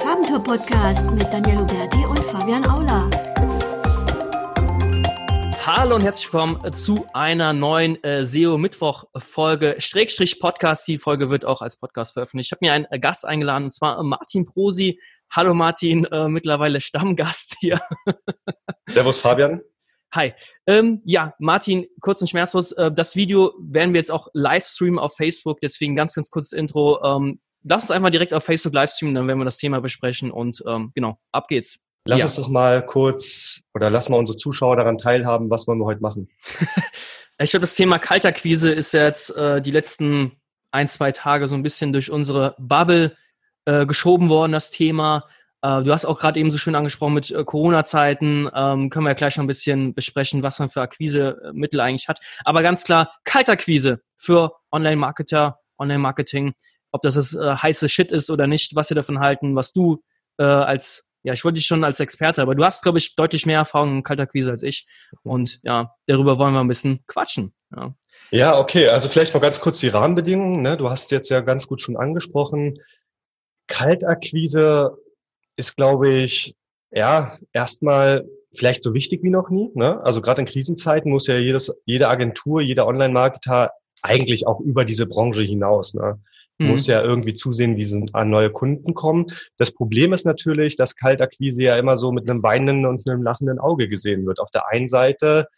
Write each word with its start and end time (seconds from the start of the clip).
Farbentour-Podcast 0.00 1.10
mit 1.10 1.24
Daniel 1.32 1.58
Huberti 1.58 2.04
und 2.04 2.18
Fabian 2.20 2.64
Aula. 2.66 3.10
Hallo 5.66 5.96
und 5.96 6.02
herzlich 6.02 6.32
willkommen 6.32 6.72
zu 6.72 7.06
einer 7.14 7.52
neuen 7.52 8.02
äh, 8.04 8.24
SEO-Mittwoch-Folge, 8.24 9.76
Schrägstrich 9.78 10.38
Podcast. 10.38 10.86
Die 10.86 10.98
Folge 10.98 11.30
wird 11.30 11.44
auch 11.44 11.62
als 11.62 11.78
Podcast 11.78 12.12
veröffentlicht. 12.12 12.48
Ich 12.48 12.52
habe 12.52 12.64
mir 12.64 12.72
einen 12.72 12.86
äh, 12.90 13.00
Gast 13.00 13.26
eingeladen, 13.26 13.64
und 13.64 13.70
zwar 13.72 13.98
äh, 13.98 14.02
Martin 14.04 14.46
Prosi. 14.46 15.00
Hallo 15.30 15.52
Martin, 15.52 16.04
äh, 16.06 16.28
mittlerweile 16.28 16.80
Stammgast 16.80 17.56
hier. 17.60 17.80
Servus 18.88 19.20
Fabian. 19.20 19.60
Hi. 20.14 20.32
Ähm, 20.66 21.02
ja, 21.04 21.34
Martin, 21.38 21.86
kurz 22.00 22.20
und 22.20 22.28
schmerzlos. 22.28 22.72
Äh, 22.72 22.92
das 22.92 23.16
Video 23.16 23.52
werden 23.60 23.92
wir 23.92 24.00
jetzt 24.00 24.12
auch 24.12 24.28
live 24.32 24.64
streamen 24.64 24.98
auf 24.98 25.16
Facebook, 25.16 25.60
deswegen 25.60 25.96
ganz, 25.96 26.14
ganz 26.14 26.30
kurzes 26.30 26.52
Intro. 26.52 27.02
Ähm, 27.04 27.40
lass 27.62 27.84
uns 27.84 27.90
einfach 27.90 28.10
direkt 28.10 28.34
auf 28.34 28.44
Facebook 28.44 28.74
live 28.74 28.90
streamen, 28.90 29.14
dann 29.14 29.28
werden 29.28 29.38
wir 29.38 29.44
das 29.44 29.58
Thema 29.58 29.80
besprechen 29.80 30.30
und 30.30 30.62
ähm, 30.66 30.92
genau, 30.94 31.18
ab 31.32 31.48
geht's. 31.48 31.80
Lass 32.04 32.18
ja. 32.20 32.24
uns 32.24 32.36
doch 32.36 32.48
mal 32.48 32.84
kurz 32.84 33.60
oder 33.74 33.90
lass 33.90 34.08
mal 34.08 34.16
unsere 34.16 34.38
Zuschauer 34.38 34.76
daran 34.76 34.98
teilhaben, 34.98 35.50
was 35.50 35.66
wollen 35.66 35.78
wir 35.78 35.84
heute 35.84 36.00
machen. 36.00 36.28
ich 37.38 37.50
glaube, 37.50 37.62
das 37.62 37.74
Thema 37.74 37.98
Kalterquise 37.98 38.70
ist 38.70 38.92
jetzt 38.92 39.36
äh, 39.36 39.60
die 39.60 39.70
letzten 39.70 40.32
ein, 40.70 40.88
zwei 40.88 41.12
Tage 41.12 41.48
so 41.48 41.54
ein 41.54 41.62
bisschen 41.62 41.92
durch 41.92 42.10
unsere 42.10 42.54
Bubble 42.58 43.16
äh, 43.66 43.84
geschoben 43.86 44.28
worden, 44.28 44.52
das 44.52 44.70
Thema. 44.70 45.24
Äh, 45.62 45.82
du 45.82 45.92
hast 45.92 46.04
auch 46.04 46.18
gerade 46.18 46.38
eben 46.40 46.50
so 46.50 46.58
schön 46.58 46.74
angesprochen 46.74 47.14
mit 47.14 47.30
äh, 47.30 47.44
Corona-Zeiten. 47.44 48.48
Ähm, 48.54 48.90
können 48.90 49.04
wir 49.04 49.10
ja 49.10 49.14
gleich 49.14 49.36
noch 49.36 49.44
ein 49.44 49.48
bisschen 49.48 49.94
besprechen, 49.94 50.42
was 50.42 50.58
man 50.58 50.70
für 50.70 50.80
Akquise-Mittel 50.80 51.80
eigentlich 51.80 52.08
hat. 52.08 52.20
Aber 52.44 52.62
ganz 52.62 52.84
klar, 52.84 53.12
Kalterquise 53.24 54.00
für 54.16 54.52
Online-Marketer, 54.70 55.58
Online-Marketing. 55.78 56.54
Ob 56.92 57.02
das 57.02 57.14
das 57.14 57.34
äh, 57.34 57.56
heiße 57.56 57.88
Shit 57.88 58.12
ist 58.12 58.30
oder 58.30 58.46
nicht, 58.46 58.74
was 58.74 58.90
wir 58.90 58.94
davon 58.94 59.20
halten, 59.20 59.54
was 59.56 59.72
du 59.72 60.02
äh, 60.38 60.44
als 60.44 61.08
ja, 61.24 61.32
ich 61.32 61.44
wollte 61.44 61.56
dich 61.56 61.66
schon 61.66 61.84
als 61.84 62.00
Experte, 62.00 62.42
aber 62.42 62.54
du 62.54 62.64
hast, 62.64 62.82
glaube 62.82 62.98
ich, 62.98 63.16
deutlich 63.16 63.44
mehr 63.44 63.58
Erfahrung 63.58 63.98
in 63.98 64.02
Kalterquise 64.02 64.50
als 64.50 64.62
ich. 64.62 64.86
Und 65.22 65.58
ja, 65.62 65.94
darüber 66.06 66.38
wollen 66.38 66.54
wir 66.54 66.60
ein 66.60 66.68
bisschen 66.68 67.00
quatschen. 67.06 67.52
Ja. 67.74 67.94
ja, 68.30 68.58
okay. 68.58 68.88
Also 68.88 69.08
vielleicht 69.08 69.34
mal 69.34 69.40
ganz 69.40 69.60
kurz 69.60 69.80
die 69.80 69.88
Rahmenbedingungen. 69.88 70.62
Ne? 70.62 70.76
Du 70.76 70.88
hast 70.88 71.10
jetzt 71.10 71.28
ja 71.28 71.40
ganz 71.40 71.66
gut 71.66 71.82
schon 71.82 71.96
angesprochen. 71.96 72.78
Kaltakquise 73.66 74.96
ist, 75.56 75.76
glaube 75.76 76.08
ich, 76.08 76.54
ja, 76.90 77.36
erstmal 77.52 78.26
vielleicht 78.56 78.82
so 78.82 78.94
wichtig 78.94 79.22
wie 79.22 79.30
noch 79.30 79.50
nie. 79.50 79.70
Ne? 79.74 80.00
Also 80.04 80.22
gerade 80.22 80.40
in 80.40 80.46
Krisenzeiten 80.46 81.10
muss 81.10 81.26
ja 81.26 81.36
jedes, 81.36 81.70
jede 81.84 82.08
Agentur, 82.08 82.62
jeder 82.62 82.86
Online-Marketer 82.86 83.72
eigentlich 84.00 84.46
auch 84.46 84.60
über 84.60 84.84
diese 84.84 85.06
Branche 85.06 85.42
hinaus. 85.42 85.92
Ne? 85.94 86.20
Mhm. 86.58 86.68
Muss 86.68 86.86
ja 86.86 87.02
irgendwie 87.02 87.34
zusehen, 87.34 87.76
wie 87.76 87.84
sie 87.84 88.04
an 88.12 88.30
neue 88.30 88.50
Kunden 88.50 88.94
kommen. 88.94 89.26
Das 89.56 89.70
Problem 89.70 90.12
ist 90.12 90.26
natürlich, 90.26 90.76
dass 90.76 90.96
Kaltakquise 90.96 91.62
ja 91.62 91.76
immer 91.76 91.96
so 91.96 92.12
mit 92.12 92.28
einem 92.28 92.42
weinenden 92.42 92.86
und 92.86 93.08
einem 93.08 93.22
lachenden 93.22 93.58
Auge 93.58 93.88
gesehen 93.88 94.26
wird. 94.26 94.40
Auf 94.40 94.50
der 94.50 94.68
einen 94.68 94.88
Seite 94.88 95.48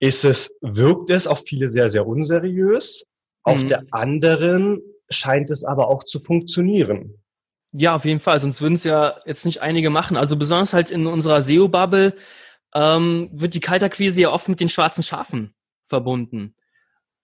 ist 0.00 0.24
es, 0.24 0.54
wirkt 0.60 1.10
es 1.10 1.26
auf 1.26 1.44
viele 1.46 1.68
sehr, 1.68 1.88
sehr 1.88 2.06
unseriös. 2.06 3.04
Auf 3.44 3.62
mhm. 3.62 3.68
der 3.68 3.84
anderen 3.90 4.82
scheint 5.10 5.50
es 5.50 5.64
aber 5.64 5.88
auch 5.88 6.02
zu 6.02 6.18
funktionieren. 6.18 7.22
Ja, 7.72 7.96
auf 7.96 8.04
jeden 8.04 8.20
Fall. 8.20 8.38
Sonst 8.40 8.60
würden 8.62 8.74
es 8.74 8.84
ja 8.84 9.16
jetzt 9.26 9.44
nicht 9.44 9.62
einige 9.62 9.90
machen. 9.90 10.16
Also 10.16 10.36
besonders 10.36 10.72
halt 10.72 10.90
in 10.90 11.06
unserer 11.06 11.42
SEO-Bubble 11.42 12.14
ähm, 12.74 13.30
wird 13.32 13.54
die 13.54 13.60
Kaltakquise 13.60 14.22
ja 14.22 14.30
oft 14.30 14.48
mit 14.48 14.60
den 14.60 14.68
schwarzen 14.68 15.02
Schafen 15.02 15.54
verbunden. 15.86 16.54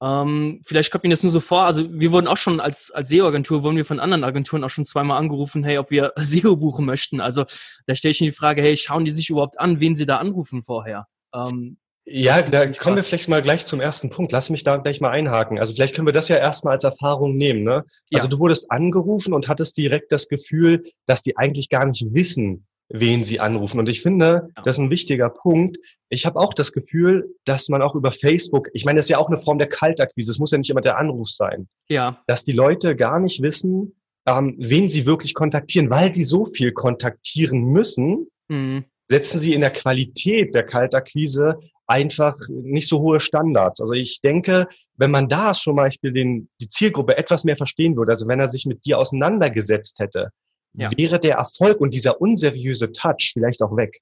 Ähm, 0.02 0.60
vielleicht 0.64 0.90
kommt 0.90 1.04
Ihnen 1.04 1.10
das 1.10 1.22
nur 1.22 1.32
so 1.32 1.40
vor. 1.40 1.62
Also 1.62 1.86
wir 1.92 2.12
wurden 2.12 2.26
auch 2.26 2.36
schon 2.36 2.60
als, 2.60 2.90
als 2.90 3.08
SEO-Agentur, 3.08 3.62
wurden 3.62 3.76
wir 3.76 3.84
von 3.84 4.00
anderen 4.00 4.24
Agenturen 4.24 4.64
auch 4.64 4.70
schon 4.70 4.86
zweimal 4.86 5.18
angerufen, 5.18 5.62
hey, 5.62 5.78
ob 5.78 5.90
wir 5.90 6.12
SEO 6.16 6.56
buchen 6.56 6.86
möchten. 6.86 7.20
Also 7.20 7.44
da 7.86 7.94
stelle 7.94 8.12
ich 8.12 8.20
mir 8.20 8.28
die 8.28 8.36
Frage, 8.36 8.62
hey, 8.62 8.76
schauen 8.76 9.04
die 9.04 9.10
sich 9.10 9.30
überhaupt 9.30 9.60
an, 9.60 9.80
wen 9.80 9.96
sie 9.96 10.06
da 10.06 10.16
anrufen 10.16 10.62
vorher? 10.62 11.06
Ähm, 11.34 11.76
ja, 12.12 12.42
da 12.42 12.66
kommen 12.66 12.96
wir 12.96 13.04
vielleicht 13.04 13.28
mal 13.28 13.42
gleich 13.42 13.66
zum 13.66 13.80
ersten 13.80 14.10
Punkt. 14.10 14.32
Lass 14.32 14.50
mich 14.50 14.64
da 14.64 14.78
gleich 14.78 15.00
mal 15.00 15.10
einhaken. 15.10 15.58
Also 15.58 15.74
vielleicht 15.74 15.94
können 15.94 16.08
wir 16.08 16.12
das 16.12 16.28
ja 16.28 16.36
erstmal 16.36 16.72
als 16.72 16.84
Erfahrung 16.84 17.36
nehmen. 17.36 17.62
Ne? 17.62 17.84
Also 18.12 18.24
ja. 18.24 18.26
du 18.26 18.38
wurdest 18.38 18.70
angerufen 18.70 19.32
und 19.34 19.48
hattest 19.48 19.76
direkt 19.76 20.10
das 20.10 20.28
Gefühl, 20.28 20.84
dass 21.06 21.22
die 21.22 21.36
eigentlich 21.36 21.68
gar 21.68 21.86
nicht 21.86 22.04
wissen, 22.10 22.66
wen 22.92 23.24
sie 23.24 23.40
anrufen. 23.40 23.78
Und 23.78 23.88
ich 23.88 24.02
finde, 24.02 24.48
das 24.64 24.76
ist 24.76 24.82
ein 24.82 24.90
wichtiger 24.90 25.30
Punkt. 25.30 25.78
Ich 26.08 26.26
habe 26.26 26.38
auch 26.38 26.52
das 26.52 26.72
Gefühl, 26.72 27.34
dass 27.44 27.68
man 27.68 27.82
auch 27.82 27.94
über 27.94 28.12
Facebook, 28.12 28.68
ich 28.72 28.84
meine, 28.84 28.98
das 28.98 29.06
ist 29.06 29.10
ja 29.10 29.18
auch 29.18 29.28
eine 29.28 29.38
Form 29.38 29.58
der 29.58 29.68
Kaltakquise, 29.68 30.30
es 30.30 30.38
muss 30.38 30.50
ja 30.50 30.58
nicht 30.58 30.70
immer 30.70 30.80
der 30.80 30.98
Anruf 30.98 31.28
sein. 31.28 31.68
Ja. 31.88 32.20
Dass 32.26 32.44
die 32.44 32.52
Leute 32.52 32.96
gar 32.96 33.20
nicht 33.20 33.42
wissen, 33.42 33.94
ähm, 34.26 34.56
wen 34.58 34.88
sie 34.88 35.06
wirklich 35.06 35.34
kontaktieren, 35.34 35.88
weil 35.88 36.14
sie 36.14 36.24
so 36.24 36.44
viel 36.44 36.72
kontaktieren 36.72 37.64
müssen, 37.64 38.26
mhm. 38.48 38.84
setzen 39.08 39.40
sie 39.40 39.54
in 39.54 39.60
der 39.60 39.70
Qualität 39.70 40.54
der 40.54 40.64
Kaltakquise 40.64 41.58
einfach 41.86 42.36
nicht 42.48 42.88
so 42.88 43.00
hohe 43.00 43.20
Standards. 43.20 43.80
Also 43.80 43.94
ich 43.94 44.20
denke, 44.20 44.66
wenn 44.96 45.10
man 45.10 45.28
da 45.28 45.54
schon 45.54 45.74
mal 45.74 45.90
den, 46.02 46.48
die 46.60 46.68
Zielgruppe 46.68 47.16
etwas 47.16 47.44
mehr 47.44 47.56
verstehen 47.56 47.96
würde, 47.96 48.12
also 48.12 48.28
wenn 48.28 48.38
er 48.38 48.48
sich 48.48 48.66
mit 48.66 48.84
dir 48.84 48.98
auseinandergesetzt 48.98 49.98
hätte, 49.98 50.30
ja. 50.74 50.90
wäre 50.96 51.18
der 51.18 51.36
Erfolg 51.36 51.80
und 51.80 51.94
dieser 51.94 52.20
unseriöse 52.20 52.92
Touch 52.92 53.30
vielleicht 53.32 53.62
auch 53.62 53.76
weg. 53.76 54.00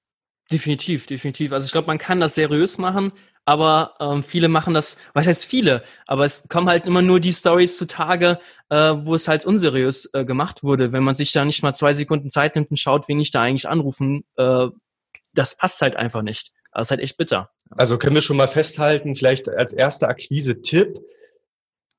Definitiv, 0.50 1.06
definitiv. 1.06 1.52
Also 1.52 1.66
ich 1.66 1.72
glaube, 1.72 1.88
man 1.88 1.98
kann 1.98 2.20
das 2.20 2.34
seriös 2.34 2.78
machen, 2.78 3.12
aber 3.44 3.94
ähm, 4.00 4.22
viele 4.22 4.48
machen 4.48 4.74
das, 4.74 4.96
was 5.12 5.26
heißt 5.26 5.44
viele, 5.44 5.82
aber 6.06 6.24
es 6.24 6.48
kommen 6.48 6.68
halt 6.68 6.86
immer 6.86 7.02
nur 7.02 7.20
die 7.20 7.32
Stories 7.32 7.76
zutage, 7.76 8.38
äh, 8.70 8.76
wo 8.76 9.14
es 9.14 9.28
halt 9.28 9.44
unseriös 9.44 10.10
äh, 10.14 10.24
gemacht 10.24 10.62
wurde. 10.62 10.92
Wenn 10.92 11.02
man 11.02 11.14
sich 11.14 11.32
da 11.32 11.44
nicht 11.44 11.62
mal 11.62 11.74
zwei 11.74 11.92
Sekunden 11.92 12.30
Zeit 12.30 12.56
nimmt 12.56 12.70
und 12.70 12.78
schaut, 12.78 13.08
wen 13.08 13.20
ich 13.20 13.30
da 13.30 13.42
eigentlich 13.42 13.68
anrufen, 13.68 14.24
äh, 14.36 14.68
das 15.34 15.56
passt 15.56 15.82
halt 15.82 15.96
einfach 15.96 16.22
nicht. 16.22 16.52
Das 16.72 16.86
ist 16.86 16.90
halt 16.90 17.00
echt 17.00 17.16
bitter. 17.16 17.50
Also 17.70 17.98
können 17.98 18.14
wir 18.14 18.22
schon 18.22 18.36
mal 18.36 18.48
festhalten, 18.48 19.16
vielleicht 19.16 19.48
als 19.48 19.72
erster 19.72 20.08
Akquise-Tipp, 20.08 20.98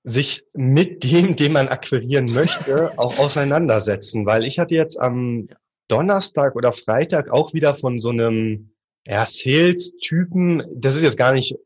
sich 0.04 0.44
mit 0.54 1.04
dem, 1.04 1.36
den 1.36 1.54
man 1.54 1.68
akquirieren 1.68 2.26
möchte, 2.26 2.92
auch 2.98 3.18
auseinandersetzen. 3.20 4.26
Weil 4.26 4.46
ich 4.46 4.60
hatte 4.60 4.76
jetzt 4.76 5.00
am 5.00 5.50
Donnerstag 5.88 6.56
oder 6.56 6.74
Freitag 6.74 7.30
auch 7.30 7.54
wieder 7.54 7.76
von 7.76 8.00
so 8.00 8.10
einem 8.10 8.72
ja, 9.08 9.26
Sales-Typen, 9.26 10.64
das 10.76 10.96
ist 10.96 11.04
jetzt 11.04 11.18
gar 11.18 11.34
nicht 11.34 11.54
äh, 11.54 11.58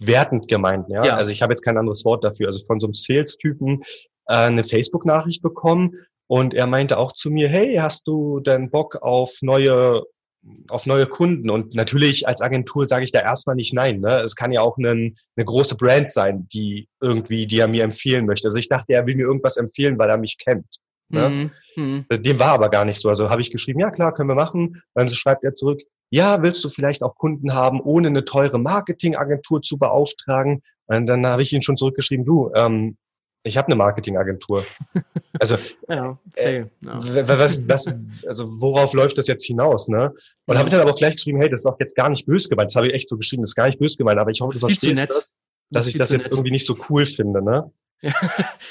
wertend 0.00 0.48
gemeint, 0.48 0.86
ja? 0.88 1.04
ja. 1.04 1.16
Also 1.16 1.30
ich 1.30 1.42
habe 1.42 1.52
jetzt 1.52 1.62
kein 1.62 1.78
anderes 1.78 2.04
Wort 2.04 2.24
dafür. 2.24 2.48
Also 2.48 2.64
von 2.66 2.80
so 2.80 2.86
einem 2.86 2.94
Sales-Typen 2.94 3.82
äh, 4.26 4.34
eine 4.34 4.64
Facebook-Nachricht 4.64 5.42
bekommen 5.42 5.94
und 6.26 6.54
er 6.54 6.66
meinte 6.66 6.98
auch 6.98 7.12
zu 7.12 7.30
mir, 7.30 7.48
hey, 7.48 7.76
hast 7.76 8.06
du 8.06 8.40
denn 8.40 8.70
Bock 8.70 8.96
auf 9.02 9.38
neue 9.42 10.04
auf 10.68 10.86
neue 10.86 11.06
Kunden. 11.06 11.50
Und 11.50 11.74
natürlich 11.74 12.26
als 12.26 12.40
Agentur 12.40 12.86
sage 12.86 13.04
ich 13.04 13.12
da 13.12 13.20
erstmal 13.20 13.56
nicht 13.56 13.74
nein. 13.74 14.00
Ne? 14.00 14.20
Es 14.20 14.34
kann 14.34 14.52
ja 14.52 14.60
auch 14.62 14.78
einen, 14.78 15.16
eine 15.36 15.44
große 15.44 15.76
Brand 15.76 16.10
sein, 16.10 16.46
die 16.48 16.88
irgendwie, 17.00 17.46
die 17.46 17.58
er 17.58 17.68
mir 17.68 17.84
empfehlen 17.84 18.26
möchte. 18.26 18.48
Also 18.48 18.58
ich 18.58 18.68
dachte, 18.68 18.92
er 18.92 19.06
will 19.06 19.16
mir 19.16 19.26
irgendwas 19.26 19.56
empfehlen, 19.56 19.98
weil 19.98 20.10
er 20.10 20.18
mich 20.18 20.38
kennt. 20.38 20.66
Ne? 21.08 21.50
Mhm. 21.76 22.04
mhm. 22.10 22.22
Dem 22.22 22.38
war 22.38 22.52
aber 22.52 22.70
gar 22.70 22.84
nicht 22.84 23.00
so. 23.00 23.08
Also 23.08 23.30
habe 23.30 23.40
ich 23.40 23.50
geschrieben, 23.50 23.80
ja 23.80 23.90
klar, 23.90 24.14
können 24.14 24.28
wir 24.28 24.34
machen. 24.34 24.82
Dann 24.94 25.08
schreibt 25.08 25.44
er 25.44 25.54
zurück, 25.54 25.80
ja, 26.10 26.42
willst 26.42 26.64
du 26.64 26.68
vielleicht 26.68 27.02
auch 27.02 27.16
Kunden 27.16 27.54
haben, 27.54 27.80
ohne 27.80 28.08
eine 28.08 28.24
teure 28.24 28.58
Marketingagentur 28.58 29.62
zu 29.62 29.78
beauftragen? 29.78 30.62
Und 30.86 31.06
dann 31.06 31.24
habe 31.24 31.42
ich 31.42 31.52
ihn 31.52 31.62
schon 31.62 31.76
zurückgeschrieben, 31.76 32.24
du, 32.24 32.50
ähm, 32.54 32.96
ich 33.42 33.56
habe 33.56 33.68
eine 33.68 33.76
Marketingagentur. 33.76 34.64
Also, 35.38 35.56
ja, 35.88 36.18
okay, 36.36 36.66
äh. 36.82 37.28
Was, 37.28 37.66
was, 37.66 37.86
also 38.26 38.60
worauf 38.60 38.92
läuft 38.92 39.18
das 39.18 39.26
jetzt 39.26 39.44
hinaus? 39.44 39.88
Ne? 39.88 40.12
Und 40.46 40.54
ja. 40.54 40.58
habe 40.58 40.68
ich 40.68 40.72
dann 40.72 40.80
aber 40.82 40.92
auch 40.92 40.96
gleich 40.96 41.16
geschrieben, 41.16 41.40
hey, 41.40 41.48
das 41.48 41.62
ist 41.62 41.66
auch 41.66 41.78
jetzt 41.80 41.96
gar 41.96 42.10
nicht 42.10 42.26
böse 42.26 42.48
gemeint. 42.48 42.70
Das 42.70 42.76
habe 42.76 42.88
ich 42.88 42.94
echt 42.94 43.08
so 43.08 43.16
geschrieben, 43.16 43.42
das 43.42 43.50
ist 43.50 43.56
gar 43.56 43.66
nicht 43.66 43.78
böse 43.78 43.96
gemeint, 43.96 44.20
aber 44.20 44.30
ich 44.30 44.40
hoffe, 44.40 44.52
du 44.52 44.58
verstehst 44.58 45.06
das, 45.08 45.32
dass 45.70 45.86
ich 45.86 45.96
das 45.96 46.10
jetzt 46.10 46.24
nett. 46.24 46.32
irgendwie 46.32 46.50
nicht 46.50 46.66
so 46.66 46.76
cool 46.88 47.06
finde. 47.06 47.42
Ne? 47.42 47.70
Ja. 48.02 48.14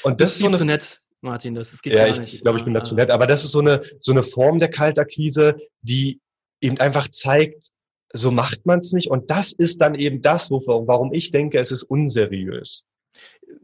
Und 0.02 0.20
das, 0.20 0.30
das 0.30 0.32
ist 0.32 0.38
so 0.40 0.46
eine, 0.48 0.58
zu 0.58 0.64
nett, 0.64 1.00
Martin, 1.20 1.54
das, 1.54 1.70
das 1.70 1.82
geht 1.82 1.92
ja, 1.92 2.00
gar 2.00 2.08
ich, 2.08 2.18
nicht. 2.18 2.34
Ich 2.34 2.42
glaube, 2.42 2.58
ich 2.58 2.64
bin 2.64 2.74
da 2.74 2.82
zu 2.82 2.96
nett. 2.96 3.10
Aber 3.10 3.28
das 3.28 3.44
ist 3.44 3.52
so 3.52 3.60
eine, 3.60 3.80
so 4.00 4.10
eine 4.10 4.24
Form 4.24 4.58
der 4.58 4.70
Kaltakquise, 4.70 5.56
die 5.82 6.20
eben 6.60 6.80
einfach 6.80 7.06
zeigt, 7.06 7.68
so 8.12 8.32
macht 8.32 8.66
man 8.66 8.80
es 8.80 8.92
nicht. 8.92 9.08
Und 9.08 9.30
das 9.30 9.52
ist 9.52 9.80
dann 9.80 9.94
eben 9.94 10.20
das, 10.20 10.50
wo, 10.50 10.60
warum 10.66 11.12
ich 11.12 11.30
denke, 11.30 11.60
es 11.60 11.70
ist 11.70 11.84
unseriös 11.84 12.86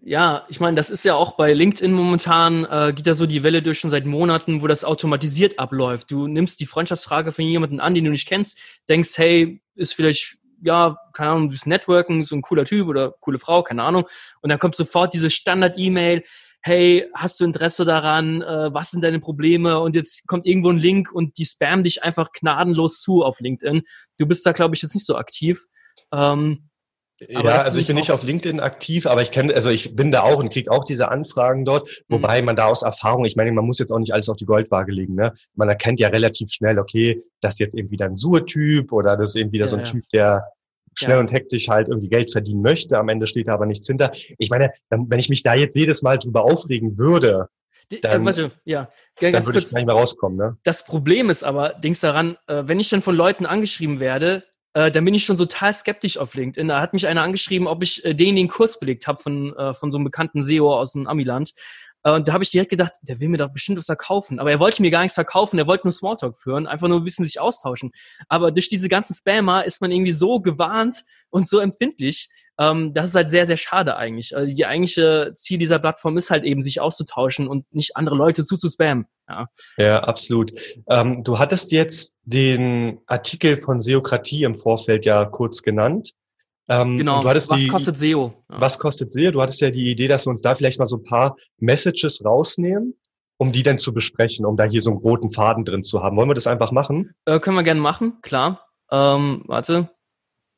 ja, 0.04 0.46
ich 0.48 0.60
meine, 0.60 0.76
das 0.76 0.90
ist 0.90 1.04
ja 1.04 1.14
auch 1.14 1.32
bei 1.32 1.52
LinkedIn 1.52 1.92
momentan, 1.92 2.64
äh, 2.64 2.92
geht 2.94 3.06
da 3.06 3.14
so 3.14 3.26
die 3.26 3.42
Welle 3.42 3.62
durch 3.62 3.80
schon 3.80 3.90
seit 3.90 4.06
Monaten, 4.06 4.62
wo 4.62 4.66
das 4.66 4.84
automatisiert 4.84 5.58
abläuft. 5.58 6.10
Du 6.10 6.28
nimmst 6.28 6.60
die 6.60 6.66
Freundschaftsfrage 6.66 7.32
von 7.32 7.44
jemandem 7.44 7.80
an, 7.80 7.94
den 7.94 8.04
du 8.04 8.10
nicht 8.10 8.28
kennst, 8.28 8.58
denkst, 8.88 9.16
hey, 9.16 9.60
ist 9.74 9.94
vielleicht, 9.94 10.38
ja, 10.62 10.96
keine 11.12 11.30
Ahnung, 11.30 11.44
du 11.44 11.50
bist 11.50 11.66
Networken, 11.66 12.24
so 12.24 12.36
ein 12.36 12.42
cooler 12.42 12.64
Typ 12.64 12.88
oder 12.88 13.12
coole 13.20 13.38
Frau, 13.38 13.62
keine 13.62 13.82
Ahnung. 13.82 14.04
Und 14.42 14.50
dann 14.50 14.58
kommt 14.58 14.76
sofort 14.76 15.12
diese 15.12 15.30
Standard-E-Mail, 15.30 16.22
hey, 16.62 17.08
hast 17.14 17.38
du 17.40 17.44
Interesse 17.44 17.84
daran, 17.84 18.42
äh, 18.42 18.72
was 18.72 18.90
sind 18.90 19.02
deine 19.02 19.20
Probleme? 19.20 19.80
Und 19.80 19.94
jetzt 19.94 20.26
kommt 20.26 20.46
irgendwo 20.46 20.70
ein 20.70 20.78
Link 20.78 21.12
und 21.12 21.38
die 21.38 21.46
spammen 21.46 21.84
dich 21.84 22.02
einfach 22.02 22.32
gnadenlos 22.32 23.00
zu 23.00 23.22
auf 23.22 23.40
LinkedIn. 23.40 23.82
Du 24.18 24.26
bist 24.26 24.44
da, 24.46 24.52
glaube 24.52 24.74
ich, 24.74 24.82
jetzt 24.82 24.94
nicht 24.94 25.06
so 25.06 25.16
aktiv. 25.16 25.64
Ähm, 26.12 26.68
ja, 27.20 27.62
also 27.62 27.78
ich 27.78 27.86
bin 27.86 27.96
nicht 27.96 28.10
auf 28.10 28.22
LinkedIn 28.22 28.60
aktiv, 28.60 29.06
aber 29.06 29.22
ich 29.22 29.30
kenne, 29.30 29.54
also 29.54 29.70
ich 29.70 29.96
bin 29.96 30.10
da 30.10 30.22
auch 30.22 30.38
und 30.38 30.52
kriege 30.52 30.70
auch 30.70 30.84
diese 30.84 31.08
Anfragen 31.08 31.64
dort, 31.64 31.88
mhm. 32.08 32.14
wobei 32.14 32.40
mhm. 32.40 32.46
man 32.46 32.56
da 32.56 32.66
aus 32.66 32.82
Erfahrung, 32.82 33.24
ich 33.24 33.36
meine, 33.36 33.52
man 33.52 33.64
muss 33.64 33.78
jetzt 33.78 33.90
auch 33.90 33.98
nicht 33.98 34.12
alles 34.12 34.28
auf 34.28 34.36
die 34.36 34.44
Goldwaage 34.44 34.92
legen, 34.92 35.14
ne? 35.14 35.32
Man 35.54 35.68
erkennt 35.68 35.98
ja 35.98 36.08
relativ 36.08 36.50
schnell, 36.50 36.78
okay, 36.78 37.22
das 37.40 37.54
ist 37.54 37.60
jetzt 37.60 37.74
irgendwie 37.74 37.96
dann 37.96 38.16
Sur-Typ 38.16 38.92
oder 38.92 39.16
das 39.16 39.30
ist 39.30 39.36
irgendwie 39.36 39.54
wieder 39.54 39.64
ja, 39.64 39.70
so 39.70 39.76
ein 39.76 39.84
ja. 39.84 39.90
Typ, 39.90 40.08
der 40.10 40.46
schnell 40.94 41.16
ja. 41.16 41.20
und 41.20 41.32
hektisch 41.32 41.68
halt 41.68 41.88
irgendwie 41.88 42.08
Geld 42.08 42.32
verdienen 42.32 42.62
möchte. 42.62 42.98
Am 42.98 43.08
Ende 43.08 43.26
steht 43.26 43.48
da 43.48 43.54
aber 43.54 43.66
nichts 43.66 43.86
hinter. 43.86 44.12
Ich 44.38 44.50
meine, 44.50 44.72
wenn 44.90 45.18
ich 45.18 45.28
mich 45.28 45.42
da 45.42 45.54
jetzt 45.54 45.76
jedes 45.76 46.02
Mal 46.02 46.18
drüber 46.18 46.44
aufregen 46.44 46.98
würde, 46.98 47.48
äh, 47.92 48.00
dann, 48.00 48.22
äh, 48.22 48.24
warte, 48.24 48.52
ja. 48.64 48.88
Ganz 49.18 49.32
dann 49.32 49.46
würde 49.46 49.58
kurz, 49.58 49.68
ich 49.68 49.74
nicht 49.74 49.86
mehr 49.86 49.94
rauskommen. 49.94 50.38
Ne? 50.38 50.56
Das 50.64 50.84
Problem 50.84 51.30
ist 51.30 51.44
aber, 51.44 51.70
Dings 51.74 52.00
daran, 52.00 52.36
äh, 52.46 52.64
wenn 52.66 52.80
ich 52.80 52.88
dann 52.88 53.02
von 53.02 53.14
Leuten 53.14 53.46
angeschrieben 53.46 54.00
werde, 54.00 54.44
äh, 54.76 54.90
dann 54.90 55.06
bin 55.06 55.14
ich 55.14 55.24
schon 55.24 55.38
total 55.38 55.72
skeptisch 55.72 56.18
auf 56.18 56.34
LinkedIn. 56.34 56.68
Da 56.68 56.82
hat 56.82 56.92
mich 56.92 57.06
einer 57.06 57.22
angeschrieben, 57.22 57.66
ob 57.66 57.82
ich 57.82 58.04
äh, 58.04 58.12
den 58.12 58.36
den 58.36 58.46
Kurs 58.46 58.78
belegt 58.78 59.06
habe 59.06 59.18
von, 59.18 59.56
äh, 59.56 59.72
von 59.72 59.90
so 59.90 59.96
einem 59.96 60.04
bekannten 60.04 60.44
SEO 60.44 60.70
aus 60.78 60.92
dem 60.92 61.06
Amiland. 61.06 61.54
Äh, 62.02 62.10
und 62.10 62.28
da 62.28 62.34
habe 62.34 62.44
ich 62.44 62.50
direkt 62.50 62.72
gedacht, 62.72 62.92
der 63.00 63.18
will 63.18 63.30
mir 63.30 63.38
doch 63.38 63.50
bestimmt 63.50 63.78
was 63.78 63.86
verkaufen. 63.86 64.38
Aber 64.38 64.50
er 64.50 64.60
wollte 64.60 64.82
mir 64.82 64.90
gar 64.90 65.00
nichts 65.00 65.14
verkaufen, 65.14 65.58
er 65.58 65.66
wollte 65.66 65.86
nur 65.86 65.92
Smalltalk 65.92 66.38
führen, 66.38 66.66
einfach 66.66 66.88
nur 66.88 67.00
ein 67.00 67.04
bisschen 67.04 67.24
sich 67.24 67.40
austauschen. 67.40 67.90
Aber 68.28 68.52
durch 68.52 68.68
diese 68.68 68.90
ganzen 68.90 69.14
Spammer 69.14 69.64
ist 69.64 69.80
man 69.80 69.90
irgendwie 69.90 70.12
so 70.12 70.40
gewarnt 70.40 71.04
und 71.30 71.48
so 71.48 71.58
empfindlich, 71.58 72.28
ähm, 72.58 72.94
das 72.94 73.10
ist 73.10 73.14
halt 73.14 73.28
sehr, 73.28 73.46
sehr 73.46 73.56
schade 73.56 73.96
eigentlich. 73.96 74.36
Also 74.36 74.52
die 74.52 74.66
eigentliche 74.66 75.32
Ziel 75.34 75.58
dieser 75.58 75.78
Plattform 75.78 76.16
ist 76.16 76.30
halt 76.30 76.44
eben, 76.44 76.62
sich 76.62 76.80
auszutauschen 76.80 77.48
und 77.48 77.66
nicht 77.74 77.96
andere 77.96 78.16
Leute 78.16 78.44
zuzuspammen. 78.44 79.06
Ja, 79.28 79.48
ja 79.76 80.02
absolut. 80.04 80.52
Ähm, 80.88 81.22
du 81.22 81.38
hattest 81.38 81.72
jetzt 81.72 82.16
den 82.24 83.00
Artikel 83.06 83.58
von 83.58 83.80
Seokratie 83.80 84.44
im 84.44 84.56
Vorfeld 84.56 85.04
ja 85.04 85.24
kurz 85.24 85.62
genannt. 85.62 86.12
Ähm, 86.68 86.98
genau, 86.98 87.22
was 87.24 87.46
die, 87.48 87.68
kostet 87.68 87.96
SEO? 87.96 88.32
Ja. 88.50 88.60
Was 88.60 88.78
kostet 88.78 89.12
SEO? 89.12 89.30
Du 89.30 89.42
hattest 89.42 89.60
ja 89.60 89.70
die 89.70 89.90
Idee, 89.90 90.08
dass 90.08 90.26
wir 90.26 90.30
uns 90.30 90.42
da 90.42 90.54
vielleicht 90.54 90.78
mal 90.78 90.86
so 90.86 90.96
ein 90.96 91.04
paar 91.04 91.36
Messages 91.58 92.24
rausnehmen, 92.24 92.94
um 93.36 93.52
die 93.52 93.62
dann 93.62 93.78
zu 93.78 93.92
besprechen, 93.92 94.46
um 94.46 94.56
da 94.56 94.64
hier 94.64 94.82
so 94.82 94.90
einen 94.90 94.98
roten 94.98 95.30
Faden 95.30 95.64
drin 95.64 95.84
zu 95.84 96.02
haben. 96.02 96.16
Wollen 96.16 96.28
wir 96.28 96.34
das 96.34 96.48
einfach 96.48 96.72
machen? 96.72 97.14
Äh, 97.26 97.38
können 97.38 97.56
wir 97.56 97.62
gerne 97.62 97.80
machen, 97.80 98.20
klar. 98.22 98.66
Ähm, 98.90 99.44
warte. 99.46 99.90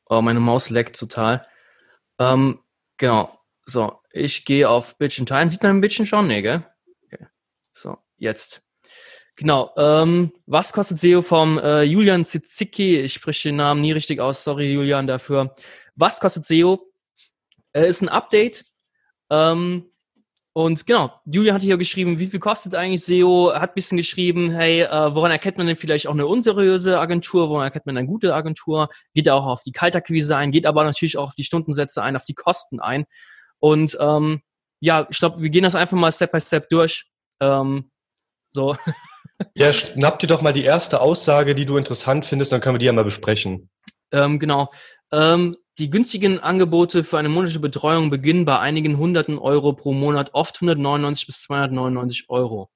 Oh, 0.08 0.22
meine 0.22 0.40
Maus 0.40 0.70
leckt 0.70 0.98
total. 0.98 1.42
Ähm, 2.18 2.60
genau. 2.96 3.38
So, 3.64 4.00
ich 4.12 4.44
gehe 4.44 4.68
auf 4.68 4.96
Bildschirm 4.98 5.26
teilen. 5.26 5.48
Sieht 5.48 5.62
man 5.62 5.76
ein 5.76 5.80
Bildschirm 5.80 6.06
schon? 6.06 6.26
Nee, 6.26 6.42
gell? 6.42 6.64
Okay. 7.04 7.26
So, 7.74 7.98
jetzt. 8.16 8.62
Genau. 9.36 9.72
Ähm, 9.76 10.32
was 10.46 10.72
kostet 10.72 10.98
SEO 10.98 11.22
vom 11.22 11.58
äh, 11.58 11.82
Julian 11.82 12.24
Zizicki? 12.24 12.98
Ich 12.98 13.12
spreche 13.12 13.50
den 13.50 13.56
Namen 13.56 13.80
nie 13.82 13.92
richtig 13.92 14.20
aus. 14.20 14.42
Sorry, 14.42 14.72
Julian, 14.72 15.06
dafür. 15.06 15.54
Was 15.94 16.18
kostet 16.18 16.44
SEO? 16.44 16.90
Äh, 17.72 17.88
ist 17.88 18.02
ein 18.02 18.08
Update. 18.08 18.64
Ähm, 19.30 19.90
und 20.58 20.88
genau, 20.88 21.12
Julian 21.24 21.54
hatte 21.54 21.66
hier 21.66 21.78
geschrieben, 21.78 22.18
wie 22.18 22.26
viel 22.26 22.40
kostet 22.40 22.74
eigentlich 22.74 23.04
SEO? 23.04 23.52
Hat 23.54 23.70
ein 23.70 23.74
bisschen 23.74 23.96
geschrieben, 23.96 24.50
hey, 24.50 24.80
äh, 24.80 25.14
woran 25.14 25.30
erkennt 25.30 25.56
man 25.56 25.68
denn 25.68 25.76
vielleicht 25.76 26.08
auch 26.08 26.14
eine 26.14 26.26
unseriöse 26.26 26.98
Agentur? 26.98 27.48
Woran 27.48 27.62
erkennt 27.62 27.86
man 27.86 27.96
eine 27.96 28.08
gute 28.08 28.34
Agentur? 28.34 28.88
Geht 29.14 29.28
auch 29.28 29.46
auf 29.46 29.62
die 29.62 29.70
Kaltakquise 29.70 30.36
ein, 30.36 30.50
geht 30.50 30.66
aber 30.66 30.82
natürlich 30.82 31.16
auch 31.16 31.28
auf 31.28 31.36
die 31.36 31.44
Stundensätze 31.44 32.02
ein, 32.02 32.16
auf 32.16 32.24
die 32.24 32.34
Kosten 32.34 32.80
ein. 32.80 33.04
Und 33.60 33.96
ähm, 34.00 34.40
ja, 34.80 35.06
ich 35.08 35.20
glaube, 35.20 35.40
wir 35.40 35.48
gehen 35.48 35.62
das 35.62 35.76
einfach 35.76 35.96
mal 35.96 36.10
Step 36.10 36.32
by 36.32 36.40
Step 36.40 36.68
durch. 36.70 37.04
Ähm, 37.38 37.92
so. 38.50 38.76
Ja, 39.54 39.72
schnapp 39.72 40.18
dir 40.18 40.26
doch 40.26 40.42
mal 40.42 40.52
die 40.52 40.64
erste 40.64 41.00
Aussage, 41.00 41.54
die 41.54 41.64
du 41.64 41.76
interessant 41.76 42.26
findest, 42.26 42.50
dann 42.50 42.60
können 42.60 42.74
wir 42.74 42.80
die 42.80 42.86
ja 42.86 42.92
mal 42.92 43.04
besprechen. 43.04 43.70
Ähm, 44.10 44.40
genau. 44.40 44.68
Ähm, 45.12 45.56
die 45.78 45.90
günstigen 45.90 46.40
Angebote 46.40 47.04
für 47.04 47.18
eine 47.18 47.28
monatliche 47.28 47.60
Betreuung 47.60 48.10
beginnen 48.10 48.44
bei 48.44 48.58
einigen 48.58 48.98
hunderten 48.98 49.38
Euro 49.38 49.72
pro 49.72 49.92
Monat, 49.92 50.30
oft 50.34 50.56
199 50.56 51.26
bis 51.26 51.42
299 51.42 52.28
Euro. 52.28 52.70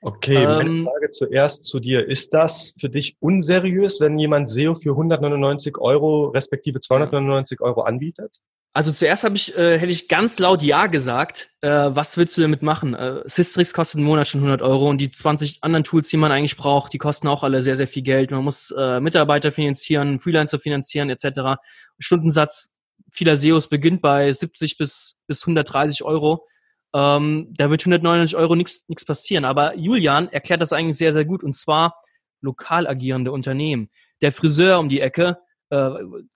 Okay, 0.00 0.46
meine 0.46 0.70
ähm, 0.70 0.84
Frage 0.84 1.10
zuerst 1.10 1.64
zu 1.64 1.80
dir. 1.80 2.06
Ist 2.06 2.32
das 2.32 2.74
für 2.78 2.88
dich 2.88 3.16
unseriös, 3.20 4.00
wenn 4.00 4.18
jemand 4.18 4.48
SEO 4.48 4.74
für 4.74 4.90
199 4.90 5.78
Euro 5.78 6.28
respektive 6.28 6.80
299 6.80 7.60
Euro 7.60 7.82
anbietet? 7.82 8.38
Also 8.74 8.92
zuerst 8.92 9.24
habe 9.24 9.34
ich, 9.34 9.56
äh, 9.56 9.76
hätte 9.78 9.90
ich 9.90 10.08
ganz 10.08 10.38
laut 10.38 10.62
Ja 10.62 10.86
gesagt. 10.86 11.50
Äh, 11.62 11.68
was 11.68 12.16
willst 12.16 12.36
du 12.36 12.42
damit 12.42 12.62
machen? 12.62 12.94
Äh, 12.94 13.22
Systrix 13.24 13.72
kostet 13.74 13.98
im 13.98 14.04
Monat 14.04 14.28
schon 14.28 14.40
100 14.40 14.62
Euro 14.62 14.88
und 14.88 14.98
die 14.98 15.10
20 15.10 15.58
anderen 15.62 15.82
Tools, 15.82 16.08
die 16.08 16.16
man 16.16 16.30
eigentlich 16.30 16.56
braucht, 16.56 16.92
die 16.92 16.98
kosten 16.98 17.26
auch 17.26 17.42
alle 17.42 17.62
sehr, 17.62 17.74
sehr 17.74 17.88
viel 17.88 18.02
Geld. 18.02 18.30
Man 18.30 18.44
muss 18.44 18.70
äh, 18.70 19.00
Mitarbeiter 19.00 19.50
finanzieren, 19.50 20.20
Freelancer 20.20 20.60
finanzieren 20.60 21.10
etc. 21.10 21.60
Stundensatz 21.98 22.74
vieler 23.10 23.36
SEOs 23.36 23.68
beginnt 23.68 24.02
bei 24.02 24.32
70 24.32 24.76
bis, 24.76 25.18
bis 25.26 25.42
130 25.42 26.04
Euro. 26.04 26.46
Ähm, 26.94 27.48
da 27.56 27.70
wird 27.70 27.82
199 27.82 28.36
Euro 28.36 28.54
nichts 28.54 29.04
passieren. 29.06 29.44
Aber 29.44 29.76
Julian 29.76 30.28
erklärt 30.28 30.62
das 30.62 30.72
eigentlich 30.72 30.96
sehr, 30.96 31.12
sehr 31.12 31.24
gut 31.24 31.42
und 31.42 31.54
zwar 31.54 32.00
lokal 32.40 32.86
agierende 32.86 33.32
Unternehmen. 33.32 33.90
Der 34.22 34.32
Friseur 34.32 34.78
um 34.78 34.88
die 34.88 35.00
Ecke, 35.00 35.38
äh, 35.70 35.90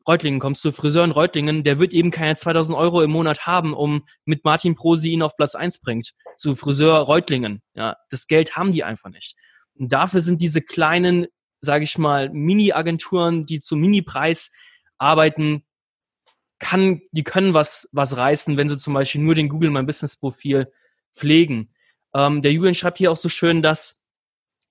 Reutlingen 0.06 0.40
kommst 0.40 0.64
du, 0.64 0.72
Friseur 0.72 1.04
in 1.04 1.10
Reutlingen, 1.10 1.64
der 1.64 1.78
wird 1.78 1.92
eben 1.92 2.10
keine 2.10 2.36
2000 2.36 2.76
Euro 2.76 3.02
im 3.02 3.10
Monat 3.10 3.46
haben, 3.46 3.72
um 3.72 4.04
mit 4.24 4.44
Martin 4.44 4.74
Prosi 4.74 5.10
ihn 5.10 5.22
auf 5.22 5.36
Platz 5.36 5.54
eins 5.54 5.80
bringt. 5.80 6.12
Zu 6.36 6.54
Friseur 6.54 6.98
Reutlingen. 6.98 7.62
Ja, 7.74 7.96
das 8.10 8.26
Geld 8.26 8.56
haben 8.56 8.72
die 8.72 8.84
einfach 8.84 9.10
nicht. 9.10 9.34
Und 9.74 9.92
dafür 9.92 10.20
sind 10.20 10.40
diese 10.40 10.60
kleinen, 10.60 11.26
sage 11.60 11.84
ich 11.84 11.96
mal, 11.96 12.28
Mini-Agenturen, 12.30 13.46
die 13.46 13.60
zum 13.60 13.80
Mini-Preis 13.80 14.50
arbeiten, 14.98 15.64
kann, 16.62 17.02
die 17.10 17.24
können 17.24 17.54
was, 17.54 17.88
was 17.92 18.16
reißen, 18.16 18.56
wenn 18.56 18.68
sie 18.68 18.78
zum 18.78 18.94
Beispiel 18.94 19.20
nur 19.20 19.34
den 19.34 19.48
Google 19.48 19.70
My 19.70 19.82
Business 19.82 20.16
Profil 20.16 20.72
pflegen. 21.12 21.74
Ähm, 22.14 22.40
der 22.40 22.52
Julian 22.52 22.74
schreibt 22.74 22.98
hier 22.98 23.10
auch 23.10 23.16
so 23.16 23.28
schön, 23.28 23.62
dass 23.62 24.00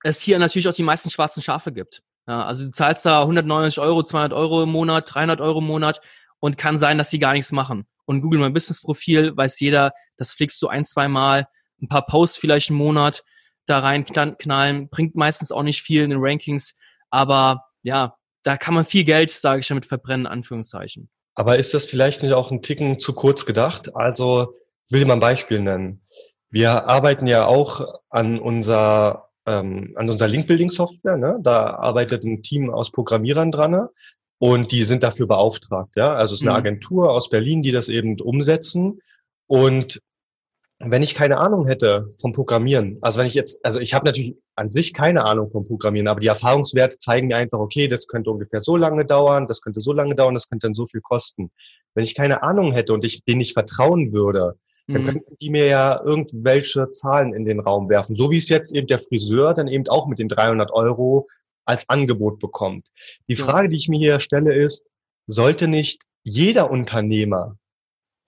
es 0.02 0.20
hier 0.20 0.38
natürlich 0.38 0.66
auch 0.68 0.74
die 0.74 0.82
meisten 0.82 1.10
schwarzen 1.10 1.42
Schafe 1.42 1.70
gibt. 1.70 2.02
Ja, 2.26 2.46
also 2.46 2.64
du 2.64 2.70
zahlst 2.70 3.04
da 3.04 3.20
190 3.22 3.78
Euro, 3.80 4.02
200 4.02 4.32
Euro 4.32 4.62
im 4.62 4.70
Monat, 4.70 5.12
300 5.14 5.40
Euro 5.40 5.58
im 5.58 5.66
Monat 5.66 6.00
und 6.40 6.56
kann 6.56 6.78
sein, 6.78 6.96
dass 6.96 7.10
sie 7.10 7.18
gar 7.18 7.34
nichts 7.34 7.52
machen. 7.52 7.84
Und 8.06 8.22
Google 8.22 8.40
My 8.40 8.50
Business 8.50 8.80
Profil 8.80 9.36
weiß 9.36 9.60
jeder, 9.60 9.92
das 10.16 10.32
fliegst 10.32 10.60
du 10.62 10.68
ein, 10.68 10.84
zwei 10.84 11.08
Mal, 11.08 11.46
ein 11.80 11.88
paar 11.88 12.06
Posts 12.06 12.38
vielleicht 12.38 12.70
im 12.70 12.76
Monat 12.76 13.22
da 13.66 13.80
rein 13.80 14.04
knallen, 14.04 14.88
bringt 14.88 15.14
meistens 15.14 15.52
auch 15.52 15.62
nicht 15.62 15.82
viel 15.82 16.02
in 16.02 16.10
den 16.10 16.20
Rankings, 16.20 16.76
aber 17.10 17.64
ja, 17.82 18.16
da 18.42 18.56
kann 18.56 18.74
man 18.74 18.84
viel 18.84 19.04
Geld, 19.04 19.30
sage 19.30 19.60
ich 19.60 19.68
damit, 19.68 19.86
verbrennen, 19.86 20.26
Anführungszeichen. 20.26 21.10
Aber 21.34 21.58
ist 21.58 21.74
das 21.74 21.86
vielleicht 21.86 22.22
nicht 22.22 22.32
auch 22.32 22.50
ein 22.50 22.62
Ticken 22.62 22.98
zu 22.98 23.14
kurz 23.14 23.46
gedacht? 23.46 23.94
Also, 23.96 24.54
will 24.90 25.00
ich 25.00 25.06
mal 25.06 25.14
ein 25.14 25.20
Beispiel 25.20 25.60
nennen. 25.60 26.02
Wir 26.50 26.86
arbeiten 26.88 27.26
ja 27.26 27.46
auch 27.46 28.00
an 28.10 28.38
unser 28.38 29.30
ähm, 29.46 29.94
an 29.96 30.08
unserer 30.08 30.28
Link-Building-Software. 30.28 31.16
Ne? 31.16 31.38
Da 31.42 31.74
arbeitet 31.74 32.24
ein 32.24 32.42
Team 32.42 32.70
aus 32.70 32.92
Programmierern 32.92 33.50
dran 33.50 33.70
ne? 33.72 33.90
und 34.38 34.70
die 34.72 34.84
sind 34.84 35.02
dafür 35.02 35.26
beauftragt. 35.26 35.96
Ja? 35.96 36.14
Also 36.14 36.34
es 36.34 36.40
ist 36.40 36.46
eine 36.46 36.52
mhm. 36.52 36.64
Agentur 36.64 37.10
aus 37.10 37.28
Berlin, 37.28 37.62
die 37.62 37.72
das 37.72 37.88
eben 37.88 38.20
umsetzen. 38.20 39.00
Und 39.46 40.00
wenn 40.84 41.02
ich 41.02 41.14
keine 41.14 41.38
Ahnung 41.38 41.66
hätte 41.66 42.12
vom 42.20 42.32
Programmieren, 42.32 42.98
also 43.00 43.20
wenn 43.20 43.26
ich 43.26 43.34
jetzt, 43.34 43.64
also 43.64 43.78
ich 43.78 43.94
habe 43.94 44.04
natürlich 44.06 44.36
an 44.56 44.70
sich 44.70 44.92
keine 44.92 45.24
Ahnung 45.24 45.48
vom 45.48 45.66
Programmieren, 45.66 46.08
aber 46.08 46.20
die 46.20 46.26
Erfahrungswerte 46.26 46.98
zeigen 46.98 47.28
mir 47.28 47.36
einfach, 47.36 47.58
okay, 47.58 47.88
das 47.88 48.08
könnte 48.08 48.30
ungefähr 48.30 48.60
so 48.60 48.76
lange 48.76 49.04
dauern, 49.04 49.46
das 49.46 49.62
könnte 49.62 49.80
so 49.80 49.92
lange 49.92 50.14
dauern, 50.14 50.34
das 50.34 50.48
könnte 50.48 50.66
dann 50.66 50.74
so 50.74 50.86
viel 50.86 51.00
kosten. 51.00 51.50
Wenn 51.94 52.04
ich 52.04 52.14
keine 52.14 52.42
Ahnung 52.42 52.72
hätte 52.72 52.92
und 52.92 53.04
ich 53.04 53.24
denen 53.24 53.38
nicht 53.38 53.52
vertrauen 53.52 54.12
würde, 54.12 54.56
dann 54.88 55.02
mhm. 55.02 55.06
könnten 55.06 55.36
die 55.40 55.50
mir 55.50 55.66
ja 55.66 56.02
irgendwelche 56.02 56.90
Zahlen 56.90 57.32
in 57.34 57.44
den 57.44 57.60
Raum 57.60 57.88
werfen. 57.88 58.16
So 58.16 58.30
wie 58.30 58.38
es 58.38 58.48
jetzt 58.48 58.74
eben 58.74 58.86
der 58.88 58.98
Friseur 58.98 59.54
dann 59.54 59.68
eben 59.68 59.86
auch 59.88 60.06
mit 60.06 60.18
den 60.18 60.28
300 60.28 60.72
Euro 60.72 61.28
als 61.64 61.88
Angebot 61.88 62.40
bekommt. 62.40 62.88
Die 63.28 63.36
Frage, 63.36 63.68
die 63.68 63.76
ich 63.76 63.88
mir 63.88 63.98
hier 63.98 64.18
stelle, 64.18 64.52
ist, 64.52 64.88
sollte 65.28 65.68
nicht 65.68 66.02
jeder 66.24 66.70
Unternehmer 66.70 67.56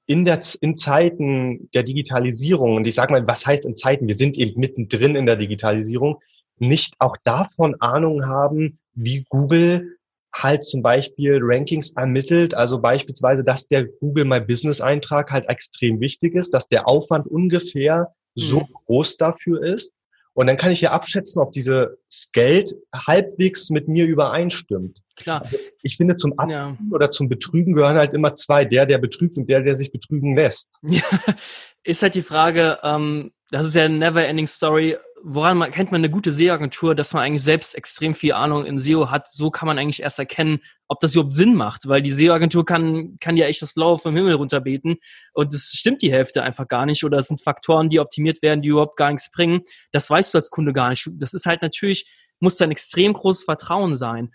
in 0.07 0.25
der, 0.25 0.41
in 0.61 0.77
Zeiten 0.77 1.71
der 1.73 1.83
Digitalisierung, 1.83 2.77
und 2.77 2.87
ich 2.87 2.95
sage 2.95 3.13
mal, 3.13 3.27
was 3.27 3.47
heißt 3.47 3.65
in 3.65 3.77
Zeiten? 3.77 4.07
Wir 4.07 4.15
sind 4.15 4.37
eben 4.37 4.59
mittendrin 4.61 5.17
in 5.17 5.27
der 5.27 5.37
Digitalisierung, 5.37 6.21
nicht 6.59 6.95
auch 6.99 7.17
davon 7.25 7.77
Ahnung 7.81 8.27
haben, 8.27 8.79
wie 8.95 9.25
Google 9.29 9.97
halt 10.35 10.65
zum 10.65 10.83
Beispiel 10.83 11.39
Rankings 11.41 11.93
ermittelt, 11.93 12.55
also 12.55 12.81
beispielsweise, 12.81 13.45
dass 13.45 13.67
der 13.67 13.87
Google 13.87 14.25
My 14.25 14.41
Business 14.41 14.81
Eintrag 14.81 15.31
halt 15.31 15.49
extrem 15.49 16.01
wichtig 16.01 16.35
ist, 16.35 16.53
dass 16.53 16.69
der 16.69 16.89
Aufwand 16.89 17.27
ungefähr 17.27 18.13
so 18.35 18.61
mhm. 18.61 18.67
groß 18.87 19.17
dafür 19.17 19.63
ist. 19.63 19.95
Und 20.35 20.49
dann 20.49 20.57
kann 20.57 20.73
ich 20.73 20.81
ja 20.81 20.91
abschätzen, 20.91 21.41
ob 21.41 21.53
dieses 21.53 21.89
Geld 22.33 22.75
halbwegs 22.93 23.71
mit 23.71 23.89
mir 23.89 24.05
übereinstimmt. 24.05 25.01
Klar. 25.17 25.43
Also 25.43 25.57
ich 25.83 25.97
finde, 25.97 26.17
zum 26.17 26.39
Abziehen 26.39 26.51
ja. 26.51 26.77
oder 26.91 27.11
zum 27.11 27.29
Betrügen 27.29 27.75
gehören 27.75 27.97
halt 27.97 28.15
immer 28.15 28.35
zwei. 28.35 28.65
Der, 28.65 28.85
der 28.85 28.99
betrügt 28.99 29.39
und 29.39 29.49
der, 29.49 29.61
der 29.61 29.77
sich 29.77 29.93
betrügen 29.93 30.37
lässt. 30.37 30.71
Ja, 30.83 31.03
ist 31.85 32.03
halt 32.03 32.17
die 32.17 32.23
Frage, 32.23 32.79
ähm, 32.83 33.33
das 33.51 33.67
ist 33.67 33.77
ja 33.77 33.85
eine 33.85 33.97
never-ending 33.97 34.49
Story 34.49 34.97
woran 35.27 35.57
man, 35.57 35.71
kennt 35.71 35.91
man 35.91 36.01
eine 36.01 36.11
gute 36.11 36.33
SEO-Agentur, 36.33 36.95
dass 36.95 37.15
man 37.15 37.23
eigentlich 37.23 37.43
selbst 37.43 37.75
extrem 37.75 38.13
viel 38.13 38.35
Ahnung 38.35 38.67
in 38.67 38.79
SEO 38.79 39.11
hat. 39.11 39.27
So 39.27 39.51
kann 39.51 39.67
man 39.67 39.79
eigentlich 39.79 40.03
erst 40.03 40.19
erkennen, 40.19 40.61
ob 40.87 41.01
das 41.01 41.15
überhaupt 41.15 41.33
Sinn 41.33 41.55
macht, 41.55 41.89
weil 41.89 42.03
die 42.03 42.13
SEO-Agentur 42.13 42.67
kann, 42.67 43.17
kann 43.21 43.39
ja 43.39 43.47
echt 43.47 43.63
das 43.63 43.73
Blaue 43.73 43.99
vom 43.99 44.15
Himmel 44.15 44.35
runterbeten 44.35 44.97
und 45.33 45.55
es 45.55 45.73
stimmt 45.73 46.03
die 46.03 46.13
Hälfte 46.13 46.43
einfach 46.43 46.69
gar 46.69 46.85
nicht 46.85 47.05
oder 47.05 47.19
es 47.19 47.29
sind 47.29 47.41
Faktoren, 47.41 47.89
die 47.89 48.01
optimiert 48.01 48.43
werden, 48.43 48.61
die 48.61 48.69
überhaupt 48.69 48.99
gar 48.99 49.11
nichts 49.11 49.31
bringen. 49.31 49.63
Das 49.93 50.11
weißt 50.11 50.35
du 50.35 50.39
als 50.39 50.51
Kunde 50.51 50.75
gar 50.75 50.91
nicht. 50.91 51.09
Das 51.15 51.33
ist 51.33 51.47
halt 51.47 51.63
natürlich, 51.63 52.07
muss 52.39 52.61
ein 52.61 52.71
extrem 52.71 53.15
großes 53.15 53.45
Vertrauen 53.45 53.97
sein. 53.97 54.31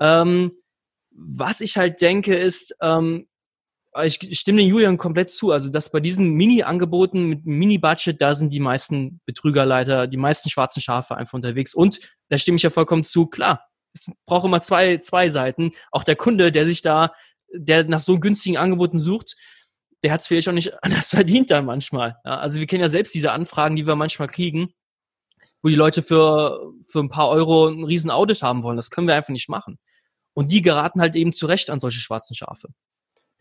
Ähm, 0.00 0.52
was 1.10 1.60
ich 1.60 1.76
halt 1.76 2.00
denke, 2.00 2.34
ist, 2.34 2.74
ähm, 2.80 3.28
ich 4.04 4.38
stimme 4.38 4.58
den 4.60 4.68
Julian 4.68 4.98
komplett 4.98 5.30
zu. 5.30 5.50
Also, 5.50 5.68
dass 5.70 5.90
bei 5.90 6.00
diesen 6.00 6.34
Mini-Angeboten 6.34 7.26
mit 7.26 7.46
Mini-Budget, 7.46 8.20
da 8.20 8.34
sind 8.34 8.52
die 8.52 8.60
meisten 8.60 9.20
Betrügerleiter, 9.26 10.06
die 10.06 10.16
meisten 10.16 10.48
schwarzen 10.48 10.80
Schafe 10.80 11.16
einfach 11.16 11.34
unterwegs. 11.34 11.74
Und 11.74 12.00
da 12.28 12.38
stimme 12.38 12.56
ich 12.56 12.62
ja 12.62 12.70
vollkommen 12.70 13.04
zu. 13.04 13.26
Klar, 13.26 13.66
es 13.92 14.10
braucht 14.26 14.44
immer 14.44 14.60
zwei, 14.60 14.98
zwei 14.98 15.28
Seiten. 15.28 15.72
Auch 15.90 16.04
der 16.04 16.16
Kunde, 16.16 16.52
der 16.52 16.66
sich 16.66 16.82
da, 16.82 17.12
der 17.52 17.84
nach 17.84 18.00
so 18.00 18.20
günstigen 18.20 18.56
Angeboten 18.56 19.00
sucht, 19.00 19.34
der 20.02 20.12
hat 20.12 20.20
es 20.20 20.28
vielleicht 20.28 20.48
auch 20.48 20.52
nicht 20.52 20.72
anders 20.84 21.08
verdient 21.08 21.50
dann 21.50 21.64
manchmal. 21.64 22.16
Ja, 22.24 22.38
also 22.38 22.60
wir 22.60 22.66
kennen 22.66 22.82
ja 22.82 22.88
selbst 22.88 23.14
diese 23.14 23.32
Anfragen, 23.32 23.76
die 23.76 23.86
wir 23.86 23.96
manchmal 23.96 24.28
kriegen, 24.28 24.72
wo 25.62 25.68
die 25.68 25.74
Leute 25.74 26.02
für, 26.02 26.72
für 26.88 27.00
ein 27.00 27.10
paar 27.10 27.28
Euro 27.28 27.66
ein 27.66 27.84
riesen 27.84 28.10
Audit 28.10 28.42
haben 28.42 28.62
wollen. 28.62 28.76
Das 28.76 28.90
können 28.90 29.08
wir 29.08 29.16
einfach 29.16 29.30
nicht 29.30 29.48
machen. 29.48 29.78
Und 30.32 30.52
die 30.52 30.62
geraten 30.62 31.00
halt 31.00 31.16
eben 31.16 31.32
zurecht 31.32 31.70
an 31.70 31.80
solche 31.80 31.98
schwarzen 31.98 32.36
Schafe. 32.36 32.68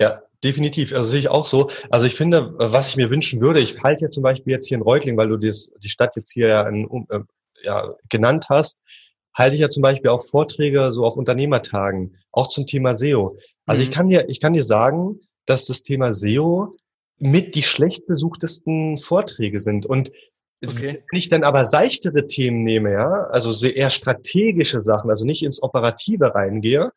Ja, 0.02 0.22
definitiv. 0.44 0.94
Also 0.94 1.12
sehe 1.12 1.20
ich 1.20 1.30
auch 1.30 1.46
so. 1.46 1.70
Also 1.90 2.06
ich 2.06 2.16
finde, 2.16 2.54
was 2.58 2.90
ich 2.90 2.98
mir 2.98 3.10
wünschen 3.10 3.42
würde, 3.42 3.60
ich 3.60 3.82
halte 3.84 4.06
ja 4.06 4.10
zum 4.10 4.24
Beispiel 4.24 4.54
jetzt 4.54 4.68
hier 4.68 4.78
in 4.78 4.84
Reutling, 4.84 5.18
weil 5.18 5.30
du 5.30 5.38
das, 5.38 5.72
die 5.84 5.90
Stadt 5.90 6.16
jetzt 6.16 6.32
hier 6.32 6.48
ja, 6.48 6.68
in, 6.68 7.06
äh, 7.10 7.20
ja 7.64 7.94
genannt 8.10 8.46
hast, 8.50 8.80
halte 9.34 9.56
ich 9.56 9.62
ja 9.62 9.70
zum 9.70 9.84
Beispiel 9.84 10.10
auch 10.10 10.24
Vorträge 10.24 10.92
so 10.92 11.06
auf 11.06 11.18
Unternehmertagen, 11.18 12.16
auch 12.32 12.48
zum 12.48 12.66
Thema 12.66 12.94
SEO. 12.94 13.38
Also 13.66 13.84
mhm. 13.84 13.90
ich 13.90 13.96
kann 13.96 14.08
dir, 14.10 14.30
ich 14.30 14.40
kann 14.40 14.54
dir 14.54 14.64
sagen, 14.64 15.20
dass 15.46 15.66
das 15.66 15.84
Thema 15.84 16.14
SEO 16.14 16.76
mit 17.18 17.56
die 17.56 17.64
schlecht 17.64 18.08
besuchtesten 18.08 18.98
Vorträge 18.98 19.60
sind. 19.60 19.86
Und 19.86 20.12
Okay. 20.62 21.04
Wenn 21.10 21.18
ich 21.18 21.30
dann 21.30 21.44
aber 21.44 21.64
seichtere 21.66 22.28
Themen 22.28 22.64
nehme, 22.64 22.92
ja, 22.92 23.28
also 23.32 23.66
eher 23.66 23.90
strategische 23.90 24.82
Sachen, 24.82 25.10
also 25.10 25.26
nicht 25.26 25.44
ins 25.44 25.64
Operative 25.64 26.36
reingehe, 26.36 26.92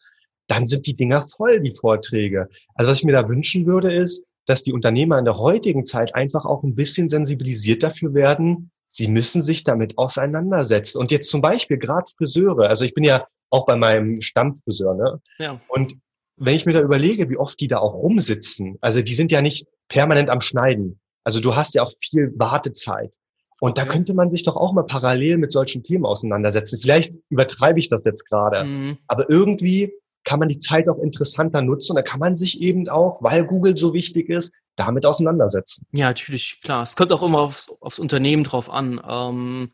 dann 0.53 0.67
sind 0.67 0.87
die 0.87 0.95
Dinger 0.95 1.23
voll, 1.23 1.61
die 1.61 1.75
Vorträge. 1.75 2.49
Also 2.75 2.91
was 2.91 2.99
ich 2.99 3.05
mir 3.05 3.13
da 3.13 3.29
wünschen 3.29 3.67
würde, 3.67 3.95
ist, 3.95 4.25
dass 4.47 4.63
die 4.63 4.73
Unternehmer 4.73 5.19
in 5.19 5.25
der 5.25 5.39
heutigen 5.39 5.87
Zeit 5.87 6.15
einfach 6.15 6.45
auch 6.45 6.63
ein 6.63 6.75
bisschen 6.75 7.09
sensibilisiert 7.09 7.83
dafür 7.83 8.13
werden, 8.13 8.71
sie 8.89 9.09
müssen 9.09 9.41
sich 9.41 9.65
damit 9.65 9.97
auseinandersetzen. 9.99 10.99
Und 10.99 11.11
jetzt 11.11 11.31
zum 11.31 11.41
Beispiel 11.41 11.79
gerade 11.79 12.11
Friseure, 12.17 12.69
also 12.69 12.85
ich 12.85 12.95
bin 12.95 13.05
ja 13.05 13.27
auch 13.51 13.65
bei 13.65 13.77
meinem 13.77 14.21
Stammfriseur, 14.21 14.95
ne? 14.95 15.21
Ja. 15.39 15.61
Und 15.69 15.95
wenn 16.37 16.55
ich 16.55 16.67
mir 16.67 16.73
da 16.73 16.81
überlege, 16.81 17.31
wie 17.31 17.37
oft 17.37 17.59
die 17.61 17.69
da 17.69 17.79
auch 17.79 17.95
rumsitzen, 17.95 18.77
also 18.81 19.01
die 19.01 19.15
sind 19.15 19.31
ja 19.31 19.41
nicht 19.41 19.67
permanent 19.89 20.29
am 20.29 20.41
Schneiden. 20.41 21.01
Also 21.25 21.41
du 21.41 21.55
hast 21.55 21.75
ja 21.75 21.83
auch 21.83 21.93
viel 22.01 22.33
Wartezeit. 22.37 23.15
Und 23.61 23.79
da 23.79 23.85
könnte 23.85 24.13
man 24.13 24.29
sich 24.29 24.43
doch 24.43 24.57
auch 24.57 24.73
mal 24.73 24.83
parallel 24.83 25.39
mit 25.39 25.53
solchen 25.53 25.85
Themen 25.85 26.05
auseinandersetzen. 26.05 26.81
Vielleicht 26.83 27.15
übertreibe 27.29 27.79
ich 27.79 27.89
das 27.89 28.05
jetzt 28.05 28.29
gerade, 28.29 28.65
mhm. 28.65 28.99
aber 29.07 29.31
irgendwie 29.31 29.93
kann 30.25 30.39
man 30.39 30.49
die 30.49 30.59
Zeit 30.59 30.89
auch 30.89 30.99
interessanter 30.99 31.63
nutzen. 31.63 31.97
Da 31.97 32.03
kann 32.03 32.21
man 32.21 32.37
sich 32.37 32.61
eben 32.61 32.89
auch, 32.89 33.23
weil 33.23 33.45
Google 33.45 33.77
so 33.77 33.93
wichtig 33.93 34.29
ist, 34.29 34.53
damit 34.77 35.05
auseinandersetzen. 35.07 35.87
Ja, 35.93 36.07
natürlich, 36.09 36.61
klar. 36.63 36.83
Es 36.83 36.97
kommt 36.97 37.13
auch 37.13 37.23
immer 37.23 37.41
aufs, 37.41 37.71
aufs 37.81 37.99
Unternehmen 37.99 38.45
drauf 38.45 38.71
an. 38.71 39.01
Ähm, 39.07 39.73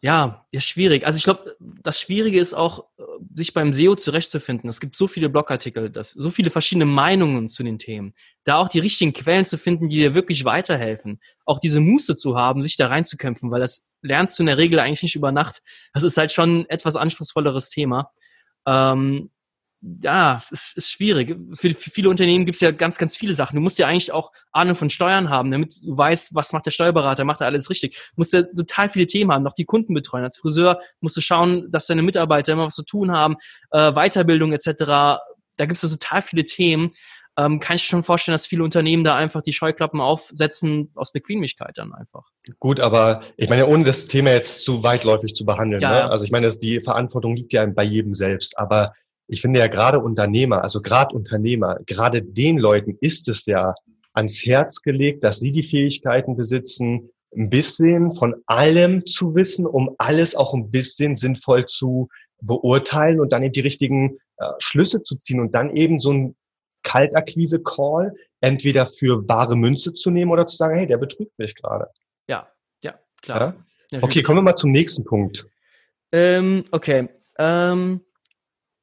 ja, 0.00 0.46
ja, 0.52 0.60
schwierig. 0.60 1.04
Also 1.04 1.16
ich 1.16 1.24
glaube, 1.24 1.56
das 1.58 2.00
Schwierige 2.00 2.38
ist 2.38 2.54
auch, 2.54 2.86
sich 3.34 3.52
beim 3.52 3.72
SEO 3.72 3.96
zurechtzufinden. 3.96 4.70
Es 4.70 4.78
gibt 4.78 4.94
so 4.94 5.08
viele 5.08 5.28
Blogartikel, 5.28 5.92
so 6.04 6.30
viele 6.30 6.50
verschiedene 6.50 6.84
Meinungen 6.84 7.48
zu 7.48 7.64
den 7.64 7.80
Themen. 7.80 8.14
Da 8.44 8.58
auch 8.58 8.68
die 8.68 8.78
richtigen 8.78 9.12
Quellen 9.12 9.44
zu 9.44 9.58
finden, 9.58 9.88
die 9.88 9.96
dir 9.96 10.14
wirklich 10.14 10.44
weiterhelfen. 10.44 11.20
Auch 11.44 11.58
diese 11.58 11.80
Muße 11.80 12.14
zu 12.14 12.36
haben, 12.36 12.62
sich 12.62 12.76
da 12.76 12.86
reinzukämpfen, 12.86 13.50
weil 13.50 13.60
das 13.60 13.88
lernst 14.02 14.38
du 14.38 14.44
in 14.44 14.46
der 14.46 14.58
Regel 14.58 14.78
eigentlich 14.78 15.02
nicht 15.02 15.16
über 15.16 15.32
Nacht. 15.32 15.62
Das 15.92 16.04
ist 16.04 16.16
halt 16.16 16.30
schon 16.30 16.60
ein 16.60 16.70
etwas 16.70 16.94
anspruchsvolleres 16.94 17.68
Thema. 17.68 18.12
Ähm, 18.66 19.30
ja, 19.80 20.40
es 20.42 20.50
ist, 20.50 20.76
ist 20.76 20.90
schwierig. 20.90 21.36
Für, 21.56 21.70
für 21.70 21.90
viele 21.90 22.10
Unternehmen 22.10 22.44
gibt 22.44 22.56
es 22.56 22.60
ja 22.60 22.72
ganz, 22.72 22.98
ganz 22.98 23.16
viele 23.16 23.34
Sachen. 23.34 23.54
Du 23.54 23.62
musst 23.62 23.78
ja 23.78 23.86
eigentlich 23.86 24.10
auch 24.10 24.32
Ahnung 24.50 24.74
von 24.74 24.90
Steuern 24.90 25.30
haben, 25.30 25.50
damit 25.52 25.72
du 25.84 25.96
weißt, 25.96 26.34
was 26.34 26.52
macht 26.52 26.66
der 26.66 26.72
Steuerberater, 26.72 27.24
macht 27.24 27.40
er 27.40 27.46
alles 27.46 27.70
richtig. 27.70 27.94
Du 27.94 28.14
musst 28.16 28.32
ja 28.32 28.42
total 28.42 28.90
viele 28.90 29.06
Themen 29.06 29.30
haben, 29.30 29.44
noch 29.44 29.52
die 29.52 29.64
Kunden 29.64 29.94
betreuen. 29.94 30.24
Als 30.24 30.38
Friseur 30.38 30.80
musst 31.00 31.16
du 31.16 31.20
schauen, 31.20 31.70
dass 31.70 31.86
deine 31.86 32.02
Mitarbeiter 32.02 32.54
immer 32.54 32.66
was 32.66 32.74
zu 32.74 32.82
tun 32.82 33.12
haben, 33.12 33.36
äh, 33.70 33.92
Weiterbildung 33.92 34.52
etc. 34.52 34.74
Da 34.84 35.20
gibt 35.60 35.72
es 35.72 35.82
ja 35.82 35.88
total 35.88 36.22
viele 36.22 36.44
Themen. 36.44 36.90
Ähm, 37.38 37.60
kann 37.60 37.76
ich 37.76 37.84
schon 37.84 38.02
vorstellen, 38.02 38.34
dass 38.34 38.46
viele 38.46 38.64
Unternehmen 38.64 39.04
da 39.04 39.14
einfach 39.14 39.42
die 39.42 39.52
Scheuklappen 39.52 40.00
aufsetzen 40.00 40.90
aus 40.96 41.12
Bequemlichkeit 41.12 41.78
dann 41.78 41.94
einfach. 41.94 42.24
Gut, 42.58 42.80
aber 42.80 43.20
ich 43.36 43.48
meine, 43.48 43.68
ohne 43.68 43.84
das 43.84 44.08
Thema 44.08 44.32
jetzt 44.32 44.64
zu 44.64 44.82
weitläufig 44.82 45.34
zu 45.34 45.46
behandeln, 45.46 45.80
ja, 45.80 45.90
ne? 45.90 46.10
also 46.10 46.24
ich 46.24 46.32
meine, 46.32 46.48
die 46.48 46.82
Verantwortung 46.82 47.36
liegt 47.36 47.52
ja 47.52 47.64
bei 47.64 47.84
jedem 47.84 48.12
selbst, 48.12 48.58
aber 48.58 48.92
ich 49.28 49.40
finde 49.40 49.60
ja 49.60 49.68
gerade 49.68 50.00
Unternehmer, 50.00 50.64
also 50.64 50.82
gerade 50.82 51.14
Unternehmer, 51.14 51.78
gerade 51.86 52.22
den 52.22 52.58
Leuten 52.58 52.96
ist 53.00 53.28
es 53.28 53.46
ja 53.46 53.72
ans 54.14 54.44
Herz 54.44 54.82
gelegt, 54.82 55.22
dass 55.22 55.38
sie 55.38 55.52
die 55.52 55.62
Fähigkeiten 55.62 56.36
besitzen, 56.36 57.10
ein 57.36 57.50
bisschen 57.50 58.12
von 58.14 58.34
allem 58.46 59.06
zu 59.06 59.36
wissen, 59.36 59.64
um 59.64 59.94
alles 59.98 60.34
auch 60.34 60.54
ein 60.54 60.70
bisschen 60.72 61.14
sinnvoll 61.14 61.66
zu 61.66 62.08
beurteilen 62.40 63.20
und 63.20 63.32
dann 63.32 63.44
eben 63.44 63.52
die 63.52 63.60
richtigen 63.60 64.16
äh, 64.38 64.46
Schlüsse 64.58 65.04
zu 65.04 65.16
ziehen 65.16 65.38
und 65.38 65.54
dann 65.54 65.76
eben 65.76 66.00
so 66.00 66.12
ein 66.12 66.36
Kaltakquise-Call 66.82 68.14
entweder 68.40 68.86
für 68.86 69.22
bare 69.22 69.56
Münze 69.56 69.92
zu 69.92 70.10
nehmen 70.10 70.30
oder 70.30 70.46
zu 70.46 70.56
sagen, 70.56 70.76
hey, 70.76 70.86
der 70.86 70.98
betrügt 70.98 71.38
mich 71.38 71.54
gerade. 71.54 71.88
Ja, 72.28 72.48
ja, 72.82 72.94
klar. 73.22 73.64
Ja? 73.90 74.02
Okay, 74.02 74.22
kommen 74.22 74.38
wir 74.38 74.42
mal 74.42 74.56
zum 74.56 74.70
nächsten 74.70 75.04
Punkt. 75.04 75.46
Ähm, 76.12 76.64
okay. 76.70 77.08
Ähm, 77.38 78.00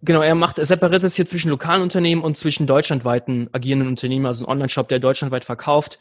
Genau, 0.05 0.21
er 0.21 0.35
macht, 0.35 0.59
er 0.59 0.67
separiert 0.67 1.03
es 1.03 1.15
hier 1.15 1.25
zwischen 1.25 1.49
lokalen 1.49 1.81
Unternehmen 1.81 2.21
und 2.21 2.37
zwischen 2.37 2.67
deutschlandweiten 2.67 3.49
agierenden 3.53 3.87
Unternehmen, 3.87 4.27
also 4.27 4.45
ein 4.45 4.51
Online-Shop, 4.51 4.87
der 4.87 4.99
deutschlandweit 4.99 5.45
verkauft. 5.45 5.99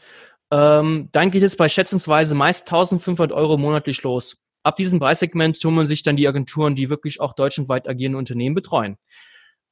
Ähm, 0.51 1.09
dann 1.13 1.31
geht 1.31 1.43
es 1.43 1.57
bei 1.57 1.71
schätzungsweise 1.71 2.35
meist 2.35 2.69
1500 2.69 3.33
Euro 3.33 3.57
monatlich 3.57 4.03
los. 4.03 4.37
Ab 4.63 4.77
diesem 4.77 4.99
Preissegment 4.99 5.59
tummeln 5.59 5.87
sich 5.87 6.03
dann 6.03 6.17
die 6.17 6.29
Agenturen, 6.29 6.77
die 6.77 6.91
wirklich 6.91 7.21
auch 7.21 7.33
deutschlandweit 7.33 7.89
agierende 7.89 8.19
Unternehmen 8.19 8.55
betreuen. 8.55 8.99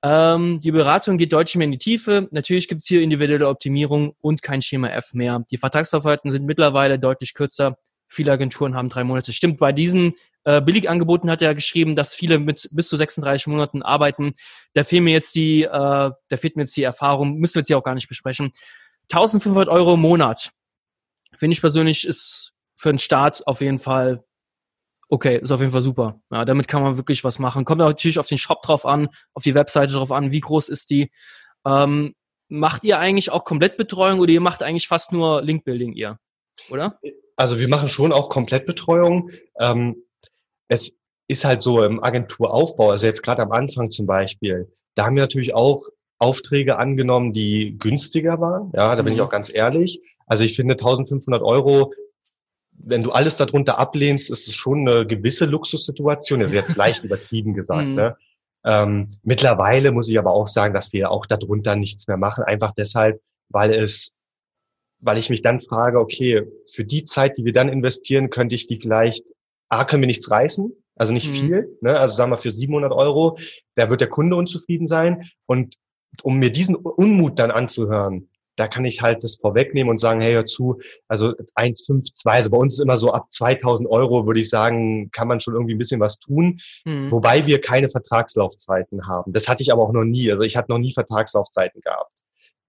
Ähm, 0.04 0.58
die 0.60 0.72
Beratung 0.72 1.16
geht 1.16 1.32
deutlich 1.32 1.56
mehr 1.56 1.66
in 1.66 1.72
die 1.72 1.78
Tiefe. 1.78 2.28
Natürlich 2.32 2.66
gibt 2.66 2.80
es 2.80 2.86
hier 2.86 3.02
individuelle 3.02 3.48
Optimierung 3.48 4.14
und 4.20 4.42
kein 4.42 4.60
Schema 4.60 4.88
F 4.88 5.14
mehr. 5.14 5.44
Die 5.50 5.58
Vertragsverfahren 5.58 6.30
sind 6.30 6.44
mittlerweile 6.44 6.98
deutlich 6.98 7.34
kürzer. 7.34 7.76
Viele 8.08 8.32
Agenturen 8.32 8.74
haben 8.74 8.88
drei 8.88 9.04
Monate. 9.04 9.32
Stimmt, 9.32 9.58
bei 9.58 9.72
diesen 9.72 10.14
äh, 10.44 10.60
Billigangeboten 10.60 11.30
hat 11.30 11.40
er 11.40 11.54
geschrieben, 11.54 11.94
dass 11.94 12.14
viele 12.14 12.38
mit 12.38 12.68
bis 12.72 12.88
zu 12.88 12.96
36 12.96 13.46
Monaten 13.46 13.82
arbeiten. 13.82 14.34
Da 14.74 14.82
fehlt 14.82 15.04
mir 15.04 15.12
jetzt 15.12 15.36
die, 15.36 15.62
äh, 15.62 15.68
da 15.70 16.36
fehlt 16.36 16.56
mir 16.56 16.62
jetzt 16.62 16.76
die 16.76 16.82
Erfahrung, 16.82 17.36
müssen 17.38 17.54
wir 17.54 17.60
jetzt 17.60 17.68
hier 17.68 17.78
auch 17.78 17.84
gar 17.84 17.94
nicht 17.94 18.08
besprechen. 18.08 18.50
1500 19.10 19.68
Euro 19.68 19.94
im 19.94 20.00
Monat. 20.00 20.50
Finde 21.36 21.54
ich 21.54 21.60
persönlich 21.60 22.06
ist 22.06 22.54
für 22.74 22.88
einen 22.88 22.98
Start 22.98 23.46
auf 23.46 23.60
jeden 23.60 23.78
Fall 23.78 24.24
okay, 25.12 25.38
ist 25.42 25.52
auf 25.52 25.60
jeden 25.60 25.72
Fall 25.72 25.82
super. 25.82 26.20
Ja, 26.30 26.46
damit 26.46 26.68
kann 26.68 26.82
man 26.82 26.96
wirklich 26.96 27.22
was 27.22 27.38
machen. 27.38 27.66
Kommt 27.66 27.80
natürlich 27.80 28.18
auf 28.18 28.28
den 28.28 28.38
Shop 28.38 28.62
drauf 28.62 28.86
an, 28.86 29.10
auf 29.34 29.42
die 29.42 29.54
Webseite 29.54 29.92
drauf 29.92 30.10
an, 30.10 30.32
wie 30.32 30.40
groß 30.40 30.70
ist 30.70 30.88
die. 30.88 31.10
Ähm, 31.66 32.14
macht 32.48 32.82
ihr 32.84 32.98
eigentlich 32.98 33.30
auch 33.30 33.44
Komplettbetreuung 33.44 34.20
oder 34.20 34.32
ihr 34.32 34.40
macht 34.40 34.62
eigentlich 34.62 34.88
fast 34.88 35.12
nur 35.12 35.42
Linkbuilding 35.42 35.92
ihr, 35.92 36.18
oder? 36.70 36.98
Also 37.36 37.60
wir 37.60 37.68
machen 37.68 37.90
schon 37.90 38.10
auch 38.10 38.30
Komplettbetreuung. 38.30 39.30
Ähm, 39.60 39.96
es 40.68 40.96
ist 41.28 41.44
halt 41.44 41.60
so 41.60 41.84
im 41.84 42.02
Agenturaufbau, 42.02 42.90
also 42.90 43.06
jetzt 43.06 43.22
gerade 43.22 43.42
am 43.42 43.52
Anfang 43.52 43.90
zum 43.90 44.06
Beispiel, 44.06 44.72
da 44.94 45.04
haben 45.04 45.16
wir 45.16 45.22
natürlich 45.22 45.54
auch 45.54 45.82
Aufträge 46.18 46.78
angenommen, 46.78 47.34
die 47.34 47.76
günstiger 47.78 48.40
waren. 48.40 48.72
Ja, 48.74 48.96
da 48.96 49.02
bin 49.02 49.12
mhm. 49.12 49.18
ich 49.18 49.20
auch 49.20 49.30
ganz 49.30 49.52
ehrlich. 49.52 50.00
Also 50.26 50.44
ich 50.44 50.56
finde 50.56 50.72
1500 50.72 51.42
Euro, 51.42 51.92
wenn 52.84 53.02
du 53.02 53.12
alles 53.12 53.36
darunter 53.36 53.78
ablehnst, 53.78 54.30
ist 54.30 54.48
es 54.48 54.54
schon 54.54 54.88
eine 54.88 55.06
gewisse 55.06 55.46
Luxussituation. 55.46 56.40
Das 56.40 56.50
ist 56.50 56.54
jetzt 56.54 56.76
leicht 56.76 57.04
übertrieben 57.04 57.54
gesagt. 57.54 57.88
Mhm. 57.88 57.94
Ne? 57.94 58.16
Ähm, 58.64 59.10
mittlerweile 59.22 59.92
muss 59.92 60.08
ich 60.08 60.18
aber 60.18 60.32
auch 60.32 60.46
sagen, 60.46 60.74
dass 60.74 60.92
wir 60.92 61.10
auch 61.10 61.26
darunter 61.26 61.76
nichts 61.76 62.06
mehr 62.08 62.16
machen. 62.16 62.44
Einfach 62.44 62.72
deshalb, 62.72 63.20
weil 63.48 63.72
es 63.72 64.14
weil 65.02 65.18
ich 65.18 65.28
mich 65.28 65.42
dann 65.42 65.60
frage, 65.60 65.98
okay, 65.98 66.42
für 66.64 66.84
die 66.84 67.04
Zeit, 67.04 67.36
die 67.36 67.44
wir 67.44 67.52
dann 67.52 67.68
investieren, 67.68 68.30
könnte 68.30 68.54
ich 68.54 68.66
die 68.66 68.78
vielleicht, 68.80 69.26
A, 69.68 69.84
können 69.84 70.02
wir 70.02 70.06
nichts 70.06 70.30
reißen, 70.30 70.72
also 70.94 71.12
nicht 71.12 71.28
mhm. 71.28 71.34
viel, 71.34 71.78
ne? 71.80 71.98
also 71.98 72.14
sagen 72.14 72.30
wir 72.30 72.38
für 72.38 72.52
700 72.52 72.92
Euro, 72.92 73.36
da 73.74 73.90
wird 73.90 74.00
der 74.00 74.08
Kunde 74.08 74.36
unzufrieden 74.36 74.86
sein 74.86 75.28
und 75.46 75.74
um 76.22 76.38
mir 76.38 76.52
diesen 76.52 76.76
Unmut 76.76 77.38
dann 77.38 77.50
anzuhören, 77.50 78.28
da 78.56 78.68
kann 78.68 78.84
ich 78.84 79.02
halt 79.02 79.24
das 79.24 79.36
vorwegnehmen 79.36 79.90
und 79.90 79.98
sagen, 79.98 80.20
hey, 80.20 80.34
hör 80.34 80.44
zu, 80.44 80.80
also 81.08 81.32
1, 81.54 81.84
5, 81.86 82.12
2, 82.12 82.32
also 82.32 82.50
bei 82.50 82.58
uns 82.58 82.74
ist 82.74 82.80
immer 82.80 82.96
so 82.96 83.12
ab 83.12 83.26
2000 83.30 83.88
Euro, 83.88 84.26
würde 84.26 84.40
ich 84.40 84.50
sagen, 84.50 85.10
kann 85.10 85.28
man 85.28 85.40
schon 85.40 85.54
irgendwie 85.54 85.74
ein 85.74 85.78
bisschen 85.78 86.00
was 86.00 86.18
tun, 86.18 86.58
mhm. 86.84 87.10
wobei 87.10 87.46
wir 87.46 87.60
keine 87.60 87.88
Vertragslaufzeiten 87.88 89.06
haben. 89.06 89.32
Das 89.32 89.48
hatte 89.48 89.62
ich 89.62 89.72
aber 89.72 89.82
auch 89.82 89.92
noch 89.92 90.04
nie. 90.04 90.30
Also 90.30 90.44
ich 90.44 90.56
hatte 90.56 90.70
noch 90.70 90.78
nie 90.78 90.92
Vertragslaufzeiten 90.92 91.80
gehabt. 91.80 92.20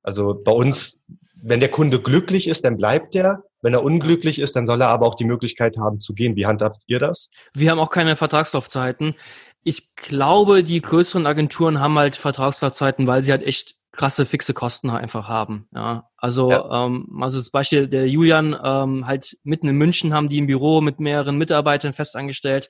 Also 0.04 0.34
bei 0.34 0.52
uns, 0.52 1.00
wenn 1.36 1.60
der 1.60 1.70
Kunde 1.70 2.02
glücklich 2.02 2.48
ist, 2.48 2.63
dann 2.66 2.78
bleibt 2.78 3.16
er. 3.16 3.44
Wenn 3.62 3.74
er 3.74 3.84
unglücklich 3.84 4.40
ist, 4.40 4.56
dann 4.56 4.66
soll 4.66 4.82
er 4.82 4.90
aber 4.90 5.08
auch 5.08 5.16
die 5.16 5.24
Möglichkeit 5.24 5.78
haben 5.78 6.00
zu 6.00 6.13
gehen. 6.13 6.36
Wie 6.36 6.46
handhabt 6.46 6.84
ihr 6.88 7.00
das? 7.00 7.30
Wir 7.54 7.72
haben 7.72 7.80
auch 7.80 7.90
keine 7.90 8.18
Vertragslaufzeiten. 8.18 9.16
Ich 9.63 9.96
glaube, 9.96 10.63
die 10.63 10.82
größeren 10.82 11.25
Agenturen 11.25 11.80
haben 11.80 11.98
halt 11.98 12.18
Vertragslaufzeiten, 12.18 13.08
weil 13.08 13.24
sie 13.24 13.32
halt 13.32 13.44
echt 13.44 13.78
krasse 13.94 14.26
fixe 14.26 14.54
Kosten 14.54 14.90
einfach 14.90 15.30
haben. 15.30 15.68
Ja, 15.74 16.10
also 16.18 16.52
ja. 16.52 16.86
Ähm, 16.86 17.20
also 17.22 17.38
das 17.38 17.52
Beispiel 17.52 17.88
der 17.88 18.10
Julian 18.10 18.58
ähm, 18.62 19.08
halt 19.08 19.38
mitten 19.44 19.68
in 19.68 19.78
München 19.78 20.14
haben 20.14 20.28
die 20.28 20.42
ein 20.42 20.48
Büro 20.48 20.82
mit 20.82 21.00
mehreren 21.00 21.38
Mitarbeitern 21.38 21.94
festangestellt. 21.94 22.70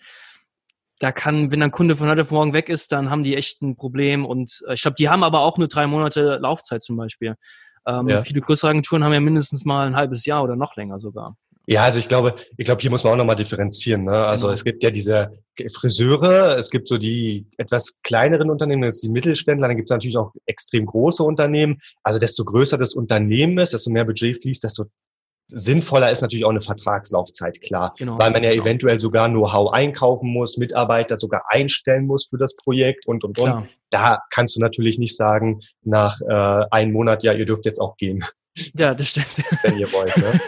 Da 1.00 1.12
kann, 1.12 1.51
wenn 1.51 1.63
ein 1.63 1.72
Kunde 1.72 1.96
von 1.96 2.10
heute 2.10 2.22
auf 2.22 2.32
morgen 2.32 2.53
weg 2.53 2.70
ist, 2.70 2.92
dann 2.92 3.10
haben 3.10 3.24
die 3.24 3.36
echt 3.36 3.62
ein 3.62 3.75
Problem. 3.75 4.25
Und 4.25 4.63
äh, 4.68 4.74
ich 4.74 4.82
glaube, 4.82 4.96
die 4.96 5.10
haben 5.10 5.24
aber 5.24 5.39
auch 5.39 5.58
nur 5.58 5.70
drei 5.70 5.88
Monate 5.88 6.38
Laufzeit 6.42 6.84
zum 6.84 6.98
Beispiel. 6.98 7.36
Ähm, 7.88 8.10
ja. 8.10 8.22
Viele 8.22 8.42
größere 8.42 8.70
Agenturen 8.70 9.03
haben 9.03 9.13
ja 9.13 9.20
mindestens 9.20 9.65
mal 9.65 9.88
ein 9.88 9.96
halbes 9.96 10.25
Jahr 10.25 10.44
oder 10.44 10.58
noch 10.58 10.75
länger 10.75 11.00
sogar. 11.00 11.38
Ja, 11.65 11.84
also 11.84 11.98
ich 11.98 12.10
glaube, 12.10 12.36
ich 12.58 12.65
glaube, 12.65 12.82
hier 12.82 12.91
muss 12.91 13.03
man 13.03 13.13
auch 13.13 13.17
nochmal 13.17 13.38
differenzieren. 13.38 14.03
Ne? 14.03 14.12
Also 14.12 14.48
genau. 14.48 14.53
es 14.53 14.63
gibt 14.65 14.84
ja 14.84 14.91
diese 14.91 15.32
Friseure, 15.74 16.58
es 16.58 16.70
gibt 16.70 16.89
so 16.89 16.98
die 16.98 17.46
etwas 17.58 18.01
kleineren 18.03 18.50
Unternehmen, 18.50 18.82
das 18.82 18.96
ist 18.96 19.03
die 19.05 19.10
Mittelständler, 19.10 19.67
dann 19.67 19.77
gibt 19.77 19.89
es 19.89 19.93
natürlich 19.93 20.17
auch 20.17 20.34
extrem 20.46 20.86
große 20.86 21.24
Unternehmen. 21.24 21.79
Also 22.03 22.20
desto 22.20 22.43
größer 22.43 22.77
das 22.77 22.96
Unternehmen 22.96 23.58
ist, 23.60 23.74
desto 23.74 23.91
mehr 23.91 24.03
Budget 24.03 24.41
fließt, 24.41 24.63
desto 24.63 24.86
sinnvoller 25.48 26.12
ist 26.12 26.22
natürlich 26.22 26.46
auch 26.46 26.50
eine 26.50 26.62
Vertragslaufzeit, 26.62 27.62
klar. 27.62 27.93
Genau, 27.98 28.17
weil 28.17 28.32
man 28.32 28.43
ja 28.43 28.51
genau. 28.51 28.63
eventuell 28.63 29.00
sogar 29.00 29.29
Know-how 29.29 29.72
einkaufen 29.72 30.29
muss, 30.32 30.58
Mitarbeiter 30.58 31.17
sogar 31.20 31.43
einstellen 31.50 32.08
muss 32.08 32.25
für 32.25 32.38
das 32.38 32.55
Projekt 32.55 33.05
und, 33.08 33.24
und, 33.24 33.39
und. 33.39 33.67
Da 33.89 34.22
kannst 34.32 34.55
du 34.55 34.60
natürlich 34.60 34.98
nicht 34.98 35.15
sagen, 35.15 35.60
nach 35.84 36.20
äh, 36.22 36.65
einem 36.72 36.91
Monat, 36.91 37.24
ja, 37.24 37.34
ihr 37.34 37.46
dürft 37.46 37.65
jetzt 37.65 37.79
auch 37.79 37.96
gehen. 37.98 38.25
Ja, 38.75 38.93
das 38.93 39.10
stimmt. 39.10 39.43
Wenn 39.63 39.77
ihr 39.77 39.91
wollt. 39.91 40.15
Ne? 40.17 40.39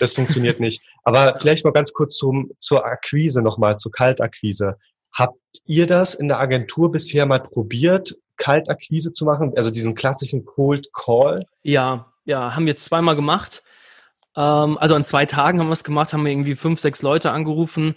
Das 0.00 0.14
funktioniert 0.14 0.60
nicht. 0.60 0.82
Aber 1.04 1.34
vielleicht 1.36 1.64
mal 1.64 1.72
ganz 1.72 1.92
kurz 1.92 2.16
zum, 2.16 2.50
zur 2.58 2.84
Akquise 2.84 3.40
nochmal, 3.42 3.76
zur 3.76 3.92
Kaltakquise. 3.92 4.76
Habt 5.14 5.38
ihr 5.66 5.86
das 5.86 6.14
in 6.14 6.28
der 6.28 6.40
Agentur 6.40 6.90
bisher 6.90 7.26
mal 7.26 7.40
probiert, 7.40 8.14
Kaltakquise 8.36 9.12
zu 9.12 9.24
machen? 9.24 9.52
Also 9.56 9.70
diesen 9.70 9.94
klassischen 9.94 10.44
Cold 10.44 10.88
Call? 10.92 11.44
Ja, 11.62 12.12
ja, 12.24 12.56
haben 12.56 12.66
wir 12.66 12.76
zweimal 12.76 13.14
gemacht. 13.14 13.62
Ähm, 14.36 14.78
also 14.78 14.94
an 14.94 15.04
zwei 15.04 15.26
Tagen 15.26 15.60
haben 15.60 15.68
wir 15.68 15.72
es 15.72 15.84
gemacht, 15.84 16.12
haben 16.12 16.24
wir 16.24 16.32
irgendwie 16.32 16.54
fünf, 16.54 16.80
sechs 16.80 17.02
Leute 17.02 17.30
angerufen. 17.30 17.94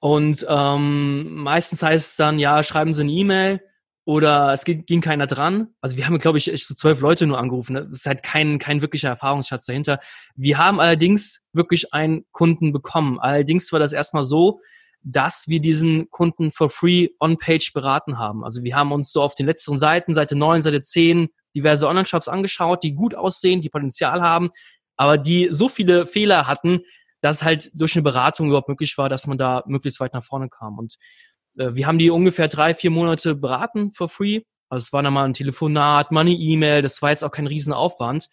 Und 0.00 0.46
ähm, 0.48 1.34
meistens 1.34 1.82
heißt 1.82 2.10
es 2.10 2.16
dann, 2.16 2.38
ja, 2.38 2.62
schreiben 2.62 2.94
Sie 2.94 3.02
eine 3.02 3.12
E-Mail 3.12 3.60
oder 4.08 4.54
es 4.54 4.64
ging, 4.64 4.86
ging 4.86 5.02
keiner 5.02 5.26
dran. 5.26 5.68
Also 5.82 5.98
wir 5.98 6.06
haben, 6.06 6.16
glaube 6.16 6.38
ich, 6.38 6.50
so 6.66 6.74
zwölf 6.74 7.00
Leute 7.00 7.26
nur 7.26 7.38
angerufen. 7.38 7.74
Das 7.74 7.90
ist 7.90 8.06
halt 8.06 8.22
kein, 8.22 8.58
kein 8.58 8.80
wirklicher 8.80 9.10
Erfahrungsschatz 9.10 9.66
dahinter. 9.66 10.00
Wir 10.34 10.56
haben 10.56 10.80
allerdings 10.80 11.46
wirklich 11.52 11.92
einen 11.92 12.24
Kunden 12.32 12.72
bekommen. 12.72 13.20
Allerdings 13.20 13.70
war 13.70 13.80
das 13.80 13.92
erstmal 13.92 14.24
so, 14.24 14.62
dass 15.02 15.44
wir 15.48 15.60
diesen 15.60 16.08
Kunden 16.08 16.52
for 16.52 16.70
free 16.70 17.08
on-page 17.20 17.74
beraten 17.74 18.18
haben. 18.18 18.44
Also 18.44 18.64
wir 18.64 18.74
haben 18.74 18.92
uns 18.92 19.12
so 19.12 19.20
auf 19.20 19.34
den 19.34 19.44
letzten 19.44 19.78
Seiten, 19.78 20.14
Seite 20.14 20.36
9, 20.36 20.62
Seite 20.62 20.80
10, 20.80 21.28
diverse 21.54 21.86
Online-Shops 21.86 22.28
angeschaut, 22.28 22.82
die 22.84 22.94
gut 22.94 23.14
aussehen, 23.14 23.60
die 23.60 23.68
Potenzial 23.68 24.22
haben, 24.22 24.48
aber 24.96 25.18
die 25.18 25.48
so 25.50 25.68
viele 25.68 26.06
Fehler 26.06 26.46
hatten, 26.46 26.80
dass 27.20 27.42
halt 27.42 27.70
durch 27.74 27.94
eine 27.94 28.04
Beratung 28.04 28.46
überhaupt 28.46 28.70
möglich 28.70 28.96
war, 28.96 29.10
dass 29.10 29.26
man 29.26 29.36
da 29.36 29.64
möglichst 29.66 30.00
weit 30.00 30.14
nach 30.14 30.24
vorne 30.24 30.48
kam. 30.48 30.78
Und 30.78 30.96
wir 31.58 31.86
haben 31.86 31.98
die 31.98 32.10
ungefähr 32.10 32.48
drei, 32.48 32.74
vier 32.74 32.90
Monate 32.90 33.34
beraten 33.34 33.92
for 33.92 34.08
free. 34.08 34.42
Also 34.68 34.84
es 34.84 34.92
war 34.92 35.02
dann 35.02 35.12
mal 35.12 35.24
ein 35.24 35.34
Telefonat, 35.34 36.12
mal 36.12 36.20
eine 36.20 36.32
E-Mail, 36.32 36.82
das 36.82 37.00
war 37.02 37.10
jetzt 37.10 37.24
auch 37.24 37.30
kein 37.30 37.46
Riesenaufwand. 37.46 38.28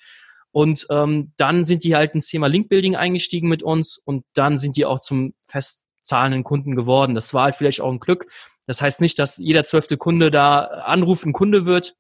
Und 0.52 0.88
ähm, 0.90 1.34
dann 1.38 1.66
sind 1.66 1.84
die 1.84 1.96
halt 1.96 2.14
ins 2.14 2.28
Thema 2.28 2.48
Linkbuilding 2.48 2.96
eingestiegen 2.96 3.50
mit 3.50 3.62
uns 3.64 3.98
und 3.98 4.24
dann 4.34 4.58
sind 4.58 4.78
die 4.78 4.86
auch 4.86 5.02
zum 5.02 5.34
festzahlenden 5.44 6.44
Kunden 6.44 6.76
geworden. 6.76 7.14
Das 7.14 7.34
war 7.34 7.44
halt 7.44 7.56
vielleicht 7.56 7.82
auch 7.82 7.92
ein 7.92 8.00
Glück. 8.00 8.28
Das 8.66 8.82
heißt 8.82 9.02
nicht, 9.02 9.20
dass 9.20 9.38
jeder 9.38 9.64
zwölfte 9.64 9.98
Kunde 9.98 10.32
da 10.32 10.60
anruft, 10.64 11.26
Kunde 11.34 11.66
wird. 11.66 11.96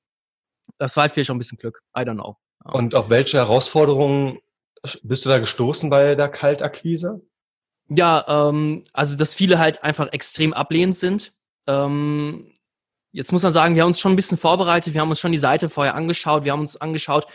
Das 0.77 0.95
war 0.95 1.03
halt 1.03 1.11
vielleicht 1.11 1.29
auch 1.29 1.35
ein 1.35 1.39
bisschen 1.39 1.57
Glück. 1.57 1.81
I 1.97 2.01
don't 2.01 2.15
know. 2.15 2.37
Und 2.63 2.95
auf 2.95 3.09
welche 3.09 3.37
Herausforderungen 3.37 4.39
bist 5.03 5.25
du 5.25 5.29
da 5.29 5.39
gestoßen 5.39 5.89
bei 5.89 6.15
der 6.15 6.29
Kaltakquise? 6.29 7.21
Ja, 7.89 8.49
ähm, 8.49 8.83
also 8.93 9.15
dass 9.15 9.33
viele 9.33 9.59
halt 9.59 9.83
einfach 9.83 10.11
extrem 10.11 10.53
ablehnend 10.53 10.95
sind. 10.95 11.33
Ähm, 11.67 12.51
jetzt 13.11 13.31
muss 13.31 13.43
man 13.43 13.53
sagen, 13.53 13.75
wir 13.75 13.83
haben 13.83 13.89
uns 13.89 13.99
schon 13.99 14.13
ein 14.13 14.17
bisschen 14.17 14.37
vorbereitet, 14.37 14.93
wir 14.93 15.01
haben 15.01 15.09
uns 15.09 15.19
schon 15.19 15.31
die 15.31 15.37
Seite 15.37 15.69
vorher 15.69 15.95
angeschaut, 15.95 16.45
wir 16.45 16.51
haben 16.51 16.61
uns 16.61 16.77
angeschaut, 16.77 17.27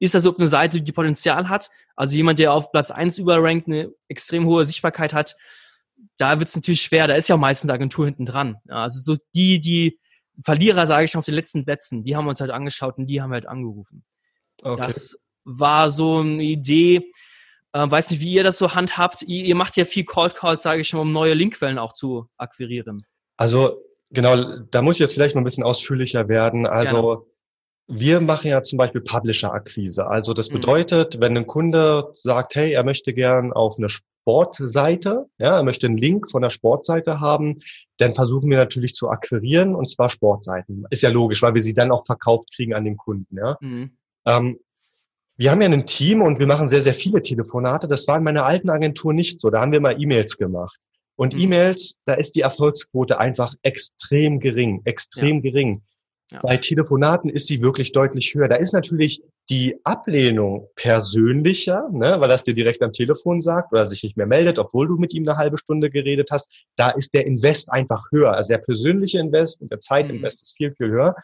ist 0.00 0.14
das 0.14 0.24
überhaupt 0.24 0.40
eine 0.40 0.48
Seite, 0.48 0.80
die 0.80 0.92
Potenzial 0.92 1.48
hat? 1.48 1.70
Also 1.96 2.16
jemand, 2.16 2.38
der 2.38 2.52
auf 2.52 2.70
Platz 2.70 2.90
eins 2.90 3.18
überrankt, 3.18 3.66
eine 3.66 3.92
extrem 4.08 4.46
hohe 4.46 4.64
Sichtbarkeit 4.64 5.12
hat, 5.12 5.36
da 6.16 6.38
wird 6.38 6.48
es 6.48 6.56
natürlich 6.56 6.82
schwer, 6.82 7.06
da 7.06 7.14
ist 7.14 7.28
ja 7.28 7.36
meistens 7.36 7.68
eine 7.68 7.74
Agentur 7.74 8.06
hinten 8.06 8.24
dran. 8.24 8.56
Ja, 8.68 8.82
also 8.82 9.00
so 9.00 9.20
die, 9.34 9.60
die 9.60 9.98
Verlierer, 10.42 10.86
sage 10.86 11.04
ich 11.04 11.10
schon, 11.10 11.18
auf 11.18 11.24
den 11.24 11.34
letzten 11.34 11.64
Plätzen, 11.64 12.04
die 12.04 12.16
haben 12.16 12.24
wir 12.24 12.30
uns 12.30 12.40
halt 12.40 12.50
angeschaut 12.50 12.98
und 12.98 13.06
die 13.06 13.20
haben 13.20 13.30
wir 13.30 13.34
halt 13.34 13.48
angerufen. 13.48 14.04
Okay. 14.62 14.80
Das 14.80 15.18
war 15.44 15.90
so 15.90 16.18
eine 16.18 16.42
Idee, 16.42 17.10
äh, 17.78 17.90
weiß 17.90 18.10
nicht, 18.10 18.20
wie 18.20 18.32
ihr 18.32 18.44
das 18.44 18.58
so 18.58 18.74
handhabt. 18.74 19.22
Ihr, 19.22 19.44
ihr 19.44 19.54
macht 19.54 19.76
ja 19.76 19.84
viel 19.84 20.04
Cold 20.04 20.34
Calls, 20.34 20.62
sage 20.62 20.80
ich 20.80 20.88
schon, 20.88 21.00
um 21.00 21.12
neue 21.12 21.34
Linkquellen 21.34 21.78
auch 21.78 21.92
zu 21.92 22.28
akquirieren. 22.36 23.04
Also 23.36 23.82
genau, 24.10 24.58
da 24.70 24.82
muss 24.82 24.96
ich 24.96 25.00
jetzt 25.00 25.14
vielleicht 25.14 25.34
noch 25.34 25.42
ein 25.42 25.44
bisschen 25.44 25.64
ausführlicher 25.64 26.28
werden. 26.28 26.66
Also 26.66 27.26
Gerne. 27.86 28.00
wir 28.00 28.20
machen 28.20 28.48
ja 28.48 28.62
zum 28.62 28.78
Beispiel 28.78 29.00
Publisher-Akquise. 29.00 30.06
Also 30.06 30.34
das 30.34 30.50
mhm. 30.50 30.54
bedeutet, 30.54 31.16
mhm. 31.16 31.20
wenn 31.20 31.36
ein 31.36 31.46
Kunde 31.46 32.10
sagt, 32.14 32.54
hey, 32.56 32.72
er 32.72 32.84
möchte 32.84 33.14
gern 33.14 33.52
auf 33.52 33.76
eine 33.78 33.88
Sportseite, 33.88 35.26
ja, 35.38 35.56
er 35.56 35.62
möchte 35.62 35.86
einen 35.86 35.96
Link 35.96 36.30
von 36.30 36.42
der 36.42 36.50
Sportseite 36.50 37.20
haben, 37.20 37.56
dann 37.98 38.12
versuchen 38.12 38.50
wir 38.50 38.58
natürlich 38.58 38.92
zu 38.92 39.08
akquirieren 39.08 39.74
und 39.74 39.88
zwar 39.88 40.10
Sportseiten. 40.10 40.84
Ist 40.90 41.02
ja 41.02 41.10
logisch, 41.10 41.42
weil 41.42 41.54
wir 41.54 41.62
sie 41.62 41.74
dann 41.74 41.92
auch 41.92 42.04
verkauft 42.04 42.48
kriegen 42.54 42.74
an 42.74 42.84
den 42.84 42.96
Kunden. 42.96 43.36
Ja. 43.36 43.56
Mhm. 43.60 43.96
Ähm, 44.26 44.58
wir 45.38 45.52
haben 45.52 45.62
ja 45.62 45.68
ein 45.68 45.86
Team 45.86 46.20
und 46.20 46.40
wir 46.40 46.48
machen 46.48 46.66
sehr, 46.66 46.82
sehr 46.82 46.94
viele 46.94 47.22
Telefonate. 47.22 47.86
Das 47.86 48.08
war 48.08 48.18
in 48.18 48.24
meiner 48.24 48.44
alten 48.44 48.70
Agentur 48.70 49.14
nicht 49.14 49.40
so. 49.40 49.50
Da 49.50 49.60
haben 49.60 49.70
wir 49.70 49.80
mal 49.80 50.00
E-Mails 50.00 50.36
gemacht. 50.36 50.76
Und 51.14 51.34
mhm. 51.34 51.40
E-Mails, 51.40 51.96
da 52.06 52.14
ist 52.14 52.34
die 52.34 52.40
Erfolgsquote 52.40 53.18
einfach 53.18 53.54
extrem 53.62 54.40
gering, 54.40 54.82
extrem 54.84 55.36
ja. 55.36 55.42
gering. 55.42 55.82
Ja. 56.32 56.40
Bei 56.42 56.56
Telefonaten 56.56 57.30
ist 57.30 57.46
sie 57.46 57.62
wirklich 57.62 57.92
deutlich 57.92 58.34
höher. 58.34 58.48
Da 58.48 58.56
ist 58.56 58.72
natürlich 58.72 59.22
die 59.48 59.76
Ablehnung 59.84 60.68
persönlicher, 60.74 61.88
ne, 61.90 62.20
weil 62.20 62.28
das 62.28 62.42
dir 62.42 62.52
direkt 62.52 62.82
am 62.82 62.92
Telefon 62.92 63.40
sagt 63.40 63.72
oder 63.72 63.86
sich 63.86 64.02
nicht 64.02 64.16
mehr 64.16 64.26
meldet, 64.26 64.58
obwohl 64.58 64.88
du 64.88 64.96
mit 64.96 65.14
ihm 65.14 65.26
eine 65.26 65.38
halbe 65.38 65.56
Stunde 65.56 65.88
geredet 65.88 66.30
hast. 66.32 66.50
Da 66.76 66.90
ist 66.90 67.14
der 67.14 67.26
Invest 67.26 67.70
einfach 67.70 68.10
höher. 68.10 68.32
Also 68.32 68.48
der 68.48 68.58
persönliche 68.58 69.20
Invest 69.20 69.62
und 69.62 69.70
der 69.70 69.78
Zeitinvest 69.78 70.40
mhm. 70.40 70.44
ist 70.44 70.56
viel, 70.56 70.72
viel 70.72 70.90
höher. 70.90 71.14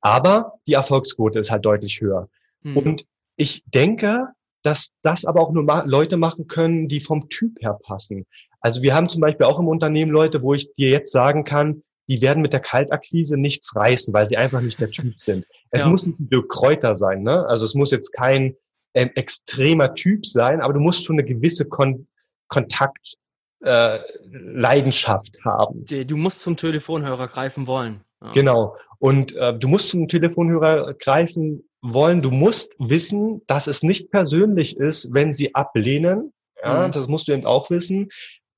Aber 0.00 0.54
die 0.66 0.72
Erfolgsquote 0.72 1.38
ist 1.38 1.50
halt 1.50 1.66
deutlich 1.66 2.00
höher. 2.00 2.28
Mhm. 2.62 2.76
Und 2.76 3.04
ich 3.38 3.62
denke, 3.66 4.28
dass 4.62 4.90
das 5.02 5.24
aber 5.24 5.40
auch 5.40 5.52
nur 5.52 5.62
ma 5.62 5.84
Leute 5.84 6.16
machen 6.16 6.48
können, 6.48 6.88
die 6.88 7.00
vom 7.00 7.28
Typ 7.30 7.62
her 7.62 7.78
passen. 7.82 8.26
Also 8.60 8.82
wir 8.82 8.94
haben 8.94 9.08
zum 9.08 9.20
Beispiel 9.20 9.46
auch 9.46 9.58
im 9.58 9.68
Unternehmen 9.68 10.10
Leute, 10.10 10.42
wo 10.42 10.52
ich 10.52 10.72
dir 10.74 10.90
jetzt 10.90 11.12
sagen 11.12 11.44
kann, 11.44 11.82
die 12.08 12.20
werden 12.20 12.42
mit 12.42 12.52
der 12.52 12.60
Kaltakquise 12.60 13.38
nichts 13.38 13.76
reißen, 13.76 14.12
weil 14.12 14.28
sie 14.28 14.36
einfach 14.36 14.60
nicht 14.60 14.80
der 14.80 14.90
Typ 14.90 15.20
sind. 15.20 15.46
Es 15.70 15.84
ja. 15.84 15.88
muss 15.88 16.06
ein 16.06 16.16
Dirk 16.18 16.48
Kräuter 16.48 16.96
sein, 16.96 17.22
ne? 17.22 17.46
Also 17.46 17.64
es 17.64 17.74
muss 17.74 17.90
jetzt 17.90 18.12
kein 18.12 18.56
ähm, 18.94 19.10
extremer 19.14 19.94
Typ 19.94 20.26
sein, 20.26 20.60
aber 20.60 20.72
du 20.72 20.80
musst 20.80 21.04
schon 21.04 21.16
eine 21.18 21.24
gewisse 21.24 21.66
Kon 21.66 22.06
Kontakt 22.48 23.14
äh, 23.60 23.98
Leidenschaft 24.30 25.44
haben. 25.44 25.84
Du 25.84 26.16
musst 26.16 26.40
zum 26.40 26.56
Telefonhörer 26.56 27.28
greifen 27.28 27.66
wollen. 27.66 28.00
Ja. 28.22 28.32
Genau. 28.32 28.76
Und 28.98 29.36
äh, 29.36 29.56
du 29.56 29.68
musst 29.68 29.90
zum 29.90 30.08
Telefonhörer 30.08 30.94
greifen 30.94 31.67
wollen. 31.82 32.22
Du 32.22 32.30
musst 32.30 32.74
wissen, 32.78 33.42
dass 33.46 33.66
es 33.66 33.82
nicht 33.82 34.10
persönlich 34.10 34.76
ist, 34.76 35.14
wenn 35.14 35.32
sie 35.32 35.54
ablehnen. 35.54 36.32
Ja, 36.62 36.86
mhm. 36.86 36.92
das 36.92 37.08
musst 37.08 37.28
du 37.28 37.32
eben 37.32 37.46
auch 37.46 37.70
wissen. 37.70 38.08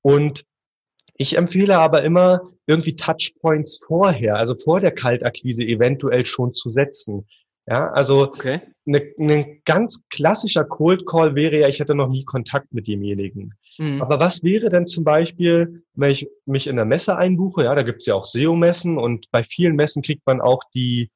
Und 0.01 0.43
ich 1.15 1.37
empfehle 1.37 1.77
aber 1.77 2.03
immer, 2.03 2.41
irgendwie 2.65 2.95
Touchpoints 2.95 3.81
vorher, 3.85 4.37
also 4.37 4.55
vor 4.55 4.79
der 4.79 4.91
Kaltakquise 4.91 5.63
eventuell 5.63 6.25
schon 6.25 6.53
zu 6.53 6.69
setzen. 6.69 7.27
Ja, 7.67 7.91
also 7.91 8.23
okay. 8.23 8.61
ne, 8.85 9.13
ne 9.17 9.61
ganz 9.65 10.03
klassischer 10.09 10.63
Cold 10.63 11.05
Call 11.05 11.35
wäre 11.35 11.59
ja, 11.59 11.67
ich 11.67 11.79
hätte 11.79 11.93
noch 11.93 12.09
nie 12.09 12.25
Kontakt 12.25 12.73
mit 12.73 12.87
demjenigen. 12.87 13.53
Mhm. 13.77 14.01
Aber 14.01 14.19
was 14.19 14.41
wäre 14.43 14.69
denn 14.69 14.87
zum 14.87 15.03
Beispiel, 15.03 15.83
wenn 15.93 16.11
ich 16.11 16.27
mich 16.45 16.65
in 16.65 16.75
der 16.75 16.85
Messe 16.85 17.15
einbuche? 17.15 17.65
Ja, 17.65 17.75
da 17.75 17.83
gibt's 17.83 18.07
ja 18.07 18.15
auch 18.15 18.25
SEO-Messen 18.25 18.97
und 18.97 19.29
bei 19.31 19.43
vielen 19.43 19.75
Messen 19.75 20.01
kriegt 20.01 20.25
man 20.25 20.41
auch 20.41 20.63
die 20.73 21.11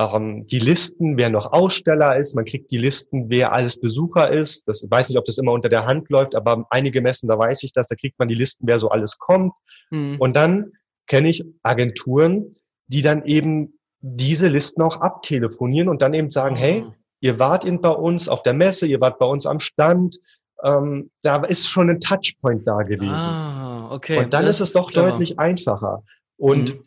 ähm, 0.00 0.46
die 0.46 0.58
Listen, 0.58 1.16
wer 1.16 1.28
noch 1.28 1.52
Aussteller 1.52 2.16
ist, 2.16 2.34
man 2.34 2.44
kriegt 2.44 2.70
die 2.70 2.78
Listen, 2.78 3.28
wer 3.28 3.52
alles 3.52 3.78
Besucher 3.78 4.30
ist. 4.30 4.66
Das 4.68 4.86
weiß 4.88 5.08
nicht, 5.08 5.18
ob 5.18 5.24
das 5.24 5.38
immer 5.38 5.52
unter 5.52 5.68
der 5.68 5.86
Hand 5.86 6.08
läuft, 6.10 6.34
aber 6.34 6.66
einige 6.70 7.00
Messen, 7.00 7.28
da 7.28 7.38
weiß 7.38 7.62
ich 7.62 7.72
das, 7.72 7.88
da 7.88 7.96
kriegt 7.96 8.18
man 8.18 8.28
die 8.28 8.34
Listen, 8.34 8.66
wer 8.66 8.78
so 8.78 8.88
alles 8.88 9.18
kommt. 9.18 9.52
Mhm. 9.90 10.16
Und 10.18 10.36
dann 10.36 10.72
kenne 11.06 11.28
ich 11.28 11.44
Agenturen, 11.62 12.56
die 12.86 13.02
dann 13.02 13.24
eben 13.24 13.78
diese 14.00 14.48
Listen 14.48 14.82
auch 14.82 15.00
abtelefonieren 15.00 15.88
und 15.88 16.02
dann 16.02 16.14
eben 16.14 16.30
sagen, 16.30 16.56
hey, 16.56 16.84
ah. 16.86 16.94
ihr 17.20 17.38
wart 17.38 17.64
in 17.64 17.80
bei 17.80 17.90
uns 17.90 18.28
auf 18.28 18.42
der 18.42 18.54
Messe, 18.54 18.86
ihr 18.86 19.00
wart 19.00 19.18
bei 19.18 19.26
uns 19.26 19.46
am 19.46 19.60
Stand, 19.60 20.16
ähm, 20.62 21.10
da 21.22 21.44
ist 21.44 21.68
schon 21.68 21.90
ein 21.90 22.00
Touchpoint 22.00 22.66
da 22.66 22.82
gewesen. 22.82 23.28
Ah, 23.28 23.88
okay. 23.92 24.18
Und 24.18 24.32
dann 24.32 24.44
das 24.44 24.56
ist 24.56 24.68
es 24.68 24.72
doch 24.72 24.90
clever. 24.90 25.08
deutlich 25.08 25.38
einfacher. 25.38 26.02
Und 26.36 26.74
mhm. 26.74 26.84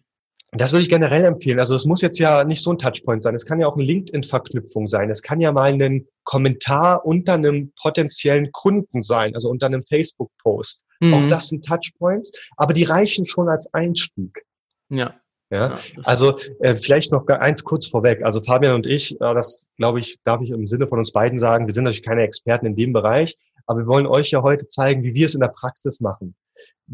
Das 0.55 0.71
würde 0.71 0.83
ich 0.83 0.89
generell 0.89 1.25
empfehlen. 1.25 1.59
Also 1.59 1.73
es 1.75 1.85
muss 1.85 2.01
jetzt 2.01 2.19
ja 2.19 2.43
nicht 2.43 2.63
so 2.63 2.71
ein 2.71 2.77
Touchpoint 2.77 3.23
sein. 3.23 3.33
Es 3.33 3.45
kann 3.45 3.59
ja 3.59 3.67
auch 3.67 3.75
eine 3.75 3.83
LinkedIn-Verknüpfung 3.83 4.87
sein. 4.87 5.09
Es 5.09 5.21
kann 5.21 5.41
ja 5.41 5.51
mal 5.51 5.73
ein 5.73 6.07
Kommentar 6.23 7.05
unter 7.05 7.33
einem 7.33 7.73
potenziellen 7.81 8.51
Kunden 8.51 9.01
sein, 9.01 9.33
also 9.33 9.49
unter 9.49 9.65
einem 9.65 9.83
Facebook-Post. 9.83 10.85
Mhm. 10.99 11.13
Auch 11.13 11.27
das 11.27 11.47
sind 11.47 11.65
Touchpoints, 11.65 12.31
aber 12.55 12.73
die 12.73 12.83
reichen 12.83 13.25
schon 13.25 13.49
als 13.49 13.73
Einstieg. 13.73 14.45
Ja. 14.89 15.15
Ja, 15.49 15.69
ja 15.69 15.79
also 16.05 16.37
äh, 16.59 16.75
vielleicht 16.75 17.11
noch 17.11 17.27
eins 17.27 17.63
kurz 17.63 17.87
vorweg. 17.87 18.23
Also 18.23 18.41
Fabian 18.41 18.75
und 18.75 18.85
ich, 18.85 19.13
äh, 19.15 19.33
das 19.33 19.69
glaube 19.77 19.99
ich, 19.99 20.19
darf 20.23 20.41
ich 20.41 20.51
im 20.51 20.67
Sinne 20.67 20.87
von 20.87 20.99
uns 20.99 21.11
beiden 21.11 21.39
sagen, 21.39 21.65
wir 21.65 21.73
sind 21.73 21.85
natürlich 21.85 22.05
keine 22.05 22.21
Experten 22.21 22.67
in 22.67 22.75
dem 22.75 22.93
Bereich, 22.93 23.37
aber 23.65 23.79
wir 23.79 23.87
wollen 23.87 24.05
euch 24.05 24.31
ja 24.31 24.43
heute 24.43 24.67
zeigen, 24.67 25.03
wie 25.03 25.15
wir 25.15 25.25
es 25.25 25.35
in 25.35 25.41
der 25.41 25.47
Praxis 25.47 25.99
machen 25.99 26.35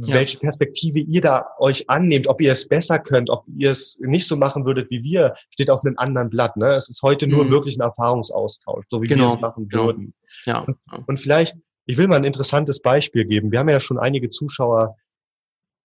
ja. 0.06 0.16
welche 0.16 0.40
Perspektive 0.40 1.00
ihr 1.00 1.22
da 1.22 1.46
euch 1.60 1.90
annehmt, 1.90 2.28
ob 2.28 2.42
ihr 2.42 2.52
es 2.52 2.68
besser 2.68 3.00
könnt, 3.00 3.30
ob 3.30 3.46
ihr 3.48 3.72
es 3.72 4.00
nicht 4.02 4.28
so 4.28 4.36
machen 4.36 4.66
würdet 4.66 4.90
wie 4.90 5.04
wir, 5.04 5.36
steht 5.52 5.70
auf 5.70 5.84
einem 5.84 5.98
anderen 5.98 6.30
Blatt. 6.30 6.56
Ne? 6.58 6.76
Es 6.76 6.90
ist 6.90 7.02
heute 7.02 7.28
nur 7.28 7.46
mhm. 7.46 7.52
wirklich 7.52 7.78
ein 7.78 7.82
Erfahrungsaustausch, 7.82 8.86
so 8.90 9.02
wie 9.02 9.08
genau. 9.08 9.26
wir 9.26 9.34
es 9.34 9.40
machen 9.40 9.68
genau. 9.68 9.86
würden. 9.86 10.14
Ja. 10.46 10.60
Und, 10.60 10.78
und 11.08 11.20
vielleicht, 11.20 11.58
ich 11.86 11.98
will 11.98 12.08
mal 12.08 12.18
ein 12.18 12.24
interessantes 12.24 12.82
Beispiel 12.82 13.26
geben. 13.26 13.52
Wir 13.52 13.60
haben 13.60 13.70
ja 13.70 13.80
schon 13.80 14.00
einige 14.00 14.30
Zuschauer, 14.30 14.96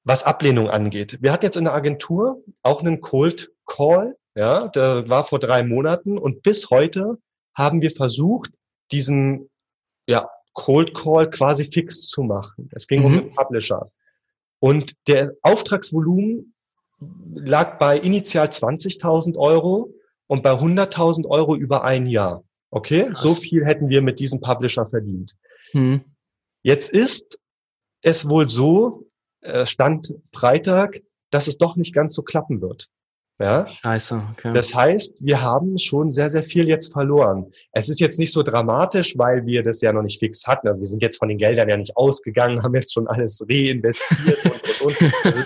was 0.04 0.22
Ablehnung 0.22 0.68
angeht. 0.68 1.18
Wir 1.20 1.32
hatten 1.32 1.46
jetzt 1.46 1.56
in 1.56 1.64
der 1.64 1.74
Agentur 1.74 2.42
auch 2.62 2.82
einen 2.82 3.00
Cold 3.00 3.50
Call, 3.66 4.16
ja, 4.34 4.68
der 4.68 5.08
war 5.08 5.24
vor 5.24 5.38
drei 5.38 5.62
Monaten 5.62 6.18
und 6.18 6.42
bis 6.42 6.68
heute 6.70 7.18
haben 7.54 7.80
wir 7.80 7.90
versucht, 7.90 8.50
diesen 8.92 9.48
ja, 10.06 10.28
Cold 10.52 10.94
Call 10.94 11.30
quasi 11.30 11.64
fix 11.64 12.08
zu 12.08 12.22
machen. 12.22 12.68
Es 12.72 12.86
ging 12.86 13.00
mhm. 13.00 13.06
um 13.06 13.12
den 13.12 13.34
Publisher. 13.34 13.88
Und 14.60 14.94
der 15.08 15.32
Auftragsvolumen 15.42 16.54
lag 17.34 17.78
bei 17.78 17.98
initial 17.98 18.46
20.000 18.46 19.36
Euro 19.36 19.92
und 20.26 20.42
bei 20.42 20.52
100.000 20.52 21.26
Euro 21.26 21.56
über 21.56 21.84
ein 21.84 22.06
Jahr. 22.06 22.44
Okay, 22.70 23.04
Krass. 23.06 23.20
so 23.20 23.34
viel 23.34 23.64
hätten 23.64 23.88
wir 23.88 24.02
mit 24.02 24.18
diesem 24.18 24.40
Publisher 24.40 24.86
verdient. 24.86 25.34
Mhm. 25.72 26.04
Jetzt 26.62 26.90
ist 26.90 27.38
es 28.02 28.28
wohl 28.28 28.48
so, 28.48 29.06
äh, 29.42 29.66
Stand 29.66 30.14
Freitag, 30.32 31.00
dass 31.30 31.46
es 31.46 31.58
doch 31.58 31.76
nicht 31.76 31.94
ganz 31.94 32.14
so 32.14 32.22
klappen 32.22 32.60
wird. 32.60 32.88
Ja? 33.40 33.66
Scheiße, 33.66 34.22
okay. 34.32 34.52
Das 34.54 34.74
heißt, 34.74 35.16
wir 35.20 35.40
haben 35.40 35.76
schon 35.76 36.10
sehr, 36.10 36.30
sehr 36.30 36.44
viel 36.44 36.68
jetzt 36.68 36.92
verloren. 36.92 37.50
Es 37.72 37.88
ist 37.88 37.98
jetzt 37.98 38.18
nicht 38.18 38.32
so 38.32 38.42
dramatisch, 38.42 39.18
weil 39.18 39.44
wir 39.44 39.62
das 39.62 39.80
ja 39.80 39.92
noch 39.92 40.02
nicht 40.02 40.20
fix 40.20 40.46
hatten. 40.46 40.68
Also 40.68 40.80
wir 40.80 40.86
sind 40.86 41.02
jetzt 41.02 41.18
von 41.18 41.28
den 41.28 41.38
Geldern 41.38 41.68
ja 41.68 41.76
nicht 41.76 41.96
ausgegangen, 41.96 42.62
haben 42.62 42.74
jetzt 42.74 42.92
schon 42.92 43.08
alles 43.08 43.44
reinvestiert 43.48 44.38
und, 44.44 44.80
und, 44.80 45.00
und. 45.00 45.14
Also 45.24 45.42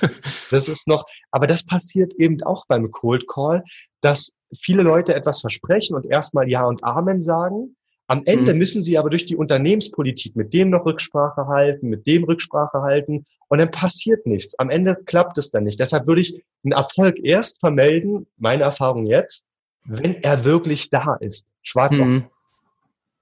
das 0.51 0.69
ist 0.69 0.87
noch, 0.87 1.07
aber 1.31 1.47
das 1.47 1.65
passiert 1.65 2.15
eben 2.15 2.43
auch 2.43 2.67
beim 2.67 2.91
Cold 2.91 3.27
Call, 3.27 3.65
dass 4.03 4.33
viele 4.63 4.83
Leute 4.83 5.15
etwas 5.15 5.41
versprechen 5.41 5.97
und 5.97 6.07
erstmal 6.07 6.49
Ja 6.49 6.65
und 6.65 6.85
Amen 6.85 7.23
sagen 7.23 7.75
am 8.09 8.23
Ende 8.25 8.53
mhm. 8.53 8.59
müssen 8.59 8.83
sie 8.83 8.97
aber 8.97 9.11
durch 9.11 9.27
die 9.27 9.37
Unternehmenspolitik 9.37 10.35
mit 10.35 10.55
dem 10.55 10.71
noch 10.71 10.87
Rücksprache 10.87 11.47
halten, 11.47 11.89
mit 11.89 12.07
dem 12.07 12.25
Rücksprache 12.25 12.81
halten 12.81 13.27
und 13.49 13.59
dann 13.59 13.71
passiert 13.71 14.27
nichts. 14.27 14.59
Am 14.59 14.71
Ende 14.71 14.97
klappt 15.05 15.37
es 15.37 15.51
dann 15.51 15.65
nicht. 15.65 15.79
Deshalb 15.79 16.07
würde 16.07 16.23
ich 16.23 16.43
einen 16.65 16.73
Erfolg 16.73 17.19
erst 17.23 17.61
vermelden, 17.61 18.27
meine 18.39 18.63
Erfahrung 18.63 19.05
jetzt, 19.05 19.45
wenn 19.85 20.23
er 20.23 20.45
wirklich 20.45 20.89
da 20.89 21.17
ist. 21.21 21.47
Schwarz 21.63 21.99
mhm. 21.99 22.25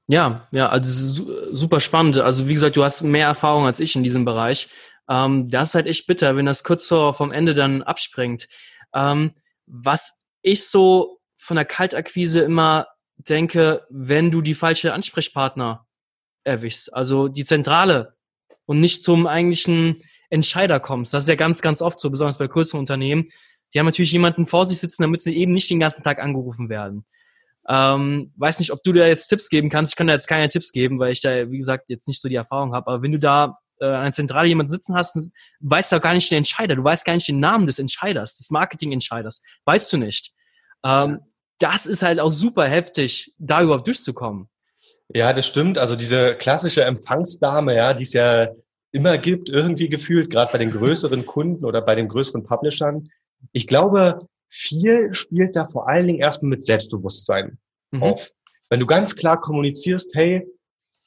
Ja, 0.07 0.47
ja, 0.53 0.69
also 0.69 1.27
super 1.51 1.81
spannend. 1.81 2.19
Also 2.19 2.49
wie 2.49 2.55
gesagt, 2.55 2.77
du 2.77 2.85
hast 2.85 3.03
mehr 3.03 3.27
Erfahrung 3.27 3.67
als 3.67 3.81
ich 3.81 3.97
in 3.97 4.05
diesem 4.05 4.25
Bereich. 4.25 4.69
Ähm, 5.09 5.49
das 5.49 5.71
ist 5.71 5.75
halt 5.75 5.87
echt 5.87 6.07
bitter, 6.07 6.37
wenn 6.37 6.47
das 6.47 6.63
kurz 6.63 6.87
vor 6.87 7.13
vom 7.13 7.33
Ende 7.33 7.55
dann 7.55 7.83
abspringt. 7.83 8.47
Ähm, 8.95 9.33
was 9.67 10.23
ich 10.43 10.69
so 10.69 11.19
von 11.37 11.57
der 11.57 11.65
Kaltakquise 11.65 12.39
immer 12.41 12.87
denke, 13.19 13.87
wenn 13.89 14.31
du 14.31 14.43
die 14.43 14.55
falsche 14.55 14.93
Ansprechpartner 14.93 15.87
erwischst, 16.45 16.95
also 16.95 17.29
die 17.29 17.45
Zentrale 17.45 18.15
und 18.67 18.81
nicht 18.81 19.03
zum 19.05 19.27
eigentlichen 19.27 19.97
Entscheider 20.31 20.81
kommst. 20.81 21.15
Das 21.15 21.25
ist 21.25 21.29
ja 21.29 21.35
ganz, 21.35 21.63
ganz 21.63 21.83
oft 21.83 21.99
so, 21.99 22.11
besonders 22.11 22.39
bei 22.39 22.47
größeren 22.47 22.81
Unternehmen. 22.81 23.29
Die 23.75 23.79
haben 23.79 23.87
natürlich 23.87 24.13
jemanden 24.13 24.47
vor 24.47 24.67
sich 24.67 24.79
sitzen, 24.79 25.03
damit 25.03 25.21
sie 25.21 25.37
eben 25.37 25.53
nicht 25.53 25.71
den 25.71 25.81
ganzen 25.81 26.03
Tag 26.03 26.21
angerufen 26.21 26.69
werden. 26.69 27.05
Ähm, 27.69 28.33
weiß 28.37 28.61
nicht, 28.61 28.73
ob 28.73 28.83
du 28.83 28.93
da 28.93 29.07
jetzt 29.07 29.29
Tipps 29.29 29.49
geben 29.49 29.71
kannst. 29.71 29.93
Ich 29.93 29.97
kann 29.97 30.07
da 30.07 30.13
jetzt 30.13 30.29
keine 30.29 30.49
Tipps 30.49 30.71
geben, 30.73 30.99
weil 30.99 31.13
ich 31.13 31.21
da, 31.21 31.51
wie 31.51 31.59
gesagt, 31.59 31.91
jetzt 31.91 32.07
nicht 32.07 32.21
so 32.21 32.29
die 32.29 32.37
Erfahrung 32.37 32.75
habe. 32.75 32.87
Aber 32.89 33.03
wenn 33.03 33.13
du 33.13 33.19
da 33.19 33.59
äh, 33.81 33.87
an 33.87 34.05
der 34.05 34.13
Zentrale 34.13 34.49
jemanden 34.49 34.71
sitzen 34.71 34.95
hast, 34.95 35.19
weißt 35.61 35.93
du 35.93 35.97
auch 35.97 36.01
gar 36.01 36.15
nicht 36.15 36.31
den 36.31 36.39
Entscheider. 36.39 36.77
Du 36.77 36.85
weißt 36.85 37.05
gar 37.05 37.15
nicht 37.15 37.29
den 37.29 37.41
Namen 37.41 37.67
des 37.67 37.79
Entscheiders, 37.79 38.37
des 38.37 38.51
Marketing-Entscheiders. 38.51 39.43
Weißt 39.65 39.93
du 39.93 39.97
nicht. 39.97 40.33
Ähm, 40.85 41.21
das 41.59 41.87
ist 41.87 42.03
halt 42.03 42.21
auch 42.21 42.33
super 42.33 42.65
heftig, 42.65 43.35
da 43.39 43.63
überhaupt 43.63 43.87
durchzukommen. 43.87 44.49
Ja, 45.15 45.33
das 45.33 45.47
stimmt. 45.47 45.79
Also 45.79 45.97
diese 45.97 46.35
klassische 46.35 46.85
Empfangsdame, 46.85 47.75
ja, 47.75 47.95
die 47.95 48.03
es 48.03 48.13
ja 48.13 48.49
immer 48.93 49.19
gibt, 49.19 49.49
irgendwie 49.49 49.89
gefühlt, 49.89 50.31
gerade 50.31 50.53
bei 50.53 50.59
den 50.59 50.71
größeren 50.71 51.27
Kunden 51.27 51.65
oder 51.65 51.83
bei 51.83 51.95
den 51.95 52.09
größeren 52.09 52.45
Publishern. 52.45 53.09
Ich 53.53 53.67
glaube, 53.67 54.19
viel 54.49 55.13
spielt 55.13 55.57
da 55.57 55.67
vor 55.67 55.89
allen 55.89 56.07
Dingen 56.07 56.19
erstmal 56.19 56.51
mit 56.51 56.65
Selbstbewusstsein 56.65 57.59
mhm. 57.91 58.03
auf. 58.03 58.31
Wenn 58.69 58.81
du 58.81 58.87
ganz 58.87 59.15
klar 59.15 59.41
kommunizierst, 59.41 60.11
hey, 60.15 60.47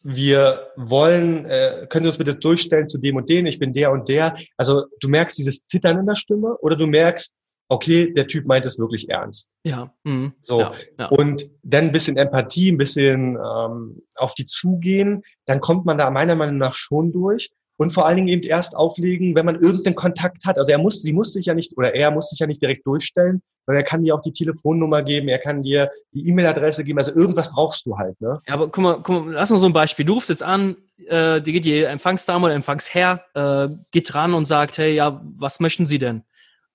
wir 0.02 0.72
wollen, 0.78 1.46
äh, 1.46 1.86
können 1.90 2.06
Sie 2.06 2.10
uns 2.10 2.18
bitte 2.18 2.36
durchstellen 2.36 2.88
zu 2.88 3.00
dem 3.00 3.18
und 3.18 3.30
dem, 3.30 3.46
ich 3.46 3.60
bin 3.60 3.74
der 3.74 3.92
und 3.92 4.08
der. 4.08 4.36
Also 4.56 4.86
du 5.02 5.10
merkst 5.10 5.38
dieses 5.38 5.66
Zittern 5.68 6.00
in 6.00 6.06
der 6.06 6.16
Stimme 6.16 6.58
oder 6.62 6.78
du 6.78 6.88
merkst, 6.88 7.34
okay, 7.70 8.12
der 8.14 8.28
Typ 8.28 8.46
meint 8.46 8.66
es 8.66 8.78
wirklich 8.78 9.10
ernst. 9.10 9.52
Ja. 9.64 9.94
Mhm. 10.04 10.34
So. 10.42 10.60
Ja, 10.60 10.74
ja. 10.98 11.06
Und 11.08 11.50
dann 11.64 11.86
ein 11.86 11.92
bisschen 11.92 12.18
Empathie, 12.18 12.72
ein 12.72 12.78
bisschen 12.78 13.38
ähm, 13.38 14.02
auf 14.16 14.34
die 14.34 14.46
zugehen, 14.46 15.22
dann 15.46 15.62
kommt 15.62 15.86
man 15.86 15.98
da 15.98 16.10
meiner 16.10 16.36
Meinung 16.36 16.58
nach 16.58 16.74
schon 16.74 17.12
durch. 17.12 17.50
Und 17.78 17.94
vor 17.94 18.06
allen 18.06 18.18
Dingen 18.18 18.28
eben 18.28 18.44
erst 18.44 18.76
auflegen, 18.76 19.36
wenn 19.36 19.46
man 19.46 19.62
irgendeinen 19.62 19.96
Kontakt 19.96 20.46
hat. 20.46 20.58
Also 20.58 20.74
er 20.74 20.78
muss, 20.80 21.02
sie 21.02 21.14
muss 21.14 21.32
sich 21.32 21.46
ja 21.46 21.54
nicht, 21.54 21.78
oder 21.78 21.96
er 21.96 22.12
muss 22.12 22.30
sich 22.30 22.40
ja 22.40 22.46
nicht 22.46 22.62
direkt 22.62 22.86
durchstellen, 22.86 23.42
sondern 23.66 23.84
er 23.84 23.88
kann 23.88 24.04
dir 24.04 24.16
auch 24.16 24.22
die 24.22 24.34
Telefonnummer 24.34 25.02
geben, 25.02 25.30
er 25.30 25.40
kann 25.40 25.62
dir 25.62 25.90
die 26.12 26.28
E-Mail-Adresse 26.28 26.84
geben. 26.84 27.00
Also 27.00 27.16
irgendwas 27.16 27.50
brauchst 27.52 27.86
du 27.86 27.98
halt, 27.98 28.20
ne? 28.20 28.42
Ja, 28.48 28.56
aber 28.56 28.68
guck 28.68 28.84
mal, 28.84 29.00
guck 29.02 29.28
mal, 29.28 29.34
lass 29.34 29.50
uns 29.52 29.62
so 29.62 29.68
ein 29.68 29.72
Beispiel. 29.72 30.06
Du 30.06 30.16
rufst 30.16 30.28
jetzt 30.28 30.44
an, 30.44 30.76
äh, 31.08 31.40
die 31.42 31.54
geht 31.54 31.64
die 31.64 31.84
Empfangsdame 31.84 32.48
oder 32.48 32.56
Empfangsherr, 32.56 33.24
äh, 33.34 33.70
geht 33.92 34.14
dran 34.14 34.34
und 34.34 34.44
sagt, 34.44 34.78
hey, 34.78 34.94
ja, 34.94 35.22
was 35.38 35.62
möchten 35.62 35.86
Sie 35.86 36.00
denn? 36.00 36.24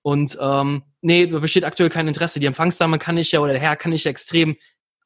Und 0.05 0.37
ähm, 0.39 0.83
nee, 1.01 1.27
da 1.27 1.39
besteht 1.39 1.65
aktuell 1.65 1.89
kein 1.89 2.07
Interesse. 2.07 2.39
Die 2.39 2.45
Empfangsdame 2.45 2.99
kann 2.99 3.17
ich 3.17 3.33
ja, 3.33 3.41
oder 3.41 3.53
der 3.53 3.63
Herr 3.63 3.75
kann 3.75 3.93
ich 3.93 4.05
ja 4.05 4.11
extrem 4.11 4.57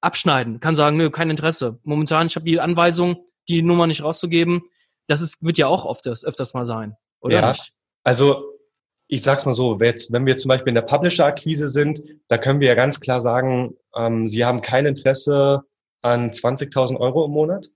abschneiden. 0.00 0.58
Kann 0.58 0.74
sagen, 0.74 0.96
nö, 0.96 1.08
kein 1.08 1.30
Interesse. 1.30 1.78
Momentan, 1.84 2.26
ich 2.26 2.34
habe 2.34 2.44
die 2.44 2.58
Anweisung, 2.58 3.24
die 3.48 3.62
Nummer 3.62 3.86
nicht 3.86 4.02
rauszugeben. 4.02 4.62
Das 5.06 5.20
ist, 5.20 5.44
wird 5.44 5.56
ja 5.56 5.68
auch 5.68 5.84
oft, 5.84 6.04
öfters 6.08 6.52
mal 6.52 6.64
sein, 6.64 6.96
oder 7.20 7.36
ja, 7.36 7.48
nicht? 7.50 7.72
Also 8.02 8.58
ich 9.06 9.22
sag's 9.22 9.46
mal 9.46 9.54
so, 9.54 9.78
wenn 9.78 10.26
wir 10.26 10.36
zum 10.36 10.48
Beispiel 10.48 10.70
in 10.70 10.74
der 10.74 10.82
Publisher-Akquise 10.82 11.68
sind, 11.68 12.02
da 12.26 12.36
können 12.36 12.58
wir 12.58 12.66
ja 12.66 12.74
ganz 12.74 12.98
klar 12.98 13.20
sagen, 13.20 13.76
ähm, 13.94 14.26
Sie 14.26 14.44
haben 14.44 14.62
kein 14.62 14.84
Interesse 14.84 15.62
an 16.02 16.30
20.000 16.30 16.98
Euro 16.98 17.24
im 17.24 17.30
Monat. 17.30 17.68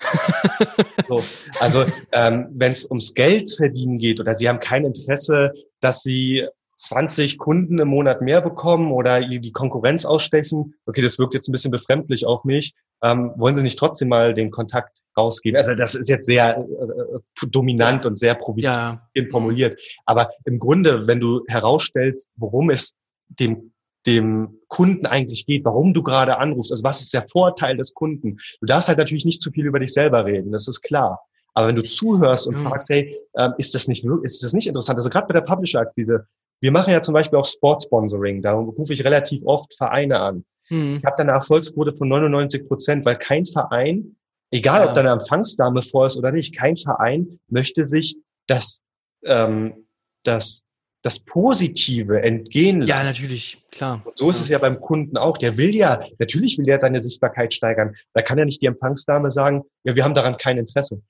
so, 1.08 1.24
also 1.58 1.84
ähm, 2.12 2.46
wenn 2.52 2.70
es 2.70 2.84
ums 2.88 3.14
Geld 3.14 3.50
verdienen 3.50 3.98
geht 3.98 4.20
oder 4.20 4.34
Sie 4.34 4.48
haben 4.48 4.60
kein 4.60 4.84
Interesse, 4.84 5.52
dass 5.80 6.02
Sie 6.02 6.46
20 6.78 7.38
Kunden 7.38 7.78
im 7.78 7.88
Monat 7.88 8.22
mehr 8.22 8.40
bekommen 8.40 8.92
oder 8.92 9.20
die 9.20 9.52
Konkurrenz 9.52 10.04
ausstechen, 10.04 10.74
okay, 10.86 11.02
das 11.02 11.18
wirkt 11.18 11.34
jetzt 11.34 11.48
ein 11.48 11.52
bisschen 11.52 11.72
befremdlich 11.72 12.24
auf 12.24 12.44
mich, 12.44 12.74
ähm, 13.02 13.32
wollen 13.36 13.56
Sie 13.56 13.62
nicht 13.62 13.78
trotzdem 13.78 14.08
mal 14.08 14.32
den 14.32 14.50
Kontakt 14.50 15.02
rausgeben? 15.16 15.56
Also 15.56 15.74
das 15.74 15.94
ist 15.94 16.08
jetzt 16.08 16.26
sehr 16.26 16.56
äh, 16.58 17.46
dominant 17.48 18.06
und 18.06 18.18
sehr 18.18 18.34
provizierend 18.34 19.00
ja. 19.14 19.24
formuliert. 19.30 19.80
Aber 20.06 20.30
im 20.44 20.58
Grunde, 20.58 21.06
wenn 21.06 21.20
du 21.20 21.42
herausstellst, 21.46 22.28
worum 22.36 22.70
es 22.70 22.94
dem 23.26 23.72
dem 24.06 24.60
Kunden 24.68 25.06
eigentlich 25.06 25.44
geht, 25.44 25.64
warum 25.64 25.92
du 25.92 26.02
gerade 26.02 26.38
anrufst, 26.38 26.70
also 26.70 26.82
was 26.84 27.00
ist 27.00 27.12
der 27.12 27.26
Vorteil 27.28 27.76
des 27.76 27.92
Kunden. 27.92 28.38
Du 28.60 28.66
darfst 28.66 28.88
halt 28.88 28.96
natürlich 28.96 29.24
nicht 29.24 29.42
zu 29.42 29.50
viel 29.50 29.66
über 29.66 29.80
dich 29.80 29.92
selber 29.92 30.24
reden, 30.24 30.52
das 30.52 30.66
ist 30.66 30.80
klar. 30.80 31.20
Aber 31.52 31.68
wenn 31.68 31.76
du 31.76 31.82
zuhörst 31.82 32.46
und 32.46 32.54
ja. 32.54 32.60
fragst, 32.60 32.88
hey, 32.88 33.20
ähm, 33.36 33.52
ist 33.58 33.74
das 33.74 33.88
nicht 33.88 34.06
ist 34.22 34.42
das 34.42 34.52
nicht 34.52 34.68
interessant? 34.68 34.96
Also 34.96 35.10
gerade 35.10 35.26
bei 35.26 35.34
der 35.34 35.40
Publisher-Akquise, 35.40 36.26
Wir 36.60 36.72
machen 36.72 36.92
ja 36.92 37.02
zum 37.02 37.14
Beispiel 37.14 37.38
auch 37.38 37.46
Sportsponsoring. 37.46 38.42
Da 38.42 38.52
rufe 38.52 38.92
ich 38.92 39.04
relativ 39.04 39.42
oft 39.44 39.74
Vereine 39.74 40.20
an. 40.20 40.44
Mhm. 40.70 40.96
Ich 40.96 41.04
habe 41.04 41.14
da 41.16 41.22
eine 41.22 41.32
Erfolgsquote 41.32 41.94
von 41.94 42.08
99 42.08 42.66
Prozent, 42.66 43.04
weil 43.04 43.16
kein 43.16 43.46
Verein, 43.46 44.16
egal 44.50 44.82
ja. 44.82 44.88
ob 44.88 44.94
da 44.94 45.00
eine 45.00 45.10
Empfangsdame 45.10 45.82
vor 45.82 46.06
ist 46.06 46.16
oder 46.16 46.32
nicht, 46.32 46.56
kein 46.56 46.76
Verein 46.76 47.38
möchte 47.48 47.84
sich 47.84 48.16
das, 48.46 48.80
ähm, 49.24 49.86
das 50.24 50.62
das 51.02 51.20
Positive 51.20 52.20
entgehen 52.22 52.80
lassen. 52.80 52.88
Ja, 52.88 53.02
natürlich, 53.12 53.62
klar. 53.70 54.02
Und 54.04 54.18
so 54.18 54.30
ist 54.30 54.40
es 54.40 54.48
ja 54.48 54.58
beim 54.58 54.80
Kunden 54.80 55.16
auch. 55.16 55.38
Der 55.38 55.56
will 55.56 55.74
ja, 55.74 56.00
natürlich 56.18 56.58
will 56.58 56.64
der 56.64 56.80
seine 56.80 57.00
Sichtbarkeit 57.00 57.54
steigern. 57.54 57.94
Da 58.14 58.22
kann 58.22 58.36
ja 58.38 58.44
nicht 58.44 58.60
die 58.62 58.66
Empfangsdame 58.66 59.30
sagen, 59.30 59.62
ja, 59.84 59.94
wir 59.94 60.04
haben 60.04 60.14
daran 60.14 60.36
kein 60.36 60.58
Interesse. 60.58 61.00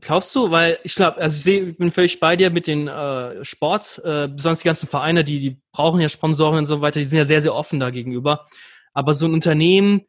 Glaubst 0.00 0.34
du, 0.34 0.50
weil 0.50 0.78
ich 0.82 0.96
glaube, 0.96 1.18
also 1.18 1.36
ich 1.36 1.42
sehe, 1.44 1.62
ich 1.62 1.78
bin 1.78 1.92
völlig 1.92 2.18
bei 2.18 2.34
dir 2.34 2.50
mit 2.50 2.66
den 2.66 2.88
äh, 2.88 3.44
Sport, 3.44 4.00
äh, 4.04 4.26
besonders 4.26 4.60
die 4.60 4.66
ganzen 4.66 4.88
Vereine, 4.88 5.22
die, 5.22 5.38
die 5.38 5.62
brauchen 5.70 6.00
ja 6.00 6.08
Sponsoren 6.08 6.58
und 6.58 6.66
so 6.66 6.80
weiter, 6.80 6.98
die 6.98 7.06
sind 7.06 7.18
ja 7.18 7.24
sehr, 7.24 7.40
sehr 7.40 7.54
offen 7.54 7.78
da 7.78 7.90
gegenüber. 7.90 8.46
Aber 8.94 9.14
so 9.14 9.26
ein 9.26 9.34
Unternehmen, 9.34 10.02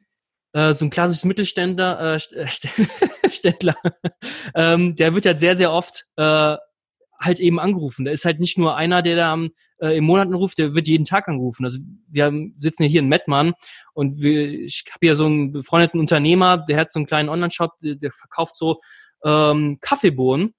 äh, 0.53 0.73
so 0.73 0.83
ein 0.83 0.89
klassisches 0.89 1.25
Mittelständler, 1.25 2.15
äh, 2.15 2.47
Ständler, 3.29 3.75
ähm, 4.55 4.95
der 4.95 5.13
wird 5.13 5.27
halt 5.27 5.37
sehr, 5.37 5.55
sehr 5.55 5.71
oft 5.71 6.05
äh, 6.15 6.55
halt 7.19 7.39
eben 7.39 7.59
angerufen. 7.59 8.05
Da 8.05 8.11
ist 8.11 8.25
halt 8.25 8.39
nicht 8.39 8.57
nur 8.57 8.77
einer, 8.77 9.03
der 9.03 9.15
da 9.15 9.33
am, 9.33 9.51
äh, 9.79 9.95
im 9.97 10.05
Monat 10.05 10.27
anruft, 10.27 10.57
der 10.57 10.73
wird 10.73 10.87
jeden 10.87 11.05
Tag 11.05 11.27
angerufen. 11.27 11.65
Also 11.65 11.77
wir 12.07 12.25
haben, 12.25 12.55
sitzen 12.59 12.83
ja 12.83 12.89
hier 12.89 13.01
in 13.01 13.09
Mettmann 13.09 13.53
und 13.93 14.21
wir, 14.21 14.49
ich 14.49 14.85
habe 14.89 14.99
hier 15.01 15.15
so 15.15 15.27
einen 15.27 15.51
befreundeten 15.51 15.99
Unternehmer, 15.99 16.57
der 16.57 16.77
hat 16.77 16.91
so 16.91 16.97
einen 16.97 17.05
kleinen 17.05 17.29
Online-Shop, 17.29 17.77
der, 17.83 17.95
der 17.95 18.11
verkauft 18.11 18.55
so 18.55 18.79
ähm, 19.23 19.77
Kaffeebohnen 19.81 20.53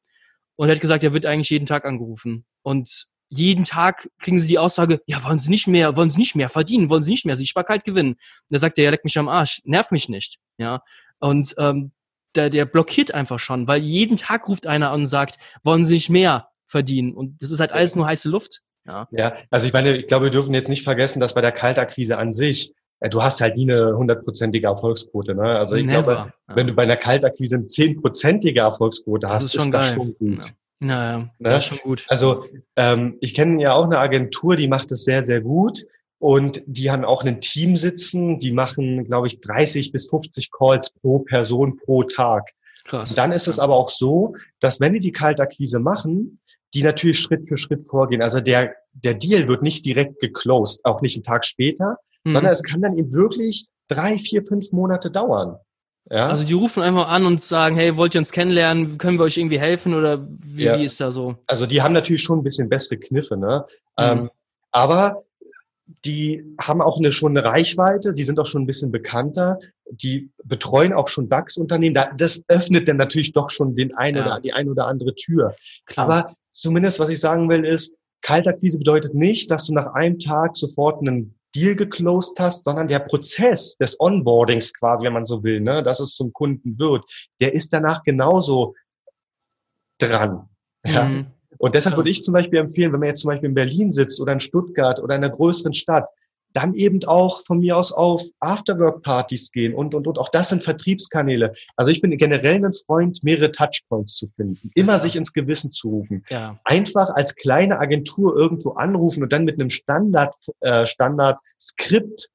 und 0.57 0.68
er 0.68 0.75
hat 0.75 0.81
gesagt, 0.81 1.03
er 1.03 1.12
wird 1.12 1.27
eigentlich 1.27 1.51
jeden 1.51 1.66
Tag 1.66 1.85
angerufen. 1.85 2.44
Und 2.62 3.07
jeden 3.31 3.64
Tag 3.64 4.11
kriegen 4.18 4.40
sie 4.40 4.49
die 4.49 4.59
Aussage, 4.59 5.01
ja, 5.07 5.23
wollen 5.25 5.38
sie 5.38 5.49
nicht 5.49 5.68
mehr, 5.68 5.96
wollen 5.96 6.11
sie 6.11 6.18
nicht 6.18 6.35
mehr 6.35 6.49
verdienen, 6.49 6.90
wollen 6.90 7.03
sie 7.03 7.12
nicht 7.12 7.25
mehr 7.25 7.37
Sichtbarkeit 7.37 7.85
gewinnen. 7.85 8.12
Und 8.12 8.18
da 8.51 8.59
sagt 8.59 8.77
er, 8.77 8.85
ja, 8.85 8.90
leck 8.90 9.05
mich 9.05 9.16
am 9.18 9.29
Arsch, 9.29 9.62
nerv 9.64 9.90
mich 9.90 10.09
nicht. 10.09 10.38
Ja. 10.59 10.83
Und 11.20 11.55
ähm, 11.59 11.92
der, 12.35 12.51
der 12.51 12.66
blockiert 12.66 13.14
einfach 13.14 13.38
schon, 13.38 13.68
weil 13.68 13.83
jeden 13.83 14.16
Tag 14.16 14.49
ruft 14.49 14.66
einer 14.66 14.90
an 14.90 15.03
und 15.03 15.07
sagt, 15.07 15.37
wollen 15.62 15.87
sie 15.87 15.94
nicht 15.94 16.11
mehr 16.11 16.49
verdienen. 16.66 17.14
Und 17.14 17.42
das 17.42 17.51
ist 17.51 17.61
halt 17.61 17.73
alles 17.73 17.96
nur 17.96 18.07
heiße 18.07 18.29
Luft. 18.29 18.61
Ja, 18.87 19.09
ja 19.12 19.37
also 19.51 19.66
ich 19.66 19.73
meine, 19.73 19.96
ich 19.96 20.07
glaube, 20.07 20.27
wir 20.27 20.31
dürfen 20.31 20.55
jetzt 20.55 20.68
nicht 20.68 20.85
vergessen, 20.85 21.20
dass 21.20 21.35
bei 21.35 21.40
der 21.40 21.53
Kaltakquise 21.53 22.18
an 22.18 22.33
sich 22.33 22.75
du 23.09 23.23
hast 23.23 23.41
halt 23.41 23.57
nie 23.57 23.71
eine 23.71 23.97
hundertprozentige 23.97 24.67
Erfolgsquote. 24.67 25.35
Ne? 25.35 25.43
Also 25.43 25.77
ich 25.77 25.87
Never. 25.87 26.03
glaube, 26.03 26.33
ja. 26.49 26.57
wenn 26.57 26.67
du 26.67 26.75
bei 26.75 26.83
einer 26.83 26.97
Kaltakquise 26.97 27.57
eine 27.57 27.67
zehnprozentige 27.67 28.61
Erfolgsquote 28.61 29.27
das 29.27 29.33
hast, 29.33 29.55
ist, 29.55 29.65
ist 29.67 29.75
das 29.75 29.95
schon 29.95 30.15
gut. 30.15 30.47
Ja. 30.47 30.53
Naja, 30.83 31.19
ne? 31.19 31.31
das 31.39 31.59
ist 31.59 31.65
schon 31.67 31.79
gut. 31.79 32.05
Also 32.09 32.45
ähm, 32.77 33.17
ich 33.21 33.35
kenne 33.35 33.63
ja 33.63 33.73
auch 33.73 33.85
eine 33.85 33.99
Agentur, 33.99 34.57
die 34.57 34.69
macht 34.69 34.91
das 34.91 35.05
sehr, 35.05 35.23
sehr 35.23 35.41
gut. 35.41 35.87
Und 36.19 36.63
die 36.67 36.91
haben 36.91 37.07
auch 37.07 37.25
ein 37.25 37.41
Team 37.41 37.77
sitzen, 37.77 38.39
die 38.39 38.53
machen, 38.53 39.07
glaube 39.07 39.27
ich, 39.27 39.41
30 39.41 39.91
bis 39.91 40.11
50 40.11 40.51
Calls 40.51 40.91
pro 40.91 41.21
Person 41.21 41.79
pro 41.79 42.03
Tag. 42.03 42.51
Krass. 42.85 43.11
Und 43.11 43.19
dann 43.19 43.33
ist 43.33 43.49
es 43.49 43.59
aber 43.59 43.75
auch 43.75 43.89
so, 43.89 44.35
dass 44.59 44.81
wenn 44.81 44.93
die 44.93 45.01
die 45.01 45.13
Kaltakquise 45.13 45.79
machen, 45.79 46.41
die 46.75 46.83
natürlich 46.83 47.19
Schritt 47.19 47.49
für 47.49 47.57
Schritt 47.57 47.85
vorgehen. 47.85 48.23
Also 48.23 48.41
der, 48.41 48.75
der 48.93 49.15
Deal 49.15 49.49
wird 49.49 49.63
nicht 49.63 49.85
direkt 49.85 50.21
geclosed, 50.21 50.85
auch 50.85 51.01
nicht 51.01 51.17
einen 51.17 51.25
Tag 51.25 51.45
später, 51.45 51.97
mhm. 52.24 52.33
sondern 52.33 52.52
es 52.52 52.62
kann 52.62 52.83
dann 52.83 52.96
eben 52.96 53.12
wirklich 53.12 53.68
drei, 53.88 54.18
vier, 54.18 54.44
fünf 54.44 54.72
Monate 54.72 55.11
dauern. 55.11 55.56
Ja? 56.11 56.28
Also 56.28 56.44
die 56.44 56.54
rufen 56.54 56.83
einfach 56.83 57.09
an 57.09 57.24
und 57.26 57.42
sagen, 57.42 57.76
hey, 57.76 57.96
wollt 57.96 58.14
ihr 58.14 58.20
uns 58.20 58.33
kennenlernen? 58.33 58.98
Können 58.98 59.18
wir 59.18 59.24
euch 59.24 59.37
irgendwie 59.37 59.61
helfen 59.61 59.94
oder 59.94 60.26
wie, 60.28 60.64
ja. 60.64 60.78
wie 60.78 60.85
ist 60.85 61.00
da 61.00 61.12
so? 61.12 61.37
Also 61.46 61.66
die 61.66 61.83
haben 61.83 61.92
natürlich 61.92 62.22
schon 62.22 62.38
ein 62.38 62.42
bisschen 62.42 62.68
bessere 62.68 62.98
Kniffe, 62.98 63.37
ne? 63.37 63.64
Mhm. 63.98 64.04
Ähm, 64.04 64.30
aber 64.72 65.24
die 66.04 66.44
haben 66.61 66.80
auch 66.80 66.98
eine, 66.98 67.12
schon 67.12 67.37
eine 67.37 67.46
Reichweite, 67.46 68.14
die 68.14 68.22
sind 68.22 68.38
auch 68.38 68.46
schon 68.46 68.62
ein 68.62 68.66
bisschen 68.66 68.92
bekannter, 68.92 69.59
die 69.90 70.30
betreuen 70.44 70.92
auch 70.92 71.09
schon 71.09 71.28
DAX-Unternehmen. 71.28 72.00
Das 72.16 72.44
öffnet 72.48 72.88
dann 72.88 72.96
natürlich 72.96 73.33
doch 73.33 73.50
schon 73.50 73.74
den 73.74 73.94
ein 73.96 74.14
ja. 74.14 74.24
oder 74.24 74.40
die 74.40 74.52
ein 74.52 74.68
oder 74.68 74.87
andere 74.87 75.14
Tür. 75.14 75.54
Klar. 75.87 76.06
Aber 76.06 76.35
zumindest, 76.52 77.00
was 77.00 77.09
ich 77.09 77.18
sagen 77.18 77.48
will, 77.48 77.64
ist, 77.64 77.94
Kaltakquise 78.22 78.78
bedeutet 78.78 79.14
nicht, 79.14 79.50
dass 79.50 79.66
du 79.66 79.74
nach 79.74 79.94
einem 79.94 80.18
Tag 80.18 80.56
sofort 80.56 81.00
einen 81.00 81.35
Deal 81.55 81.75
geclosed 81.75 82.39
hast, 82.39 82.65
sondern 82.65 82.87
der 82.87 83.01
Prozess 83.01 83.77
des 83.77 83.99
Onboardings 84.01 84.73
quasi, 84.75 85.05
wenn 85.05 85.13
man 85.13 85.25
so 85.25 85.43
will, 85.43 85.61
ne, 85.61 85.83
dass 85.83 86.01
es 86.01 86.15
zum 86.15 86.33
Kunden 86.33 86.79
wird, 86.79 87.05
der 87.41 87.53
ist 87.55 87.73
danach 87.73 88.03
genauso 88.03 88.75
dran. 89.99 90.49
Ja? 90.87 91.05
Mhm. 91.05 91.27
Und 91.59 91.75
deshalb 91.75 91.97
würde 91.97 92.11
ich 92.11 92.23
zum 92.23 92.33
Beispiel 92.33 92.59
empfehlen, 92.59 92.93
wenn 92.93 93.01
man 93.01 93.09
jetzt 93.09 93.21
zum 93.21 93.29
Beispiel 93.29 93.49
in 93.49 93.55
Berlin 93.55 93.93
sitzt 93.93 94.21
oder 94.21 94.33
in 94.33 94.41
Stuttgart 94.41 95.01
oder 95.01 95.15
in 95.17 95.25
einer 95.25 95.35
größeren 95.35 95.75
Stadt, 95.75 96.07
dann 96.53 96.75
eben 96.75 97.03
auch 97.05 97.43
von 97.43 97.61
mir 97.61 97.77
aus 97.77 97.93
auf 97.93 98.23
Afterwork-Partys 98.41 99.53
gehen 99.53 99.75
und, 99.75 99.95
und, 99.95 100.07
und. 100.07 100.19
Auch 100.19 100.29
das 100.29 100.49
sind 100.49 100.63
Vertriebskanäle. 100.63 101.53
Also 101.77 101.91
ich 101.91 102.01
bin 102.01 102.17
generell 102.17 102.65
ein 102.65 102.73
Freund, 102.73 103.23
mehrere 103.23 103.51
Touchpoints 103.51 104.17
zu 104.17 104.27
finden, 104.27 104.71
immer 104.75 104.95
ja. 104.95 104.99
sich 104.99 105.17
ins 105.17 105.33
Gewissen 105.33 105.71
zu 105.71 105.89
rufen. 105.89 106.25
Ja. 106.29 106.59
Einfach 106.65 107.11
als 107.11 107.35
kleine 107.35 107.79
Agentur 107.79 108.37
irgendwo 108.37 108.71
anrufen 108.73 109.23
und 109.23 109.33
dann 109.33 109.45
mit 109.45 109.61
einem 109.61 109.71
Standard, 109.71 110.35
äh, 110.61 110.87
Standard-Skript 110.87 112.29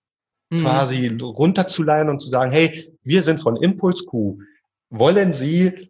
mhm. 0.50 0.62
quasi 0.62 1.18
runterzuleihen 1.22 2.10
und 2.10 2.22
zu 2.22 2.30
sagen, 2.30 2.52
hey, 2.52 2.92
wir 3.04 3.22
sind 3.22 3.42
von 3.42 3.58
Impulse 3.62 4.06
Q. 4.06 4.40
Wollen 4.90 5.34
Sie 5.34 5.90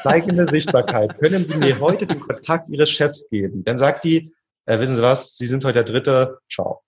steigende 0.00 0.44
Sichtbarkeit? 0.46 1.18
Können 1.18 1.44
Sie 1.44 1.56
mir 1.56 1.78
heute 1.80 2.06
den 2.06 2.20
Kontakt 2.20 2.68
Ihres 2.70 2.90
Chefs 2.90 3.28
geben? 3.28 3.64
Dann 3.64 3.76
sagt 3.76 4.04
die, 4.04 4.32
äh, 4.66 4.78
wissen 4.78 4.96
Sie 4.96 5.02
was, 5.02 5.36
Sie 5.36 5.46
sind 5.46 5.64
heute 5.64 5.84
der 5.84 5.84
Dritte, 5.84 6.38
ciao. 6.50 6.80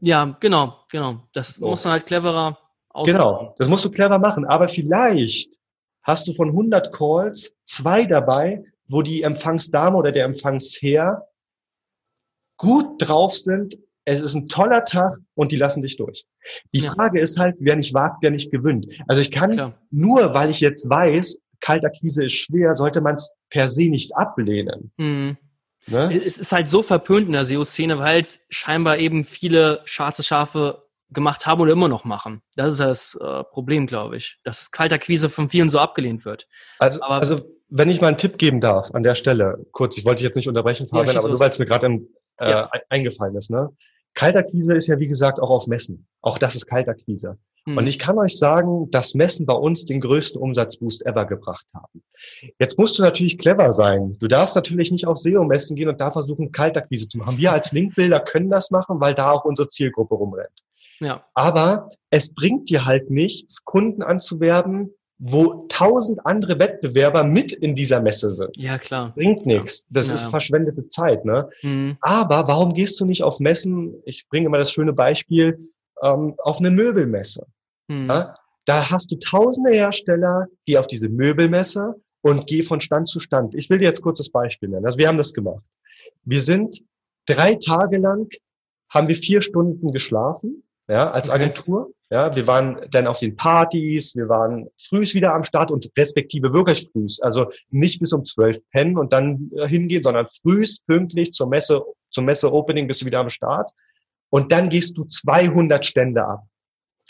Ja, 0.00 0.36
genau, 0.40 0.84
genau. 0.90 1.28
Das 1.32 1.54
so. 1.54 1.68
muss 1.68 1.84
man 1.84 1.92
halt 1.92 2.06
cleverer 2.06 2.58
ausmachen. 2.90 3.16
Genau, 3.16 3.54
das 3.58 3.68
musst 3.68 3.84
du 3.84 3.90
clever 3.90 4.18
machen. 4.18 4.44
Aber 4.44 4.68
vielleicht 4.68 5.58
hast 6.02 6.28
du 6.28 6.34
von 6.34 6.48
100 6.48 6.92
Calls 6.92 7.54
zwei 7.66 8.04
dabei, 8.04 8.64
wo 8.88 9.02
die 9.02 9.22
Empfangsdame 9.22 9.96
oder 9.96 10.12
der 10.12 10.24
Empfangsherr 10.24 11.26
gut 12.56 12.86
drauf 12.98 13.36
sind. 13.36 13.78
Es 14.06 14.20
ist 14.20 14.34
ein 14.34 14.48
toller 14.48 14.84
Tag 14.84 15.16
und 15.34 15.50
die 15.50 15.56
lassen 15.56 15.80
dich 15.80 15.96
durch. 15.96 16.26
Die 16.74 16.80
ja. 16.80 16.92
Frage 16.92 17.20
ist 17.20 17.38
halt, 17.38 17.56
wer 17.58 17.74
nicht 17.74 17.94
wagt, 17.94 18.22
der 18.22 18.30
nicht 18.30 18.50
gewinnt. 18.50 18.86
Also 19.08 19.22
ich 19.22 19.30
kann 19.30 19.52
Klar. 19.52 19.78
nur, 19.90 20.34
weil 20.34 20.50
ich 20.50 20.60
jetzt 20.60 20.88
weiß, 20.88 21.40
Kaltakquise 21.60 22.26
ist 22.26 22.34
schwer, 22.34 22.74
sollte 22.74 23.00
man 23.00 23.14
es 23.14 23.34
per 23.48 23.70
se 23.70 23.88
nicht 23.88 24.14
ablehnen. 24.14 24.92
Mhm. 24.98 25.38
Ne? 25.86 26.22
Es 26.24 26.38
ist 26.38 26.52
halt 26.52 26.68
so 26.68 26.82
verpönt 26.82 27.26
in 27.26 27.32
der 27.32 27.44
SEO-Szene, 27.44 27.98
weil 27.98 28.20
es 28.20 28.46
scheinbar 28.48 28.98
eben 28.98 29.24
viele 29.24 29.82
schwarze 29.84 30.22
Schafe 30.22 30.84
gemacht 31.10 31.46
haben 31.46 31.60
oder 31.60 31.72
immer 31.72 31.88
noch 31.88 32.04
machen. 32.04 32.42
Das 32.56 32.68
ist 32.68 32.80
das 32.80 33.18
äh, 33.20 33.44
Problem, 33.44 33.86
glaube 33.86 34.16
ich, 34.16 34.38
dass 34.44 34.70
Kaltakquise 34.70 35.28
von 35.28 35.48
vielen 35.48 35.68
so 35.68 35.78
abgelehnt 35.78 36.24
wird. 36.24 36.48
Also, 36.78 37.02
aber, 37.02 37.16
also 37.16 37.40
wenn 37.68 37.88
ich 37.88 38.00
mal 38.00 38.08
einen 38.08 38.18
Tipp 38.18 38.38
geben 38.38 38.60
darf 38.60 38.90
an 38.92 39.02
der 39.02 39.14
Stelle, 39.14 39.64
kurz, 39.72 39.96
ich 39.96 40.04
wollte 40.04 40.18
dich 40.18 40.24
jetzt 40.24 40.36
nicht 40.36 40.48
unterbrechen, 40.48 40.86
Fabian, 40.86 41.14
ja, 41.14 41.20
aber 41.20 41.28
nur 41.28 41.40
weil 41.40 41.50
es 41.50 41.58
mir 41.58 41.66
gerade 41.66 41.86
äh, 42.38 42.50
ja. 42.50 42.70
eingefallen 42.88 43.36
ist. 43.36 43.50
Ne? 43.50 43.68
Kaltakquise 44.14 44.74
ist 44.74 44.86
ja, 44.86 44.98
wie 44.98 45.08
gesagt, 45.08 45.40
auch 45.40 45.50
auf 45.50 45.66
Messen. 45.66 46.06
Auch 46.22 46.38
das 46.38 46.54
ist 46.54 46.66
Kaltakquise. 46.66 47.36
Hm. 47.66 47.78
Und 47.78 47.88
ich 47.88 47.98
kann 47.98 48.18
euch 48.18 48.38
sagen, 48.38 48.90
dass 48.90 49.14
Messen 49.14 49.46
bei 49.46 49.54
uns 49.54 49.86
den 49.86 50.00
größten 50.00 50.40
Umsatzboost 50.40 51.04
ever 51.06 51.24
gebracht 51.24 51.66
haben. 51.74 52.02
Jetzt 52.58 52.78
musst 52.78 52.98
du 52.98 53.02
natürlich 53.02 53.38
clever 53.38 53.72
sein. 53.72 54.16
Du 54.20 54.28
darfst 54.28 54.54
natürlich 54.54 54.92
nicht 54.92 55.06
auf 55.06 55.16
SEO-Messen 55.16 55.76
gehen 55.76 55.88
und 55.88 56.00
da 56.00 56.10
versuchen, 56.10 56.52
Kaltakquise 56.52 57.08
zu 57.08 57.18
machen. 57.18 57.38
Wir 57.38 57.52
als 57.52 57.72
Linkbilder 57.72 58.20
können 58.20 58.50
das 58.50 58.70
machen, 58.70 59.00
weil 59.00 59.14
da 59.14 59.30
auch 59.30 59.44
unsere 59.44 59.68
Zielgruppe 59.68 60.14
rumrennt. 60.14 60.62
Ja. 61.00 61.24
Aber 61.34 61.90
es 62.10 62.32
bringt 62.32 62.70
dir 62.70 62.84
halt 62.84 63.10
nichts, 63.10 63.64
Kunden 63.64 64.02
anzuwerben, 64.02 64.94
wo 65.18 65.64
tausend 65.68 66.24
andere 66.26 66.58
Wettbewerber 66.58 67.24
mit 67.24 67.52
in 67.52 67.74
dieser 67.74 68.00
Messe 68.00 68.30
sind. 68.32 68.50
Ja, 68.56 68.78
klar. 68.78 69.06
Das 69.06 69.14
bringt 69.14 69.46
nichts. 69.46 69.86
Das 69.88 70.08
ja. 70.08 70.14
ist 70.14 70.28
verschwendete 70.28 70.88
Zeit. 70.88 71.24
Ne? 71.24 71.48
Mhm. 71.62 71.96
Aber 72.00 72.48
warum 72.48 72.74
gehst 72.74 73.00
du 73.00 73.04
nicht 73.04 73.22
auf 73.22 73.40
Messen? 73.40 73.94
Ich 74.04 74.28
bringe 74.28 74.46
immer 74.46 74.58
das 74.58 74.72
schöne 74.72 74.92
Beispiel 74.92 75.70
ähm, 76.02 76.34
auf 76.38 76.58
eine 76.58 76.70
Möbelmesse. 76.70 77.46
Mhm. 77.88 78.08
Ja? 78.08 78.34
Da 78.64 78.90
hast 78.90 79.12
du 79.12 79.16
tausende 79.16 79.70
Hersteller, 79.72 80.46
die 80.66 80.78
auf 80.78 80.86
diese 80.86 81.08
Möbelmesse 81.08 81.94
und 82.22 82.46
geh 82.46 82.62
von 82.62 82.80
Stand 82.80 83.08
zu 83.08 83.20
Stand. 83.20 83.54
Ich 83.54 83.68
will 83.70 83.78
dir 83.78 83.84
jetzt 83.84 84.02
kurz 84.02 84.18
das 84.18 84.30
Beispiel 84.30 84.70
nennen. 84.70 84.86
Also 84.86 84.98
wir 84.98 85.08
haben 85.08 85.18
das 85.18 85.34
gemacht. 85.34 85.62
Wir 86.24 86.42
sind 86.42 86.82
drei 87.26 87.54
Tage 87.54 87.98
lang, 87.98 88.28
haben 88.88 89.08
wir 89.08 89.16
vier 89.16 89.42
Stunden 89.42 89.92
geschlafen, 89.92 90.64
ja, 90.88 91.10
als 91.10 91.30
Agentur. 91.30 91.90
Ja, 92.10 92.36
wir 92.36 92.46
waren 92.46 92.86
dann 92.90 93.06
auf 93.06 93.18
den 93.18 93.36
Partys, 93.36 94.14
wir 94.14 94.28
waren 94.28 94.68
frühs 94.78 95.14
wieder 95.14 95.34
am 95.34 95.42
Start 95.42 95.70
und 95.70 95.90
respektive 95.96 96.52
wirklich 96.52 96.88
frühs. 96.92 97.20
Also 97.20 97.50
nicht 97.70 97.98
bis 97.98 98.12
um 98.12 98.24
zwölf 98.24 98.58
pennen 98.70 98.98
und 98.98 99.12
dann 99.12 99.50
äh, 99.56 99.66
hingehen, 99.66 100.02
sondern 100.02 100.26
frühs, 100.42 100.80
pünktlich 100.80 101.32
zur 101.32 101.48
Messe, 101.48 101.82
zum 102.10 102.26
Messe-Opening 102.26 102.86
bist 102.86 103.02
du 103.02 103.06
wieder 103.06 103.20
am 103.20 103.30
Start. 103.30 103.70
Und 104.30 104.52
dann 104.52 104.68
gehst 104.68 104.96
du 104.96 105.04
200 105.04 105.84
Stände 105.84 106.24
ab. 106.24 106.42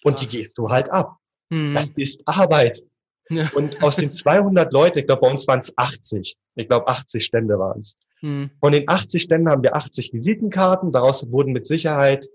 Und 0.05 0.15
Ach. 0.15 0.21
die 0.21 0.29
gehst 0.29 0.57
du 0.57 0.71
halt 0.71 0.91
ab. 0.91 1.17
Mhm. 1.51 1.75
Das 1.75 1.91
ist 1.91 2.23
Arbeit. 2.27 2.81
Ja. 3.29 3.51
Und 3.55 3.83
aus 3.83 3.97
den 3.97 4.13
200 4.13 4.73
Leuten, 4.73 4.99
ich 4.99 5.07
glaube, 5.07 5.23
bei 5.23 5.31
uns 5.31 5.47
waren 5.49 5.61
es 5.61 5.77
80. 5.77 6.37
Ich 6.57 6.69
glaube, 6.69 6.89
80 6.89 7.25
Stände 7.25 7.59
waren 7.59 7.81
es. 7.81 7.97
Hm. 8.21 8.51
Von 8.61 8.73
den 8.73 8.89
80 8.89 9.23
Ständen 9.23 9.49
haben 9.49 9.63
wir 9.63 9.75
80 9.75 10.13
Visitenkarten. 10.13 10.93
Daraus 10.93 11.31
wurden 11.31 11.53
mit 11.53 11.67
Sicherheit 11.67 12.27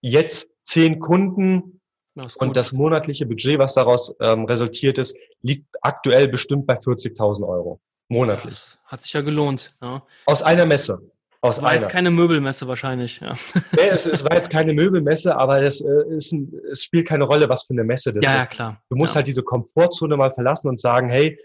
jetzt 0.00 0.48
10 0.70 1.00
Kunden. 1.00 1.80
Ja, 2.14 2.24
gut. 2.24 2.36
Und 2.36 2.56
das 2.56 2.72
monatliche 2.72 3.26
Budget, 3.26 3.58
was 3.58 3.74
daraus 3.74 4.14
ähm, 4.20 4.44
resultiert 4.44 4.98
ist, 4.98 5.16
liegt 5.42 5.66
aktuell 5.82 6.28
bestimmt 6.28 6.66
bei 6.66 6.76
40.000 6.76 7.46
Euro. 7.46 7.80
Monatlich. 8.08 8.54
das 8.54 8.78
hat 8.84 9.02
sich 9.02 9.12
ja 9.12 9.20
gelohnt. 9.20 9.76
Ja. 9.80 10.04
Aus 10.26 10.42
einer 10.42 10.66
Messe. 10.66 11.00
Aus 11.42 11.62
War 11.62 11.70
einer. 11.70 11.80
jetzt 11.80 11.90
keine 11.90 12.10
Möbelmesse 12.10 12.66
wahrscheinlich. 12.68 13.20
Ja, 13.20 13.34
Nee, 13.72 13.88
es, 13.90 14.06
es 14.06 14.24
war 14.24 14.34
jetzt 14.34 14.50
keine 14.50 14.74
Möbelmesse, 14.74 15.34
aber 15.34 15.62
es, 15.62 15.80
äh, 15.80 16.14
ist 16.14 16.32
ein, 16.32 16.52
es 16.70 16.84
spielt 16.84 17.08
keine 17.08 17.24
Rolle, 17.24 17.48
was 17.48 17.64
für 17.64 17.72
eine 17.72 17.84
Messe 17.84 18.12
das 18.12 18.24
ja, 18.24 18.34
ja 18.34 18.42
ist. 18.42 18.50
klar. 18.50 18.82
Du 18.90 18.96
musst 18.96 19.14
ja. 19.14 19.16
halt 19.16 19.28
diese 19.28 19.42
Komfortzone 19.42 20.16
mal 20.16 20.30
verlassen 20.32 20.68
und 20.68 20.78
sagen, 20.78 21.08
hey, 21.08 21.38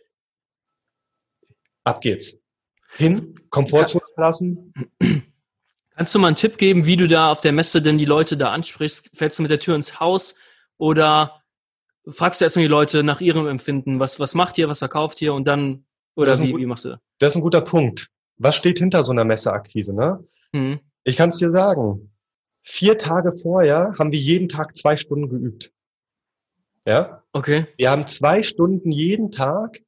ab 1.84 2.02
geht's. 2.02 2.36
Hin, 2.98 3.40
Komfortzone 3.50 4.04
verlassen. 4.16 4.74
Kannst 5.95 6.13
du 6.13 6.19
mal 6.19 6.27
einen 6.27 6.36
Tipp 6.36 6.58
geben, 6.58 6.86
wie 6.86 6.97
du 6.97 7.08
da 7.08 7.31
auf 7.31 7.41
der 7.41 7.51
Messe 7.53 7.81
denn 7.81 7.97
die 7.97 8.05
Leute 8.05 8.36
da 8.38 8.51
ansprichst? 8.51 9.12
Fällst 9.15 9.39
du 9.39 9.43
mit 9.43 9.51
der 9.51 9.60
Tür 9.60 9.75
ins 9.75 9.99
Haus 9.99 10.36
oder 10.77 11.41
fragst 12.08 12.41
du 12.41 12.45
erstmal 12.45 12.65
die 12.65 12.69
Leute 12.71 13.03
nach 13.03 13.21
ihrem 13.21 13.47
Empfinden? 13.47 13.99
Was, 13.99 14.19
was 14.19 14.34
macht 14.34 14.58
ihr, 14.58 14.67
was 14.67 14.79
verkauft 14.79 15.21
ihr 15.21 15.34
und 15.34 15.45
dann, 15.47 15.86
oder 16.15 16.31
Das 16.31 16.41
wie, 16.41 16.51
gut- 16.51 16.60
wie 16.62 16.65
machst 16.65 16.86
du? 16.86 16.99
Das 17.19 17.34
ist 17.34 17.38
ein 17.38 17.41
guter 17.41 17.62
Punkt. 17.62 18.10
Was 18.38 18.55
steht 18.55 18.79
hinter 18.79 19.03
so 19.05 19.13
einer 19.13 19.23
Messeakquise, 19.23 19.95
ne? 19.95 20.21
Hm. 20.53 20.79
Ich 21.05 21.15
kann 21.15 21.29
es 21.29 21.38
dir 21.38 21.51
sagen. 21.51 22.12
Vier 22.63 22.97
Tage 22.97 23.31
vorher 23.31 23.93
haben 23.97 24.12
wir 24.12 24.19
jeden 24.19 24.49
Tag 24.49 24.75
zwei 24.75 24.97
Stunden 24.97 25.29
geübt. 25.29 25.71
Ja? 26.86 27.23
Okay. 27.31 27.67
Wir 27.77 27.89
haben 27.91 28.08
zwei 28.08 28.43
Stunden 28.43 28.91
jeden 28.91 29.31
Tag. 29.31 29.79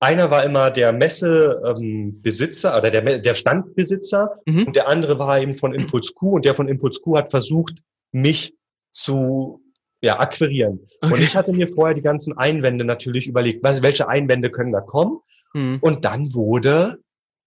Einer 0.00 0.30
war 0.30 0.44
immer 0.44 0.70
der 0.70 0.92
Messebesitzer 0.94 2.72
ähm, 2.72 2.78
oder 2.78 2.90
der, 2.90 3.18
der 3.18 3.34
Standbesitzer 3.34 4.32
Mhm. 4.46 4.66
und 4.66 4.76
der 4.76 4.88
andere 4.88 5.18
war 5.18 5.40
eben 5.40 5.56
von 5.58 5.74
Impuls 5.74 6.14
Q 6.14 6.36
und 6.36 6.44
der 6.46 6.54
von 6.54 6.68
Impuls 6.68 7.00
Q 7.02 7.16
hat 7.18 7.30
versucht, 7.30 7.82
mich 8.12 8.54
zu 8.90 9.62
ja, 10.02 10.18
akquirieren. 10.18 10.80
Und 11.02 11.12
Okay. 11.12 11.22
ich 11.24 11.36
hatte 11.36 11.52
mir 11.52 11.68
vorher 11.68 11.94
die 11.94 12.00
ganzen 12.02 12.36
Einwände 12.38 12.84
natürlich 12.86 13.26
überlegt, 13.28 13.62
was, 13.62 13.82
welche 13.82 14.08
Einwände 14.08 14.50
können 14.50 14.72
da 14.72 14.80
kommen. 14.80 15.18
Hm. 15.52 15.78
Und 15.82 16.06
dann 16.06 16.32
wurde 16.32 16.98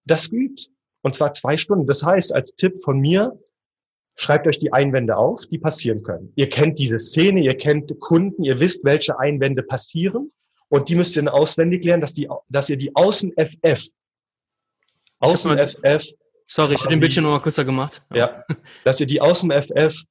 das 0.05 0.29
geübt. 0.29 0.69
Und 1.01 1.15
zwar 1.15 1.33
zwei 1.33 1.57
Stunden. 1.57 1.87
Das 1.87 2.03
heißt, 2.03 2.33
als 2.33 2.55
Tipp 2.55 2.83
von 2.83 2.99
mir, 2.99 3.37
schreibt 4.15 4.45
euch 4.47 4.59
die 4.59 4.71
Einwände 4.71 5.17
auf, 5.17 5.47
die 5.47 5.57
passieren 5.57 6.03
können. 6.03 6.31
Ihr 6.35 6.47
kennt 6.47 6.77
diese 6.77 6.99
Szene, 6.99 7.41
ihr 7.41 7.57
kennt 7.57 7.99
Kunden, 7.99 8.43
ihr 8.43 8.59
wisst, 8.59 8.83
welche 8.85 9.17
Einwände 9.19 9.63
passieren. 9.63 10.29
Und 10.73 10.89
die 10.89 10.95
müsst 10.95 11.15
ihr 11.15 11.21
dann 11.21 11.31
auswendig 11.31 11.83
lernen, 11.83 12.01
dass, 12.01 12.15
die, 12.15 12.27
dass 12.49 12.67
ihr 12.67 12.77
die 12.77 12.95
Außen-FF, 12.95 13.89
Außen-FF, 15.19 16.03
Sorry, 16.45 16.73
ich 16.73 16.79
habe 16.79 16.89
den 16.89 16.99
Bildschirm 16.99 17.25
noch 17.25 17.31
mal 17.31 17.41
kürzer 17.41 17.63
gemacht. 17.63 18.01
ja, 18.11 18.43
dass 18.83 18.99
ihr 18.99 19.05
die 19.05 19.21
Außen-FF 19.21 20.01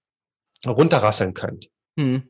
runterrasseln 0.65 1.35
könnt. 1.35 1.69
Hm. 1.99 2.23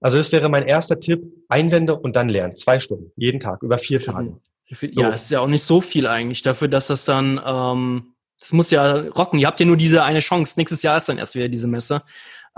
Also 0.00 0.18
das 0.18 0.32
wäre 0.32 0.48
mein 0.48 0.66
erster 0.66 0.98
Tipp, 0.98 1.22
Einwände 1.48 1.94
und 1.94 2.16
dann 2.16 2.28
lernen. 2.28 2.56
Zwei 2.56 2.80
Stunden, 2.80 3.12
jeden 3.14 3.38
Tag, 3.38 3.62
über 3.62 3.78
vier 3.78 4.02
Tage. 4.02 4.40
So. 4.68 5.00
Ja, 5.00 5.12
das 5.12 5.22
ist 5.22 5.30
ja 5.30 5.38
auch 5.38 5.46
nicht 5.46 5.62
so 5.62 5.80
viel 5.80 6.08
eigentlich 6.08 6.42
dafür, 6.42 6.66
dass 6.66 6.88
das 6.88 7.04
dann, 7.04 7.40
ähm, 7.46 8.14
das 8.40 8.52
muss 8.52 8.72
ja 8.72 8.92
rocken. 8.92 9.38
Ihr 9.38 9.46
habt 9.46 9.60
ja 9.60 9.66
nur 9.66 9.76
diese 9.76 10.02
eine 10.02 10.18
Chance. 10.18 10.54
Nächstes 10.58 10.82
Jahr 10.82 10.96
ist 10.96 11.08
dann 11.08 11.18
erst 11.18 11.36
wieder 11.36 11.48
diese 11.48 11.68
Messe. 11.68 12.02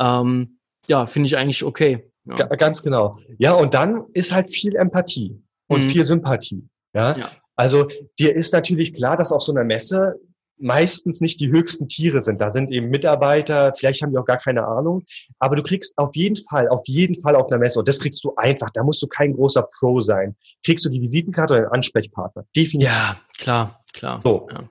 Ähm, 0.00 0.60
ja, 0.86 1.04
finde 1.04 1.26
ich 1.26 1.36
eigentlich 1.36 1.62
okay. 1.62 2.10
Ja. 2.26 2.34
Ga- 2.36 2.56
Ganz 2.56 2.82
genau. 2.82 3.18
Ja, 3.38 3.52
und 3.54 3.74
dann 3.74 4.04
ist 4.12 4.32
halt 4.32 4.50
viel 4.50 4.76
Empathie 4.76 5.40
und 5.68 5.84
Mhm. 5.84 5.88
viel 5.90 6.04
Sympathie. 6.04 6.66
Ja? 6.94 7.16
Ja. 7.16 7.30
Also 7.56 7.86
dir 8.18 8.34
ist 8.34 8.52
natürlich 8.52 8.94
klar, 8.94 9.16
dass 9.16 9.30
auf 9.32 9.42
so 9.42 9.52
einer 9.52 9.64
Messe 9.64 10.14
meistens 10.56 11.20
nicht 11.20 11.40
die 11.40 11.48
höchsten 11.50 11.88
Tiere 11.88 12.20
sind. 12.20 12.40
Da 12.40 12.48
sind 12.48 12.70
eben 12.70 12.88
Mitarbeiter, 12.88 13.72
vielleicht 13.76 14.02
haben 14.02 14.12
die 14.12 14.18
auch 14.18 14.24
gar 14.24 14.38
keine 14.38 14.64
Ahnung, 14.66 15.02
aber 15.40 15.56
du 15.56 15.62
kriegst 15.64 15.92
auf 15.98 16.14
jeden 16.14 16.36
Fall, 16.36 16.68
auf 16.68 16.82
jeden 16.86 17.20
Fall 17.20 17.34
auf 17.34 17.48
einer 17.50 17.58
Messe, 17.58 17.80
und 17.80 17.88
das 17.88 17.98
kriegst 17.98 18.22
du 18.24 18.32
einfach, 18.36 18.70
da 18.70 18.84
musst 18.84 19.02
du 19.02 19.08
kein 19.08 19.34
großer 19.34 19.68
Pro 19.78 20.00
sein, 20.00 20.36
kriegst 20.64 20.84
du 20.84 20.90
die 20.90 21.00
Visitenkarte 21.00 21.54
oder 21.54 21.62
den 21.64 21.72
Ansprechpartner. 21.72 22.44
Definitiv. 22.56 22.92
ja, 22.92 23.16
klar, 23.36 23.84
klar. 23.92 24.20
So. 24.20 24.46
Ja. 24.52 24.68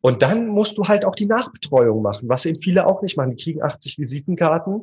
Und 0.00 0.22
dann 0.22 0.46
musst 0.48 0.78
du 0.78 0.84
halt 0.88 1.04
auch 1.04 1.14
die 1.14 1.26
Nachbetreuung 1.26 2.00
machen, 2.00 2.28
was 2.30 2.46
eben 2.46 2.60
viele 2.62 2.86
auch 2.86 3.02
nicht 3.02 3.16
machen. 3.18 3.30
Die 3.36 3.42
kriegen 3.42 3.62
80 3.62 3.98
Visitenkarten, 3.98 4.82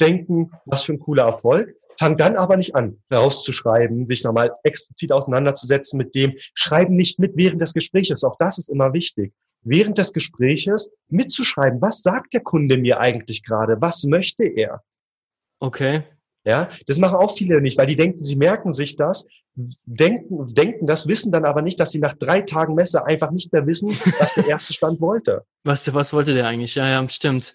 denken, 0.00 0.50
was 0.66 0.84
für 0.84 0.92
ein 0.92 1.00
cooler 1.00 1.24
Erfolg, 1.24 1.74
fangen 1.98 2.16
dann 2.16 2.36
aber 2.36 2.56
nicht 2.56 2.74
an, 2.74 2.98
rauszuschreiben, 3.12 4.06
sich 4.06 4.24
nochmal 4.24 4.52
explizit 4.62 5.12
auseinanderzusetzen 5.12 5.98
mit 5.98 6.14
dem, 6.14 6.34
schreiben 6.54 6.96
nicht 6.96 7.18
mit 7.18 7.36
während 7.36 7.60
des 7.60 7.74
Gespräches. 7.74 8.24
Auch 8.24 8.36
das 8.38 8.58
ist 8.58 8.68
immer 8.68 8.92
wichtig. 8.92 9.32
Während 9.62 9.98
des 9.98 10.12
Gespräches 10.12 10.90
mitzuschreiben, 11.08 11.82
was 11.82 12.00
sagt 12.02 12.32
der 12.32 12.40
Kunde 12.40 12.78
mir 12.78 12.98
eigentlich 12.98 13.44
gerade? 13.44 13.76
Was 13.80 14.04
möchte 14.04 14.44
er? 14.44 14.82
Okay. 15.58 16.04
Ja, 16.44 16.70
das 16.86 16.98
machen 16.98 17.16
auch 17.16 17.36
viele 17.36 17.60
nicht, 17.60 17.76
weil 17.76 17.86
die 17.86 17.96
denken, 17.96 18.22
sie 18.22 18.36
merken 18.36 18.72
sich 18.72 18.96
das, 18.96 19.26
denken, 19.54 20.46
denken 20.46 20.86
das, 20.86 21.06
wissen 21.06 21.32
dann 21.32 21.44
aber 21.44 21.60
nicht, 21.60 21.78
dass 21.78 21.90
sie 21.90 21.98
nach 21.98 22.16
drei 22.16 22.40
Tagen 22.40 22.74
Messe 22.74 23.04
einfach 23.04 23.30
nicht 23.30 23.52
mehr 23.52 23.66
wissen, 23.66 23.98
was 24.18 24.34
der 24.34 24.46
erste 24.48 24.72
Stand 24.72 25.02
wollte. 25.02 25.44
Was, 25.64 25.92
was 25.92 26.14
wollte 26.14 26.32
der 26.32 26.46
eigentlich? 26.46 26.74
Ja, 26.74 26.88
ja, 26.88 27.06
stimmt. 27.10 27.54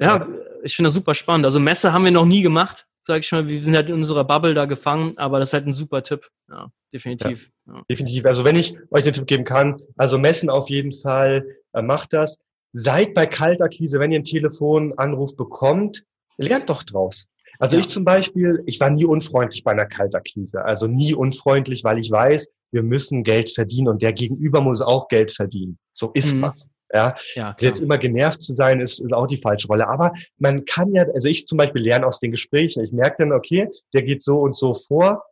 Ja, 0.00 0.26
ich 0.62 0.74
finde 0.76 0.88
das 0.88 0.94
super 0.94 1.14
spannend. 1.14 1.44
Also 1.46 1.60
Messe 1.60 1.92
haben 1.92 2.04
wir 2.04 2.10
noch 2.10 2.24
nie 2.26 2.42
gemacht, 2.42 2.86
sage 3.04 3.20
ich 3.20 3.30
mal. 3.32 3.46
Wir 3.48 3.62
sind 3.62 3.76
halt 3.76 3.88
in 3.88 3.94
unserer 3.94 4.24
Bubble 4.24 4.54
da 4.54 4.64
gefangen, 4.64 5.16
aber 5.18 5.38
das 5.38 5.50
ist 5.50 5.52
halt 5.54 5.66
ein 5.66 5.72
super 5.72 6.02
Tipp. 6.02 6.28
Ja, 6.48 6.70
definitiv. 6.92 7.50
Ja. 7.66 7.82
Definitiv. 7.90 8.24
Also 8.26 8.44
wenn 8.44 8.56
ich 8.56 8.76
euch 8.90 9.04
den 9.04 9.12
Tipp 9.12 9.26
geben 9.26 9.44
kann, 9.44 9.80
also 9.96 10.18
messen 10.18 10.50
auf 10.50 10.68
jeden 10.68 10.92
Fall, 10.92 11.44
äh, 11.72 11.82
macht 11.82 12.12
das. 12.12 12.38
Seid 12.72 13.14
bei 13.14 13.26
Kaltakquise, 13.26 14.00
wenn 14.00 14.10
ihr 14.10 14.16
einen 14.16 14.24
Telefonanruf 14.24 15.36
bekommt, 15.36 16.04
lernt 16.38 16.68
doch 16.70 16.82
draus. 16.82 17.26
Also 17.60 17.76
Ja. 17.76 17.80
ich 17.80 17.88
zum 17.88 18.04
Beispiel, 18.04 18.62
ich 18.66 18.80
war 18.80 18.90
nie 18.90 19.04
unfreundlich 19.04 19.62
bei 19.62 19.70
einer 19.70 19.86
Kaltakquise. 19.86 20.64
Also 20.64 20.88
nie 20.88 21.14
unfreundlich, 21.14 21.84
weil 21.84 21.98
ich 21.98 22.10
weiß, 22.10 22.48
wir 22.72 22.82
müssen 22.82 23.22
Geld 23.22 23.50
verdienen 23.50 23.86
und 23.86 24.02
der 24.02 24.12
Gegenüber 24.12 24.60
muss 24.60 24.80
auch 24.82 25.06
Geld 25.06 25.30
verdienen. 25.30 25.78
So 25.92 26.10
ist 26.14 26.34
Mhm. 26.34 26.42
was. 26.42 26.70
Ja, 26.94 27.16
Ja, 27.34 27.56
jetzt 27.60 27.80
immer 27.80 27.98
genervt 27.98 28.42
zu 28.42 28.54
sein, 28.54 28.80
ist, 28.80 29.00
ist 29.00 29.12
auch 29.12 29.26
die 29.26 29.36
falsche 29.36 29.66
Rolle. 29.66 29.88
Aber 29.88 30.12
man 30.38 30.64
kann 30.64 30.94
ja, 30.94 31.04
also 31.12 31.28
ich 31.28 31.46
zum 31.46 31.58
Beispiel 31.58 31.82
lerne 31.82 32.06
aus 32.06 32.20
den 32.20 32.30
Gesprächen. 32.30 32.84
Ich 32.84 32.92
merke 32.92 33.16
dann, 33.18 33.32
okay, 33.32 33.68
der 33.92 34.02
geht 34.04 34.22
so 34.22 34.40
und 34.40 34.56
so 34.56 34.74
vor. 34.74 35.24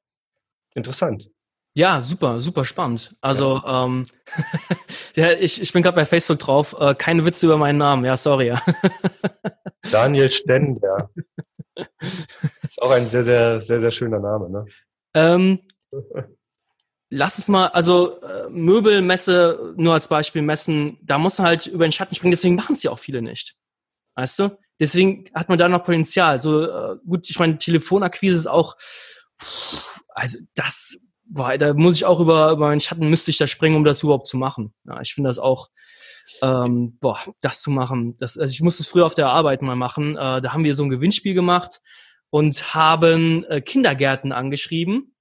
Interessant. 0.74 1.30
Ja, 1.74 2.02
super, 2.02 2.40
super 2.40 2.64
spannend. 2.64 3.16
Also, 3.20 3.62
ähm, 3.64 4.06
ja, 5.14 5.32
ich, 5.32 5.62
ich 5.62 5.72
bin 5.72 5.82
gerade 5.82 5.94
bei 5.94 6.04
Facebook 6.04 6.40
drauf. 6.40 6.74
Äh, 6.78 6.94
keine 6.96 7.24
Witze 7.24 7.46
über 7.46 7.56
meinen 7.56 7.78
Namen. 7.78 8.04
Ja, 8.04 8.16
sorry. 8.16 8.48
Ja. 8.48 8.62
Daniel 9.90 10.30
Stender. 10.30 11.10
Ist 12.62 12.82
auch 12.82 12.90
ein 12.90 13.08
sehr, 13.08 13.24
sehr, 13.24 13.60
sehr, 13.60 13.80
sehr 13.80 13.90
schöner 13.90 14.18
Name, 14.18 14.50
ne? 14.50 14.66
Ähm, 15.14 15.58
lass 17.12 17.38
es 17.38 17.48
mal, 17.48 17.66
also 17.68 18.20
äh, 18.22 18.48
Möbelmesse, 18.48 19.74
nur 19.76 19.92
als 19.92 20.08
Beispiel 20.08 20.40
messen, 20.40 20.98
da 21.02 21.18
muss 21.18 21.38
man 21.38 21.46
halt 21.46 21.66
über 21.66 21.86
den 21.86 21.92
Schatten 21.92 22.14
springen, 22.14 22.32
deswegen 22.32 22.54
machen 22.54 22.72
es 22.72 22.82
ja 22.82 22.90
auch 22.90 22.98
viele 22.98 23.20
nicht. 23.20 23.54
Weißt 24.14 24.38
du? 24.38 24.58
Deswegen 24.80 25.30
hat 25.34 25.48
man 25.48 25.58
da 25.58 25.68
noch 25.68 25.84
Potenzial. 25.84 26.40
So, 26.40 26.64
äh, 26.64 26.96
gut, 27.06 27.28
ich 27.28 27.38
meine, 27.38 27.58
Telefonakquise 27.58 28.38
ist 28.38 28.46
auch, 28.46 28.76
also 30.08 30.38
das, 30.54 31.06
boah, 31.24 31.56
da 31.58 31.74
muss 31.74 31.96
ich 31.96 32.06
auch 32.06 32.18
über, 32.18 32.50
über 32.50 32.68
meinen 32.68 32.80
Schatten 32.80 33.10
müsste 33.10 33.30
ich 33.30 33.38
da 33.38 33.46
springen, 33.46 33.76
um 33.76 33.84
das 33.84 34.02
überhaupt 34.02 34.26
zu 34.26 34.38
machen. 34.38 34.72
Ja, 34.84 35.00
ich 35.02 35.12
finde 35.12 35.28
das 35.28 35.38
auch, 35.38 35.68
ähm, 36.40 36.96
boah, 36.98 37.18
das 37.42 37.60
zu 37.60 37.70
machen. 37.70 38.16
Das, 38.16 38.38
also 38.38 38.50
ich 38.50 38.62
musste 38.62 38.82
es 38.82 38.88
früher 38.88 39.04
auf 39.04 39.14
der 39.14 39.28
Arbeit 39.28 39.60
mal 39.60 39.76
machen. 39.76 40.16
Äh, 40.16 40.40
da 40.40 40.52
haben 40.52 40.64
wir 40.64 40.74
so 40.74 40.82
ein 40.82 40.90
Gewinnspiel 40.90 41.34
gemacht 41.34 41.80
und 42.30 42.74
haben 42.74 43.44
äh, 43.44 43.60
Kindergärten 43.60 44.32
angeschrieben, 44.32 45.11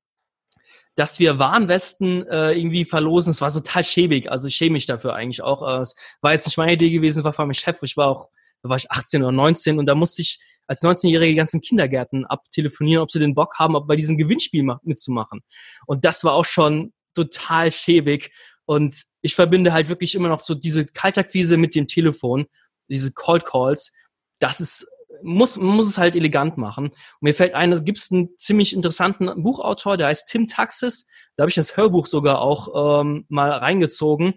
dass 0.95 1.19
wir 1.19 1.39
Warnwesten 1.39 2.27
äh, 2.27 2.51
irgendwie 2.51 2.85
verlosen. 2.85 3.31
Es 3.31 3.41
war 3.41 3.51
total 3.51 3.83
schäbig, 3.83 4.29
also 4.31 4.47
ich 4.47 4.55
schäme 4.55 4.73
mich 4.73 4.85
dafür 4.85 5.13
eigentlich 5.13 5.41
auch. 5.41 5.61
Äh, 5.67 5.81
es 5.81 5.95
war 6.21 6.33
jetzt 6.33 6.45
nicht 6.45 6.57
meine 6.57 6.73
Idee 6.73 6.89
gewesen, 6.89 7.23
war 7.23 7.33
von 7.33 7.45
meinem 7.47 7.53
Chef. 7.53 7.81
Ich 7.83 7.97
war 7.97 8.07
auch, 8.07 8.29
da 8.63 8.69
war 8.69 8.77
ich 8.77 8.91
18 8.91 9.23
oder 9.23 9.31
19 9.31 9.79
und 9.79 9.85
da 9.85 9.95
musste 9.95 10.21
ich 10.21 10.39
als 10.67 10.81
19-Jährige 10.83 11.31
die 11.31 11.37
ganzen 11.37 11.61
Kindergärten 11.61 12.25
abtelefonieren, 12.25 13.03
ob 13.03 13.11
sie 13.11 13.19
den 13.19 13.35
Bock 13.35 13.57
haben, 13.59 13.75
ob 13.75 13.87
bei 13.87 13.95
diesem 13.95 14.17
Gewinnspiel 14.17 14.63
ma- 14.63 14.79
mitzumachen. 14.83 15.41
Und 15.85 16.05
das 16.05 16.23
war 16.23 16.33
auch 16.33 16.45
schon 16.45 16.93
total 17.13 17.71
schäbig. 17.71 18.31
Und 18.65 19.03
ich 19.21 19.35
verbinde 19.35 19.73
halt 19.73 19.89
wirklich 19.89 20.15
immer 20.15 20.29
noch 20.29 20.39
so 20.39 20.55
diese 20.55 20.85
Kaltakquise 20.85 21.57
mit 21.57 21.75
dem 21.75 21.87
Telefon, 21.87 22.45
diese 22.89 23.11
Cold 23.11 23.45
Calls. 23.45 23.93
Das 24.39 24.61
ist 24.61 24.87
muss, 25.23 25.57
muss 25.57 25.87
es 25.87 25.97
halt 25.97 26.15
elegant 26.15 26.57
machen. 26.57 26.85
Und 26.85 26.95
mir 27.21 27.33
fällt 27.33 27.53
ein, 27.53 27.71
da 27.71 27.79
gibt 27.79 28.05
einen 28.11 28.37
ziemlich 28.37 28.73
interessanten 28.73 29.43
Buchautor, 29.43 29.97
der 29.97 30.07
heißt 30.07 30.27
Tim 30.27 30.47
Taxis. 30.47 31.07
Da 31.35 31.43
habe 31.43 31.49
ich 31.49 31.55
das 31.55 31.77
Hörbuch 31.77 32.07
sogar 32.07 32.41
auch 32.41 33.01
ähm, 33.01 33.25
mal 33.29 33.51
reingezogen. 33.51 34.33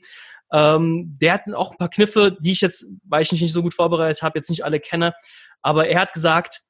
Ähm, 0.53 1.17
der 1.21 1.35
hat 1.35 1.53
auch 1.53 1.73
ein 1.73 1.79
paar 1.79 1.91
Kniffe, 1.91 2.37
die 2.41 2.53
ich 2.53 2.61
jetzt, 2.61 2.87
weil 3.05 3.23
ich 3.23 3.33
mich 3.33 3.43
nicht 3.43 3.53
so 3.53 3.63
gut 3.63 3.75
vorbereitet 3.75 4.23
habe, 4.23 4.39
jetzt 4.39 4.51
nicht 4.51 4.65
alle 4.65 4.81
kenne. 4.81 5.15
Aber 5.63 5.89
er 5.89 6.01
hat 6.01 6.13
gesagt, 6.13 6.61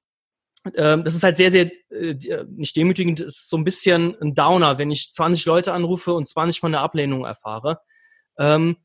ähm, 0.74 1.04
das 1.04 1.14
ist 1.14 1.22
halt 1.22 1.36
sehr, 1.36 1.50
sehr, 1.50 1.70
äh, 1.90 2.12
äh 2.12 2.44
nicht 2.48 2.76
demütigend, 2.76 3.20
ist 3.20 3.48
so 3.50 3.56
ein 3.56 3.64
bisschen 3.64 4.16
ein 4.20 4.34
Downer, 4.34 4.78
wenn 4.78 4.90
ich 4.90 5.12
20 5.12 5.44
Leute 5.44 5.72
anrufe 5.72 6.14
und 6.14 6.26
20 6.26 6.62
Mal 6.62 6.68
eine 6.68 6.80
Ablehnung 6.80 7.24
erfahre. 7.24 7.80
Ähm, 8.38 8.76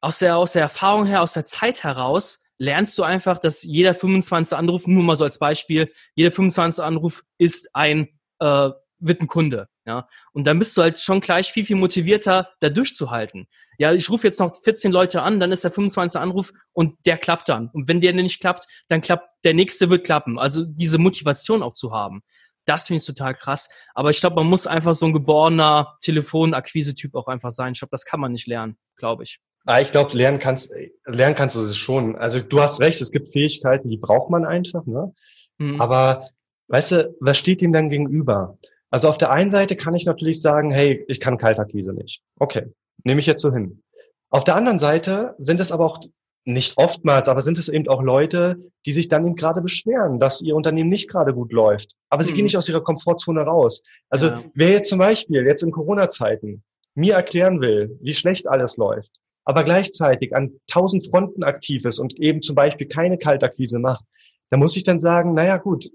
aus 0.00 0.20
der, 0.20 0.36
aus 0.36 0.52
der 0.52 0.62
Erfahrung 0.62 1.06
her, 1.06 1.22
aus 1.22 1.32
der 1.32 1.44
Zeit 1.44 1.82
heraus, 1.82 2.42
lernst 2.58 2.96
du 2.98 3.02
einfach, 3.02 3.38
dass 3.38 3.62
jeder 3.62 3.94
25. 3.94 4.56
Anruf, 4.56 4.86
nur 4.86 5.02
mal 5.02 5.16
so 5.16 5.24
als 5.24 5.38
Beispiel, 5.38 5.92
jeder 6.14 6.32
25. 6.32 6.82
Anruf 6.82 7.22
ist 7.38 7.74
ein, 7.74 8.08
äh, 8.40 8.70
wird 8.98 9.20
ein 9.20 9.26
Kunde. 9.26 9.68
Ja, 9.84 10.08
und 10.32 10.46
dann 10.46 10.58
bist 10.58 10.76
du 10.76 10.82
halt 10.82 10.98
schon 10.98 11.20
gleich 11.20 11.52
viel, 11.52 11.64
viel 11.64 11.76
motivierter, 11.76 12.50
da 12.60 12.68
durchzuhalten. 12.68 13.46
Ja, 13.78 13.92
ich 13.92 14.10
rufe 14.10 14.26
jetzt 14.26 14.40
noch 14.40 14.52
14 14.62 14.90
Leute 14.90 15.22
an, 15.22 15.38
dann 15.38 15.52
ist 15.52 15.62
der 15.62 15.70
25. 15.70 16.20
Anruf 16.20 16.52
und 16.72 16.96
der 17.06 17.18
klappt 17.18 17.48
dann. 17.48 17.68
Und 17.72 17.88
wenn 17.88 18.00
der 18.00 18.12
nicht 18.14 18.40
klappt, 18.40 18.66
dann 18.88 19.00
klappt 19.00 19.28
der 19.44 19.54
nächste 19.54 19.90
wird 19.90 20.04
klappen. 20.04 20.38
Also 20.38 20.64
diese 20.64 20.98
Motivation 20.98 21.62
auch 21.62 21.74
zu 21.74 21.92
haben. 21.92 22.22
Das 22.64 22.88
finde 22.88 22.98
ich 22.98 23.06
total 23.06 23.34
krass. 23.34 23.68
Aber 23.94 24.10
ich 24.10 24.20
glaube, 24.20 24.36
man 24.36 24.46
muss 24.46 24.66
einfach 24.66 24.94
so 24.94 25.06
ein 25.06 25.12
geborener 25.12 25.98
Telefonakquise-Typ 26.00 27.14
auch 27.14 27.28
einfach 27.28 27.52
sein. 27.52 27.72
Ich 27.72 27.78
glaube, 27.78 27.92
das 27.92 28.04
kann 28.04 28.18
man 28.18 28.32
nicht 28.32 28.48
lernen, 28.48 28.76
glaube 28.96 29.22
ich. 29.22 29.40
Ah, 29.66 29.80
ich 29.80 29.90
glaube, 29.90 30.16
lernen 30.16 30.38
kannst, 30.38 30.72
lernen 31.04 31.34
kannst 31.34 31.56
du 31.56 31.60
es 31.60 31.76
schon. 31.76 32.16
Also 32.16 32.40
du 32.40 32.60
hast 32.60 32.80
recht, 32.80 33.00
es 33.00 33.10
gibt 33.10 33.32
Fähigkeiten, 33.32 33.88
die 33.88 33.96
braucht 33.96 34.30
man 34.30 34.44
einfach, 34.44 34.86
ne? 34.86 35.12
Mhm. 35.58 35.80
Aber 35.80 36.28
weißt 36.68 36.92
du, 36.92 37.16
was 37.20 37.36
steht 37.36 37.62
ihm 37.62 37.72
dann 37.72 37.88
gegenüber? 37.88 38.58
Also 38.90 39.08
auf 39.08 39.18
der 39.18 39.30
einen 39.30 39.50
Seite 39.50 39.74
kann 39.74 39.94
ich 39.94 40.06
natürlich 40.06 40.40
sagen, 40.40 40.70
hey, 40.70 41.04
ich 41.08 41.18
kann 41.18 41.36
Kaltakquise 41.36 41.92
nicht. 41.92 42.22
Okay, 42.38 42.72
nehme 43.02 43.18
ich 43.18 43.26
jetzt 43.26 43.42
so 43.42 43.52
hin. 43.52 43.82
Auf 44.30 44.44
der 44.44 44.54
anderen 44.54 44.78
Seite 44.78 45.34
sind 45.38 45.58
es 45.58 45.72
aber 45.72 45.84
auch 45.84 46.00
nicht 46.44 46.78
oftmals, 46.78 47.28
aber 47.28 47.40
sind 47.40 47.58
es 47.58 47.68
eben 47.68 47.88
auch 47.88 48.02
Leute, 48.02 48.56
die 48.86 48.92
sich 48.92 49.08
dann 49.08 49.26
eben 49.26 49.34
gerade 49.34 49.60
beschweren, 49.60 50.20
dass 50.20 50.40
ihr 50.42 50.54
Unternehmen 50.54 50.90
nicht 50.90 51.10
gerade 51.10 51.34
gut 51.34 51.52
läuft. 51.52 51.96
Aber 52.08 52.22
sie 52.22 52.30
mhm. 52.30 52.36
gehen 52.36 52.44
nicht 52.44 52.56
aus 52.56 52.68
ihrer 52.68 52.84
Komfortzone 52.84 53.40
raus. 53.40 53.82
Also 54.10 54.26
ja. 54.26 54.44
wer 54.54 54.70
jetzt 54.70 54.88
zum 54.88 55.00
Beispiel 55.00 55.44
jetzt 55.44 55.62
in 55.62 55.72
Corona-Zeiten 55.72 56.62
mir 56.94 57.14
erklären 57.14 57.60
will, 57.60 57.98
wie 58.00 58.14
schlecht 58.14 58.46
alles 58.46 58.76
läuft, 58.76 59.10
aber 59.46 59.64
gleichzeitig 59.64 60.34
an 60.36 60.60
tausend 60.66 61.08
Fronten 61.08 61.44
aktiv 61.44 61.84
ist 61.86 61.98
und 61.98 62.18
eben 62.18 62.42
zum 62.42 62.54
Beispiel 62.54 62.88
keine 62.88 63.16
Kaltakquise 63.16 63.78
macht, 63.78 64.04
da 64.50 64.58
muss 64.58 64.76
ich 64.76 64.84
dann 64.84 64.98
sagen, 64.98 65.32
naja 65.32 65.56
gut, 65.56 65.90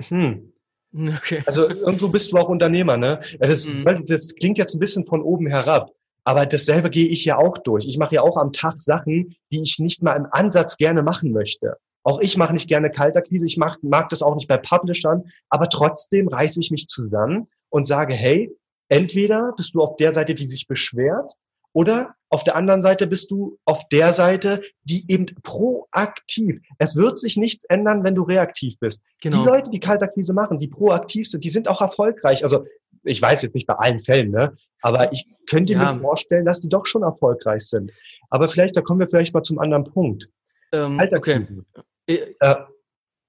hm, 0.00 0.52
okay. 0.94 1.42
also 1.46 1.68
irgendwo 1.68 2.08
bist 2.08 2.30
du 2.30 2.36
auch 2.36 2.48
Unternehmer, 2.48 2.96
ne? 2.96 3.20
Das, 3.38 3.50
ist, 3.50 3.84
mhm. 3.84 4.06
das 4.06 4.34
klingt 4.34 4.58
jetzt 4.58 4.74
ein 4.74 4.80
bisschen 4.80 5.04
von 5.04 5.22
oben 5.22 5.46
herab, 5.46 5.90
aber 6.24 6.46
dasselbe 6.46 6.90
gehe 6.90 7.08
ich 7.08 7.24
ja 7.24 7.38
auch 7.38 7.58
durch. 7.58 7.86
Ich 7.86 7.98
mache 7.98 8.14
ja 8.14 8.22
auch 8.22 8.36
am 8.36 8.52
Tag 8.52 8.80
Sachen, 8.80 9.34
die 9.50 9.62
ich 9.62 9.78
nicht 9.78 10.02
mal 10.02 10.16
im 10.16 10.26
Ansatz 10.30 10.76
gerne 10.76 11.02
machen 11.02 11.32
möchte. 11.32 11.76
Auch 12.02 12.20
ich 12.20 12.36
mache 12.36 12.52
nicht 12.52 12.68
gerne 12.68 12.90
Kaltakquise, 12.90 13.46
ich 13.46 13.56
mag, 13.56 13.78
mag 13.82 14.08
das 14.10 14.22
auch 14.22 14.34
nicht 14.34 14.48
bei 14.48 14.56
Publishern, 14.56 15.24
aber 15.48 15.68
trotzdem 15.68 16.28
reiße 16.28 16.60
ich 16.60 16.70
mich 16.70 16.86
zusammen 16.86 17.48
und 17.70 17.86
sage, 17.86 18.14
hey, 18.14 18.50
entweder 18.88 19.52
bist 19.56 19.74
du 19.74 19.82
auf 19.82 19.96
der 19.96 20.12
Seite, 20.12 20.34
die 20.34 20.46
sich 20.46 20.66
beschwert, 20.66 21.32
oder 21.72 22.14
auf 22.32 22.44
der 22.44 22.54
anderen 22.54 22.80
Seite 22.80 23.08
bist 23.08 23.30
du 23.30 23.58
auf 23.64 23.88
der 23.88 24.12
Seite, 24.12 24.62
die 24.84 25.04
eben 25.08 25.26
proaktiv. 25.42 26.60
Es 26.78 26.94
wird 26.96 27.18
sich 27.18 27.36
nichts 27.36 27.64
ändern, 27.64 28.04
wenn 28.04 28.14
du 28.14 28.22
reaktiv 28.22 28.78
bist. 28.78 29.02
Genau. 29.20 29.38
Die 29.38 29.44
Leute, 29.44 29.70
die 29.70 29.80
Kaltakquise 29.80 30.32
machen, 30.32 30.60
die 30.60 30.68
proaktiv 30.68 31.28
sind, 31.28 31.42
die 31.42 31.50
sind 31.50 31.66
auch 31.66 31.80
erfolgreich. 31.80 32.44
Also 32.44 32.66
ich 33.02 33.20
weiß 33.20 33.42
jetzt 33.42 33.54
nicht 33.54 33.66
bei 33.66 33.74
allen 33.74 34.00
Fällen, 34.00 34.30
ne? 34.30 34.54
aber 34.82 35.12
ich 35.12 35.26
könnte 35.48 35.72
ja. 35.72 35.92
mir 35.92 36.00
vorstellen, 36.00 36.44
dass 36.44 36.60
die 36.60 36.68
doch 36.68 36.86
schon 36.86 37.02
erfolgreich 37.02 37.68
sind. 37.68 37.92
Aber 38.28 38.48
vielleicht, 38.48 38.76
da 38.76 38.80
kommen 38.80 39.00
wir 39.00 39.08
vielleicht 39.08 39.34
mal 39.34 39.42
zum 39.42 39.58
anderen 39.58 39.84
Punkt. 39.84 40.28
Ähm, 40.72 40.98
Kaltakquise. 40.98 41.64
Okay. 42.06 42.36
Äh, 42.38 42.54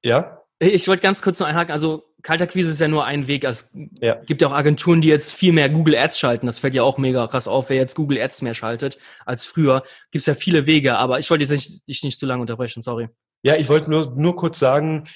ja? 0.04 0.44
Ich 0.60 0.88
wollte 0.88 1.02
ganz 1.02 1.24
kurz 1.24 1.40
noch 1.40 1.48
einhaken. 1.48 1.74
Also 1.74 2.11
Kaltakquise 2.22 2.72
ist 2.72 2.82
ja 2.82 2.88
nur 2.88 3.06
ein 3.06 3.28
Weg. 3.28 3.44
Es 3.44 3.74
ja. 4.00 4.16
gibt 4.16 4.42
ja 4.42 4.48
auch 4.48 4.54
Agenturen, 4.54 5.02
die 5.02 5.08
jetzt 5.08 5.34
viel 5.34 5.54
mehr 5.54 5.70
Google 5.70 5.96
Ads 5.96 6.20
schalten. 6.20 6.46
Das 6.46 6.60
fällt 6.60 6.74
ja 6.74 6.84
auch 6.84 6.98
mega 6.98 7.28
krass 7.28 7.48
auf, 7.48 7.70
wer 7.70 7.78
jetzt 7.78 7.96
Google 7.96 8.22
Ads 8.22 8.42
mehr 8.42 8.54
schaltet 8.54 8.98
als 9.26 9.46
früher. 9.46 9.84
Gibt 10.12 10.22
es 10.22 10.26
ja 10.26 10.36
viele 10.36 10.66
Wege, 10.66 10.98
aber 10.98 11.20
ich 11.20 11.30
wollte 11.30 11.44
jetzt 11.44 11.52
nicht, 11.52 11.88
dich 11.88 12.04
nicht 12.04 12.20
zu 12.20 12.26
lange 12.26 12.42
unterbrechen, 12.42 12.82
sorry. 12.82 13.10
Ja, 13.44 13.56
ich 13.56 13.70
wollte 13.70 13.90
nur, 13.90 14.14
nur 14.16 14.36
kurz 14.36 14.60
sagen, 14.60 15.08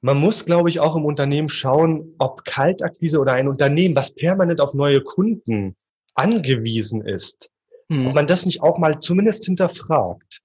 man 0.00 0.18
muss, 0.18 0.44
glaube 0.44 0.68
ich, 0.68 0.80
auch 0.80 0.96
im 0.96 1.04
Unternehmen 1.04 1.48
schauen, 1.48 2.14
ob 2.18 2.44
Kaltakquise 2.44 3.18
oder 3.18 3.32
ein 3.32 3.48
Unternehmen, 3.48 3.94
was 3.94 4.14
permanent 4.14 4.60
auf 4.60 4.74
neue 4.74 5.00
Kunden 5.00 5.76
angewiesen 6.14 7.06
ist, 7.06 7.50
hm. 7.88 8.08
ob 8.08 8.14
man 8.14 8.26
das 8.26 8.44
nicht 8.44 8.62
auch 8.62 8.78
mal 8.78 9.00
zumindest 9.00 9.44
hinterfragt. 9.44 10.40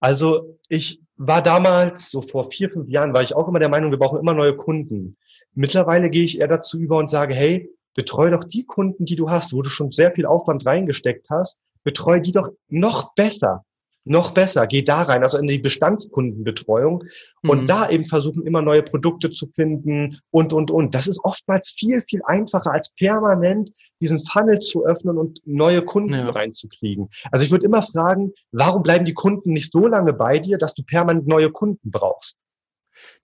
Also 0.00 0.58
ich 0.68 1.00
war 1.16 1.42
damals, 1.42 2.10
so 2.10 2.22
vor 2.22 2.50
vier, 2.50 2.70
fünf 2.70 2.88
Jahren, 2.88 3.14
war 3.14 3.22
ich 3.22 3.34
auch 3.34 3.48
immer 3.48 3.58
der 3.58 3.68
Meinung, 3.68 3.90
wir 3.90 3.98
brauchen 3.98 4.18
immer 4.18 4.34
neue 4.34 4.56
Kunden. 4.56 5.16
Mittlerweile 5.54 6.10
gehe 6.10 6.24
ich 6.24 6.40
eher 6.40 6.48
dazu 6.48 6.78
über 6.78 6.98
und 6.98 7.08
sage, 7.08 7.34
hey, 7.34 7.70
betreue 7.94 8.30
doch 8.30 8.44
die 8.44 8.64
Kunden, 8.64 9.06
die 9.06 9.16
du 9.16 9.30
hast, 9.30 9.54
wo 9.54 9.62
du 9.62 9.70
schon 9.70 9.90
sehr 9.90 10.12
viel 10.12 10.26
Aufwand 10.26 10.66
reingesteckt 10.66 11.30
hast, 11.30 11.60
betreue 11.82 12.20
die 12.20 12.32
doch 12.32 12.50
noch 12.68 13.14
besser 13.14 13.64
noch 14.06 14.30
besser, 14.30 14.66
geh 14.66 14.82
da 14.82 15.02
rein, 15.02 15.22
also 15.22 15.36
in 15.38 15.46
die 15.46 15.58
Bestandskundenbetreuung 15.58 17.04
mhm. 17.42 17.50
und 17.50 17.66
da 17.66 17.90
eben 17.90 18.04
versuchen, 18.04 18.46
immer 18.46 18.62
neue 18.62 18.82
Produkte 18.82 19.30
zu 19.30 19.46
finden 19.54 20.18
und, 20.30 20.52
und, 20.52 20.70
und. 20.70 20.94
Das 20.94 21.08
ist 21.08 21.18
oftmals 21.24 21.74
viel, 21.76 22.00
viel 22.02 22.22
einfacher, 22.24 22.70
als 22.70 22.94
permanent 22.94 23.70
diesen 24.00 24.24
Funnel 24.26 24.58
zu 24.60 24.86
öffnen 24.86 25.18
und 25.18 25.40
neue 25.44 25.82
Kunden 25.82 26.14
ja. 26.14 26.30
reinzukriegen. 26.30 27.08
Also 27.32 27.44
ich 27.44 27.50
würde 27.50 27.66
immer 27.66 27.82
fragen, 27.82 28.32
warum 28.52 28.82
bleiben 28.82 29.04
die 29.04 29.14
Kunden 29.14 29.52
nicht 29.52 29.72
so 29.72 29.86
lange 29.86 30.12
bei 30.12 30.38
dir, 30.38 30.56
dass 30.56 30.74
du 30.74 30.84
permanent 30.84 31.26
neue 31.26 31.50
Kunden 31.50 31.90
brauchst? 31.90 32.36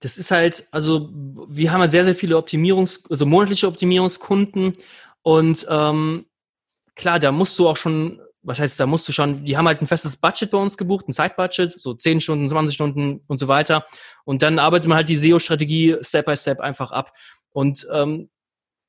Das 0.01 0.17
ist 0.17 0.31
halt, 0.31 0.67
also 0.71 1.09
wir 1.13 1.71
haben 1.71 1.81
halt 1.81 1.91
sehr, 1.91 2.03
sehr 2.03 2.13
viele 2.13 2.35
Optimierungs-, 2.35 3.09
also 3.09 3.25
monatliche 3.25 3.67
Optimierungskunden 3.67 4.73
und 5.21 5.65
ähm, 5.69 6.25
klar, 6.95 7.19
da 7.19 7.31
musst 7.31 7.57
du 7.57 7.67
auch 7.67 7.77
schon 7.77 8.19
was 8.43 8.59
heißt, 8.59 8.79
da 8.79 8.85
musst 8.85 9.07
du 9.07 9.13
schon, 9.13 9.45
die 9.45 9.57
haben 9.57 9.67
halt 9.67 9.81
ein 9.81 9.87
festes 9.87 10.17
Budget 10.17 10.51
bei 10.51 10.57
uns 10.57 10.77
gebucht, 10.77 11.07
ein 11.07 11.13
Zeitbudget, 11.13 11.81
so 11.81 11.93
10 11.93 12.19
Stunden, 12.19 12.49
20 12.49 12.75
Stunden 12.75 13.21
und 13.27 13.37
so 13.37 13.47
weiter. 13.47 13.85
Und 14.25 14.41
dann 14.41 14.59
arbeitet 14.59 14.89
man 14.89 14.97
halt 14.97 15.09
die 15.09 15.17
SEO-Strategie 15.17 15.97
Step 16.01 16.25
by 16.25 16.35
Step 16.35 16.59
einfach 16.59 16.91
ab. 16.91 17.13
Und 17.51 17.87
ähm, 17.91 18.29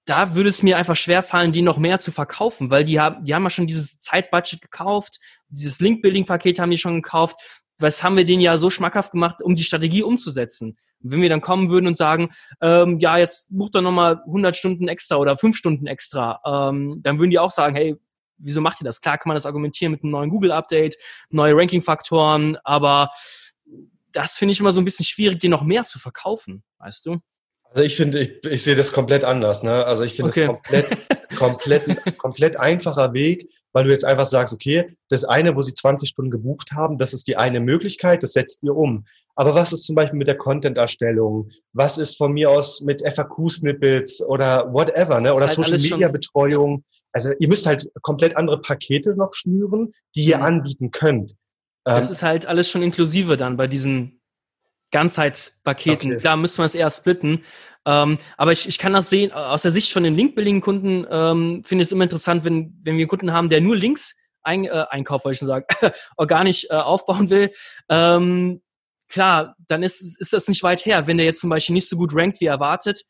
da 0.07 0.34
würde 0.34 0.50
es 0.50 0.62
mir 0.62 0.76
einfach 0.76 0.96
schwer 0.96 1.22
fallen, 1.22 1.52
die 1.52 1.62
noch 1.62 1.78
mehr 1.78 1.98
zu 1.98 2.12
verkaufen, 2.12 2.70
weil 2.70 2.84
die 2.84 3.00
haben, 3.00 3.24
die 3.24 3.34
haben 3.34 3.44
ja 3.44 3.50
schon 3.50 3.66
dieses 3.66 3.98
Zeitbudget 4.00 4.61
gekauft, 4.61 5.18
dieses 5.48 5.80
Link-Building-Paket 5.80 6.59
haben 6.59 6.70
die 6.70 6.78
schon 6.78 7.00
gekauft. 7.00 7.36
Was 7.78 8.02
haben 8.02 8.16
wir 8.16 8.24
denen 8.24 8.42
ja 8.42 8.59
so 8.59 8.70
schmackhaft 8.70 9.12
gemacht, 9.12 9.40
um 9.42 9.55
die 9.55 9.64
Strategie 9.64 10.02
umzusetzen? 10.02 10.76
Wenn 11.00 11.22
wir 11.22 11.28
dann 11.28 11.40
kommen 11.40 11.70
würden 11.70 11.86
und 11.86 11.96
sagen, 11.96 12.32
ähm, 12.61 12.98
ja, 12.98 13.18
jetzt 13.18 13.48
bucht 13.50 13.74
doch 13.74 13.82
nochmal 13.82 14.22
100 14.26 14.57
Stunden 14.57 14.88
extra 14.88 15.16
oder 15.16 15.36
5 15.36 15.57
Stunden 15.57 15.86
extra, 15.86 16.40
ähm, 16.44 17.00
dann 17.02 17.18
würden 17.18 17.30
die 17.30 17.38
auch 17.38 17.50
sagen, 17.50 17.74
hey, 17.74 17.96
wieso 18.39 18.61
macht 18.61 18.80
ihr 18.80 18.85
das? 18.85 19.01
Klar 19.01 19.18
kann 19.18 19.28
man 19.30 19.37
das 19.37 19.47
argumentieren 19.47 19.93
mit 19.93 20.03
einem 20.03 20.12
neuen 20.12 20.30
Google-Update, 20.30 20.97
neue 21.30 21.57
Ranking-Faktoren, 21.57 22.57
aber 22.64 23.11
das 24.12 24.37
finde 24.39 24.53
ich 24.53 24.61
immer 24.61 24.72
so 24.72 24.80
ein 24.80 24.85
bisschen 24.85 25.05
schwierig, 25.05 25.41
dir 25.41 25.51
noch 25.51 25.62
mehr 25.62 25.85
zu 25.85 25.99
verkaufen, 25.99 26.62
weißt 26.78 27.07
du? 27.07 27.18
Also 27.74 27.86
ich 27.86 27.96
finde, 27.96 28.20
ich, 28.20 28.44
ich 28.44 28.62
sehe 28.62 28.76
das 28.76 28.92
komplett 28.92 29.24
anders. 29.24 29.64
Ne? 29.64 29.84
Also 29.84 30.04
ich 30.04 30.14
finde 30.14 30.30
okay. 30.30 30.46
das 30.46 30.88
komplett, 30.88 30.96
komplett, 31.36 32.18
komplett 32.18 32.56
einfacher 32.56 33.12
Weg, 33.14 33.50
weil 33.72 33.82
du 33.82 33.90
jetzt 33.90 34.04
einfach 34.04 34.26
sagst, 34.26 34.54
okay, 34.54 34.96
das 35.08 35.24
eine, 35.24 35.56
wo 35.56 35.62
sie 35.62 35.74
20 35.74 36.08
Stunden 36.08 36.30
gebucht 36.30 36.70
haben, 36.70 36.98
das 36.98 37.12
ist 37.12 37.26
die 37.26 37.36
eine 37.36 37.58
Möglichkeit, 37.58 38.22
das 38.22 38.32
setzt 38.32 38.62
ihr 38.62 38.76
um. 38.76 39.04
Aber 39.34 39.56
was 39.56 39.72
ist 39.72 39.82
zum 39.82 39.96
Beispiel 39.96 40.16
mit 40.16 40.28
der 40.28 40.36
Content-Erstellung? 40.36 41.48
Was 41.72 41.98
ist 41.98 42.16
von 42.16 42.32
mir 42.32 42.48
aus 42.48 42.80
mit 42.82 43.02
FAQ-Snippets 43.02 44.22
oder 44.22 44.72
whatever, 44.72 45.20
ne? 45.20 45.34
Oder 45.34 45.48
halt 45.48 45.56
Social-Media-Betreuung? 45.56 46.84
Also 47.10 47.32
ihr 47.40 47.48
müsst 47.48 47.66
halt 47.66 47.90
komplett 48.02 48.36
andere 48.36 48.60
Pakete 48.60 49.16
noch 49.16 49.32
schnüren, 49.32 49.90
die 50.14 50.26
ihr 50.26 50.38
mhm. 50.38 50.44
anbieten 50.44 50.90
könnt. 50.92 51.34
Das 51.82 52.06
ähm, 52.06 52.12
ist 52.12 52.22
halt 52.22 52.46
alles 52.46 52.70
schon 52.70 52.84
inklusive 52.84 53.36
dann 53.36 53.56
bei 53.56 53.66
diesen 53.66 54.20
Ganzheitspaketen. 54.95 56.12
Okay. 56.12 56.20
Klar 56.20 56.36
müssen 56.36 56.59
wir 56.59 56.66
es 56.66 56.76
eher 56.76 56.88
splitten. 56.88 57.45
Ähm, 57.84 58.18
aber 58.36 58.53
ich, 58.53 58.68
ich 58.68 58.78
kann 58.78 58.92
das 58.92 59.11
sehen, 59.11 59.32
aus 59.32 59.62
der 59.62 59.72
Sicht 59.72 59.92
von 59.92 60.05
den 60.05 60.14
Link-Building-Kunden 60.14 61.07
ähm, 61.11 61.64
finde 61.64 61.82
ich 61.82 61.88
es 61.88 61.92
immer 61.92 62.05
interessant, 62.05 62.45
wenn, 62.45 62.78
wenn 62.82 62.95
wir 62.95 63.03
einen 63.03 63.09
Kunden 63.09 63.32
haben, 63.32 63.49
der 63.49 63.61
nur 63.61 63.76
Links 63.76 64.16
ein, 64.45 64.66
äh, 64.66 64.84
einkauft, 64.88 65.24
wollte 65.24 65.34
ich 65.34 65.38
schon 65.40 65.49
sagen, 65.49 65.66
organisch 66.16 66.66
äh, 66.70 66.74
aufbauen 66.74 67.28
will. 67.28 67.51
Ähm, 67.88 68.62
klar, 69.09 69.57
dann 69.66 69.82
ist, 69.82 70.01
ist 70.20 70.32
das 70.32 70.47
nicht 70.47 70.62
weit 70.62 70.86
her, 70.86 71.09
wenn 71.09 71.16
der 71.16 71.26
jetzt 71.26 71.40
zum 71.40 71.51
Beispiel 71.51 71.74
nicht 71.74 71.88
so 71.88 71.97
gut 71.97 72.14
rankt 72.14 72.40
wie 72.40 72.47
erwartet, 72.47 73.05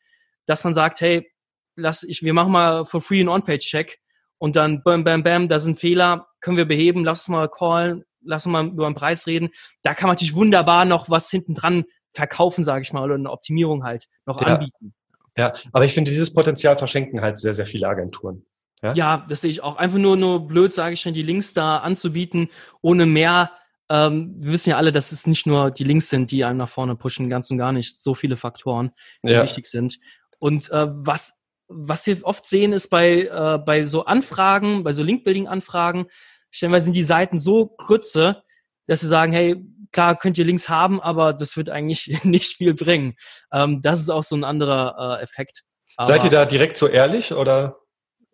dass 0.47 0.63
man 0.63 0.73
sagt, 0.73 1.01
hey, 1.01 1.31
lass 1.75 2.01
ich, 2.01 2.23
wir 2.23 2.33
machen 2.33 2.51
mal 2.51 2.85
for 2.85 2.99
free 2.99 3.19
einen 3.19 3.29
On-Page-Check 3.29 3.99
und 4.39 4.55
dann 4.55 4.81
bam, 4.81 5.03
bam, 5.03 5.21
bam, 5.21 5.49
da 5.49 5.59
sind 5.59 5.79
Fehler, 5.79 6.27
können 6.41 6.57
wir 6.57 6.65
beheben, 6.65 7.05
lass 7.05 7.19
uns 7.19 7.27
mal 7.27 7.47
callen, 7.47 8.05
lass 8.25 8.45
uns 8.45 8.53
mal 8.53 8.67
über 8.67 8.89
den 8.89 8.95
Preis 8.95 9.27
reden. 9.27 9.49
Da 9.81 9.93
kann 9.93 10.07
man 10.07 10.15
natürlich 10.15 10.35
wunderbar 10.35 10.85
noch 10.85 11.09
was 11.09 11.29
hinten 11.29 11.53
dran 11.53 11.85
verkaufen, 12.13 12.63
sage 12.63 12.81
ich 12.81 12.93
mal, 12.93 13.03
oder 13.03 13.15
eine 13.15 13.31
Optimierung 13.31 13.83
halt 13.83 14.07
noch 14.25 14.41
ja. 14.41 14.47
anbieten. 14.47 14.93
Ja, 15.37 15.53
aber 15.73 15.85
ich 15.85 15.93
finde, 15.93 16.11
dieses 16.11 16.33
Potenzial 16.33 16.77
verschenken 16.77 17.21
halt 17.21 17.39
sehr, 17.39 17.53
sehr 17.53 17.67
viele 17.67 17.87
Agenturen. 17.87 18.45
Ja, 18.81 18.93
ja 18.93 19.25
das 19.27 19.41
sehe 19.41 19.51
ich 19.51 19.61
auch. 19.61 19.75
Einfach 19.75 19.97
nur, 19.97 20.15
nur 20.15 20.47
blöd, 20.47 20.73
sage 20.73 20.93
ich 20.93 21.01
schon, 21.01 21.13
die 21.13 21.23
Links 21.23 21.53
da 21.53 21.77
anzubieten, 21.79 22.49
ohne 22.81 23.05
mehr 23.05 23.51
ähm, 23.89 24.35
wir 24.39 24.53
wissen 24.53 24.71
ja 24.71 24.77
alle, 24.77 24.91
dass 24.91 25.11
es 25.11 25.27
nicht 25.27 25.45
nur 25.45 25.71
die 25.71 25.83
Links 25.83 26.09
sind, 26.09 26.31
die 26.31 26.43
einem 26.43 26.57
nach 26.57 26.69
vorne 26.69 26.95
pushen, 26.95 27.29
ganz 27.29 27.51
und 27.51 27.57
gar 27.57 27.71
nicht. 27.71 27.99
So 27.99 28.15
viele 28.15 28.35
Faktoren, 28.35 28.91
die 29.23 29.31
ja. 29.31 29.43
wichtig 29.43 29.67
sind. 29.67 29.99
Und 30.39 30.71
äh, 30.71 30.87
was, 30.89 31.41
was 31.67 32.05
wir 32.07 32.23
oft 32.23 32.45
sehen, 32.45 32.73
ist 32.73 32.89
bei, 32.89 33.23
äh, 33.23 33.59
bei 33.63 33.85
so 33.85 34.05
Anfragen, 34.05 34.83
bei 34.83 34.91
so 34.91 35.03
Link-Building-Anfragen, 35.03 36.07
stellenweise 36.55 36.85
sind 36.85 36.95
die 36.95 37.03
Seiten 37.03 37.39
so 37.39 37.67
Krütze, 37.67 38.43
dass 38.87 39.01
sie 39.01 39.07
sagen, 39.07 39.33
hey, 39.33 39.63
klar 39.91 40.15
könnt 40.15 40.37
ihr 40.37 40.45
Links 40.45 40.69
haben, 40.69 41.01
aber 41.01 41.33
das 41.33 41.57
wird 41.57 41.69
eigentlich 41.69 42.19
nicht 42.23 42.55
viel 42.55 42.73
bringen. 42.73 43.15
Ähm, 43.51 43.81
das 43.81 43.99
ist 43.99 44.09
auch 44.09 44.23
so 44.23 44.35
ein 44.35 44.43
anderer 44.43 45.19
äh, 45.19 45.23
Effekt. 45.23 45.63
Aber, 45.97 46.07
Seid 46.07 46.23
ihr 46.23 46.29
da 46.29 46.45
direkt 46.45 46.77
so 46.77 46.87
ehrlich 46.87 47.33
oder? 47.33 47.77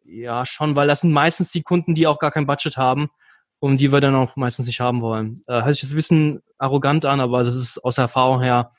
Ja, 0.04 0.46
schon, 0.46 0.76
weil 0.76 0.88
das 0.88 1.02
sind 1.02 1.12
meistens 1.12 1.52
die 1.52 1.62
Kunden, 1.62 1.96
die 1.96 2.08
auch 2.08 2.20
gar 2.20 2.32
kein 2.32 2.48
Budget 2.48 2.78
haben 2.78 3.10
und 3.60 3.78
die 3.78 3.92
wir 3.92 4.02
dann 4.02 4.16
auch 4.16 4.36
meistens 4.36 4.68
nicht 4.68 4.82
haben 4.82 5.02
wollen. 5.02 5.44
Äh, 5.48 5.64
hört 5.64 5.76
sich 5.76 5.84
jetzt 5.84 5.94
ein 5.94 5.98
bisschen 5.98 6.44
arrogant 6.58 7.06
an, 7.06 7.20
aber 7.20 7.44
das 7.44 7.56
ist 7.56 7.84
aus 7.84 7.98
Erfahrung 7.98 8.42
her, 8.42 8.72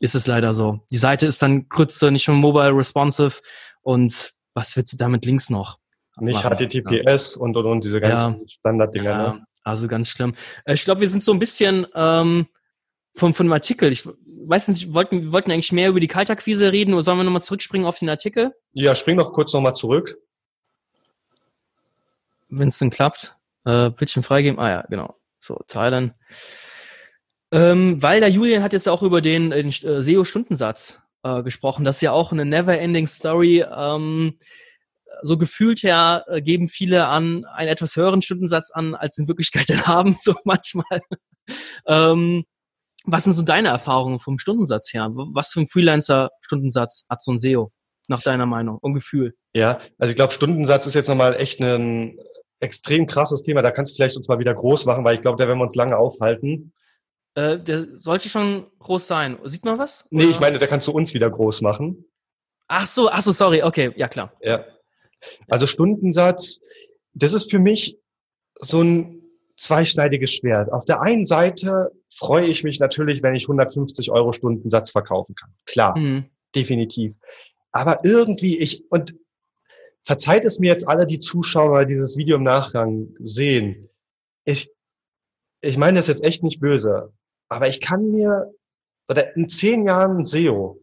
ist 0.00 0.14
es 0.14 0.26
leider 0.26 0.54
so. 0.54 0.80
Die 0.90 0.98
Seite 0.98 1.26
ist 1.26 1.40
dann 1.42 1.68
Grütze, 1.68 2.10
nicht 2.10 2.26
mehr 2.26 2.36
mobile 2.36 2.76
responsive 2.76 3.40
und 3.82 4.32
was 4.54 4.76
willst 4.76 4.92
du 4.92 4.96
damit 4.96 5.24
links 5.24 5.48
noch? 5.48 5.78
Nicht 6.22 6.44
machen? 6.44 6.56
HTTPS 6.56 7.34
ja. 7.34 7.40
und, 7.40 7.56
und, 7.56 7.66
und 7.66 7.84
diese 7.84 8.00
ganzen 8.00 8.36
ja. 8.36 8.44
Standarddinger. 8.58 9.10
Ja, 9.10 9.32
ne? 9.34 9.46
Also 9.64 9.88
ganz 9.88 10.08
schlimm. 10.08 10.34
Äh, 10.64 10.74
ich 10.74 10.84
glaube, 10.84 11.00
wir 11.00 11.08
sind 11.08 11.22
so 11.22 11.32
ein 11.32 11.38
bisschen 11.38 11.86
ähm, 11.94 12.46
von, 13.14 13.34
von 13.34 13.46
dem 13.46 13.52
Artikel. 13.52 13.92
Ich 13.92 14.06
weiß 14.06 14.68
nicht, 14.68 14.88
wir 14.88 14.94
wollten, 14.94 15.22
wir 15.22 15.32
wollten 15.32 15.50
eigentlich 15.50 15.72
mehr 15.72 15.88
über 15.88 16.00
die 16.00 16.08
Kaltakquise 16.08 16.72
reden 16.72 16.94
oder 16.94 17.02
sollen 17.02 17.18
wir 17.18 17.24
nochmal 17.24 17.42
zurückspringen 17.42 17.86
auf 17.86 17.98
den 17.98 18.08
Artikel? 18.08 18.52
Ja, 18.72 18.94
spring 18.94 19.16
noch 19.16 19.32
kurz 19.32 19.52
nochmal 19.52 19.74
zurück. 19.74 20.16
Wenn 22.48 22.68
es 22.68 22.78
denn 22.78 22.90
klappt. 22.90 23.36
Äh, 23.64 23.90
Bildschirm 23.90 24.22
freigeben. 24.22 24.58
Ah 24.58 24.70
ja, 24.70 24.84
genau. 24.88 25.16
So, 25.38 25.60
teilen. 25.68 26.12
Ähm, 27.50 28.02
weil 28.02 28.20
der 28.20 28.30
Julian 28.30 28.62
hat 28.62 28.72
jetzt 28.72 28.88
auch 28.88 29.02
über 29.02 29.20
den, 29.20 29.50
den 29.50 29.68
äh, 29.68 30.02
SEO-Stundensatz 30.02 31.00
äh, 31.22 31.42
gesprochen. 31.42 31.84
Das 31.84 31.96
ist 31.96 32.02
ja 32.02 32.12
auch 32.12 32.32
eine 32.32 32.44
never-ending 32.44 33.06
Story. 33.06 33.64
Ähm, 33.68 34.34
so 35.22 35.36
gefühlt 35.36 35.82
her 35.82 36.24
äh, 36.28 36.42
geben 36.42 36.68
viele 36.68 37.06
an 37.06 37.44
einen 37.44 37.68
etwas 37.68 37.96
höheren 37.96 38.22
Stundensatz 38.22 38.70
an, 38.70 38.94
als 38.94 39.14
sie 39.14 39.22
in 39.22 39.28
Wirklichkeit 39.28 39.68
dann 39.70 39.82
haben, 39.86 40.16
so 40.18 40.34
manchmal. 40.44 41.00
ähm, 41.86 42.44
was 43.04 43.24
sind 43.24 43.32
so 43.32 43.42
deine 43.42 43.68
Erfahrungen 43.68 44.20
vom 44.20 44.38
Stundensatz 44.38 44.92
her? 44.92 45.10
Was 45.12 45.52
für 45.52 45.60
ein 45.60 45.66
Freelancer-Stundensatz 45.66 47.04
hat 47.08 47.22
so 47.22 47.32
ein 47.32 47.38
SEO, 47.38 47.72
nach 48.08 48.22
deiner 48.22 48.46
Meinung 48.46 48.78
und 48.80 48.94
Gefühl? 48.94 49.34
Ja, 49.54 49.78
also 49.98 50.10
ich 50.10 50.16
glaube, 50.16 50.32
Stundensatz 50.32 50.86
ist 50.86 50.94
jetzt 50.94 51.08
nochmal 51.08 51.34
echt 51.34 51.60
ein 51.60 52.16
extrem 52.60 53.06
krasses 53.06 53.42
Thema. 53.42 53.62
Da 53.62 53.72
kannst 53.72 53.92
du 53.92 53.96
vielleicht 53.96 54.16
uns 54.16 54.28
mal 54.28 54.38
wieder 54.38 54.54
groß 54.54 54.86
machen, 54.86 55.04
weil 55.04 55.16
ich 55.16 55.20
glaube, 55.20 55.36
da 55.36 55.48
werden 55.48 55.58
wir 55.58 55.64
uns 55.64 55.74
lange 55.74 55.96
aufhalten. 55.96 56.72
Äh, 57.34 57.58
der 57.58 57.96
sollte 57.96 58.28
schon 58.28 58.66
groß 58.78 59.06
sein. 59.06 59.38
Sieht 59.44 59.64
man 59.64 59.78
was? 59.78 60.06
Nee, 60.10 60.24
ich 60.24 60.40
meine, 60.40 60.58
da 60.58 60.66
kannst 60.66 60.86
du 60.86 60.92
uns 60.92 61.14
wieder 61.14 61.30
groß 61.30 61.62
machen. 61.62 62.04
Ach 62.68 62.86
so, 62.86 63.10
ach 63.10 63.22
so, 63.22 63.32
sorry. 63.32 63.62
Okay, 63.62 63.92
ja 63.96 64.08
klar. 64.08 64.32
Ja. 64.40 64.64
Also 65.48 65.66
Stundensatz, 65.66 66.60
das 67.14 67.32
ist 67.32 67.50
für 67.50 67.58
mich 67.58 67.98
so 68.60 68.82
ein 68.82 69.22
zweischneidiges 69.56 70.32
Schwert. 70.32 70.72
Auf 70.72 70.84
der 70.84 71.02
einen 71.02 71.24
Seite 71.24 71.92
freue 72.14 72.46
ich 72.46 72.64
mich 72.64 72.80
natürlich, 72.80 73.22
wenn 73.22 73.34
ich 73.34 73.44
150 73.44 74.10
Euro 74.10 74.32
Stundensatz 74.32 74.90
verkaufen 74.90 75.34
kann. 75.34 75.54
Klar, 75.66 75.98
mhm. 75.98 76.24
definitiv. 76.54 77.16
Aber 77.70 78.00
irgendwie 78.04 78.58
ich, 78.58 78.84
und 78.90 79.14
verzeiht 80.04 80.44
es 80.44 80.58
mir 80.58 80.70
jetzt 80.70 80.86
alle, 80.88 81.06
die 81.06 81.18
Zuschauer 81.18 81.84
dieses 81.84 82.16
Video 82.16 82.36
im 82.36 82.42
Nachgang 82.42 83.14
sehen. 83.20 83.88
Ich, 84.44 84.70
ich 85.60 85.76
meine 85.78 85.98
das 85.98 86.08
jetzt 86.08 86.22
echt 86.22 86.42
nicht 86.42 86.60
böse, 86.60 87.12
aber 87.48 87.68
ich 87.68 87.80
kann 87.80 88.10
mir, 88.10 88.52
oder 89.08 89.36
in 89.36 89.48
zehn 89.48 89.86
Jahren 89.86 90.24
SEO 90.24 90.80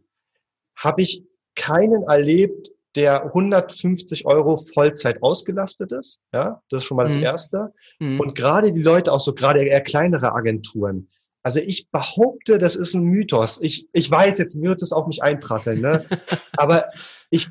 habe 0.75 1.01
ich 1.01 1.25
keinen 1.55 2.03
erlebt, 2.03 2.71
der 2.95 3.23
150 3.25 4.25
Euro 4.25 4.57
Vollzeit 4.57 5.21
ausgelastet 5.21 5.91
ist. 5.91 6.21
Ja, 6.33 6.61
das 6.69 6.81
ist 6.81 6.85
schon 6.85 6.97
mal 6.97 7.03
das 7.03 7.17
mhm. 7.17 7.23
Erste. 7.23 7.73
Mhm. 7.99 8.19
Und 8.19 8.35
gerade 8.35 8.73
die 8.73 8.81
Leute, 8.81 9.11
auch 9.11 9.19
so 9.19 9.33
gerade 9.33 9.63
eher 9.63 9.81
kleinere 9.81 10.33
Agenturen. 10.33 11.09
Also 11.43 11.59
ich 11.59 11.89
behaupte, 11.89 12.57
das 12.57 12.75
ist 12.75 12.95
ein 12.95 13.03
Mythos. 13.03 13.61
Ich, 13.61 13.87
ich 13.93 14.09
weiß, 14.09 14.37
jetzt 14.39 14.59
wird 14.61 14.81
es 14.81 14.91
auf 14.91 15.07
mich 15.07 15.23
einprasseln, 15.23 15.81
ne? 15.81 16.05
aber 16.57 16.85
ich 17.29 17.49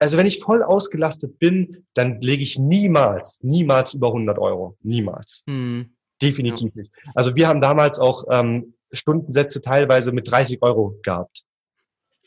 also 0.00 0.16
wenn 0.16 0.26
ich 0.26 0.40
voll 0.40 0.62
ausgelastet 0.62 1.38
bin, 1.38 1.84
dann 1.94 2.20
lege 2.20 2.42
ich 2.42 2.58
niemals, 2.58 3.42
niemals 3.42 3.94
über 3.94 4.08
100 4.08 4.38
Euro. 4.38 4.76
Niemals. 4.82 5.44
Mhm. 5.46 5.94
Definitiv 6.22 6.72
ja. 6.74 6.82
nicht. 6.82 6.92
Also 7.14 7.34
wir 7.36 7.48
haben 7.48 7.60
damals 7.60 7.98
auch 7.98 8.24
ähm, 8.30 8.74
Stundensätze 8.92 9.60
teilweise 9.60 10.12
mit 10.12 10.30
30 10.30 10.62
Euro 10.62 10.98
gehabt. 11.02 11.44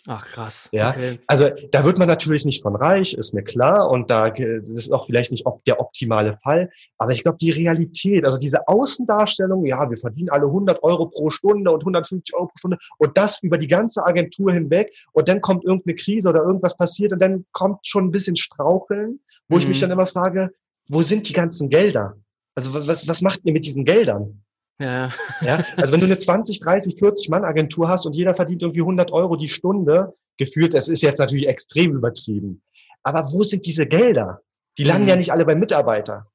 Ach 0.08 0.26
krass. 0.26 0.68
Ja, 0.72 0.90
okay. 0.90 1.20
also 1.28 1.50
da 1.72 1.86
wird 1.86 2.00
man 2.00 2.08
natürlich 2.08 2.44
nicht 2.44 2.64
von 2.64 2.76
reich, 2.76 3.14
ist 3.14 3.34
mir 3.34 3.44
klar. 3.44 3.90
Und 3.90 4.10
da 4.10 4.30
das 4.30 4.70
ist 4.70 4.92
auch 4.92 5.06
vielleicht 5.06 5.32
nicht 5.32 5.46
der 5.68 5.80
optimale 5.80 6.38
Fall. 6.42 6.72
Aber 6.98 7.12
ich 7.12 7.22
glaube, 7.22 7.38
die 7.40 7.52
Realität, 7.52 8.26
also 8.26 8.40
diese 8.40 8.68
Außendarstellung, 8.68 9.66
ja, 9.66 9.90
wir 9.90 9.98
verdienen 9.98 10.30
alle 10.30 10.46
100 10.46 10.82
Euro 10.82 11.08
pro 11.08 11.30
Stunde 11.30 11.72
und 11.72 11.82
150 11.82 12.34
Euro 12.34 12.48
pro 12.48 12.58
Stunde 12.58 12.78
und 12.98 13.16
das 13.16 13.42
über 13.44 13.60
die 13.60 13.68
ganze 13.68 14.04
Agentur 14.04 14.52
hinweg. 14.54 14.92
Und 15.12 15.28
dann 15.28 15.40
kommt 15.40 15.66
irgendeine 15.66 15.96
Krise 15.96 16.30
oder 16.30 16.42
irgendwas 16.42 16.76
passiert 16.76 17.14
und 17.14 17.20
dann 17.20 17.46
kommt 17.52 17.86
schon 17.86 18.06
ein 18.06 18.12
bisschen 18.12 18.36
Straucheln, 18.36 19.20
wo 19.50 19.56
mhm. 19.56 19.62
ich 19.62 19.68
mich 19.68 19.78
mhm. 19.78 19.82
dann 19.82 19.92
immer 19.92 20.08
frage, 20.08 20.50
wo 20.88 21.04
sind 21.04 21.30
die 21.30 21.34
ganzen 21.34 21.70
Gelder? 21.70 22.18
Also 22.56 22.74
was, 22.74 23.08
was 23.08 23.22
macht 23.22 23.42
ihr 23.44 23.54
mit 23.54 23.66
diesen 23.66 23.86
Geldern? 23.86 24.44
Ja. 24.80 25.12
ja. 25.42 25.64
Also 25.78 25.94
wenn 25.94 26.00
du 26.00 26.08
eine 26.08 26.18
20, 26.18 26.60
30, 26.60 26.98
40 26.98 27.30
Mann 27.30 27.44
Agentur 27.44 27.88
hast 27.88 28.06
und 28.06 28.16
jeder 28.16 28.34
verdient 28.34 28.62
irgendwie 28.62 28.82
100 28.82 29.12
Euro 29.12 29.36
die 29.36 29.50
Stunde, 29.50 30.14
gefühlt, 30.38 30.74
es 30.74 30.88
ist 30.88 31.04
jetzt 31.04 31.20
natürlich 31.20 31.48
extrem 31.48 31.96
übertrieben. 31.96 32.64
Aber 33.04 33.32
wo 33.32 33.44
sind 33.44 33.66
diese 33.66 33.86
Gelder? 33.86 34.42
Die 34.78 34.84
landen 34.84 35.04
mhm. 35.04 35.10
ja 35.10 35.16
nicht 35.16 35.32
alle 35.32 35.46
beim 35.46 35.60
Mitarbeiter. 35.60 36.32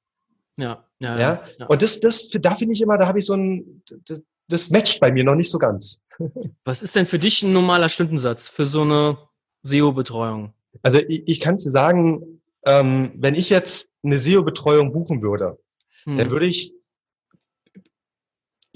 Ja, 0.57 0.85
ja, 1.01 1.19
ja. 1.19 1.45
ja. 1.59 1.67
Und 1.67 1.83
das, 1.83 2.01
das, 2.01 2.29
da 2.31 2.57
finde 2.57 2.75
ich 2.75 2.81
immer, 2.81 2.99
da 2.99 3.07
habe 3.07 3.19
ich 3.19 3.27
so 3.27 3.35
ein, 3.35 3.83
das, 4.07 4.21
das 4.49 4.71
matcht 4.71 5.01
bei 5.01 5.11
mir 5.11 5.25
noch 5.25 5.35
nicht 5.35 5.51
so 5.51 5.59
ganz. 5.59 6.01
Was 6.65 6.83
ist 6.83 6.97
denn 6.97 7.07
für 7.07 7.19
dich 7.19 7.43
ein 7.43 7.53
normaler 7.53 7.89
Stundensatz 7.89 8.49
für 8.49 8.65
so 8.65 8.83
eine 8.83 9.19
SEO-Betreuung? 9.63 10.53
Also 10.83 10.99
ich, 10.99 11.27
ich 11.27 11.41
kann 11.41 11.57
dir 11.57 11.71
sagen, 11.71 12.41
ähm, 12.65 13.13
wenn 13.17 13.35
ich 13.35 13.51
jetzt 13.51 13.89
eine 14.03 14.21
SEO-Betreuung 14.21 14.93
buchen 14.93 15.23
würde, 15.23 15.59
hm. 16.05 16.17
dann 16.17 16.31
würde 16.31 16.47
ich 16.47 16.76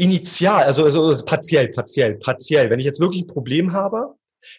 initial, 0.01 0.65
also, 0.65 0.85
also 0.85 1.25
partiell, 1.25 1.69
partiell, 1.69 2.15
partiell. 2.17 2.71
Wenn 2.71 2.81
ich 2.81 2.87
jetzt 2.87 3.01
wirklich 3.01 3.23
ein 3.23 3.27
Problem 3.27 3.73
habe, 3.73 4.15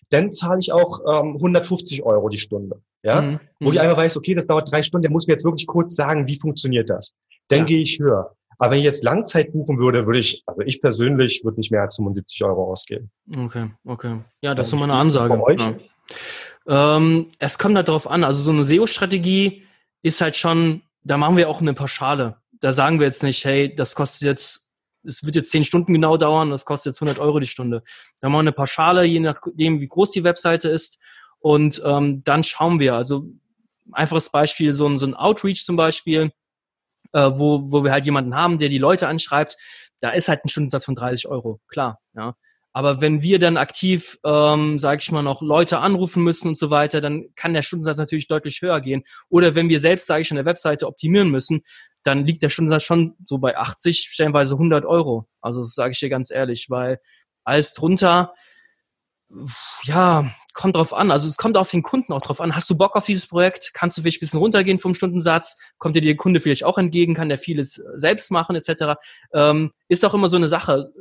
dann 0.10 0.32
zahle 0.32 0.60
ich 0.60 0.72
auch 0.72 1.00
ähm, 1.08 1.36
150 1.36 2.04
Euro 2.04 2.30
die 2.30 2.38
Stunde. 2.38 2.82
Ja, 3.04 3.22
mhm. 3.22 3.39
wo 3.60 3.70
ich 3.70 3.76
mhm. 3.76 3.82
einfach 3.82 3.98
weiß, 3.98 4.16
okay, 4.18 4.36
das 4.36 4.46
dauert 4.46 4.72
drei 4.72 4.84
Stunden, 4.84 5.02
der 5.02 5.12
muss 5.12 5.26
mir 5.26 5.34
jetzt 5.34 5.44
wirklich 5.44 5.66
kurz 5.66 5.96
sagen, 5.96 6.28
wie 6.28 6.39
funktioniert 6.39 6.89
das. 6.89 7.14
Dann 7.48 7.60
ja. 7.60 7.66
gehe 7.66 7.80
ich 7.80 8.00
höher. 8.00 8.36
Aber 8.60 8.72
wenn 8.72 8.78
ich 8.78 8.86
jetzt 8.86 9.04
Langzeit 9.04 9.52
buchen 9.54 9.80
würde, 9.80 10.06
würde 10.06 10.20
ich, 10.20 10.44
also 10.46 10.62
ich 10.62 10.82
persönlich 10.82 11.44
würde 11.44 11.58
nicht 11.58 11.72
mehr 11.72 11.82
als 11.82 11.96
75 11.96 12.44
Euro 12.44 12.72
ausgeben. 12.72 13.10
Okay, 13.36 13.72
okay. 13.86 14.20
Ja, 14.42 14.54
das 14.54 14.68
ist 14.68 14.74
nochmal 14.74 14.92
eine 14.92 15.00
Ansage. 15.00 15.42
Ja. 16.68 16.98
Ähm, 16.98 17.30
es 17.39 17.58
kommt 17.58 17.76
halt 17.76 17.88
darauf 17.88 18.08
an, 18.08 18.24
also 18.24 18.44
so 18.44 18.52
eine 18.52 18.64
SEO-Strategie 18.64 19.64
ist 20.04 20.22
halt 20.22 20.36
schon, 20.36 20.84
da 21.04 21.18
machen 21.18 21.38
wir 21.38 21.50
auch 21.50 21.60
eine 21.60 21.74
Pauschale. 21.74 22.38
Da 22.60 22.72
sagen 22.72 23.00
wir 23.00 23.08
jetzt 23.08 23.24
nicht, 23.24 23.44
hey, 23.46 23.74
das 23.74 23.96
kostet 23.96 24.22
jetzt 24.22 24.70
es 25.04 25.24
wird 25.24 25.36
jetzt 25.36 25.52
zehn 25.52 25.64
Stunden 25.64 25.93
genau 25.93 26.18
dauern, 26.18 26.49
das 26.49 26.66
kostet 26.66 26.91
jetzt 26.91 27.02
100 27.02 27.20
Euro 27.20 27.39
die 27.39 27.47
Stunde. 27.47 27.84
Da 28.20 28.26
haben 28.28 28.34
wir 28.34 28.39
eine 28.39 28.52
Pauschale, 28.52 29.04
je 29.06 29.20
nachdem, 29.20 29.82
wie 29.82 29.88
groß 29.88 30.12
die 30.12 30.24
Webseite 30.24 30.70
ist. 30.70 30.99
Und 31.39 31.82
ähm, 31.86 32.24
dann 32.24 32.43
schauen 32.43 32.80
wir. 32.80 32.95
Also 32.95 33.26
einfaches 33.91 34.30
Beispiel, 34.30 34.74
so 34.74 34.88
ein, 34.88 34.99
so 34.99 35.06
ein 35.06 35.16
Outreach 35.16 35.66
zum 35.66 35.76
Beispiel, 35.76 36.32
äh, 37.14 37.32
wo, 37.34 37.72
wo 37.72 37.84
wir 37.84 37.91
halt 37.91 38.06
jemanden 38.06 38.36
haben, 38.36 38.58
der 38.60 38.70
die 38.70 38.78
Leute 38.78 39.08
anschreibt. 39.08 39.58
Da 39.99 40.12
ist 40.12 40.28
halt 40.28 40.45
ein 40.45 40.49
Stundensatz 40.49 40.86
von 40.86 40.95
30 40.95 41.28
Euro, 41.28 41.60
klar. 41.68 41.99
Ja. 42.16 42.36
Aber 42.74 43.02
wenn 43.02 43.22
wir 43.22 43.38
dann 43.38 43.58
aktiv, 43.58 44.18
ähm, 44.26 44.80
sage 44.80 45.02
ich 45.02 45.12
mal, 45.12 45.24
noch 45.24 45.41
Leute 45.41 45.80
anrufen 45.80 46.24
müssen 46.24 46.47
und 46.47 46.58
so 46.58 46.70
weiter, 46.70 47.02
dann 47.02 47.26
kann 47.36 47.54
der 47.54 47.64
Stundensatz 47.64 47.97
natürlich 47.97 48.28
deutlich 48.28 48.62
höher 48.62 48.80
gehen. 48.80 49.04
Oder 49.30 49.56
wenn 49.56 49.68
wir 49.68 49.82
selbst, 49.82 50.08
sage 50.08 50.22
ich, 50.22 50.32
an 50.32 50.38
der 50.38 50.45
Webseite 50.45 50.88
optimieren 50.88 51.30
müssen, 51.30 51.64
dann 52.04 52.26
liegt 52.26 52.41
der 52.41 52.49
Stundensatz 52.49 52.84
schon 52.84 53.16
so 53.26 53.38
bei 53.38 53.58
80, 53.58 54.10
stellenweise 54.12 54.56
100 54.56 54.86
Euro. 54.86 55.28
Also 55.41 55.62
das 55.62 55.74
sage 55.74 55.91
ich 55.91 55.99
dir 55.99 56.10
ganz 56.10 56.32
ehrlich, 56.32 56.70
weil 56.70 56.99
alles 57.43 57.74
drunter, 57.74 58.34
ja, 59.84 60.32
kommt 60.54 60.76
drauf 60.76 60.93
an. 60.93 61.12
Also 61.12 61.28
es 61.28 61.38
kommt 61.38 61.58
auf 61.58 61.72
den 61.72 61.84
Kunden 61.84 62.12
auch 62.14 62.22
drauf 62.22 62.41
an. 62.41 62.56
Hast 62.56 62.70
du 62.70 62.78
Bock 62.78 62.95
auf 62.95 63.06
dieses 63.06 63.28
Projekt? 63.28 63.72
Kannst 63.74 63.97
du 63.97 64.02
vielleicht 64.02 64.18
ein 64.18 64.22
bisschen 64.22 64.39
runtergehen 64.39 64.80
vom 64.80 64.93
Stundensatz? 64.93 65.58
Kommt 65.78 65.95
dir 65.95 66.02
der 66.02 66.18
Kunde 66.18 66.41
vielleicht 66.41 66.66
auch 66.66 66.78
entgegen? 66.78 67.14
Kann 67.14 67.30
der 67.30 67.38
vieles 67.38 67.82
selbst 67.95 68.32
machen 68.32 68.56
etc.? 68.56 68.99
Ähm, 69.34 69.72
ist 69.88 70.04
auch 70.04 70.14
immer 70.14 70.28
so 70.28 70.36
eine 70.36 70.49
Sache 70.49 70.91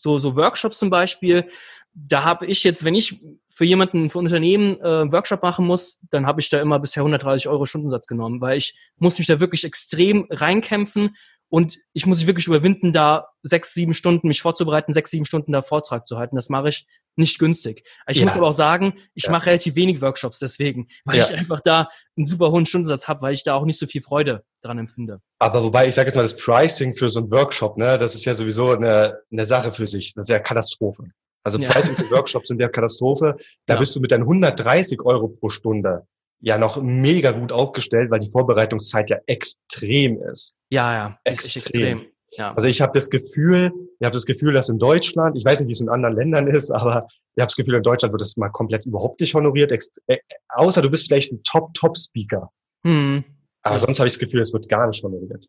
so, 0.00 0.18
so 0.18 0.34
Workshops 0.34 0.78
zum 0.78 0.90
Beispiel, 0.90 1.46
da 1.94 2.24
habe 2.24 2.46
ich 2.46 2.64
jetzt, 2.64 2.84
wenn 2.84 2.94
ich 2.94 3.22
für 3.54 3.64
jemanden, 3.64 4.10
für 4.10 4.18
ein 4.18 4.24
Unternehmen 4.24 4.80
äh, 4.80 5.12
Workshop 5.12 5.42
machen 5.42 5.66
muss, 5.66 6.00
dann 6.10 6.26
habe 6.26 6.40
ich 6.40 6.48
da 6.48 6.60
immer 6.60 6.78
bisher 6.78 7.02
130 7.02 7.48
Euro 7.48 7.66
Stundensatz 7.66 8.06
genommen, 8.06 8.40
weil 8.40 8.58
ich 8.58 8.74
muss 8.96 9.18
mich 9.18 9.26
da 9.26 9.38
wirklich 9.38 9.64
extrem 9.64 10.26
reinkämpfen 10.30 11.16
und 11.50 11.78
ich 11.92 12.06
muss 12.06 12.18
mich 12.18 12.26
wirklich 12.28 12.46
überwinden, 12.46 12.92
da 12.92 13.28
sechs, 13.42 13.74
sieben 13.74 13.92
Stunden 13.92 14.28
mich 14.28 14.40
vorzubereiten, 14.40 14.92
sechs, 14.92 15.10
sieben 15.10 15.24
Stunden 15.24 15.52
da 15.52 15.62
Vortrag 15.62 16.06
zu 16.06 16.16
halten. 16.16 16.36
Das 16.36 16.48
mache 16.48 16.68
ich 16.68 16.86
nicht 17.16 17.40
günstig. 17.40 17.84
Ich 18.06 18.18
ja. 18.18 18.24
muss 18.24 18.36
aber 18.36 18.48
auch 18.48 18.54
sagen, 18.54 18.94
ich 19.14 19.24
ja. 19.24 19.32
mache 19.32 19.46
relativ 19.46 19.74
wenig 19.74 20.00
Workshops 20.00 20.38
deswegen, 20.38 20.86
weil 21.04 21.18
ja. 21.18 21.24
ich 21.24 21.34
einfach 21.34 21.60
da 21.60 21.88
einen 22.16 22.24
super 22.24 22.52
hohen 22.52 22.66
Stundensatz 22.66 23.08
habe, 23.08 23.22
weil 23.22 23.34
ich 23.34 23.42
da 23.42 23.54
auch 23.54 23.64
nicht 23.64 23.78
so 23.78 23.86
viel 23.86 24.00
Freude 24.00 24.44
dran 24.62 24.78
empfinde. 24.78 25.20
Aber 25.40 25.64
wobei, 25.64 25.88
ich 25.88 25.94
sage 25.94 26.08
jetzt 26.08 26.16
mal, 26.16 26.22
das 26.22 26.36
Pricing 26.36 26.94
für 26.94 27.10
so 27.10 27.18
einen 27.18 27.30
Workshop, 27.32 27.76
ne, 27.76 27.98
das 27.98 28.14
ist 28.14 28.24
ja 28.24 28.34
sowieso 28.34 28.70
eine, 28.70 29.18
eine 29.32 29.44
Sache 29.44 29.72
für 29.72 29.88
sich. 29.88 30.14
Das 30.14 30.26
ist 30.26 30.30
ja 30.30 30.38
Katastrophe. 30.38 31.04
Also 31.42 31.58
Pricing 31.58 31.96
für 31.96 32.10
Workshops 32.10 32.48
sind 32.48 32.60
ja 32.60 32.68
Katastrophe. 32.68 33.36
Da 33.66 33.76
bist 33.76 33.96
du 33.96 34.00
mit 34.00 34.12
deinen 34.12 34.22
130 34.22 35.00
Euro 35.00 35.28
pro 35.28 35.48
Stunde 35.48 36.06
ja 36.40 36.58
noch 36.58 36.80
mega 36.80 37.32
gut 37.32 37.52
aufgestellt, 37.52 38.10
weil 38.10 38.18
die 38.18 38.30
Vorbereitungszeit 38.30 39.10
ja 39.10 39.18
extrem 39.26 40.22
ist. 40.22 40.54
Ja, 40.70 40.94
ja, 40.94 41.18
extrem. 41.24 41.62
extrem. 41.62 42.06
Ja. 42.32 42.54
Also 42.54 42.68
ich 42.68 42.80
habe 42.80 42.92
das 42.94 43.10
Gefühl, 43.10 43.72
ich 43.98 44.04
habe 44.04 44.14
das 44.14 44.24
Gefühl, 44.24 44.52
dass 44.52 44.68
in 44.68 44.78
Deutschland, 44.78 45.36
ich 45.36 45.44
weiß 45.44 45.60
nicht, 45.60 45.68
wie 45.68 45.72
es 45.72 45.80
in 45.80 45.88
anderen 45.88 46.14
Ländern 46.14 46.46
ist, 46.46 46.70
aber 46.70 47.08
ich 47.34 47.40
habe 47.40 47.48
das 47.48 47.56
Gefühl, 47.56 47.74
in 47.74 47.82
Deutschland 47.82 48.12
wird 48.12 48.22
das 48.22 48.36
mal 48.36 48.50
komplett 48.50 48.86
überhaupt 48.86 49.20
nicht 49.20 49.34
honoriert, 49.34 49.72
äh, 50.06 50.18
außer 50.48 50.80
du 50.80 50.90
bist 50.90 51.06
vielleicht 51.06 51.32
ein 51.32 51.42
Top-Top-Speaker. 51.42 52.50
Hm. 52.84 53.24
Aber 53.62 53.78
sonst 53.78 53.98
habe 53.98 54.06
ich 54.06 54.14
das 54.14 54.20
Gefühl, 54.20 54.40
es 54.40 54.52
wird 54.52 54.68
gar 54.68 54.86
nicht 54.86 55.02
honoriert. 55.02 55.46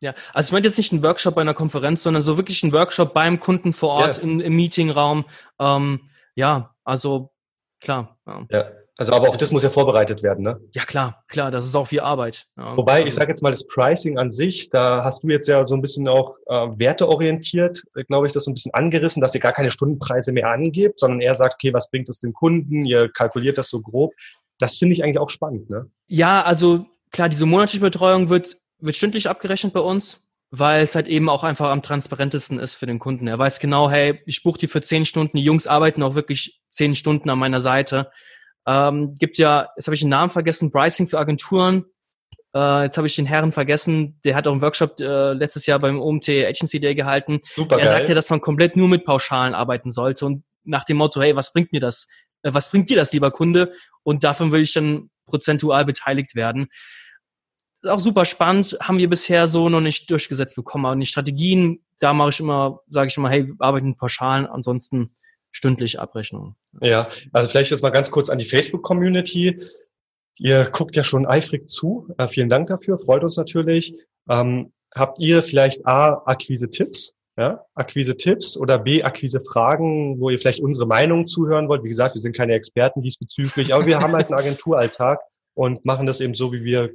Ja, 0.00 0.14
also 0.32 0.48
ich 0.48 0.52
meine 0.52 0.66
jetzt 0.66 0.78
nicht 0.78 0.92
ein 0.92 1.02
Workshop 1.02 1.36
bei 1.36 1.40
einer 1.40 1.54
Konferenz, 1.54 2.02
sondern 2.02 2.22
so 2.22 2.36
wirklich 2.36 2.62
ein 2.62 2.72
Workshop 2.72 3.14
beim 3.14 3.40
Kunden 3.40 3.72
vor 3.72 3.90
Ort 3.90 4.16
ja. 4.16 4.22
im, 4.22 4.40
im 4.40 4.54
Meetingraum. 4.54 5.24
Ähm, 5.60 6.10
ja, 6.34 6.74
also 6.84 7.30
klar. 7.80 8.18
Ja. 8.26 8.46
ja. 8.50 8.70
Also 8.96 9.14
aber 9.14 9.30
auch 9.30 9.36
das 9.36 9.52
muss 9.52 9.62
ja 9.62 9.70
vorbereitet 9.70 10.22
werden, 10.22 10.44
ne? 10.44 10.60
Ja 10.72 10.84
klar, 10.84 11.24
klar, 11.28 11.50
das 11.50 11.64
ist 11.64 11.74
auch 11.74 11.86
viel 11.86 12.00
Arbeit. 12.00 12.46
Ja. 12.58 12.76
Wobei, 12.76 13.00
ich 13.00 13.06
also 13.06 13.16
sage 13.16 13.30
jetzt 13.30 13.42
mal, 13.42 13.50
das 13.50 13.66
Pricing 13.66 14.18
an 14.18 14.30
sich, 14.30 14.68
da 14.68 15.02
hast 15.02 15.22
du 15.22 15.28
jetzt 15.28 15.48
ja 15.48 15.64
so 15.64 15.74
ein 15.74 15.80
bisschen 15.80 16.08
auch 16.08 16.36
äh, 16.46 16.68
werteorientiert, 16.76 17.82
äh, 17.94 18.04
glaube 18.04 18.26
ich, 18.26 18.32
das 18.32 18.44
so 18.44 18.50
ein 18.50 18.54
bisschen 18.54 18.74
angerissen, 18.74 19.22
dass 19.22 19.34
ihr 19.34 19.40
gar 19.40 19.52
keine 19.52 19.70
Stundenpreise 19.70 20.32
mehr 20.32 20.48
angebt, 20.48 21.00
sondern 21.00 21.20
eher 21.20 21.34
sagt, 21.34 21.54
okay, 21.54 21.72
was 21.72 21.90
bringt 21.90 22.08
es 22.10 22.20
dem 22.20 22.34
Kunden? 22.34 22.84
Ihr 22.84 23.08
kalkuliert 23.08 23.56
das 23.56 23.70
so 23.70 23.80
grob. 23.80 24.12
Das 24.58 24.76
finde 24.76 24.92
ich 24.92 25.02
eigentlich 25.02 25.18
auch 25.18 25.30
spannend, 25.30 25.70
ne? 25.70 25.90
Ja, 26.06 26.42
also 26.42 26.84
klar, 27.12 27.30
diese 27.30 27.46
monatliche 27.46 27.82
Betreuung 27.82 28.28
wird, 28.28 28.58
wird 28.78 28.96
stündlich 28.96 29.28
abgerechnet 29.28 29.72
bei 29.72 29.80
uns, 29.80 30.20
weil 30.50 30.82
es 30.82 30.94
halt 30.94 31.08
eben 31.08 31.30
auch 31.30 31.44
einfach 31.44 31.70
am 31.70 31.80
transparentesten 31.80 32.60
ist 32.60 32.74
für 32.74 32.86
den 32.86 32.98
Kunden. 32.98 33.26
Er 33.26 33.38
weiß 33.38 33.58
genau, 33.58 33.90
hey, 33.90 34.20
ich 34.26 34.42
buche 34.42 34.58
die 34.58 34.68
für 34.68 34.82
zehn 34.82 35.06
Stunden, 35.06 35.38
die 35.38 35.44
Jungs 35.44 35.66
arbeiten 35.66 36.02
auch 36.02 36.14
wirklich 36.14 36.60
zehn 36.68 36.94
Stunden 36.94 37.30
an 37.30 37.38
meiner 37.38 37.62
Seite. 37.62 38.10
Ähm, 38.66 39.14
gibt 39.18 39.38
ja, 39.38 39.68
jetzt 39.76 39.86
habe 39.86 39.94
ich 39.94 40.00
den 40.00 40.10
Namen 40.10 40.30
vergessen, 40.30 40.70
Pricing 40.70 41.08
für 41.08 41.18
Agenturen. 41.18 41.84
Äh, 42.54 42.84
jetzt 42.84 42.96
habe 42.96 43.06
ich 43.06 43.16
den 43.16 43.26
Herren 43.26 43.52
vergessen, 43.52 44.18
der 44.24 44.34
hat 44.34 44.46
auch 44.46 44.52
einen 44.52 44.62
Workshop 44.62 45.00
äh, 45.00 45.32
letztes 45.32 45.66
Jahr 45.66 45.78
beim 45.78 46.00
OMT 46.00 46.28
Agency 46.28 46.80
Day 46.80 46.94
gehalten. 46.94 47.40
Super 47.54 47.78
er 47.78 47.86
sagt 47.86 48.08
ja, 48.08 48.14
dass 48.14 48.30
man 48.30 48.40
komplett 48.40 48.76
nur 48.76 48.88
mit 48.88 49.04
Pauschalen 49.04 49.54
arbeiten 49.54 49.90
sollte 49.90 50.26
und 50.26 50.44
nach 50.64 50.84
dem 50.84 50.98
Motto, 50.98 51.20
hey, 51.20 51.34
was 51.34 51.52
bringt 51.52 51.72
mir 51.72 51.80
das? 51.80 52.08
Äh, 52.42 52.52
was 52.52 52.70
bringt 52.70 52.90
dir 52.90 52.96
das, 52.96 53.12
lieber 53.12 53.30
Kunde? 53.30 53.72
Und 54.02 54.22
davon 54.24 54.52
will 54.52 54.60
ich 54.60 54.74
dann 54.74 55.10
prozentual 55.26 55.84
beteiligt 55.84 56.34
werden. 56.34 56.68
Ist 57.80 57.90
auch 57.90 58.00
super 58.00 58.24
spannend, 58.24 58.76
haben 58.80 58.98
wir 58.98 59.08
bisher 59.08 59.48
so 59.48 59.68
noch 59.68 59.80
nicht 59.80 60.10
durchgesetzt 60.10 60.54
bekommen. 60.54 60.86
Aber 60.86 60.96
die 60.96 61.06
Strategien, 61.06 61.82
da 61.98 62.12
mache 62.12 62.30
ich 62.30 62.40
immer, 62.40 62.80
sage 62.88 63.08
ich 63.08 63.16
immer, 63.16 63.30
hey, 63.30 63.48
wir 63.48 63.56
arbeiten 63.58 63.88
mit 63.88 63.98
Pauschalen, 63.98 64.46
ansonsten 64.46 65.12
stündliche 65.52 66.00
Abrechnung. 66.00 66.56
Ja, 66.80 67.08
also 67.32 67.48
vielleicht 67.48 67.70
jetzt 67.70 67.82
mal 67.82 67.90
ganz 67.90 68.10
kurz 68.10 68.28
an 68.30 68.38
die 68.38 68.44
Facebook-Community. 68.44 69.60
Ihr 70.38 70.64
guckt 70.70 70.96
ja 70.96 71.04
schon 71.04 71.26
eifrig 71.26 71.68
zu. 71.68 72.08
Äh, 72.18 72.28
vielen 72.28 72.48
Dank 72.48 72.68
dafür, 72.68 72.98
freut 72.98 73.22
uns 73.22 73.36
natürlich. 73.36 73.94
Ähm, 74.28 74.72
habt 74.94 75.20
ihr 75.20 75.42
vielleicht 75.42 75.86
A, 75.86 76.22
Akquise-Tipps? 76.24 77.14
Ja, 77.38 77.64
Akquise-Tipps 77.74 78.58
oder 78.58 78.78
B, 78.78 79.02
Akquise-Fragen, 79.02 80.20
wo 80.20 80.28
ihr 80.28 80.38
vielleicht 80.38 80.60
unsere 80.60 80.86
Meinung 80.86 81.26
zuhören 81.26 81.66
wollt. 81.68 81.82
Wie 81.82 81.88
gesagt, 81.88 82.14
wir 82.14 82.20
sind 82.20 82.36
keine 82.36 82.52
Experten 82.52 83.00
diesbezüglich, 83.00 83.72
aber 83.72 83.86
wir 83.86 84.00
haben 84.00 84.12
halt 84.12 84.26
einen 84.26 84.38
Agenturalltag 84.38 85.18
und 85.54 85.84
machen 85.86 86.06
das 86.06 86.20
eben 86.20 86.34
so, 86.34 86.52
wie 86.52 86.62
wir 86.62 86.90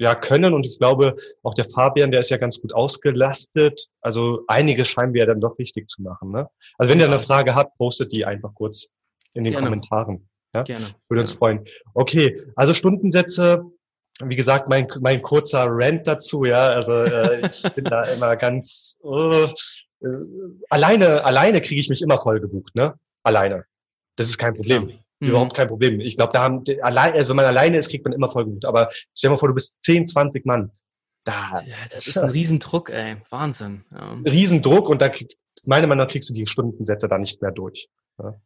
ja, 0.00 0.14
können. 0.14 0.54
Und 0.54 0.64
ich 0.64 0.78
glaube, 0.78 1.14
auch 1.42 1.52
der 1.52 1.66
Fabian, 1.66 2.10
der 2.10 2.20
ist 2.20 2.30
ja 2.30 2.38
ganz 2.38 2.60
gut 2.60 2.72
ausgelastet. 2.72 3.88
Also 4.00 4.44
einiges 4.48 4.88
scheinen 4.88 5.12
wir 5.12 5.20
ja 5.20 5.26
dann 5.26 5.40
doch 5.40 5.58
richtig 5.58 5.88
zu 5.88 6.02
machen. 6.02 6.32
Ne? 6.32 6.48
Also 6.78 6.90
wenn 6.90 6.98
ja. 6.98 7.06
ihr 7.06 7.12
eine 7.12 7.20
Frage 7.20 7.54
habt, 7.54 7.76
postet 7.76 8.10
die 8.12 8.24
einfach 8.24 8.54
kurz 8.54 8.88
in 9.34 9.44
den 9.44 9.52
Gerne. 9.52 9.66
Kommentaren. 9.66 10.28
Ja? 10.54 10.62
Gerne. 10.62 10.86
Würde 11.08 11.20
uns 11.20 11.32
freuen. 11.32 11.66
Okay, 11.92 12.40
also 12.56 12.72
Stundensätze. 12.72 13.62
Wie 14.22 14.36
gesagt, 14.36 14.68
mein, 14.68 14.88
mein 15.00 15.22
kurzer 15.22 15.66
Rant 15.68 16.06
dazu, 16.06 16.44
ja, 16.44 16.68
also 16.68 16.92
äh, 16.94 17.46
ich 17.46 17.62
bin 17.74 17.84
da 17.84 18.04
immer 18.04 18.36
ganz 18.36 19.00
uh, 19.02 19.48
äh, 20.02 20.08
alleine, 20.68 21.24
alleine 21.24 21.60
kriege 21.60 21.80
ich 21.80 21.88
mich 21.88 22.02
immer 22.02 22.20
voll 22.20 22.40
gebucht, 22.40 22.74
ne? 22.74 22.94
Alleine. 23.22 23.64
Das 24.16 24.26
ist 24.28 24.36
kein 24.36 24.54
Problem. 24.54 24.88
Klar. 24.88 25.00
Mhm. 25.20 25.28
Überhaupt 25.28 25.54
kein 25.54 25.68
Problem. 25.68 26.00
Ich 26.00 26.16
glaube, 26.16 26.32
da 26.32 26.42
haben 26.42 26.64
allein, 26.82 27.12
also 27.12 27.30
wenn 27.30 27.36
man 27.36 27.44
alleine 27.46 27.76
ist, 27.76 27.90
kriegt 27.90 28.04
man 28.04 28.12
immer 28.12 28.30
voll 28.30 28.46
gut. 28.46 28.64
Aber 28.64 28.88
stell 29.14 29.28
dir 29.28 29.30
mal 29.30 29.38
vor, 29.38 29.48
du 29.48 29.54
bist 29.54 29.82
10, 29.82 30.06
20 30.06 30.46
Mann. 30.46 30.72
Da. 31.24 31.62
Ja, 31.66 31.76
das 31.90 32.06
ist 32.06 32.16
ein 32.16 32.30
Riesendruck, 32.30 32.88
ey. 32.88 33.16
Wahnsinn. 33.28 33.84
Ja. 33.92 34.12
Riesendruck 34.24 34.88
und 34.88 35.02
da 35.02 35.10
meine 35.64 35.86
Meinung 35.86 36.06
nach 36.06 36.10
kriegst 36.10 36.30
du 36.30 36.34
die 36.34 36.46
Stundensätze 36.46 37.08
da 37.08 37.18
nicht 37.18 37.42
mehr 37.42 37.52
durch. 37.52 37.88
Ja. 38.18 38.40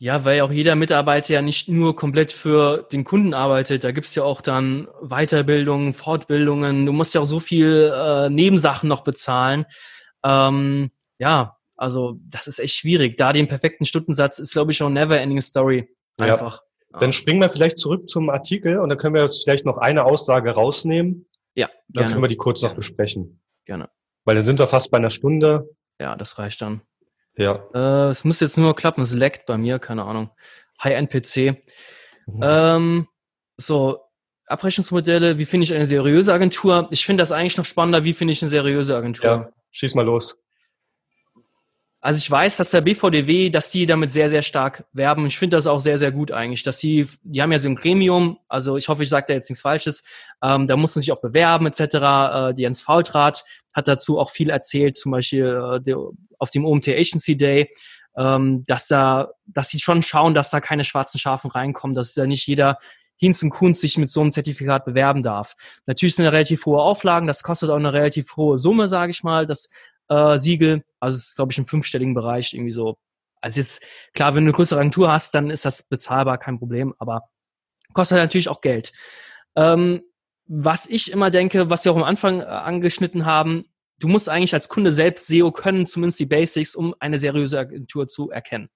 Ja, 0.00 0.24
weil 0.24 0.42
auch 0.42 0.52
jeder 0.52 0.76
Mitarbeiter 0.76 1.34
ja 1.34 1.42
nicht 1.42 1.68
nur 1.68 1.96
komplett 1.96 2.30
für 2.30 2.86
den 2.92 3.02
Kunden 3.02 3.34
arbeitet. 3.34 3.82
Da 3.82 3.90
gibt's 3.90 4.14
ja 4.14 4.22
auch 4.22 4.40
dann 4.40 4.86
Weiterbildungen, 5.02 5.92
Fortbildungen. 5.92 6.86
Du 6.86 6.92
musst 6.92 7.14
ja 7.14 7.20
auch 7.20 7.26
so 7.26 7.40
viel 7.40 7.92
äh, 7.92 8.30
Nebensachen 8.30 8.88
noch 8.88 9.02
bezahlen. 9.02 9.66
Ähm, 10.24 10.90
ja, 11.18 11.56
also 11.76 12.16
das 12.28 12.46
ist 12.46 12.60
echt 12.60 12.76
schwierig. 12.76 13.16
Da 13.16 13.32
den 13.32 13.48
perfekten 13.48 13.86
Stundensatz 13.86 14.38
ist, 14.38 14.52
glaube 14.52 14.70
ich, 14.70 14.80
auch 14.84 14.88
never 14.88 15.20
ending 15.20 15.40
story. 15.40 15.88
Einfach. 16.18 16.62
Ja. 16.92 17.00
Dann 17.00 17.12
springen 17.12 17.40
wir 17.40 17.50
vielleicht 17.50 17.78
zurück 17.78 18.08
zum 18.08 18.30
Artikel 18.30 18.78
und 18.78 18.88
dann 18.88 18.98
können 18.98 19.14
wir 19.14 19.22
jetzt 19.22 19.44
vielleicht 19.44 19.64
noch 19.64 19.78
eine 19.78 20.04
Aussage 20.04 20.50
rausnehmen. 20.52 21.26
Ja. 21.54 21.68
Dann 21.88 22.02
gerne. 22.02 22.12
können 22.12 22.24
wir 22.24 22.28
die 22.28 22.36
kurz 22.36 22.62
noch 22.62 22.74
besprechen. 22.74 23.40
Gerne. 23.64 23.90
Weil 24.24 24.36
dann 24.36 24.44
sind 24.44 24.58
wir 24.58 24.66
fast 24.66 24.90
bei 24.90 24.98
einer 24.98 25.10
Stunde. 25.10 25.68
Ja, 26.00 26.16
das 26.16 26.38
reicht 26.38 26.60
dann. 26.62 26.82
Ja. 27.36 27.62
Äh, 27.74 28.10
es 28.10 28.24
muss 28.24 28.40
jetzt 28.40 28.58
nur 28.58 28.74
klappen, 28.74 29.02
es 29.02 29.12
leckt 29.12 29.46
bei 29.46 29.56
mir, 29.58 29.78
keine 29.78 30.04
Ahnung. 30.04 30.30
High-End-PC. 30.82 31.60
Mhm. 32.26 32.40
Ähm, 32.42 33.08
so, 33.56 34.00
Abrechnungsmodelle, 34.46 35.38
wie 35.38 35.44
finde 35.44 35.64
ich 35.64 35.74
eine 35.74 35.86
seriöse 35.86 36.32
Agentur? 36.32 36.88
Ich 36.90 37.04
finde 37.04 37.22
das 37.22 37.32
eigentlich 37.32 37.56
noch 37.56 37.64
spannender, 37.64 38.04
wie 38.04 38.14
finde 38.14 38.32
ich 38.32 38.42
eine 38.42 38.48
seriöse 38.48 38.96
Agentur? 38.96 39.24
Ja, 39.24 39.50
schieß 39.70 39.94
mal 39.94 40.04
los. 40.04 40.38
Also 42.08 42.20
ich 42.20 42.30
weiß, 42.30 42.56
dass 42.56 42.70
der 42.70 42.80
BVDW, 42.80 43.50
dass 43.50 43.70
die 43.70 43.84
damit 43.84 44.10
sehr, 44.10 44.30
sehr 44.30 44.40
stark 44.40 44.86
werben. 44.94 45.26
Ich 45.26 45.36
finde 45.36 45.58
das 45.58 45.66
auch 45.66 45.78
sehr, 45.78 45.98
sehr 45.98 46.10
gut 46.10 46.32
eigentlich, 46.32 46.62
dass 46.62 46.78
die, 46.78 47.06
die 47.22 47.42
haben 47.42 47.52
ja 47.52 47.58
so 47.58 47.68
ein 47.68 47.74
Gremium, 47.74 48.38
also 48.48 48.78
ich 48.78 48.88
hoffe, 48.88 49.02
ich 49.02 49.10
sage 49.10 49.26
da 49.28 49.34
jetzt 49.34 49.50
nichts 49.50 49.60
Falsches, 49.60 50.04
ähm, 50.42 50.66
da 50.66 50.78
muss 50.78 50.96
man 50.96 51.02
sich 51.02 51.12
auch 51.12 51.20
bewerben 51.20 51.66
etc. 51.66 51.80
Äh, 51.82 52.54
die 52.54 52.62
Jens 52.62 52.80
Faultrat 52.80 53.44
hat 53.74 53.88
dazu 53.88 54.18
auch 54.18 54.30
viel 54.30 54.48
erzählt, 54.48 54.96
zum 54.96 55.12
Beispiel 55.12 55.48
äh, 55.74 55.82
der, 55.82 55.98
auf 56.38 56.50
dem 56.50 56.64
OMT 56.64 56.88
Agency 56.88 57.36
Day, 57.36 57.68
ähm, 58.16 58.64
dass 58.64 58.88
da, 58.88 59.28
dass 59.44 59.68
sie 59.68 59.78
schon 59.78 60.02
schauen, 60.02 60.32
dass 60.32 60.48
da 60.48 60.60
keine 60.60 60.84
schwarzen 60.84 61.18
Schafen 61.18 61.50
reinkommen, 61.50 61.94
dass 61.94 62.14
da 62.14 62.24
nicht 62.24 62.46
jeder 62.46 62.78
Hinz 63.18 63.42
und 63.42 63.50
Kunst 63.50 63.82
sich 63.82 63.98
mit 63.98 64.08
so 64.08 64.22
einem 64.22 64.32
Zertifikat 64.32 64.86
bewerben 64.86 65.22
darf. 65.22 65.56
Natürlich 65.84 66.14
sind 66.14 66.24
da 66.24 66.30
relativ 66.30 66.64
hohe 66.64 66.80
Auflagen, 66.80 67.26
das 67.26 67.42
kostet 67.42 67.68
auch 67.68 67.76
eine 67.76 67.92
relativ 67.92 68.34
hohe 68.36 68.56
Summe, 68.56 68.88
sage 68.88 69.10
ich 69.10 69.22
mal. 69.24 69.46
Das 69.46 69.68
äh, 70.08 70.38
Siegel. 70.38 70.84
Also 71.00 71.16
es 71.16 71.28
ist, 71.28 71.36
glaube 71.36 71.52
ich, 71.52 71.58
im 71.58 71.66
fünfstelligen 71.66 72.14
Bereich 72.14 72.54
irgendwie 72.54 72.72
so. 72.72 72.98
Also 73.40 73.60
jetzt, 73.60 73.84
klar, 74.14 74.34
wenn 74.34 74.44
du 74.44 74.48
eine 74.48 74.56
größere 74.56 74.80
Agentur 74.80 75.12
hast, 75.12 75.34
dann 75.34 75.50
ist 75.50 75.64
das 75.64 75.82
bezahlbar, 75.84 76.38
kein 76.38 76.58
Problem, 76.58 76.94
aber 76.98 77.28
kostet 77.92 78.18
natürlich 78.18 78.48
auch 78.48 78.60
Geld. 78.60 78.92
Ähm, 79.54 80.02
was 80.46 80.86
ich 80.86 81.12
immer 81.12 81.30
denke, 81.30 81.70
was 81.70 81.84
wir 81.84 81.92
auch 81.92 81.96
am 81.96 82.02
Anfang 82.02 82.40
äh, 82.40 82.44
angeschnitten 82.44 83.26
haben, 83.26 83.64
du 83.98 84.08
musst 84.08 84.28
eigentlich 84.28 84.54
als 84.54 84.68
Kunde 84.68 84.92
selbst 84.92 85.26
SEO 85.26 85.52
können, 85.52 85.86
zumindest 85.86 86.20
die 86.20 86.26
Basics, 86.26 86.74
um 86.74 86.94
eine 87.00 87.18
seriöse 87.18 87.58
Agentur 87.58 88.08
zu 88.08 88.30
erkennen. 88.30 88.68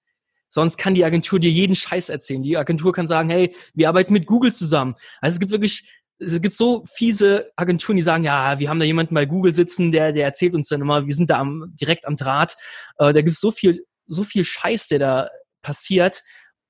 Sonst 0.49 0.77
kann 0.77 0.93
die 0.93 1.03
Agentur 1.03 1.39
dir 1.39 1.49
jeden 1.49 1.75
Scheiß 1.75 2.09
erzählen. 2.09 2.43
Die 2.43 2.57
Agentur 2.57 2.93
kann 2.93 3.07
sagen, 3.07 3.29
hey, 3.29 3.55
wir 3.73 3.89
arbeiten 3.89 4.13
mit 4.13 4.27
Google 4.27 4.53
zusammen. 4.53 4.95
Also 5.19 5.35
es 5.35 5.39
gibt 5.39 5.51
wirklich 5.51 5.89
es 6.19 6.41
gibt 6.41 6.55
so 6.55 6.83
fiese 6.93 7.51
Agenturen, 7.55 7.95
die 7.95 8.01
sagen, 8.01 8.23
ja, 8.23 8.59
wir 8.59 8.69
haben 8.69 8.79
da 8.79 8.85
jemanden 8.85 9.15
bei 9.15 9.25
Google 9.25 9.53
sitzen, 9.53 9.91
der, 9.91 10.11
der 10.11 10.25
erzählt 10.25 10.55
uns 10.55 10.67
dann 10.69 10.81
immer, 10.81 11.05
wir 11.05 11.15
sind 11.15 11.29
da 11.29 11.39
am, 11.39 11.73
direkt 11.79 12.05
am 12.05 12.15
Draht. 12.15 12.55
Äh, 12.97 13.13
da 13.13 13.21
gibt 13.21 13.29
es 13.29 13.39
so 13.39 13.51
viel, 13.51 13.85
so 14.05 14.23
viel 14.23 14.45
Scheiß, 14.45 14.87
der 14.87 14.99
da 14.99 15.29
passiert. 15.61 16.23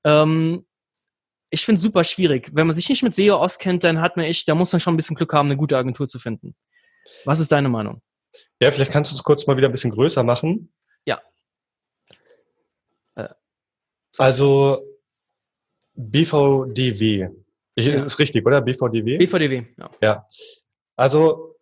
Ähm, 0.04 0.66
ich 1.50 1.64
finde 1.64 1.76
es 1.76 1.82
super 1.82 2.04
schwierig. 2.04 2.50
Wenn 2.52 2.66
man 2.66 2.74
sich 2.74 2.88
nicht 2.88 3.02
mit 3.02 3.14
SEO 3.14 3.36
auskennt, 3.36 3.84
dann 3.84 4.00
hat 4.00 4.16
man 4.16 4.26
echt, 4.26 4.48
da 4.48 4.54
muss 4.54 4.72
man 4.72 4.80
schon 4.80 4.94
ein 4.94 4.96
bisschen 4.96 5.16
Glück 5.16 5.32
haben, 5.32 5.48
eine 5.48 5.56
gute 5.56 5.76
Agentur 5.76 6.06
zu 6.06 6.18
finden. 6.18 6.54
Was 7.24 7.38
ist 7.38 7.52
deine 7.52 7.68
Meinung? 7.68 8.02
Ja, 8.60 8.72
vielleicht 8.72 8.90
kannst 8.90 9.12
du 9.12 9.16
es 9.16 9.22
kurz 9.22 9.46
mal 9.46 9.56
wieder 9.56 9.68
ein 9.68 9.72
bisschen 9.72 9.92
größer 9.92 10.24
machen. 10.24 10.72
Ja. 11.04 11.20
Äh, 13.14 13.28
also 14.18 14.82
BVDW, 15.94 17.28
ich, 17.74 17.86
ja. 17.86 18.02
Ist 18.04 18.18
richtig, 18.18 18.46
oder? 18.46 18.60
BVDW? 18.60 19.18
BVDW, 19.18 19.64
ja. 19.78 19.90
Ja. 20.02 20.26
Also, 20.96 21.54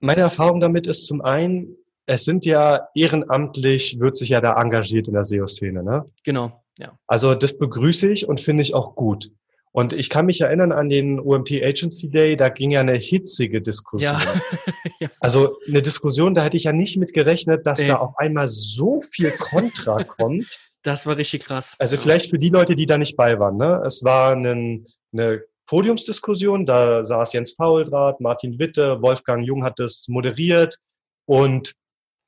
Meine 0.00 0.20
Erfahrung 0.20 0.60
damit 0.60 0.86
ist 0.86 1.06
zum 1.06 1.22
einen, 1.22 1.76
es 2.06 2.24
sind 2.24 2.44
ja 2.44 2.88
ehrenamtlich, 2.94 3.98
wird 4.00 4.16
sich 4.16 4.28
ja 4.30 4.40
da 4.40 4.60
engagiert 4.60 5.08
in 5.08 5.14
der 5.14 5.24
SEO-Szene, 5.24 5.82
ne? 5.82 6.04
Genau, 6.24 6.62
ja. 6.76 6.98
Also 7.06 7.34
das 7.34 7.56
begrüße 7.56 8.10
ich 8.10 8.28
und 8.28 8.40
finde 8.40 8.62
ich 8.62 8.74
auch 8.74 8.94
gut. 8.96 9.30
Und 9.72 9.92
ich 9.92 10.10
kann 10.10 10.26
mich 10.26 10.40
erinnern 10.42 10.70
an 10.72 10.88
den 10.88 11.18
UMT 11.18 11.50
Agency 11.62 12.08
Day, 12.10 12.36
da 12.36 12.48
ging 12.50 12.70
ja 12.70 12.80
eine 12.80 12.94
hitzige 12.96 13.60
Diskussion. 13.62 14.12
Ja. 14.12 14.40
ja. 15.00 15.08
Also 15.20 15.58
eine 15.66 15.80
Diskussion, 15.82 16.34
da 16.34 16.44
hätte 16.44 16.56
ich 16.58 16.64
ja 16.64 16.72
nicht 16.72 16.96
mit 16.98 17.12
gerechnet, 17.14 17.66
dass 17.66 17.80
Nee. 17.80 17.88
da 17.88 17.96
auf 17.96 18.16
einmal 18.18 18.46
so 18.48 19.00
viel 19.10 19.32
Kontra 19.32 20.04
kommt. 20.04 20.60
Das 20.84 21.06
war 21.06 21.16
richtig 21.16 21.44
krass. 21.44 21.74
Also 21.78 21.96
vielleicht 21.96 22.30
für 22.30 22.38
die 22.38 22.50
Leute, 22.50 22.76
die 22.76 22.86
da 22.86 22.98
nicht 22.98 23.16
bei 23.16 23.38
waren. 23.38 23.56
Ne? 23.56 23.82
Es 23.86 24.04
war 24.04 24.32
einen, 24.32 24.86
eine 25.12 25.42
Podiumsdiskussion, 25.66 26.66
da 26.66 27.04
saß 27.04 27.32
Jens 27.32 27.54
Fauldraht, 27.54 28.20
Martin 28.20 28.58
Witte, 28.58 29.00
Wolfgang 29.00 29.44
Jung 29.44 29.64
hat 29.64 29.78
das 29.78 30.06
moderiert 30.08 30.76
und 31.26 31.72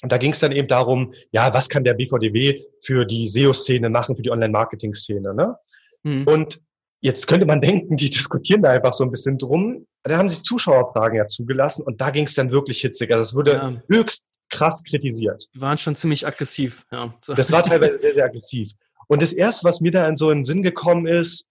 da 0.00 0.16
ging 0.16 0.32
es 0.32 0.40
dann 0.40 0.52
eben 0.52 0.68
darum, 0.68 1.12
ja, 1.32 1.52
was 1.52 1.68
kann 1.68 1.84
der 1.84 1.94
BVDW 1.94 2.62
für 2.82 3.04
die 3.04 3.28
SEO-Szene 3.28 3.88
machen, 3.90 4.16
für 4.16 4.22
die 4.22 4.30
Online-Marketing-Szene. 4.30 5.34
Ne? 5.34 5.57
Mhm. 6.02 6.26
Und 6.26 6.61
jetzt 7.00 7.26
könnte 7.26 7.46
man 7.46 7.61
denken, 7.62 7.96
die 7.96 8.09
diskutieren 8.11 8.62
da 8.62 8.70
einfach 8.70 8.92
so 8.94 9.04
ein 9.04 9.11
bisschen 9.11 9.38
drum. 9.38 9.86
Da 10.02 10.16
haben 10.16 10.30
sich 10.30 10.42
Zuschauerfragen 10.42 11.18
ja 11.18 11.26
zugelassen 11.26 11.82
und 11.82 12.00
da 12.00 12.11
ging 12.11 12.24
es 12.24 12.34
dann 12.34 12.50
wirklich 12.50 12.80
hitzig. 12.80 13.11
Also 13.11 13.22
es 13.22 13.34
wurde 13.34 13.52
Ja. 13.52 13.82
höchst 13.90 14.24
krass 14.51 14.82
kritisiert. 14.84 15.49
Die 15.55 15.61
waren 15.61 15.78
schon 15.78 15.94
ziemlich 15.94 16.26
aggressiv. 16.26 16.86
Ja. 16.92 17.14
Das 17.26 17.51
war 17.53 17.62
teilweise 17.62 17.97
sehr, 17.99 18.14
sehr 18.14 18.24
aggressiv. 18.24 18.70
Und 19.09 19.22
das 19.22 19.32
erste, 19.32 19.64
was 19.64 19.80
mir 19.80 19.90
da 19.92 20.09
in 20.09 20.16
so 20.16 20.30
in 20.30 20.38
den 20.38 20.44
Sinn 20.44 20.62
gekommen 20.62 21.07
ist, 21.07 21.49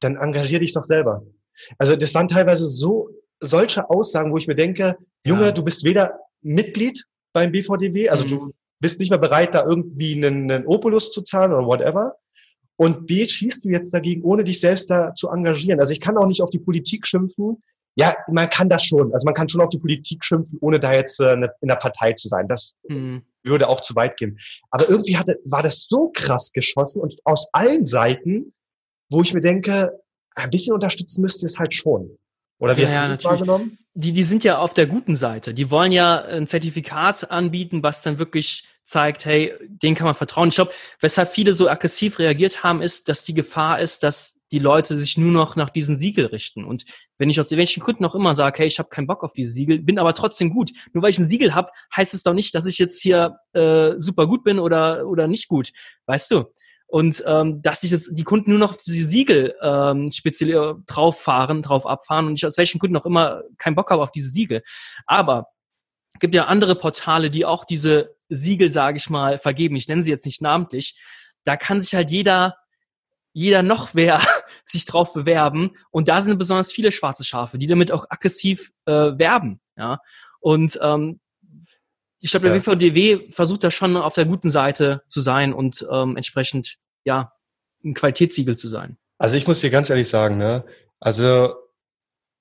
dann 0.00 0.16
engagier 0.16 0.58
dich 0.60 0.72
doch 0.72 0.84
selber. 0.84 1.22
Also 1.78 1.96
das 1.96 2.14
waren 2.14 2.28
teilweise 2.28 2.66
so 2.66 3.10
solche 3.40 3.88
Aussagen, 3.90 4.32
wo 4.32 4.36
ich 4.38 4.46
mir 4.48 4.54
denke, 4.54 4.96
Junge, 5.24 5.46
Ja. 5.46 5.52
du 5.52 5.62
bist 5.62 5.84
weder 5.84 6.18
Mitglied 6.42 7.04
beim 7.32 7.52
BVDW, 7.52 8.08
also 8.08 8.24
Mhm. 8.24 8.28
du 8.28 8.54
bist 8.80 8.98
nicht 8.98 9.10
mehr 9.10 9.18
bereit, 9.18 9.54
da 9.54 9.64
irgendwie 9.64 10.14
einen, 10.14 10.50
einen 10.50 10.66
Opulus 10.66 11.10
zu 11.10 11.22
zahlen 11.22 11.52
oder 11.52 11.66
whatever. 11.66 12.16
Und 12.76 13.06
B, 13.06 13.24
schießt 13.24 13.64
du 13.64 13.68
jetzt 13.68 13.94
dagegen, 13.94 14.22
ohne 14.22 14.44
dich 14.44 14.60
selbst 14.60 14.90
da 14.90 15.14
zu 15.14 15.28
engagieren. 15.28 15.78
Also 15.80 15.92
ich 15.92 16.00
kann 16.00 16.16
auch 16.18 16.26
nicht 16.26 16.42
auf 16.42 16.50
die 16.50 16.58
Politik 16.58 17.06
schimpfen. 17.06 17.62
Ja, 17.96 18.16
man 18.28 18.50
kann 18.50 18.68
das 18.68 18.84
schon. 18.84 19.12
Also 19.14 19.24
man 19.24 19.34
kann 19.34 19.48
schon 19.48 19.60
auf 19.60 19.68
die 19.68 19.78
Politik 19.78 20.24
schimpfen, 20.24 20.58
ohne 20.60 20.80
da 20.80 20.92
jetzt 20.92 21.20
äh, 21.20 21.28
eine- 21.30 21.52
in 21.60 21.68
der 21.68 21.76
Partei 21.76 22.12
zu 22.14 22.28
sein. 22.28 22.48
Das 22.48 22.76
Mhm. 22.88 23.22
würde 23.44 23.68
auch 23.68 23.80
zu 23.82 23.94
weit 23.94 24.16
gehen. 24.16 24.38
Aber 24.70 24.88
irgendwie 24.88 25.16
hatte, 25.16 25.38
war 25.44 25.62
das 25.62 25.86
so 25.88 26.10
krass 26.12 26.50
geschossen 26.52 27.00
und 27.02 27.14
aus 27.24 27.46
allen 27.52 27.86
Seiten, 27.86 28.52
wo 29.10 29.22
ich 29.22 29.32
mir 29.32 29.40
denke, 29.40 29.92
ein 30.34 30.50
bisschen 30.50 30.74
unterstützen 30.74 31.22
müsste 31.22 31.46
es 31.46 31.58
halt 31.58 31.72
schon. 31.72 32.18
Oder 32.58 32.76
wie 32.76 32.80
Ja, 32.80 32.86
hast 32.86 32.94
ja, 32.94 33.02
du 33.06 33.12
das 33.14 33.22
natürlich. 33.22 33.40
wahrgenommen? 33.48 33.78
Die, 33.94 34.12
die 34.12 34.24
sind 34.24 34.42
ja 34.44 34.58
auf 34.58 34.74
der 34.74 34.86
guten 34.86 35.16
Seite. 35.16 35.54
Die 35.54 35.70
wollen 35.70 35.92
ja 35.92 36.22
ein 36.22 36.46
Zertifikat 36.46 37.30
anbieten, 37.30 37.82
was 37.82 38.02
dann 38.02 38.18
wirklich 38.18 38.64
zeigt, 38.82 39.24
hey, 39.24 39.54
denen 39.62 39.94
kann 39.94 40.06
man 40.06 40.14
vertrauen. 40.14 40.48
Ich 40.48 40.56
glaube, 40.56 40.72
weshalb 41.00 41.30
viele 41.30 41.54
so 41.54 41.68
aggressiv 41.68 42.18
reagiert 42.18 42.62
haben, 42.64 42.82
ist, 42.82 43.08
dass 43.08 43.24
die 43.24 43.34
Gefahr 43.34 43.80
ist, 43.80 44.02
dass 44.02 44.40
die 44.52 44.58
Leute 44.58 44.96
sich 44.96 45.16
nur 45.16 45.32
noch 45.32 45.56
nach 45.56 45.70
diesen 45.70 45.96
Siegel 45.96 46.26
richten. 46.26 46.64
Und 46.64 46.84
wenn 47.18 47.30
ich 47.30 47.40
aus 47.40 47.50
welchen 47.50 47.82
Gründen 47.82 48.02
noch 48.02 48.14
immer 48.14 48.36
sage, 48.36 48.58
hey, 48.58 48.66
ich 48.66 48.78
habe 48.78 48.88
keinen 48.88 49.06
Bock 49.06 49.22
auf 49.22 49.32
diese 49.32 49.52
Siegel, 49.52 49.78
bin 49.80 49.98
aber 49.98 50.14
trotzdem 50.14 50.50
gut. 50.50 50.72
Nur 50.92 51.02
weil 51.02 51.10
ich 51.10 51.18
ein 51.18 51.26
Siegel 51.26 51.54
habe, 51.54 51.70
heißt 51.96 52.14
es 52.14 52.24
doch 52.24 52.34
nicht, 52.34 52.54
dass 52.54 52.66
ich 52.66 52.78
jetzt 52.78 53.00
hier 53.00 53.38
äh, 53.52 53.92
super 53.96 54.26
gut 54.26 54.44
bin 54.44 54.58
oder, 54.58 55.06
oder 55.06 55.28
nicht 55.28 55.48
gut. 55.48 55.72
Weißt 56.06 56.30
du? 56.30 56.44
Und 56.94 57.24
ähm, 57.26 57.60
dass 57.60 57.80
sich 57.80 57.90
jetzt 57.90 58.16
die 58.16 58.22
Kunden 58.22 58.50
nur 58.50 58.60
noch 58.60 58.76
diese 58.76 59.04
Siegel 59.04 59.56
ähm, 59.60 60.12
speziell 60.12 60.76
drauf 60.86 61.20
fahren, 61.20 61.60
drauf 61.60 61.88
abfahren 61.88 62.28
und 62.28 62.34
ich 62.34 62.46
aus 62.46 62.56
welchen 62.56 62.78
Gründen 62.78 62.96
auch 62.96 63.04
immer 63.04 63.42
keinen 63.58 63.74
Bock 63.74 63.90
habe 63.90 64.00
auf 64.00 64.12
diese 64.12 64.28
Siegel. 64.28 64.62
Aber 65.04 65.48
es 66.12 66.20
gibt 66.20 66.36
ja 66.36 66.44
andere 66.44 66.76
Portale, 66.76 67.32
die 67.32 67.46
auch 67.46 67.64
diese 67.64 68.14
Siegel, 68.28 68.70
sage 68.70 68.98
ich 68.98 69.10
mal, 69.10 69.40
vergeben. 69.40 69.74
Ich 69.74 69.88
nenne 69.88 70.04
sie 70.04 70.10
jetzt 70.12 70.24
nicht 70.24 70.40
namentlich. 70.40 70.96
Da 71.42 71.56
kann 71.56 71.80
sich 71.80 71.96
halt 71.96 72.12
jeder, 72.12 72.54
jeder 73.32 73.64
noch 73.64 73.96
wer 73.96 74.20
sich 74.64 74.84
drauf 74.84 75.12
bewerben. 75.14 75.72
Und 75.90 76.06
da 76.06 76.22
sind 76.22 76.38
besonders 76.38 76.70
viele 76.70 76.92
schwarze 76.92 77.24
Schafe, 77.24 77.58
die 77.58 77.66
damit 77.66 77.90
auch 77.90 78.06
aggressiv 78.08 78.70
äh, 78.86 78.92
werben. 79.18 79.60
Ja. 79.76 79.98
Und 80.38 80.78
ähm, 80.80 81.18
ich 82.20 82.30
glaube, 82.30 82.46
der 82.46 82.54
Ja. 82.54 82.64
WVDW 82.64 83.32
versucht 83.32 83.64
da 83.64 83.72
schon 83.72 83.96
auf 83.96 84.14
der 84.14 84.26
guten 84.26 84.52
Seite 84.52 85.02
zu 85.08 85.20
sein 85.20 85.52
und 85.52 85.84
ähm, 85.90 86.16
entsprechend 86.16 86.78
ja 87.04 87.32
ein 87.84 87.94
Qualitätssiegel 87.94 88.56
zu 88.56 88.68
sein. 88.68 88.96
Also 89.18 89.36
ich 89.36 89.46
muss 89.46 89.60
dir 89.60 89.70
ganz 89.70 89.90
ehrlich 89.90 90.08
sagen, 90.08 90.38
ne? 90.38 90.64
Also 91.00 91.54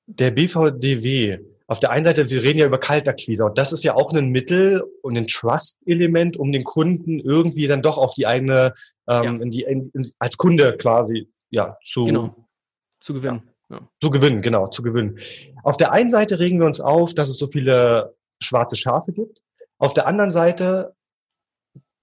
der 0.06 0.32
BVDW, 0.32 1.40
auf 1.68 1.80
der 1.80 1.92
einen 1.92 2.06
Seite, 2.06 2.30
wir 2.30 2.44
reden 2.44 2.60
ja 2.60 2.66
über 2.66 2.78
Kaltakquise 2.80 3.46
und 3.46 3.58
das 3.58 3.72
ist 3.72 3.84
ja 3.84 3.96
auch 3.96 4.12
ein 4.14 4.30
Mittel 4.30 4.84
und 5.02 5.18
ein 5.18 5.28
Trust-Element, 5.28 6.38
um 6.38 6.52
den 6.52 6.64
Kunden 6.64 7.20
irgendwie 7.20 7.68
dann 7.68 7.82
doch 7.82 7.98
auf 7.98 8.14
die 8.14 8.28
eigene, 8.28 8.74
ähm, 9.08 9.24
Ja. 9.24 9.32
in 9.32 9.52
die, 9.52 9.64
in, 9.64 9.90
in, 9.94 10.12
als 10.20 10.38
Kunde 10.38 10.76
quasi, 10.78 11.30
ja, 11.50 11.78
zu, 11.84 12.06
Genau. 12.06 12.36
Zu 13.00 13.14
gewinnen. 13.14 13.44
Ja. 13.70 13.82
Zu 14.02 14.10
gewinnen, 14.10 14.42
genau, 14.42 14.68
zu 14.68 14.82
gewinnen. 14.84 15.18
Auf 15.64 15.78
der 15.78 15.92
einen 15.92 16.10
Seite 16.10 16.40
regen 16.40 16.60
wir 16.60 16.66
uns 16.68 16.80
auf, 16.82 17.14
dass 17.14 17.30
es 17.30 17.38
so 17.38 17.48
viele 17.48 18.16
schwarze 18.42 18.76
Schafe 18.78 19.14
gibt. 19.14 19.42
Auf 19.78 19.94
der 19.94 20.06
anderen 20.08 20.32
Seite, 20.32 20.96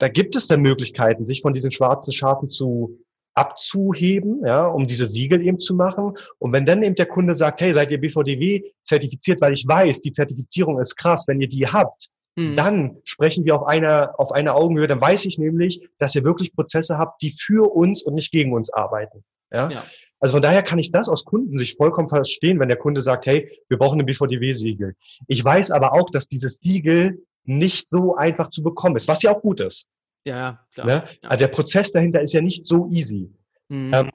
da 0.00 0.08
gibt 0.08 0.34
es 0.34 0.48
dann 0.48 0.60
Möglichkeiten, 0.62 1.26
sich 1.26 1.42
von 1.42 1.54
diesen 1.54 1.70
schwarzen 1.70 2.12
Schafen 2.12 2.50
zu 2.50 2.98
abzuheben, 3.34 4.42
ja, 4.44 4.66
um 4.66 4.86
diese 4.86 5.06
Siegel 5.06 5.40
eben 5.46 5.60
zu 5.60 5.74
machen. 5.74 6.14
Und 6.38 6.52
wenn 6.52 6.66
dann 6.66 6.82
eben 6.82 6.96
der 6.96 7.06
Kunde 7.06 7.34
sagt, 7.36 7.60
hey, 7.60 7.72
seid 7.72 7.92
ihr 7.92 8.00
BVDW 8.00 8.72
zertifiziert, 8.82 9.40
weil 9.40 9.52
ich 9.52 9.66
weiß, 9.66 10.00
die 10.00 10.12
Zertifizierung 10.12 10.80
ist 10.80 10.96
krass, 10.96 11.28
wenn 11.28 11.40
ihr 11.40 11.48
die 11.48 11.66
habt, 11.66 12.10
Mhm. 12.36 12.56
dann 12.56 12.96
sprechen 13.04 13.44
wir 13.44 13.56
auf 13.56 13.66
einer, 13.66 14.14
auf 14.18 14.32
einer 14.32 14.54
Augenhöhe. 14.54 14.86
Dann 14.86 15.00
weiß 15.00 15.24
ich 15.26 15.38
nämlich, 15.38 15.88
dass 15.98 16.14
ihr 16.14 16.24
wirklich 16.24 16.54
Prozesse 16.54 16.98
habt, 16.98 17.22
die 17.22 17.32
für 17.32 17.74
uns 17.74 18.02
und 18.02 18.14
nicht 18.14 18.30
gegen 18.30 18.52
uns 18.52 18.72
arbeiten. 18.72 19.24
Ja. 19.52 19.68
Ja. 19.70 19.84
Also 20.20 20.34
von 20.34 20.42
daher 20.42 20.62
kann 20.62 20.78
ich 20.78 20.92
das 20.92 21.08
aus 21.08 21.24
Kundensicht 21.24 21.76
vollkommen 21.76 22.08
verstehen, 22.08 22.60
wenn 22.60 22.68
der 22.68 22.78
Kunde 22.78 23.02
sagt, 23.02 23.26
hey, 23.26 23.50
wir 23.68 23.78
brauchen 23.78 23.98
ein 23.98 24.06
BVDW-Siegel. 24.06 24.94
Ich 25.26 25.44
weiß 25.44 25.70
aber 25.70 25.94
auch, 25.94 26.10
dass 26.10 26.28
dieses 26.28 26.58
Siegel 26.58 27.24
nicht 27.44 27.88
so 27.88 28.14
einfach 28.16 28.50
zu 28.50 28.62
bekommen 28.62 28.96
ist, 28.96 29.08
was 29.08 29.22
ja 29.22 29.34
auch 29.34 29.40
gut 29.42 29.60
ist. 29.60 29.86
ja, 30.24 30.60
klar. 30.74 30.86
Ne? 30.86 31.04
Ja. 31.22 31.28
Also 31.30 31.38
der 31.46 31.48
Prozess 31.52 31.92
dahinter 31.92 32.20
ist 32.20 32.32
ja 32.32 32.40
nicht 32.40 32.66
so 32.66 32.88
easy. 32.92 33.32
Mhm. 33.68 33.92
Ähm, 33.94 34.10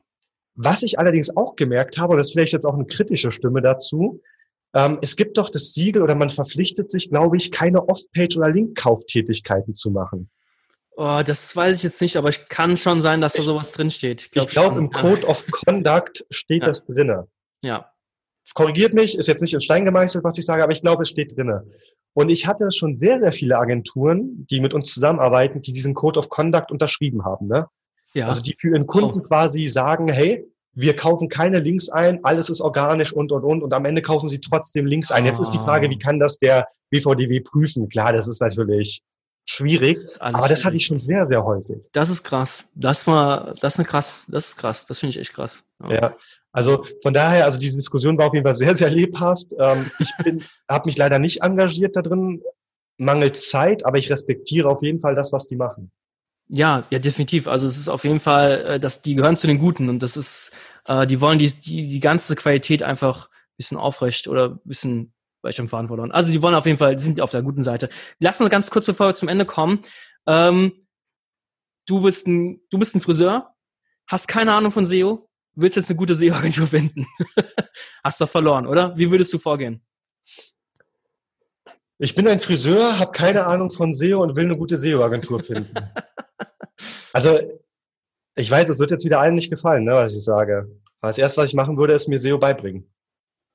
Was 0.55 0.83
ich 0.83 0.99
allerdings 0.99 1.35
auch 1.35 1.55
gemerkt 1.55 1.97
habe, 1.97 2.13
und 2.13 2.17
das 2.17 2.27
ist 2.27 2.33
vielleicht 2.33 2.53
jetzt 2.53 2.65
auch 2.65 2.75
eine 2.75 2.85
kritische 2.85 3.31
Stimme 3.31 3.61
dazu, 3.61 4.21
ähm, 4.73 4.99
es 5.01 5.15
gibt 5.15 5.37
doch 5.37 5.49
das 5.49 5.73
Siegel 5.73 6.01
oder 6.01 6.15
man 6.15 6.29
verpflichtet 6.29 6.91
sich, 6.91 7.09
glaube 7.09 7.37
ich, 7.37 7.51
keine 7.51 7.87
Off-Page- 7.87 8.37
oder 8.37 8.51
Link-Kauftätigkeiten 8.51 9.73
zu 9.73 9.89
machen. 9.91 10.29
Oh, 10.97 11.21
das 11.25 11.53
weiß 11.55 11.77
ich 11.77 11.83
jetzt 11.83 12.01
nicht, 12.01 12.15
aber 12.15 12.29
ich 12.29 12.47
kann 12.47 12.77
schon 12.77 13.01
sein, 13.01 13.19
dass 13.19 13.33
da 13.33 13.41
sowas 13.41 13.73
drinsteht. 13.73 14.29
Ich 14.33 14.47
glaube, 14.47 14.79
im 14.79 14.91
Code 14.91 15.27
of 15.27 15.45
Conduct 15.51 16.25
steht 16.29 16.61
Ja. 16.61 16.67
das 16.67 16.85
drinne. 16.85 17.27
Ja. 17.61 17.91
Korrigiert 18.53 18.93
mich, 18.93 19.17
ist 19.17 19.27
jetzt 19.27 19.41
nicht 19.41 19.53
in 19.53 19.61
Stein 19.61 19.85
gemeißelt, 19.85 20.23
was 20.23 20.37
ich 20.37 20.45
sage, 20.45 20.63
aber 20.63 20.71
ich 20.71 20.81
glaube, 20.81 21.03
es 21.03 21.09
steht 21.09 21.35
drinne. 21.35 21.65
Und 22.13 22.29
ich 22.29 22.47
hatte 22.47 22.71
schon 22.71 22.95
sehr, 22.95 23.19
sehr 23.19 23.31
viele 23.31 23.57
Agenturen, 23.57 24.45
die 24.49 24.61
mit 24.61 24.73
uns 24.73 24.93
zusammenarbeiten, 24.93 25.61
die 25.61 25.73
diesen 25.73 25.93
Code 25.93 26.19
of 26.19 26.29
Conduct 26.29 26.71
unterschrieben 26.71 27.25
haben. 27.25 27.47
Ne? 27.47 27.65
Ja. 28.13 28.27
Also 28.27 28.41
die 28.41 28.55
für 28.57 28.69
ihren 28.69 28.87
Kunden 28.87 29.19
Oh. 29.19 29.23
quasi 29.23 29.67
sagen, 29.67 30.07
hey, 30.07 30.45
wir 30.77 30.95
kaufen 30.95 31.29
keine 31.29 31.59
Links 31.59 31.89
ein, 31.89 32.23
alles 32.23 32.49
ist 32.49 32.61
organisch 32.61 33.13
und, 33.13 33.31
und, 33.31 33.43
und. 33.43 33.63
Und 33.63 33.73
am 33.73 33.85
Ende 33.85 34.01
kaufen 34.01 34.29
sie 34.29 34.39
trotzdem 34.39 34.85
Links 34.85 35.09
ein. 35.11 35.25
Jetzt 35.25 35.39
ist 35.39 35.51
die 35.51 35.57
Frage, 35.57 35.87
Ah. 35.87 35.89
wie 35.89 35.97
kann 35.97 36.19
das 36.19 36.37
der 36.37 36.67
BVDW 36.89 37.39
prüfen? 37.41 37.89
Klar, 37.89 38.13
das 38.13 38.27
ist 38.27 38.41
natürlich 38.41 39.01
schwierig, 39.45 39.99
aber 40.19 40.47
das 40.47 40.65
hatte 40.65 40.75
ich 40.75 40.85
schon 40.85 40.99
sehr, 40.99 41.25
sehr 41.25 41.43
häufig. 41.43 41.77
Das 41.91 42.09
ist 42.09 42.23
krass. 42.23 42.69
Das 42.73 43.05
war, 43.07 43.53
das 43.61 43.75
ist 43.75 43.79
eine 43.79 43.87
krass, 43.87 44.25
das 44.27 44.49
ist 44.49 44.57
krass. 44.57 44.87
Das 44.87 44.99
finde 44.99 45.11
ich 45.11 45.19
echt 45.19 45.33
krass. 45.33 45.63
Ja, 45.87 46.15
also 46.51 46.85
von 47.03 47.13
daher, 47.13 47.45
also 47.45 47.59
diese 47.59 47.77
Diskussion 47.77 48.17
war 48.17 48.27
auf 48.27 48.33
jeden 48.33 48.45
Fall 48.45 48.55
sehr, 48.55 48.75
sehr 48.75 48.89
lebhaft. 48.89 49.47
Ähm, 49.59 49.91
ich 49.99 50.11
bin, 50.23 50.43
habe 50.69 50.87
mich 50.87 50.97
leider 50.97 51.19
nicht 51.19 51.41
engagiert 51.41 51.95
da 51.95 52.01
drin, 52.01 52.41
mangels 52.97 53.49
Zeit, 53.49 53.85
aber 53.85 53.97
ich 53.97 54.09
respektiere 54.09 54.69
auf 54.69 54.81
jeden 54.81 54.99
Fall 54.99 55.15
das, 55.15 55.31
was 55.31 55.47
die 55.47 55.55
machen. 55.55 55.91
Ja, 56.47 56.83
ja, 56.89 56.99
definitiv. 56.99 57.47
Also 57.47 57.67
es 57.67 57.77
ist 57.77 57.89
auf 57.89 58.03
jeden 58.03 58.19
Fall, 58.19 58.65
äh, 58.65 58.79
dass 58.79 59.01
die 59.01 59.15
gehören 59.15 59.37
zu 59.37 59.47
den 59.47 59.59
Guten 59.59 59.89
und 59.89 60.01
das 60.01 60.17
ist, 60.17 60.51
äh, 60.85 61.05
die 61.05 61.21
wollen 61.21 61.39
die, 61.39 61.51
die, 61.51 61.89
die 61.89 61.99
ganze 61.99 62.35
Qualität 62.35 62.83
einfach 62.83 63.27
ein 63.27 63.57
bisschen 63.57 63.77
aufrecht 63.77 64.27
oder 64.27 64.51
ein 64.51 64.59
bisschen 65.45 65.63
weich 65.65 65.65
am 65.65 65.69
Faden 65.69 65.87
verloren. 65.87 66.11
Also 66.11 66.31
die 66.31 66.41
wollen 66.41 66.55
auf 66.55 66.65
jeden 66.65 66.77
Fall, 66.77 66.95
die 66.95 67.03
sind 67.03 67.21
auf 67.21 67.31
der 67.31 67.41
guten 67.41 67.63
Seite. 67.63 67.89
Lass 68.19 68.41
uns 68.41 68.49
ganz 68.49 68.69
kurz, 68.69 68.85
bevor 68.85 69.07
wir 69.07 69.13
zum 69.13 69.29
Ende 69.29 69.45
kommen. 69.45 69.79
Ähm, 70.27 70.87
du 71.85 72.01
bist 72.01 72.27
ein, 72.27 72.61
du 72.69 72.77
bist 72.79 72.95
ein 72.95 73.01
Friseur, 73.01 73.53
hast 74.07 74.27
keine 74.27 74.53
Ahnung 74.53 74.71
von 74.71 74.85
SEO, 74.85 75.29
willst 75.55 75.77
jetzt 75.77 75.89
eine 75.89 75.97
gute 75.97 76.15
SEO-Agentur 76.15 76.67
finden. 76.67 77.05
hast 78.03 78.19
doch 78.21 78.29
verloren, 78.29 78.67
oder? 78.67 78.97
Wie 78.97 79.11
würdest 79.11 79.33
du 79.33 79.39
vorgehen? 79.39 79.81
Ich 81.97 82.13
bin 82.13 82.27
ein 82.27 82.39
Friseur, 82.39 82.99
habe 82.99 83.11
keine 83.11 83.45
Ahnung 83.45 83.71
von 83.71 83.93
SEO 83.93 84.21
und 84.21 84.35
will 84.35 84.45
eine 84.45 84.57
gute 84.57 84.77
SEO-Agentur 84.77 85.39
finden. 85.43 85.73
also 87.13 87.39
ich 88.37 88.51
weiß, 88.51 88.67
es 88.67 88.79
wird 88.79 88.91
jetzt 88.91 89.05
wieder 89.05 89.21
allen 89.21 89.35
nicht 89.35 89.49
gefallen, 89.49 89.85
ne, 89.85 89.93
was 89.93 90.15
ich 90.15 90.23
sage. 90.23 90.69
Aber 90.99 91.09
das 91.09 91.17
erste, 91.17 91.41
was 91.41 91.51
ich 91.51 91.55
machen 91.55 91.77
würde, 91.77 91.93
ist 91.93 92.09
mir 92.09 92.19
SEO 92.19 92.37
beibringen. 92.37 92.91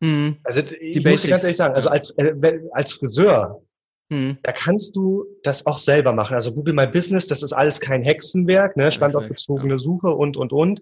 Mhm. 0.01 0.39
Also 0.43 0.61
ich 0.61 0.99
die 0.99 1.09
muss 1.09 1.23
dir 1.23 1.31
ganz 1.31 1.45
ehrlich 1.45 1.57
sagen, 1.57 1.75
also 1.75 1.89
als, 1.89 2.11
äh, 2.17 2.61
als 2.73 2.95
Friseur, 2.95 3.63
mhm. 4.09 4.39
da 4.43 4.53
kannst 4.53 4.97
du 4.97 5.27
das 5.43 5.67
auch 5.67 5.79
selber 5.79 6.13
machen. 6.13 6.35
Also 6.35 6.55
Google 6.55 6.75
My 6.75 6.87
Business, 6.87 7.27
das 7.27 7.43
ist 7.43 7.53
alles 7.53 7.81
kein 7.81 8.03
Hexenwerk, 8.03 8.77
ne? 8.77 8.91
standortbezogene 8.91 9.75
ja. 9.75 9.79
Suche 9.79 10.11
und, 10.11 10.37
und, 10.37 10.53
und, 10.53 10.81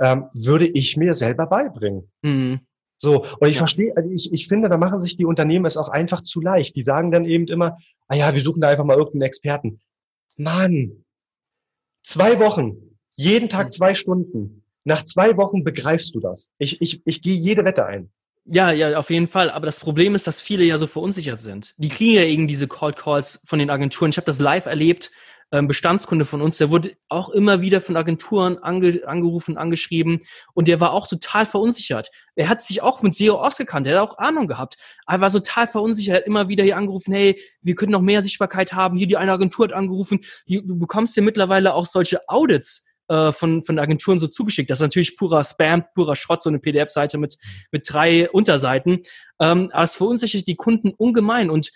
ähm, 0.00 0.26
würde 0.32 0.66
ich 0.66 0.96
mir 0.96 1.14
selber 1.14 1.46
beibringen. 1.46 2.10
Mhm. 2.22 2.60
So, 3.02 3.24
und 3.24 3.48
ich 3.48 3.54
ja. 3.54 3.60
verstehe, 3.60 3.96
also 3.96 4.10
ich, 4.10 4.32
ich 4.32 4.46
finde, 4.46 4.68
da 4.68 4.76
machen 4.76 5.00
sich 5.00 5.16
die 5.16 5.24
Unternehmen 5.24 5.64
es 5.64 5.78
auch 5.78 5.88
einfach 5.88 6.20
zu 6.20 6.40
leicht. 6.40 6.76
Die 6.76 6.82
sagen 6.82 7.10
dann 7.10 7.24
eben 7.24 7.46
immer, 7.48 7.78
ah 8.08 8.14
ja, 8.14 8.34
wir 8.34 8.42
suchen 8.42 8.60
da 8.60 8.68
einfach 8.68 8.84
mal 8.84 8.96
irgendeinen 8.96 9.22
Experten. 9.22 9.80
Mann, 10.36 11.04
zwei 12.02 12.38
Wochen, 12.38 12.76
jeden 13.14 13.48
Tag 13.48 13.68
mhm. 13.68 13.72
zwei 13.72 13.94
Stunden. 13.94 14.64
Nach 14.84 15.04
zwei 15.04 15.36
Wochen 15.36 15.64
begreifst 15.64 16.14
du 16.14 16.20
das. 16.20 16.50
Ich, 16.58 16.80
ich, 16.80 17.02
ich 17.04 17.22
gehe 17.22 17.36
jede 17.36 17.64
Wette 17.64 17.86
ein. 17.86 18.10
Ja, 18.52 18.72
ja, 18.72 18.98
auf 18.98 19.10
jeden 19.10 19.28
Fall. 19.28 19.48
Aber 19.48 19.64
das 19.66 19.78
Problem 19.78 20.16
ist, 20.16 20.26
dass 20.26 20.40
viele 20.40 20.64
ja 20.64 20.76
so 20.76 20.88
verunsichert 20.88 21.38
sind. 21.38 21.72
Die 21.76 21.88
kriegen 21.88 22.14
ja 22.16 22.24
eben 22.24 22.48
diese 22.48 22.66
Cold 22.66 22.96
Calls 22.96 23.40
von 23.44 23.60
den 23.60 23.70
Agenturen. 23.70 24.10
Ich 24.10 24.16
habe 24.16 24.26
das 24.26 24.40
live 24.40 24.66
erlebt. 24.66 25.12
Ähm, 25.52 25.68
Bestandskunde 25.68 26.24
von 26.24 26.42
uns, 26.42 26.58
der 26.58 26.70
wurde 26.70 26.92
auch 27.08 27.28
immer 27.28 27.60
wieder 27.60 27.80
von 27.80 27.96
Agenturen 27.96 28.58
ange 28.58 29.02
angerufen, 29.06 29.56
angeschrieben 29.56 30.20
und 30.54 30.68
der 30.68 30.78
war 30.80 30.92
auch 30.92 31.08
total 31.08 31.44
verunsichert. 31.44 32.10
Er 32.36 32.48
hat 32.48 32.62
sich 32.62 32.82
auch 32.82 33.02
mit 33.02 33.16
SEO 33.16 33.34
ausgekannt, 33.34 33.88
er 33.88 34.00
hat 34.00 34.08
auch 34.08 34.18
Ahnung 34.18 34.46
gehabt, 34.46 34.76
er 35.08 35.20
war 35.20 35.30
total 35.30 35.66
verunsichert, 35.66 36.14
er 36.14 36.18
hat 36.20 36.26
immer 36.26 36.48
wieder 36.48 36.62
hier 36.62 36.76
angerufen, 36.76 37.12
hey, 37.12 37.40
wir 37.62 37.74
können 37.74 37.90
noch 37.90 38.00
mehr 38.00 38.22
Sichtbarkeit 38.22 38.74
haben, 38.74 38.96
hier 38.96 39.08
die 39.08 39.16
eine 39.16 39.32
Agentur 39.32 39.66
hat 39.66 39.72
angerufen, 39.72 40.20
du 40.46 40.78
bekommst 40.78 41.16
ja 41.16 41.22
mittlerweile 41.24 41.74
auch 41.74 41.86
solche 41.86 42.28
Audits 42.28 42.86
äh, 43.10 43.32
von, 43.32 43.64
von 43.64 43.78
Agenturen 43.80 44.20
so 44.20 44.28
zugeschickt. 44.28 44.70
Das 44.70 44.78
ist 44.78 44.82
natürlich 44.82 45.16
purer 45.16 45.42
Spam, 45.42 45.84
purer 45.94 46.14
Schrott, 46.14 46.44
so 46.44 46.48
eine 46.48 46.60
PDF-Seite 46.60 47.18
mit, 47.18 47.38
mit 47.72 47.82
drei 47.92 48.30
Unterseiten. 48.30 49.00
Ähm, 49.40 49.68
aber 49.72 49.82
es 49.82 49.96
verunsichert 49.96 50.46
die 50.46 50.54
Kunden 50.54 50.90
ungemein. 50.90 51.50
Und 51.50 51.72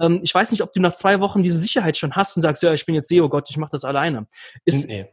ähm, 0.00 0.20
ich 0.22 0.34
weiß 0.34 0.50
nicht, 0.50 0.62
ob 0.62 0.72
du 0.72 0.80
nach 0.80 0.94
zwei 0.94 1.20
Wochen 1.20 1.42
diese 1.42 1.58
Sicherheit 1.58 1.98
schon 1.98 2.16
hast 2.16 2.36
und 2.36 2.42
sagst, 2.42 2.62
ja, 2.62 2.72
ich 2.72 2.86
bin 2.86 2.94
jetzt 2.94 3.08
SEO, 3.08 3.28
Gott, 3.28 3.50
ich 3.50 3.58
mache 3.58 3.72
das 3.72 3.84
alleine. 3.84 4.26
Ist, 4.64 4.88
nee. 4.88 5.06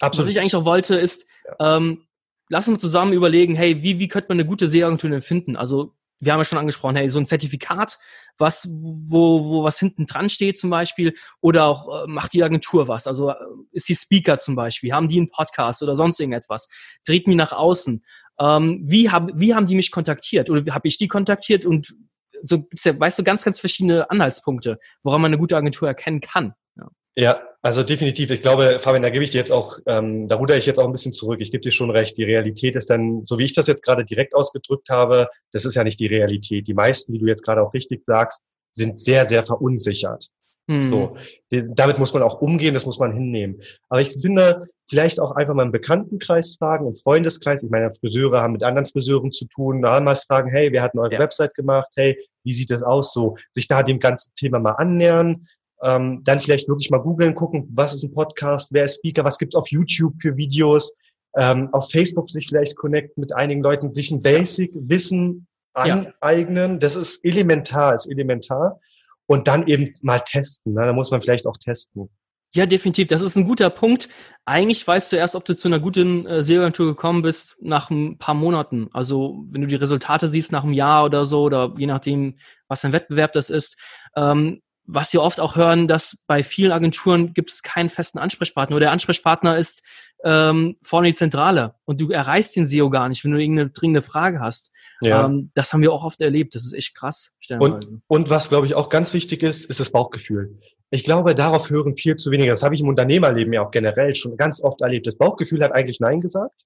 Absolut. 0.00 0.26
Was 0.26 0.34
ich 0.34 0.40
eigentlich 0.40 0.56
auch 0.56 0.64
wollte, 0.64 0.96
ist, 0.96 1.26
ähm, 1.60 2.06
lass 2.48 2.66
uns 2.66 2.80
zusammen 2.80 3.12
überlegen, 3.12 3.54
hey, 3.54 3.82
wie, 3.82 3.98
wie 3.98 4.08
könnte 4.08 4.28
man 4.30 4.40
eine 4.40 4.48
gute 4.48 4.68
SEO-Agentur 4.68 5.10
denn 5.10 5.20
finden? 5.20 5.56
Also 5.56 5.94
wir 6.20 6.32
haben 6.32 6.40
ja 6.40 6.44
schon 6.44 6.58
angesprochen, 6.58 6.96
hey, 6.96 7.10
so 7.10 7.18
ein 7.18 7.26
Zertifikat, 7.26 7.98
was, 8.38 8.68
wo, 8.70 9.44
wo 9.44 9.64
was 9.64 9.78
hinten 9.78 10.06
dran 10.06 10.28
steht 10.28 10.58
zum 10.58 10.70
Beispiel, 10.70 11.14
oder 11.40 11.64
auch 11.64 12.04
äh, 12.04 12.06
macht 12.06 12.32
die 12.32 12.42
Agentur 12.42 12.88
was? 12.88 13.06
Also 13.06 13.30
äh, 13.30 13.34
ist 13.72 13.88
die 13.88 13.94
Speaker 13.94 14.38
zum 14.38 14.56
Beispiel, 14.56 14.92
haben 14.92 15.08
die 15.08 15.18
einen 15.18 15.30
Podcast 15.30 15.82
oder 15.82 15.96
sonst 15.96 16.20
irgendetwas? 16.20 16.68
Dreht 17.06 17.26
mich 17.26 17.36
nach 17.36 17.52
außen. 17.52 18.04
Ähm, 18.40 18.80
wie, 18.82 19.10
hab, 19.10 19.30
wie 19.34 19.54
haben 19.54 19.66
die 19.66 19.76
mich 19.76 19.90
kontaktiert? 19.90 20.50
Oder 20.50 20.74
habe 20.74 20.88
ich 20.88 20.98
die 20.98 21.08
kontaktiert? 21.08 21.64
Und 21.64 21.94
so 22.42 22.62
gibt's 22.62 22.84
ja, 22.84 22.98
weißt 22.98 23.18
du, 23.18 23.24
ganz, 23.24 23.44
ganz 23.44 23.58
verschiedene 23.58 24.10
Anhaltspunkte, 24.10 24.78
woran 25.02 25.20
man 25.20 25.30
eine 25.30 25.38
gute 25.38 25.56
Agentur 25.56 25.88
erkennen 25.88 26.20
kann. 26.20 26.54
Ja. 26.76 26.88
Ja, 27.16 27.42
also 27.64 27.82
definitiv. 27.82 28.30
Ich 28.30 28.42
glaube, 28.42 28.78
Fabian, 28.78 29.02
da 29.02 29.08
gebe 29.08 29.24
ich 29.24 29.30
dir 29.30 29.38
jetzt 29.38 29.50
auch, 29.50 29.78
ähm, 29.86 30.28
da 30.28 30.36
ruder 30.36 30.58
ich 30.58 30.66
jetzt 30.66 30.78
auch 30.78 30.84
ein 30.84 30.92
bisschen 30.92 31.14
zurück. 31.14 31.40
Ich 31.40 31.50
gebe 31.50 31.62
dir 31.62 31.70
schon 31.70 31.90
recht. 31.90 32.18
Die 32.18 32.24
Realität 32.24 32.76
ist 32.76 32.90
dann, 32.90 33.24
so 33.24 33.38
wie 33.38 33.44
ich 33.44 33.54
das 33.54 33.68
jetzt 33.68 33.82
gerade 33.82 34.04
direkt 34.04 34.34
ausgedrückt 34.34 34.90
habe, 34.90 35.28
das 35.50 35.64
ist 35.64 35.74
ja 35.74 35.82
nicht 35.82 35.98
die 35.98 36.06
Realität. 36.06 36.68
Die 36.68 36.74
meisten, 36.74 37.14
wie 37.14 37.18
du 37.18 37.26
jetzt 37.26 37.42
gerade 37.42 37.62
auch 37.62 37.72
richtig 37.72 38.04
sagst, 38.04 38.42
sind 38.70 38.98
sehr, 38.98 39.26
sehr 39.26 39.46
verunsichert. 39.46 40.28
Hm. 40.68 40.82
So, 40.82 41.16
damit 41.50 41.98
muss 41.98 42.12
man 42.12 42.22
auch 42.22 42.42
umgehen, 42.42 42.74
das 42.74 42.84
muss 42.84 42.98
man 42.98 43.14
hinnehmen. 43.14 43.62
Aber 43.88 44.02
ich 44.02 44.12
finde, 44.12 44.66
vielleicht 44.86 45.18
auch 45.18 45.32
einfach 45.32 45.54
mal 45.54 45.64
im 45.64 45.72
Bekanntenkreis 45.72 46.56
fragen, 46.58 46.86
im 46.86 46.96
Freundeskreis. 46.96 47.62
Ich 47.62 47.70
meine, 47.70 47.94
Friseure 47.94 48.42
haben 48.42 48.52
mit 48.52 48.62
anderen 48.62 48.84
Friseuren 48.84 49.32
zu 49.32 49.46
tun. 49.46 49.80
Da 49.80 49.98
mal 50.00 50.16
fragen, 50.16 50.50
hey, 50.50 50.70
wer 50.70 50.82
hat 50.82 50.92
eine 50.92 51.00
eure 51.00 51.14
ja. 51.14 51.18
Website 51.18 51.54
gemacht? 51.54 51.88
Hey, 51.96 52.18
wie 52.42 52.52
sieht 52.52 52.70
das 52.70 52.82
aus? 52.82 53.14
So, 53.14 53.38
sich 53.52 53.68
da 53.68 53.82
dem 53.82 54.00
ganzen 54.00 54.34
Thema 54.36 54.58
mal 54.58 54.72
annähern 54.72 55.46
ähm, 55.82 56.22
dann 56.24 56.40
vielleicht 56.40 56.68
wirklich 56.68 56.90
mal 56.90 56.98
googeln, 56.98 57.34
gucken, 57.34 57.68
was 57.72 57.94
ist 57.94 58.02
ein 58.04 58.12
Podcast, 58.12 58.72
wer 58.72 58.84
ist 58.84 58.96
Speaker, 58.96 59.24
was 59.24 59.38
gibt's 59.38 59.56
auf 59.56 59.68
YouTube 59.68 60.14
für 60.20 60.36
Videos, 60.36 60.94
ähm, 61.36 61.68
auf 61.72 61.90
Facebook 61.90 62.30
sich 62.30 62.48
vielleicht 62.48 62.76
connecten 62.76 63.20
mit 63.20 63.34
einigen 63.34 63.62
Leuten, 63.62 63.92
sich 63.92 64.10
ein 64.10 64.22
Basic-Wissen 64.22 65.46
aneignen. 65.74 66.72
Ja. 66.72 66.78
Das 66.78 66.96
ist 66.96 67.24
elementar, 67.24 67.94
ist 67.94 68.10
elementar. 68.10 68.80
Und 69.26 69.48
dann 69.48 69.66
eben 69.66 69.94
mal 70.02 70.20
testen. 70.20 70.74
Ne? 70.74 70.84
Da 70.84 70.92
muss 70.92 71.10
man 71.10 71.22
vielleicht 71.22 71.46
auch 71.46 71.56
testen. 71.56 72.10
Ja, 72.54 72.66
definitiv. 72.66 73.08
Das 73.08 73.20
ist 73.20 73.36
ein 73.36 73.46
guter 73.46 73.68
Punkt. 73.68 74.08
Eigentlich 74.44 74.86
weißt 74.86 75.12
du 75.12 75.16
erst, 75.16 75.34
ob 75.34 75.44
du 75.44 75.56
zu 75.56 75.66
einer 75.66 75.80
guten 75.80 76.24
äh, 76.26 76.40
SEO-Agentur 76.40 76.86
gekommen 76.86 77.22
bist 77.22 77.56
nach 77.60 77.90
ein 77.90 78.16
paar 78.18 78.34
Monaten. 78.34 78.88
Also 78.92 79.44
wenn 79.48 79.62
du 79.62 79.66
die 79.66 79.74
Resultate 79.74 80.28
siehst 80.28 80.52
nach 80.52 80.62
einem 80.62 80.72
Jahr 80.72 81.04
oder 81.04 81.24
so 81.24 81.42
oder 81.42 81.74
je 81.76 81.86
nachdem, 81.86 82.38
was 82.68 82.84
ein 82.84 82.92
Wettbewerb 82.92 83.32
das 83.32 83.50
ist. 83.50 83.76
Ähm, 84.14 84.62
was 84.86 85.12
wir 85.12 85.22
oft 85.22 85.40
auch 85.40 85.56
hören, 85.56 85.88
dass 85.88 86.24
bei 86.26 86.42
vielen 86.42 86.72
Agenturen 86.72 87.32
gibt 87.32 87.50
es 87.50 87.62
keinen 87.62 87.88
festen 87.88 88.18
Ansprechpartner 88.18 88.76
oder 88.76 88.86
der 88.86 88.92
Ansprechpartner 88.92 89.56
ist 89.56 89.82
ähm, 90.24 90.74
vorne 90.82 91.08
die 91.08 91.14
Zentrale 91.14 91.74
und 91.84 92.00
du 92.00 92.10
erreichst 92.10 92.56
den 92.56 92.64
SEO 92.64 92.88
gar 92.88 93.08
nicht, 93.08 93.24
wenn 93.24 93.32
du 93.32 93.38
irgendeine 93.38 93.70
dringende 93.70 94.00
Frage 94.00 94.40
hast. 94.40 94.72
Ja. 95.02 95.26
Ähm, 95.26 95.50
das 95.54 95.72
haben 95.72 95.82
wir 95.82 95.92
auch 95.92 96.02
oft 96.02 96.20
erlebt. 96.22 96.54
Das 96.54 96.64
ist 96.64 96.72
echt 96.72 96.94
krass. 96.94 97.34
Und, 97.58 98.00
und 98.06 98.30
was, 98.30 98.48
glaube 98.48 98.66
ich, 98.66 98.74
auch 98.74 98.88
ganz 98.88 99.12
wichtig 99.12 99.42
ist, 99.42 99.66
ist 99.66 99.80
das 99.80 99.90
Bauchgefühl. 99.90 100.58
Ich 100.90 101.04
glaube, 101.04 101.34
darauf 101.34 101.68
hören 101.70 101.96
viel 101.96 102.16
zu 102.16 102.30
weniger. 102.30 102.52
Das 102.52 102.62
habe 102.62 102.74
ich 102.74 102.80
im 102.80 102.88
Unternehmerleben 102.88 103.52
ja 103.52 103.66
auch 103.66 103.70
generell 103.70 104.14
schon 104.14 104.36
ganz 104.36 104.62
oft 104.62 104.80
erlebt. 104.80 105.06
Das 105.06 105.16
Bauchgefühl 105.16 105.62
hat 105.62 105.72
eigentlich 105.72 106.00
Nein 106.00 106.20
gesagt. 106.20 106.62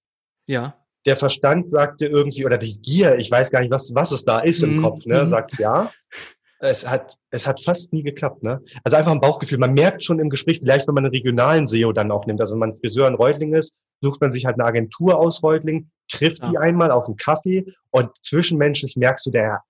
Ja. 0.46 0.76
Der 1.06 1.16
Verstand 1.16 1.68
sagte 1.68 2.06
irgendwie, 2.06 2.44
oder 2.44 2.58
die 2.58 2.80
Gier, 2.80 3.18
ich 3.18 3.30
weiß 3.30 3.50
gar 3.50 3.60
nicht, 3.60 3.70
was, 3.70 3.92
was 3.94 4.12
es 4.12 4.24
da 4.24 4.40
ist 4.40 4.62
im 4.62 4.78
mm, 4.78 4.82
Kopf, 4.82 5.06
ne, 5.06 5.22
mm. 5.22 5.26
sagt 5.26 5.58
ja 5.58 5.90
es 6.60 6.88
hat, 6.88 7.14
es 7.30 7.46
hat 7.46 7.62
fast 7.64 7.92
nie 7.92 8.02
geklappt, 8.02 8.42
ne? 8.42 8.60
Also 8.84 8.96
einfach 8.96 9.12
ein 9.12 9.20
Bauchgefühl. 9.20 9.58
Man 9.58 9.74
merkt 9.74 10.02
schon 10.02 10.18
im 10.18 10.28
Gespräch, 10.28 10.58
vielleicht 10.58 10.88
wenn 10.88 10.94
man 10.94 11.04
einen 11.04 11.14
regionalen 11.14 11.66
SEO 11.66 11.92
dann 11.92 12.10
auch 12.10 12.26
nimmt, 12.26 12.40
also 12.40 12.54
wenn 12.54 12.60
man 12.60 12.72
Friseur 12.72 13.06
in 13.06 13.14
Reutling 13.14 13.54
ist, 13.54 13.74
sucht 14.00 14.20
man 14.20 14.32
sich 14.32 14.44
halt 14.46 14.56
eine 14.56 14.64
Agentur 14.64 15.18
aus 15.18 15.42
Reutling, 15.42 15.90
trifft 16.08 16.42
ja. 16.42 16.50
die 16.50 16.58
einmal 16.58 16.90
auf 16.90 17.06
einen 17.06 17.16
Kaffee 17.16 17.66
und 17.90 18.10
zwischenmenschlich 18.22 18.96
merkst 18.96 19.26
du 19.26 19.30
der 19.30 19.62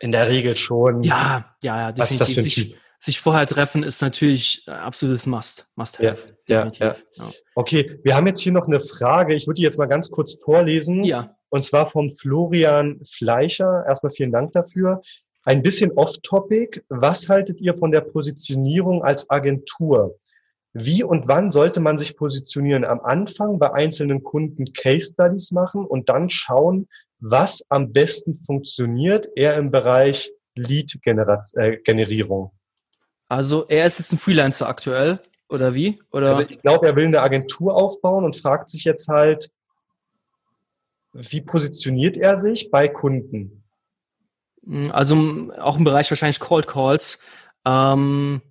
in 0.00 0.12
der 0.12 0.28
Regel 0.28 0.56
schon. 0.56 1.02
Ja, 1.02 1.56
ja, 1.62 1.76
ja, 1.76 1.92
definitiv. 1.92 1.98
Was 1.98 2.10
ist 2.10 2.20
das 2.20 2.32
für 2.32 2.40
ein 2.40 2.44
sich, 2.44 2.76
sich 3.00 3.20
vorher 3.20 3.46
treffen 3.46 3.82
ist 3.82 4.00
natürlich 4.00 4.64
absolutes 4.66 5.26
Must, 5.26 5.68
Must 5.74 5.98
have. 5.98 6.36
Ja, 6.46 6.66
ja, 6.66 6.72
ja. 6.78 6.96
ja. 7.14 7.30
Okay, 7.54 7.98
wir 8.02 8.16
haben 8.16 8.26
jetzt 8.26 8.40
hier 8.40 8.52
noch 8.52 8.66
eine 8.66 8.80
Frage. 8.80 9.34
Ich 9.34 9.46
würde 9.46 9.56
die 9.56 9.62
jetzt 9.62 9.78
mal 9.78 9.86
ganz 9.86 10.10
kurz 10.10 10.34
vorlesen. 10.34 11.04
Ja. 11.04 11.34
Und 11.50 11.64
zwar 11.64 11.90
vom 11.90 12.14
Florian 12.14 13.00
Fleischer. 13.04 13.84
Erstmal 13.86 14.12
vielen 14.12 14.32
Dank 14.32 14.52
dafür. 14.52 15.00
Ein 15.44 15.62
bisschen 15.62 15.92
off-topic. 15.92 16.82
Was 16.88 17.28
haltet 17.28 17.60
ihr 17.60 17.76
von 17.76 17.90
der 17.90 18.02
Positionierung 18.02 19.02
als 19.02 19.30
Agentur? 19.30 20.18
Wie 20.74 21.02
und 21.02 21.26
wann 21.26 21.50
sollte 21.50 21.80
man 21.80 21.98
sich 21.98 22.16
positionieren? 22.16 22.84
Am 22.84 23.00
Anfang 23.00 23.58
bei 23.58 23.72
einzelnen 23.72 24.22
Kunden 24.22 24.72
Case 24.72 25.12
Studies 25.12 25.50
machen 25.50 25.84
und 25.84 26.08
dann 26.08 26.30
schauen, 26.30 26.88
was 27.20 27.64
am 27.68 27.92
besten 27.92 28.42
funktioniert, 28.44 29.28
eher 29.34 29.56
im 29.56 29.70
Bereich 29.70 30.30
Lead-Generierung. 30.54 32.52
Also 33.28 33.66
er 33.68 33.86
ist 33.86 33.98
jetzt 33.98 34.12
ein 34.12 34.18
Freelancer 34.18 34.68
aktuell, 34.68 35.20
oder 35.48 35.74
wie? 35.74 36.00
Oder? 36.12 36.28
Also 36.28 36.42
ich 36.42 36.60
glaube, 36.62 36.86
er 36.86 36.96
will 36.96 37.06
eine 37.06 37.20
Agentur 37.20 37.74
aufbauen 37.74 38.24
und 38.24 38.36
fragt 38.36 38.70
sich 38.70 38.84
jetzt 38.84 39.08
halt, 39.08 39.50
wie 41.12 41.40
positioniert 41.40 42.16
er 42.16 42.36
sich 42.36 42.70
bei 42.70 42.88
Kunden? 42.88 43.64
Hm, 44.68 44.90
also 44.92 45.50
auch 45.58 45.76
im 45.76 45.84
Bereich 45.84 46.10
wahrscheinlich 46.10 46.40
Cold 46.40 46.68
Calls. 46.68 47.18
Ähm, 47.64 48.42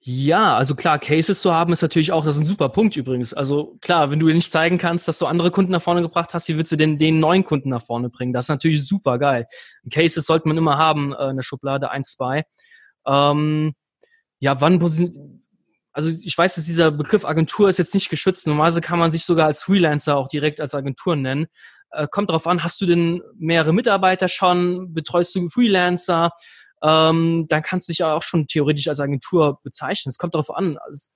ja, 0.00 0.56
also 0.56 0.74
klar, 0.74 0.98
Cases 0.98 1.42
zu 1.42 1.52
haben 1.52 1.72
ist 1.72 1.82
natürlich 1.82 2.12
auch, 2.12 2.24
das 2.24 2.36
ist 2.36 2.42
ein 2.42 2.46
super 2.46 2.70
Punkt 2.70 2.96
übrigens. 2.96 3.34
Also 3.34 3.76
klar, 3.82 4.10
wenn 4.10 4.20
du 4.20 4.26
nicht 4.28 4.50
zeigen 4.50 4.78
kannst, 4.78 5.06
dass 5.06 5.18
du 5.18 5.26
andere 5.26 5.50
Kunden 5.50 5.72
nach 5.72 5.82
vorne 5.82 6.02
gebracht 6.02 6.32
hast, 6.32 6.48
wie 6.48 6.56
willst 6.56 6.72
du 6.72 6.76
denn 6.76 6.98
den 6.98 7.20
neuen 7.20 7.44
Kunden 7.44 7.68
nach 7.68 7.82
vorne 7.82 8.08
bringen? 8.08 8.32
Das 8.32 8.46
ist 8.46 8.50
natürlich 8.50 8.86
super 8.86 9.18
geil. 9.18 9.46
Cases 9.92 10.24
sollte 10.24 10.48
man 10.48 10.56
immer 10.56 10.78
haben 10.78 11.12
äh, 11.12 11.30
in 11.30 11.36
der 11.36 11.42
Schublade 11.42 11.90
1, 11.90 12.12
2. 12.12 12.44
Ähm, 13.06 13.74
ja, 14.38 14.60
wann 14.60 14.80
also 15.92 16.10
ich 16.22 16.38
weiß, 16.38 16.54
dass 16.54 16.64
dieser 16.64 16.92
Begriff 16.92 17.24
Agentur 17.24 17.68
ist 17.68 17.78
jetzt 17.78 17.92
nicht 17.94 18.08
geschützt. 18.08 18.46
Normalerweise 18.46 18.80
kann 18.80 19.00
man 19.00 19.10
sich 19.10 19.24
sogar 19.24 19.46
als 19.46 19.62
Freelancer 19.62 20.16
auch 20.16 20.28
direkt 20.28 20.60
als 20.60 20.74
Agentur 20.74 21.16
nennen. 21.16 21.48
Äh, 21.90 22.06
kommt 22.10 22.30
darauf 22.30 22.46
an, 22.46 22.62
hast 22.62 22.80
du 22.80 22.86
denn 22.86 23.22
mehrere 23.36 23.72
Mitarbeiter 23.72 24.28
schon, 24.28 24.92
betreust 24.92 25.34
du 25.34 25.48
Freelancer, 25.48 26.30
ähm, 26.82 27.46
dann 27.48 27.62
kannst 27.62 27.88
du 27.88 27.92
dich 27.92 28.04
auch 28.04 28.22
schon 28.22 28.46
theoretisch 28.46 28.88
als 28.88 29.00
Agentur 29.00 29.60
bezeichnen. 29.62 30.10
Es 30.10 30.18
kommt 30.18 30.34
darauf 30.34 30.54
an. 30.54 30.78
Also, 30.78 31.10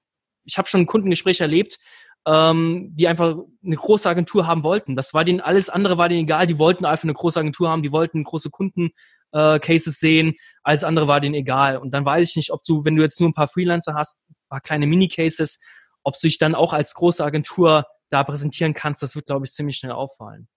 ich 0.44 0.58
habe 0.58 0.68
schon 0.68 0.80
ein 0.80 0.86
Kundengespräch 0.86 1.40
erlebt, 1.40 1.78
ähm, 2.26 2.90
die 2.94 3.06
einfach 3.06 3.36
eine 3.64 3.76
große 3.76 4.08
Agentur 4.08 4.46
haben 4.46 4.64
wollten. 4.64 4.96
Das 4.96 5.14
war 5.14 5.24
denen, 5.24 5.40
alles 5.40 5.70
andere 5.70 5.98
war 5.98 6.08
denen 6.08 6.22
egal. 6.22 6.46
Die 6.46 6.58
wollten 6.58 6.84
einfach 6.84 7.04
eine 7.04 7.14
große 7.14 7.38
Agentur 7.38 7.70
haben, 7.70 7.82
die 7.82 7.92
wollten 7.92 8.24
große 8.24 8.50
Kunden-Cases 8.50 9.94
äh, 9.94 9.98
sehen. 9.98 10.34
Alles 10.62 10.84
andere 10.84 11.06
war 11.06 11.20
denen 11.20 11.34
egal. 11.34 11.76
Und 11.78 11.92
dann 11.94 12.04
weiß 12.04 12.30
ich 12.30 12.36
nicht, 12.36 12.52
ob 12.52 12.64
du, 12.64 12.84
wenn 12.84 12.96
du 12.96 13.02
jetzt 13.02 13.20
nur 13.20 13.28
ein 13.28 13.34
paar 13.34 13.48
Freelancer 13.48 13.94
hast, 13.94 14.20
paar 14.52 14.60
kleine 14.60 14.86
Mini-Cases, 14.86 15.60
ob 16.02 16.14
du 16.14 16.26
dich 16.26 16.38
dann 16.38 16.54
auch 16.54 16.72
als 16.72 16.94
große 16.94 17.24
Agentur 17.24 17.86
da 18.10 18.22
präsentieren 18.22 18.74
kannst. 18.74 19.02
Das 19.02 19.14
wird, 19.14 19.26
glaube 19.26 19.46
ich, 19.46 19.52
ziemlich 19.52 19.78
schnell 19.78 19.92
auffallen. 19.92 20.48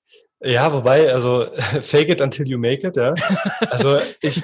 Ja, 0.45 0.71
wobei, 0.71 1.11
also 1.11 1.47
fake 1.81 2.09
it 2.09 2.21
until 2.21 2.47
you 2.47 2.57
make 2.57 2.87
it, 2.87 2.95
ja. 2.95 3.15
Also 3.71 3.99
ich, 4.21 4.43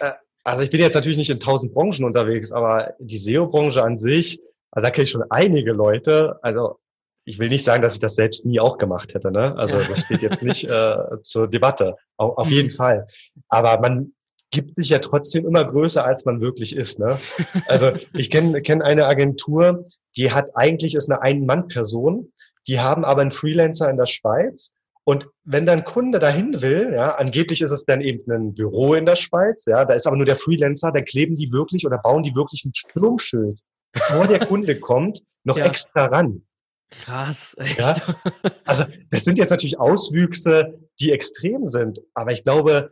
äh, 0.00 0.12
also 0.44 0.62
ich 0.62 0.70
bin 0.70 0.80
jetzt 0.80 0.94
natürlich 0.94 1.18
nicht 1.18 1.30
in 1.30 1.38
tausend 1.38 1.72
Branchen 1.72 2.04
unterwegs, 2.04 2.50
aber 2.50 2.94
die 2.98 3.18
SEO-Branche 3.18 3.82
an 3.82 3.96
sich, 3.96 4.40
also 4.72 4.86
da 4.86 4.90
kenne 4.90 5.04
ich 5.04 5.10
schon 5.10 5.24
einige 5.30 5.72
Leute. 5.72 6.38
Also 6.42 6.78
ich 7.24 7.38
will 7.38 7.50
nicht 7.50 7.62
sagen, 7.62 7.82
dass 7.82 7.94
ich 7.94 8.00
das 8.00 8.16
selbst 8.16 8.44
nie 8.44 8.58
auch 8.58 8.78
gemacht 8.78 9.14
hätte, 9.14 9.30
ne? 9.30 9.56
Also 9.56 9.78
das 9.80 10.00
steht 10.00 10.22
jetzt 10.22 10.42
nicht 10.42 10.64
äh, 10.64 10.96
zur 11.22 11.46
Debatte. 11.46 11.94
Auf, 12.16 12.38
auf 12.38 12.50
jeden 12.50 12.68
mhm. 12.68 12.76
Fall. 12.76 13.06
Aber 13.48 13.80
man 13.80 14.12
gibt 14.50 14.74
sich 14.74 14.88
ja 14.88 14.98
trotzdem 14.98 15.46
immer 15.46 15.64
größer, 15.64 16.04
als 16.04 16.24
man 16.24 16.40
wirklich 16.40 16.76
ist. 16.76 16.98
Ne? 16.98 17.18
Also 17.68 17.92
ich 18.12 18.28
kenne 18.28 18.60
kenn 18.60 18.82
eine 18.82 19.06
Agentur, 19.06 19.86
die 20.16 20.32
hat 20.32 20.50
eigentlich 20.54 20.94
ist 20.94 21.10
eine 21.10 21.22
Ein-Mann-Person, 21.22 22.32
die 22.66 22.80
haben 22.80 23.04
aber 23.04 23.22
einen 23.22 23.30
Freelancer 23.30 23.88
in 23.88 23.96
der 23.96 24.06
Schweiz 24.06 24.72
und 25.04 25.28
wenn 25.44 25.66
dann 25.66 25.84
Kunde 25.84 26.18
dahin 26.18 26.62
will, 26.62 26.92
ja, 26.94 27.16
angeblich 27.16 27.60
ist 27.60 27.72
es 27.72 27.84
dann 27.84 28.00
eben 28.00 28.30
ein 28.30 28.54
Büro 28.54 28.94
in 28.94 29.06
der 29.06 29.16
Schweiz, 29.16 29.66
ja, 29.66 29.84
da 29.84 29.94
ist 29.94 30.06
aber 30.06 30.16
nur 30.16 30.26
der 30.26 30.36
Freelancer, 30.36 30.92
da 30.92 31.00
kleben 31.00 31.34
die 31.34 31.50
wirklich 31.50 31.84
oder 31.84 31.98
bauen 31.98 32.22
die 32.22 32.34
wirklich 32.34 32.64
ein 32.64 32.72
Sturmschild, 32.74 33.60
bevor 33.92 34.28
der 34.28 34.46
Kunde 34.46 34.78
kommt, 34.80 35.22
noch 35.44 35.56
ja. 35.56 35.66
extra 35.66 36.06
ran. 36.06 36.42
Krass, 36.90 37.56
echt. 37.58 37.78
Ja? 37.78 37.96
Also 38.64 38.84
das 39.10 39.24
sind 39.24 39.38
jetzt 39.38 39.50
natürlich 39.50 39.80
Auswüchse, 39.80 40.78
die 41.00 41.10
extrem 41.10 41.66
sind, 41.66 42.00
aber 42.14 42.32
ich 42.32 42.44
glaube, 42.44 42.90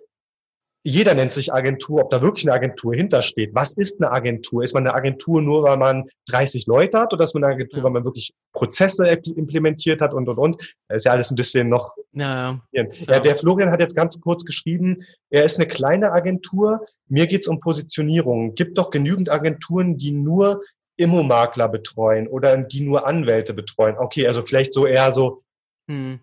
jeder 0.82 1.14
nennt 1.14 1.32
sich 1.32 1.52
Agentur, 1.52 2.02
ob 2.02 2.10
da 2.10 2.22
wirklich 2.22 2.46
eine 2.46 2.54
Agentur 2.54 2.94
hintersteht. 2.94 3.54
Was 3.54 3.74
ist 3.74 4.00
eine 4.00 4.10
Agentur? 4.10 4.62
Ist 4.62 4.72
man 4.72 4.86
eine 4.86 4.94
Agentur 4.94 5.42
nur, 5.42 5.62
weil 5.62 5.76
man 5.76 6.08
30 6.28 6.66
Leute 6.66 6.98
hat 6.98 7.12
oder 7.12 7.24
ist 7.24 7.34
man 7.34 7.44
eine 7.44 7.54
Agentur, 7.54 7.80
ja. 7.80 7.84
weil 7.84 7.92
man 7.92 8.04
wirklich 8.04 8.32
Prozesse 8.54 9.06
implementiert 9.06 10.00
hat 10.00 10.14
und, 10.14 10.28
und, 10.28 10.38
und? 10.38 10.74
Da 10.88 10.94
ist 10.96 11.04
ja 11.04 11.12
alles 11.12 11.30
ein 11.30 11.36
bisschen 11.36 11.68
noch. 11.68 11.94
Ja, 12.12 12.60
ja. 12.72 12.84
ja, 13.08 13.20
der 13.20 13.36
Florian 13.36 13.70
hat 13.70 13.80
jetzt 13.80 13.94
ganz 13.94 14.20
kurz 14.20 14.44
geschrieben, 14.44 15.02
er 15.28 15.44
ist 15.44 15.58
eine 15.58 15.68
kleine 15.68 16.12
Agentur. 16.12 16.86
Mir 17.08 17.26
geht's 17.26 17.46
um 17.46 17.60
Positionierung. 17.60 18.54
Gibt 18.54 18.78
doch 18.78 18.90
genügend 18.90 19.28
Agenturen, 19.28 19.98
die 19.98 20.12
nur 20.12 20.62
Immomakler 20.96 21.68
betreuen 21.68 22.26
oder 22.26 22.56
die 22.56 22.82
nur 22.82 23.06
Anwälte 23.06 23.52
betreuen. 23.52 23.96
Okay, 23.98 24.26
also 24.26 24.42
vielleicht 24.42 24.72
so 24.72 24.86
eher 24.86 25.12
so, 25.12 25.42
hm 25.88 26.20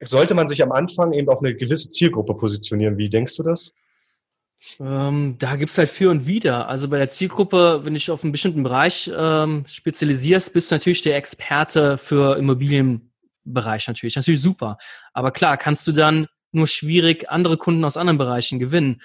sollte 0.00 0.34
man 0.34 0.48
sich 0.48 0.62
am 0.62 0.72
Anfang 0.72 1.12
eben 1.12 1.28
auf 1.28 1.40
eine 1.40 1.54
gewisse 1.54 1.90
Zielgruppe 1.90 2.34
positionieren. 2.34 2.98
Wie 2.98 3.08
denkst 3.08 3.36
du 3.36 3.42
das? 3.42 3.72
Ähm, 4.80 5.36
da 5.38 5.56
gibt's 5.56 5.76
halt 5.76 5.90
für 5.90 6.10
und 6.10 6.26
wieder. 6.26 6.68
Also 6.68 6.88
bei 6.88 6.98
der 6.98 7.08
Zielgruppe, 7.08 7.80
wenn 7.84 7.94
ich 7.94 8.10
auf 8.10 8.22
einen 8.22 8.32
bestimmten 8.32 8.62
Bereich 8.62 9.10
ähm, 9.14 9.64
spezialisierst, 9.66 10.52
bist 10.52 10.70
du 10.70 10.74
natürlich 10.74 11.02
der 11.02 11.16
Experte 11.16 11.98
für 11.98 12.36
Immobilienbereich 12.38 13.86
natürlich. 13.88 14.16
Natürlich 14.16 14.42
super. 14.42 14.78
Aber 15.12 15.30
klar, 15.32 15.56
kannst 15.56 15.86
du 15.86 15.92
dann 15.92 16.26
nur 16.52 16.66
schwierig 16.66 17.30
andere 17.30 17.56
Kunden 17.56 17.84
aus 17.84 17.96
anderen 17.96 18.18
Bereichen 18.18 18.58
gewinnen. 18.58 19.02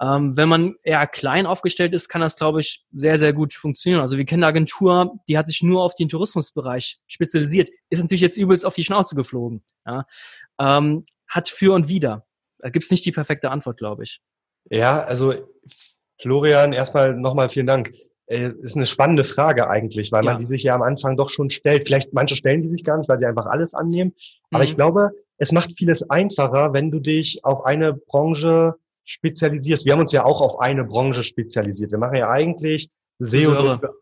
Ähm, 0.00 0.34
wenn 0.36 0.48
man 0.48 0.76
eher 0.82 1.06
klein 1.06 1.44
aufgestellt 1.44 1.92
ist, 1.92 2.08
kann 2.08 2.22
das, 2.22 2.36
glaube 2.36 2.60
ich, 2.60 2.86
sehr, 2.92 3.18
sehr 3.18 3.34
gut 3.34 3.52
funktionieren. 3.52 4.00
Also 4.00 4.16
wir 4.16 4.24
kennen 4.24 4.42
eine 4.42 4.48
Agentur, 4.48 5.18
die 5.28 5.36
hat 5.36 5.46
sich 5.46 5.62
nur 5.62 5.82
auf 5.82 5.94
den 5.94 6.08
Tourismusbereich 6.08 7.00
spezialisiert, 7.06 7.68
ist 7.90 8.00
natürlich 8.00 8.22
jetzt 8.22 8.38
übelst 8.38 8.64
auf 8.64 8.74
die 8.74 8.84
Schnauze 8.84 9.14
geflogen. 9.14 9.62
Ja? 9.86 10.06
Ähm, 10.58 11.04
hat 11.28 11.50
für 11.50 11.74
und 11.74 11.88
wieder. 11.88 12.26
Da 12.60 12.70
gibt's 12.70 12.90
nicht 12.90 13.04
die 13.04 13.12
perfekte 13.12 13.50
Antwort, 13.50 13.76
glaube 13.76 14.04
ich. 14.04 14.20
Ja, 14.70 15.02
also 15.02 15.34
Florian, 16.20 16.72
erstmal 16.72 17.14
nochmal 17.14 17.50
vielen 17.50 17.66
Dank. 17.66 17.92
Äh, 18.26 18.52
ist 18.62 18.76
eine 18.76 18.86
spannende 18.86 19.24
Frage 19.24 19.68
eigentlich, 19.68 20.12
weil 20.12 20.24
ja. 20.24 20.32
man 20.32 20.38
die 20.38 20.46
sich 20.46 20.62
ja 20.62 20.74
am 20.74 20.82
Anfang 20.82 21.18
doch 21.18 21.28
schon 21.28 21.50
stellt. 21.50 21.86
Vielleicht 21.86 22.14
manche 22.14 22.36
stellen 22.36 22.62
die 22.62 22.68
sich 22.68 22.84
gar 22.84 22.96
nicht, 22.96 23.08
weil 23.08 23.18
sie 23.18 23.26
einfach 23.26 23.46
alles 23.46 23.74
annehmen. 23.74 24.14
Aber 24.50 24.62
mhm. 24.62 24.64
ich 24.64 24.76
glaube, 24.76 25.10
es 25.36 25.52
macht 25.52 25.76
vieles 25.76 26.08
einfacher, 26.08 26.72
wenn 26.72 26.90
du 26.90 27.00
dich 27.00 27.44
auf 27.44 27.64
eine 27.66 27.92
Branche 27.92 28.76
spezialisierst. 29.10 29.84
Wir 29.84 29.92
haben 29.92 30.00
uns 30.00 30.12
ja 30.12 30.24
auch 30.24 30.40
auf 30.40 30.60
eine 30.60 30.84
Branche 30.84 31.24
spezialisiert. 31.24 31.90
Wir 31.90 31.98
machen 31.98 32.16
ja 32.16 32.30
eigentlich 32.30 32.88
SEO 33.18 33.76
für, 33.76 33.94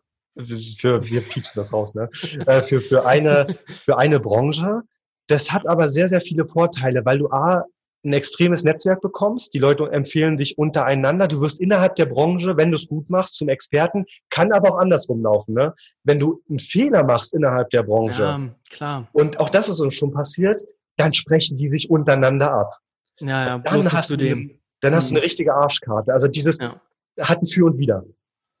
für, 0.77 1.03
wir 1.03 1.21
piepsen 1.21 1.59
das 1.59 1.73
raus, 1.73 1.95
ne? 1.95 2.09
Äh, 2.45 2.63
für, 2.63 2.79
für 2.79 3.05
eine, 3.05 3.55
für 3.67 3.97
eine 3.97 4.19
Branche. 4.19 4.81
Das 5.27 5.51
hat 5.51 5.67
aber 5.67 5.89
sehr, 5.89 6.09
sehr 6.09 6.21
viele 6.21 6.47
Vorteile, 6.47 7.05
weil 7.05 7.17
du 7.17 7.29
A, 7.29 7.65
ein 8.05 8.13
extremes 8.13 8.63
Netzwerk 8.63 9.01
bekommst. 9.01 9.53
Die 9.53 9.59
Leute 9.59 9.91
empfehlen 9.91 10.37
dich 10.37 10.57
untereinander. 10.57 11.27
Du 11.27 11.41
wirst 11.41 11.59
innerhalb 11.59 11.95
der 11.95 12.05
Branche, 12.05 12.55
wenn 12.55 12.71
du 12.71 12.75
es 12.75 12.87
gut 12.87 13.09
machst, 13.09 13.35
zum 13.35 13.49
Experten. 13.49 14.05
Kann 14.29 14.53
aber 14.53 14.73
auch 14.73 14.79
andersrum 14.79 15.21
laufen. 15.21 15.53
Ne? 15.53 15.73
Wenn 16.03 16.19
du 16.19 16.41
einen 16.47 16.59
Fehler 16.59 17.03
machst 17.03 17.33
innerhalb 17.33 17.71
der 17.71 17.83
Branche, 17.83 18.23
ja, 18.23 18.55
klar. 18.69 19.07
und 19.11 19.39
auch 19.39 19.49
das 19.49 19.67
ist 19.67 19.81
uns 19.81 19.95
schon 19.95 20.13
passiert, 20.13 20.61
dann 20.95 21.13
sprechen 21.13 21.57
die 21.57 21.67
sich 21.67 21.89
untereinander 21.89 22.53
ab. 22.53 22.77
Ja, 23.19 23.45
ja, 23.45 23.57
dann 23.57 23.91
hast 23.91 24.09
du 24.09 24.15
dem 24.15 24.58
dann 24.81 24.95
hast 24.95 25.09
du 25.09 25.13
eine 25.13 25.19
mhm. 25.19 25.23
richtige 25.23 25.53
Arschkarte. 25.53 26.13
Also 26.13 26.27
dieses 26.27 26.57
ja. 26.57 26.79
hat 27.19 27.41
ein 27.41 27.47
Für 27.47 27.65
und 27.65 27.77
Wider. 27.77 28.03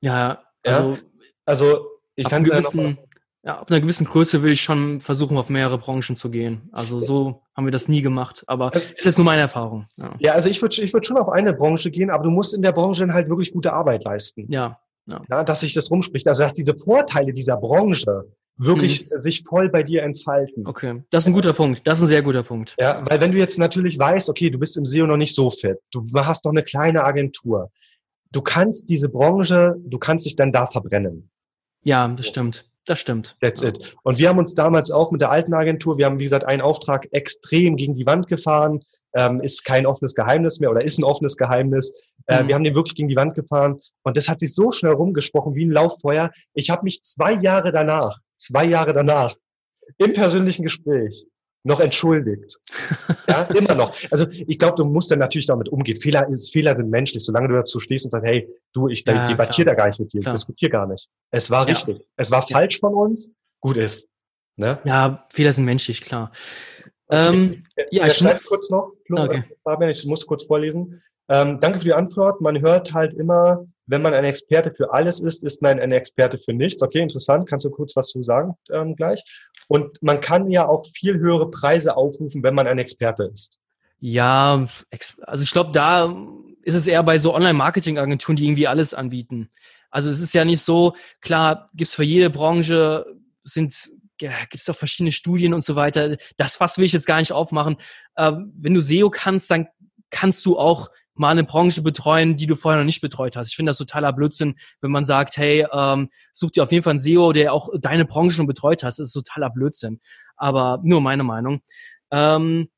Ja, 0.01 0.43
also, 0.63 0.93
ja? 0.93 0.99
also 1.45 1.87
ich 2.15 2.27
kann 2.27 2.43
gewissen, 2.43 2.97
ja, 3.43 3.59
ab 3.59 3.71
einer 3.71 3.79
gewissen 3.79 4.05
Größe 4.05 4.43
will 4.43 4.51
ich 4.51 4.61
schon 4.61 4.99
versuchen, 4.99 5.37
auf 5.37 5.49
mehrere 5.49 5.77
Branchen 5.77 6.15
zu 6.15 6.29
gehen. 6.29 6.69
Also 6.71 6.99
so 6.99 7.41
haben 7.55 7.65
wir 7.65 7.71
das 7.71 7.87
nie 7.87 8.01
gemacht, 8.01 8.43
aber 8.47 8.73
also, 8.73 8.87
das 8.97 9.05
ist 9.05 9.17
nur 9.17 9.25
meine 9.25 9.41
Erfahrung. 9.41 9.87
Ja, 9.95 10.13
ja 10.19 10.33
also 10.33 10.49
ich 10.49 10.61
würde 10.61 10.81
ich 10.81 10.93
würd 10.93 11.05
schon 11.05 11.17
auf 11.17 11.29
eine 11.29 11.53
Branche 11.53 11.89
gehen, 11.89 12.09
aber 12.09 12.23
du 12.23 12.31
musst 12.31 12.53
in 12.53 12.61
der 12.61 12.73
Branche 12.73 13.05
dann 13.05 13.13
halt 13.13 13.29
wirklich 13.29 13.53
gute 13.53 13.71
Arbeit 13.71 14.03
leisten. 14.03 14.51
Ja. 14.51 14.79
Ja. 15.05 15.21
ja 15.29 15.43
dass 15.43 15.61
sich 15.61 15.73
das 15.73 15.89
rumspricht. 15.89 16.27
Also 16.27 16.43
dass 16.43 16.53
diese 16.53 16.75
Vorteile 16.75 17.31
dieser 17.31 17.57
Branche 17.57 18.25
wirklich 18.59 19.09
mhm. 19.09 19.19
sich 19.19 19.43
voll 19.43 19.69
bei 19.69 19.81
dir 19.81 20.03
entfalten. 20.03 20.67
Okay, 20.67 21.01
das 21.09 21.23
ist 21.23 21.27
ein 21.27 21.33
guter 21.33 21.53
Punkt. 21.53 21.87
Das 21.87 21.97
ist 21.97 22.03
ein 22.03 22.07
sehr 22.07 22.21
guter 22.21 22.43
Punkt. 22.43 22.75
Ja, 22.79 23.03
weil 23.09 23.19
wenn 23.21 23.31
du 23.31 23.37
jetzt 23.37 23.57
natürlich 23.57 23.97
weißt, 23.97 24.29
okay, 24.29 24.49
du 24.49 24.59
bist 24.59 24.77
im 24.77 24.85
SEO 24.85 25.07
noch 25.07 25.17
nicht 25.17 25.33
so 25.33 25.49
fit, 25.49 25.77
du 25.91 26.05
hast 26.13 26.45
noch 26.45 26.51
eine 26.51 26.63
kleine 26.63 27.03
Agentur, 27.03 27.71
du 28.31 28.41
kannst 28.41 28.89
diese 28.89 29.09
Branche, 29.09 29.75
du 29.85 29.97
kannst 29.97 30.25
dich 30.25 30.35
dann 30.35 30.51
da 30.51 30.67
verbrennen. 30.67 31.29
Ja, 31.83 32.07
das 32.09 32.27
stimmt. 32.27 32.65
Das 32.89 32.99
stimmt. 32.99 33.37
That's 33.39 33.61
it. 33.61 33.95
Und 34.03 34.17
wir 34.17 34.29
haben 34.29 34.39
uns 34.39 34.55
damals 34.55 34.89
auch 34.89 35.11
mit 35.11 35.21
der 35.21 35.29
alten 35.29 35.53
Agentur, 35.53 35.97
wir 35.97 36.05
haben, 36.05 36.19
wie 36.19 36.23
gesagt, 36.23 36.45
einen 36.45 36.61
Auftrag 36.61 37.07
extrem 37.11 37.75
gegen 37.75 37.93
die 37.93 38.05
Wand 38.05 38.27
gefahren. 38.27 38.81
Ähm, 39.13 39.41
ist 39.41 39.63
kein 39.63 39.85
offenes 39.85 40.15
Geheimnis 40.15 40.59
mehr 40.59 40.71
oder 40.71 40.83
ist 40.83 40.99
ein 40.99 41.03
offenes 41.03 41.37
Geheimnis. 41.37 41.91
Äh, 42.27 42.43
mhm. 42.43 42.47
Wir 42.47 42.55
haben 42.55 42.63
den 42.63 42.75
wirklich 42.75 42.95
gegen 42.95 43.07
die 43.07 43.15
Wand 43.15 43.35
gefahren. 43.35 43.79
Und 44.03 44.17
das 44.17 44.27
hat 44.27 44.39
sich 44.39 44.53
so 44.53 44.71
schnell 44.71 44.93
rumgesprochen 44.93 45.55
wie 45.55 45.65
ein 45.65 45.71
Lauffeuer. 45.71 46.31
Ich 46.53 46.69
habe 46.69 46.83
mich 46.83 47.01
zwei 47.01 47.33
Jahre 47.33 47.71
danach 47.71 48.19
zwei 48.39 48.65
Jahre 48.65 48.93
danach 48.93 49.35
im 49.97 50.13
persönlichen 50.13 50.63
Gespräch 50.63 51.25
noch 51.63 51.79
entschuldigt. 51.79 52.59
Ja, 53.27 53.43
immer 53.43 53.75
noch. 53.75 53.95
Also 54.11 54.25
ich 54.29 54.57
glaube, 54.57 54.75
du 54.75 54.85
musst 54.85 55.11
dann 55.11 55.19
natürlich 55.19 55.47
damit 55.47 55.69
umgehen. 55.69 55.97
Fehler, 55.97 56.27
ist, 56.29 56.51
Fehler 56.51 56.75
sind 56.75 56.89
menschlich. 56.89 57.23
Solange 57.23 57.47
du 57.49 57.55
dazu 57.55 57.79
stehst 57.79 58.05
und 58.05 58.11
sagst, 58.11 58.25
hey, 58.25 58.47
du, 58.73 58.87
ich 58.87 59.03
ja, 59.05 59.27
debattiere 59.27 59.67
da 59.67 59.73
gar 59.73 59.87
nicht 59.87 59.99
mit 59.99 60.13
dir, 60.13 60.21
klar. 60.21 60.33
ich 60.33 60.39
diskutiere 60.39 60.71
gar 60.71 60.87
nicht. 60.87 61.07
Es 61.31 61.49
war 61.49 61.67
richtig. 61.67 61.97
Ja. 61.97 62.03
Es 62.17 62.31
war 62.31 62.41
falsch 62.41 62.79
von 62.79 62.93
uns, 62.93 63.29
gut 63.61 63.77
ist. 63.77 64.07
Ne? 64.55 64.79
Ja, 64.83 65.25
Fehler 65.31 65.53
sind 65.53 65.65
menschlich, 65.65 66.01
klar. 66.01 66.31
Okay. 67.07 67.27
Ähm, 67.27 67.63
ja, 67.91 68.07
ich 68.07 68.13
schreibe 68.13 68.39
kurz 68.47 68.69
noch, 68.69 68.91
Flo, 69.05 69.23
okay. 69.23 69.43
Fabian, 69.63 69.89
ich 69.89 70.05
muss 70.05 70.25
kurz 70.25 70.45
vorlesen. 70.45 71.01
Ähm, 71.29 71.59
danke 71.59 71.79
für 71.79 71.85
die 71.85 71.93
Antwort. 71.93 72.41
Man 72.41 72.59
hört 72.61 72.93
halt 72.93 73.13
immer, 73.13 73.65
wenn 73.89 74.03
man 74.03 74.13
ein 74.13 74.23
Experte 74.23 74.71
für 74.71 74.93
alles 74.93 75.19
ist, 75.19 75.43
ist 75.43 75.61
man 75.61 75.79
ein 75.79 75.91
Experte 75.91 76.37
für 76.37 76.53
nichts. 76.53 76.83
Okay, 76.83 76.99
interessant. 76.99 77.49
Kannst 77.49 77.65
du 77.65 77.71
kurz 77.71 77.95
was 77.95 78.07
zu 78.07 78.21
sagen 78.21 78.53
ähm, 78.71 78.95
gleich? 78.95 79.23
Und 79.67 80.01
man 80.01 80.21
kann 80.21 80.49
ja 80.49 80.67
auch 80.67 80.85
viel 80.93 81.17
höhere 81.17 81.49
Preise 81.49 81.97
aufrufen, 81.97 82.43
wenn 82.43 82.53
man 82.53 82.67
ein 82.67 82.77
Experte 82.77 83.23
ist. 83.23 83.57
Ja, 83.99 84.65
also 85.23 85.43
ich 85.43 85.51
glaube, 85.51 85.71
da 85.73 86.15
ist 86.61 86.75
es 86.75 86.87
eher 86.87 87.03
bei 87.03 87.17
so 87.17 87.33
Online-Marketing-Agenturen, 87.33 88.35
die 88.35 88.45
irgendwie 88.45 88.67
alles 88.67 88.93
anbieten. 88.93 89.49
Also 89.89 90.11
es 90.11 90.21
ist 90.21 90.35
ja 90.35 90.45
nicht 90.45 90.61
so, 90.61 90.95
klar, 91.19 91.67
gibt's 91.73 91.95
für 91.95 92.03
jede 92.03 92.29
Branche, 92.29 93.05
sind 93.43 93.89
ja, 94.21 94.31
gibt 94.49 94.61
es 94.61 94.69
auch 94.69 94.75
verschiedene 94.75 95.11
Studien 95.11 95.53
und 95.53 95.63
so 95.63 95.75
weiter. 95.75 96.17
Das 96.37 96.57
Fass 96.57 96.77
will 96.77 96.85
ich 96.85 96.93
jetzt 96.93 97.07
gar 97.07 97.19
nicht 97.19 97.31
aufmachen. 97.31 97.77
Äh, 98.15 98.33
wenn 98.53 98.73
du 98.73 98.81
SEO 98.81 99.09
kannst, 99.09 99.49
dann 99.49 99.67
kannst 100.09 100.45
du 100.45 100.57
auch 100.57 100.89
mal 101.19 101.29
eine 101.29 101.43
Branche 101.43 101.81
betreuen, 101.81 102.37
die 102.37 102.47
du 102.47 102.55
vorher 102.55 102.79
noch 102.79 102.85
nicht 102.85 103.01
betreut 103.01 103.35
hast. 103.35 103.49
Ich 103.49 103.55
finde 103.55 103.71
das 103.71 103.77
totaler 103.77 104.13
Blödsinn, 104.13 104.55
wenn 104.81 104.91
man 104.91 105.05
sagt, 105.05 105.37
hey, 105.37 105.67
ähm, 105.71 106.09
such 106.31 106.51
dir 106.51 106.63
auf 106.63 106.71
jeden 106.71 106.83
Fall 106.83 106.91
einen 106.91 106.99
SEO, 106.99 107.33
der 107.33 107.53
auch 107.53 107.69
deine 107.79 108.05
Branche 108.05 108.37
schon 108.37 108.47
betreut 108.47 108.83
hast. 108.83 108.99
Das 108.99 109.07
ist 109.07 109.13
totaler 109.13 109.49
Blödsinn. 109.49 109.99
Aber 110.37 110.79
nur 110.83 111.01
meine 111.01 111.23
Meinung. 111.23 111.61
Ähm, 112.11 112.69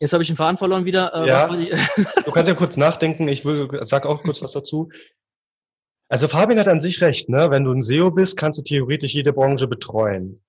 jetzt 0.00 0.14
habe 0.14 0.22
ich 0.22 0.28
den 0.28 0.36
Faden 0.36 0.56
verloren 0.56 0.86
wieder. 0.86 1.14
Äh, 1.14 1.28
ja, 1.28 1.48
du 2.24 2.32
kannst 2.32 2.48
ja 2.48 2.54
kurz 2.54 2.76
nachdenken. 2.76 3.28
Ich 3.28 3.44
will, 3.44 3.68
sag 3.82 4.06
auch 4.06 4.22
kurz 4.22 4.42
was 4.42 4.52
dazu. 4.52 4.88
Also 6.08 6.28
Fabian 6.28 6.58
hat 6.58 6.68
an 6.68 6.80
sich 6.80 7.00
recht, 7.02 7.28
ne? 7.28 7.50
Wenn 7.50 7.64
du 7.64 7.72
ein 7.72 7.82
SEO 7.82 8.10
bist, 8.10 8.36
kannst 8.36 8.58
du 8.58 8.62
theoretisch 8.62 9.12
jede 9.12 9.32
Branche 9.32 9.66
betreuen. 9.66 10.40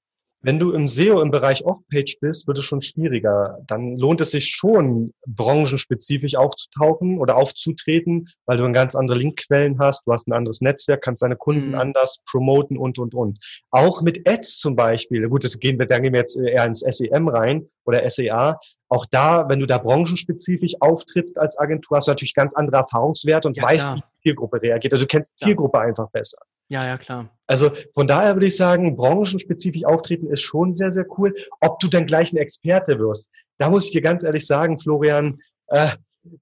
Wenn 0.41 0.59
du 0.59 0.71
im 0.71 0.87
SEO 0.87 1.21
im 1.21 1.31
Bereich 1.31 1.65
Off-Page 1.65 2.19
bist, 2.21 2.47
wird 2.47 2.59
es 2.59 2.65
schon 2.65 2.81
schwieriger. 2.81 3.57
Dann 3.65 3.97
lohnt 3.97 4.21
es 4.21 4.31
sich 4.31 4.47
schon, 4.47 5.13
branchenspezifisch 5.25 6.35
aufzutauchen 6.35 7.19
oder 7.19 7.37
aufzutreten, 7.37 8.27
weil 8.45 8.57
du 8.57 8.63
dann 8.63 8.73
ganz 8.73 8.93
andere 8.95 9.17
Linkquellen 9.17 9.79
hast, 9.79 10.05
du 10.05 10.13
hast 10.13 10.27
ein 10.27 10.33
anderes 10.33 10.61
Netzwerk, 10.61 11.01
kannst 11.01 11.23
deine 11.23 11.35
Kunden 11.35 11.69
mhm. 11.69 11.75
anders 11.75 12.23
promoten 12.29 12.77
und, 12.77 12.99
und, 12.99 13.15
und. 13.15 13.39
Auch 13.71 14.01
mit 14.03 14.29
Ads 14.29 14.59
zum 14.59 14.75
Beispiel. 14.75 15.27
Gut, 15.27 15.43
das 15.43 15.59
gehen 15.59 15.79
wir, 15.79 15.87
dann 15.87 16.03
gehen 16.03 16.13
wir 16.13 16.19
jetzt 16.19 16.37
eher 16.37 16.65
ins 16.65 16.81
SEM 16.81 17.27
rein 17.27 17.67
oder 17.85 18.07
SEA. 18.07 18.59
Auch 18.89 19.05
da, 19.09 19.49
wenn 19.49 19.59
du 19.59 19.65
da 19.65 19.79
branchenspezifisch 19.79 20.75
auftrittst 20.79 21.39
als 21.39 21.57
Agentur, 21.57 21.97
hast 21.97 22.07
du 22.07 22.11
natürlich 22.11 22.35
ganz 22.35 22.53
andere 22.53 22.77
Erfahrungswerte 22.77 23.47
und 23.47 23.57
ja, 23.57 23.63
weißt, 23.63 23.85
klar. 23.85 23.95
wie 23.97 24.01
die 24.01 24.29
Zielgruppe 24.29 24.61
reagiert. 24.61 24.93
Also 24.93 25.05
du 25.05 25.07
kennst 25.07 25.37
Zielgruppe 25.37 25.79
ja. 25.79 25.85
einfach 25.85 26.09
besser. 26.11 26.37
Ja, 26.69 26.85
ja, 26.85 26.97
klar. 26.97 27.29
Also 27.47 27.71
von 27.93 28.07
daher 28.07 28.35
würde 28.35 28.47
ich 28.47 28.57
sagen, 28.57 28.97
branchenspezifisch 28.97 29.85
auftreten 29.85 30.27
ist 30.27 30.41
schon 30.41 30.73
sehr, 30.73 30.91
sehr 30.91 31.05
cool. 31.17 31.33
Ob 31.61 31.79
du 31.79 31.87
dann 31.87 32.05
gleich 32.05 32.33
ein 32.33 32.37
Experte 32.37 32.99
wirst, 32.99 33.29
da 33.57 33.69
muss 33.69 33.85
ich 33.85 33.91
dir 33.91 34.01
ganz 34.01 34.23
ehrlich 34.23 34.45
sagen, 34.45 34.77
Florian, 34.77 35.39
äh, 35.67 35.87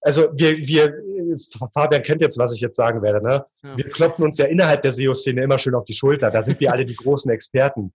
also 0.01 0.29
wir, 0.33 0.57
wir, 0.57 0.93
Fabian 1.73 2.01
kennt 2.01 2.21
jetzt, 2.21 2.39
was 2.39 2.53
ich 2.53 2.61
jetzt 2.61 2.75
sagen 2.75 3.01
werde, 3.03 3.23
ne? 3.23 3.45
Ja. 3.63 3.77
Wir 3.77 3.87
klopfen 3.87 4.25
uns 4.25 4.37
ja 4.37 4.45
innerhalb 4.45 4.81
der 4.81 4.93
SEO-Szene 4.93 5.43
immer 5.43 5.59
schön 5.59 5.75
auf 5.75 5.85
die 5.85 5.93
Schulter. 5.93 6.31
Da 6.31 6.41
sind 6.41 6.59
wir 6.59 6.71
alle 6.71 6.85
die 6.85 6.95
großen 6.95 7.29
Experten. 7.29 7.93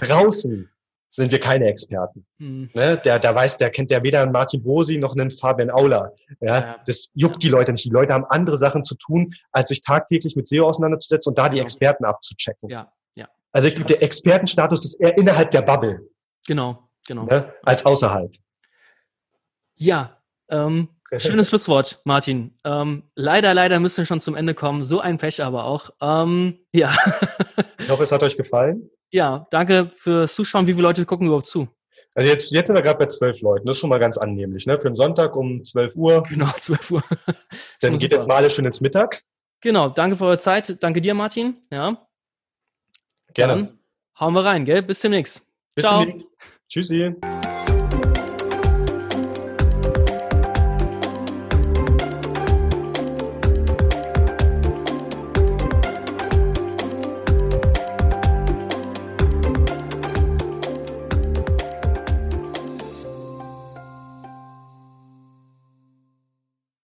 Draußen 0.00 0.68
sind 1.10 1.32
wir 1.32 1.40
keine 1.40 1.66
Experten. 1.66 2.24
Mhm. 2.38 2.70
Ne? 2.72 2.96
Der, 3.04 3.18
der 3.18 3.34
weiß, 3.34 3.58
der 3.58 3.70
kennt 3.70 3.90
ja 3.90 4.02
weder 4.02 4.22
einen 4.22 4.32
Martin 4.32 4.62
Bosi 4.62 4.96
noch 4.96 5.14
einen 5.14 5.30
Fabian 5.30 5.70
Aula. 5.70 6.12
Ja? 6.40 6.60
ja. 6.60 6.76
Das 6.86 7.10
juckt 7.14 7.42
die 7.42 7.48
Leute 7.48 7.72
nicht. 7.72 7.84
Die 7.84 7.90
Leute 7.90 8.14
haben 8.14 8.24
andere 8.28 8.56
Sachen 8.56 8.84
zu 8.84 8.94
tun, 8.94 9.34
als 9.50 9.68
sich 9.70 9.82
tagtäglich 9.82 10.36
mit 10.36 10.46
SEO 10.46 10.68
auseinanderzusetzen 10.68 11.30
und 11.30 11.38
da 11.38 11.48
die 11.48 11.58
Experten 11.58 12.04
abzuchecken. 12.04 12.70
Ja, 12.70 12.92
ja. 13.16 13.28
Also 13.52 13.68
ich 13.68 13.74
glaube, 13.74 13.88
der 13.88 14.02
Expertenstatus 14.02 14.84
ist 14.84 14.94
eher 15.00 15.18
innerhalb 15.18 15.50
der 15.50 15.62
Bubble. 15.62 16.00
Genau, 16.46 16.88
genau. 17.06 17.24
Ne? 17.24 17.52
Als 17.64 17.84
außerhalb. 17.84 18.32
Ja, 19.74 20.16
ähm, 20.48 20.88
schönes 21.18 21.48
Schlusswort, 21.48 22.00
Martin. 22.04 22.54
Ähm, 22.64 23.02
leider, 23.16 23.52
leider 23.52 23.80
müssen 23.80 23.98
wir 23.98 24.06
schon 24.06 24.20
zum 24.20 24.36
Ende 24.36 24.54
kommen. 24.54 24.84
So 24.84 25.00
ein 25.00 25.18
Pech 25.18 25.42
aber 25.42 25.64
auch. 25.64 25.90
Ähm, 26.00 26.58
ja. 26.72 26.94
ich 27.78 27.90
hoffe, 27.90 28.04
es 28.04 28.12
hat 28.12 28.22
euch 28.22 28.36
gefallen. 28.36 28.90
Ja, 29.10 29.46
danke 29.50 29.90
fürs 29.94 30.34
Zuschauen. 30.34 30.66
Wie 30.66 30.72
viele 30.72 30.82
Leute 30.82 31.04
gucken 31.04 31.26
überhaupt 31.26 31.46
zu? 31.46 31.68
Also 32.14 32.28
jetzt, 32.28 32.52
jetzt 32.52 32.66
sind 32.66 32.76
wir 32.76 32.82
gerade 32.82 32.98
bei 32.98 33.06
zwölf 33.06 33.40
Leuten. 33.40 33.66
Das 33.66 33.76
ist 33.76 33.80
schon 33.80 33.90
mal 33.90 33.98
ganz 33.98 34.18
annehmlich, 34.18 34.66
ne? 34.66 34.78
Für 34.78 34.88
einen 34.88 34.96
Sonntag 34.96 35.36
um 35.36 35.64
12 35.64 35.94
Uhr. 35.94 36.22
Genau, 36.28 36.50
12 36.50 36.90
Uhr. 36.90 37.02
Dann 37.80 37.92
geht 37.92 38.02
super. 38.02 38.14
jetzt 38.14 38.28
mal 38.28 38.36
alle 38.36 38.50
schön 38.50 38.64
ins 38.64 38.80
Mittag. 38.80 39.22
Genau, 39.60 39.88
danke 39.88 40.16
für 40.16 40.24
eure 40.24 40.38
Zeit. 40.38 40.82
Danke 40.82 41.00
dir, 41.00 41.14
Martin. 41.14 41.56
Ja. 41.70 42.06
Gerne. 43.34 43.54
Dann 43.54 43.78
hauen 44.18 44.34
wir 44.34 44.44
rein, 44.44 44.64
gell? 44.64 44.82
Bis 44.82 45.00
demnächst. 45.00 45.46
Bis 45.74 45.84
Ciao. 45.84 46.00
demnächst. 46.00 46.28
Tschüssi. 46.68 47.14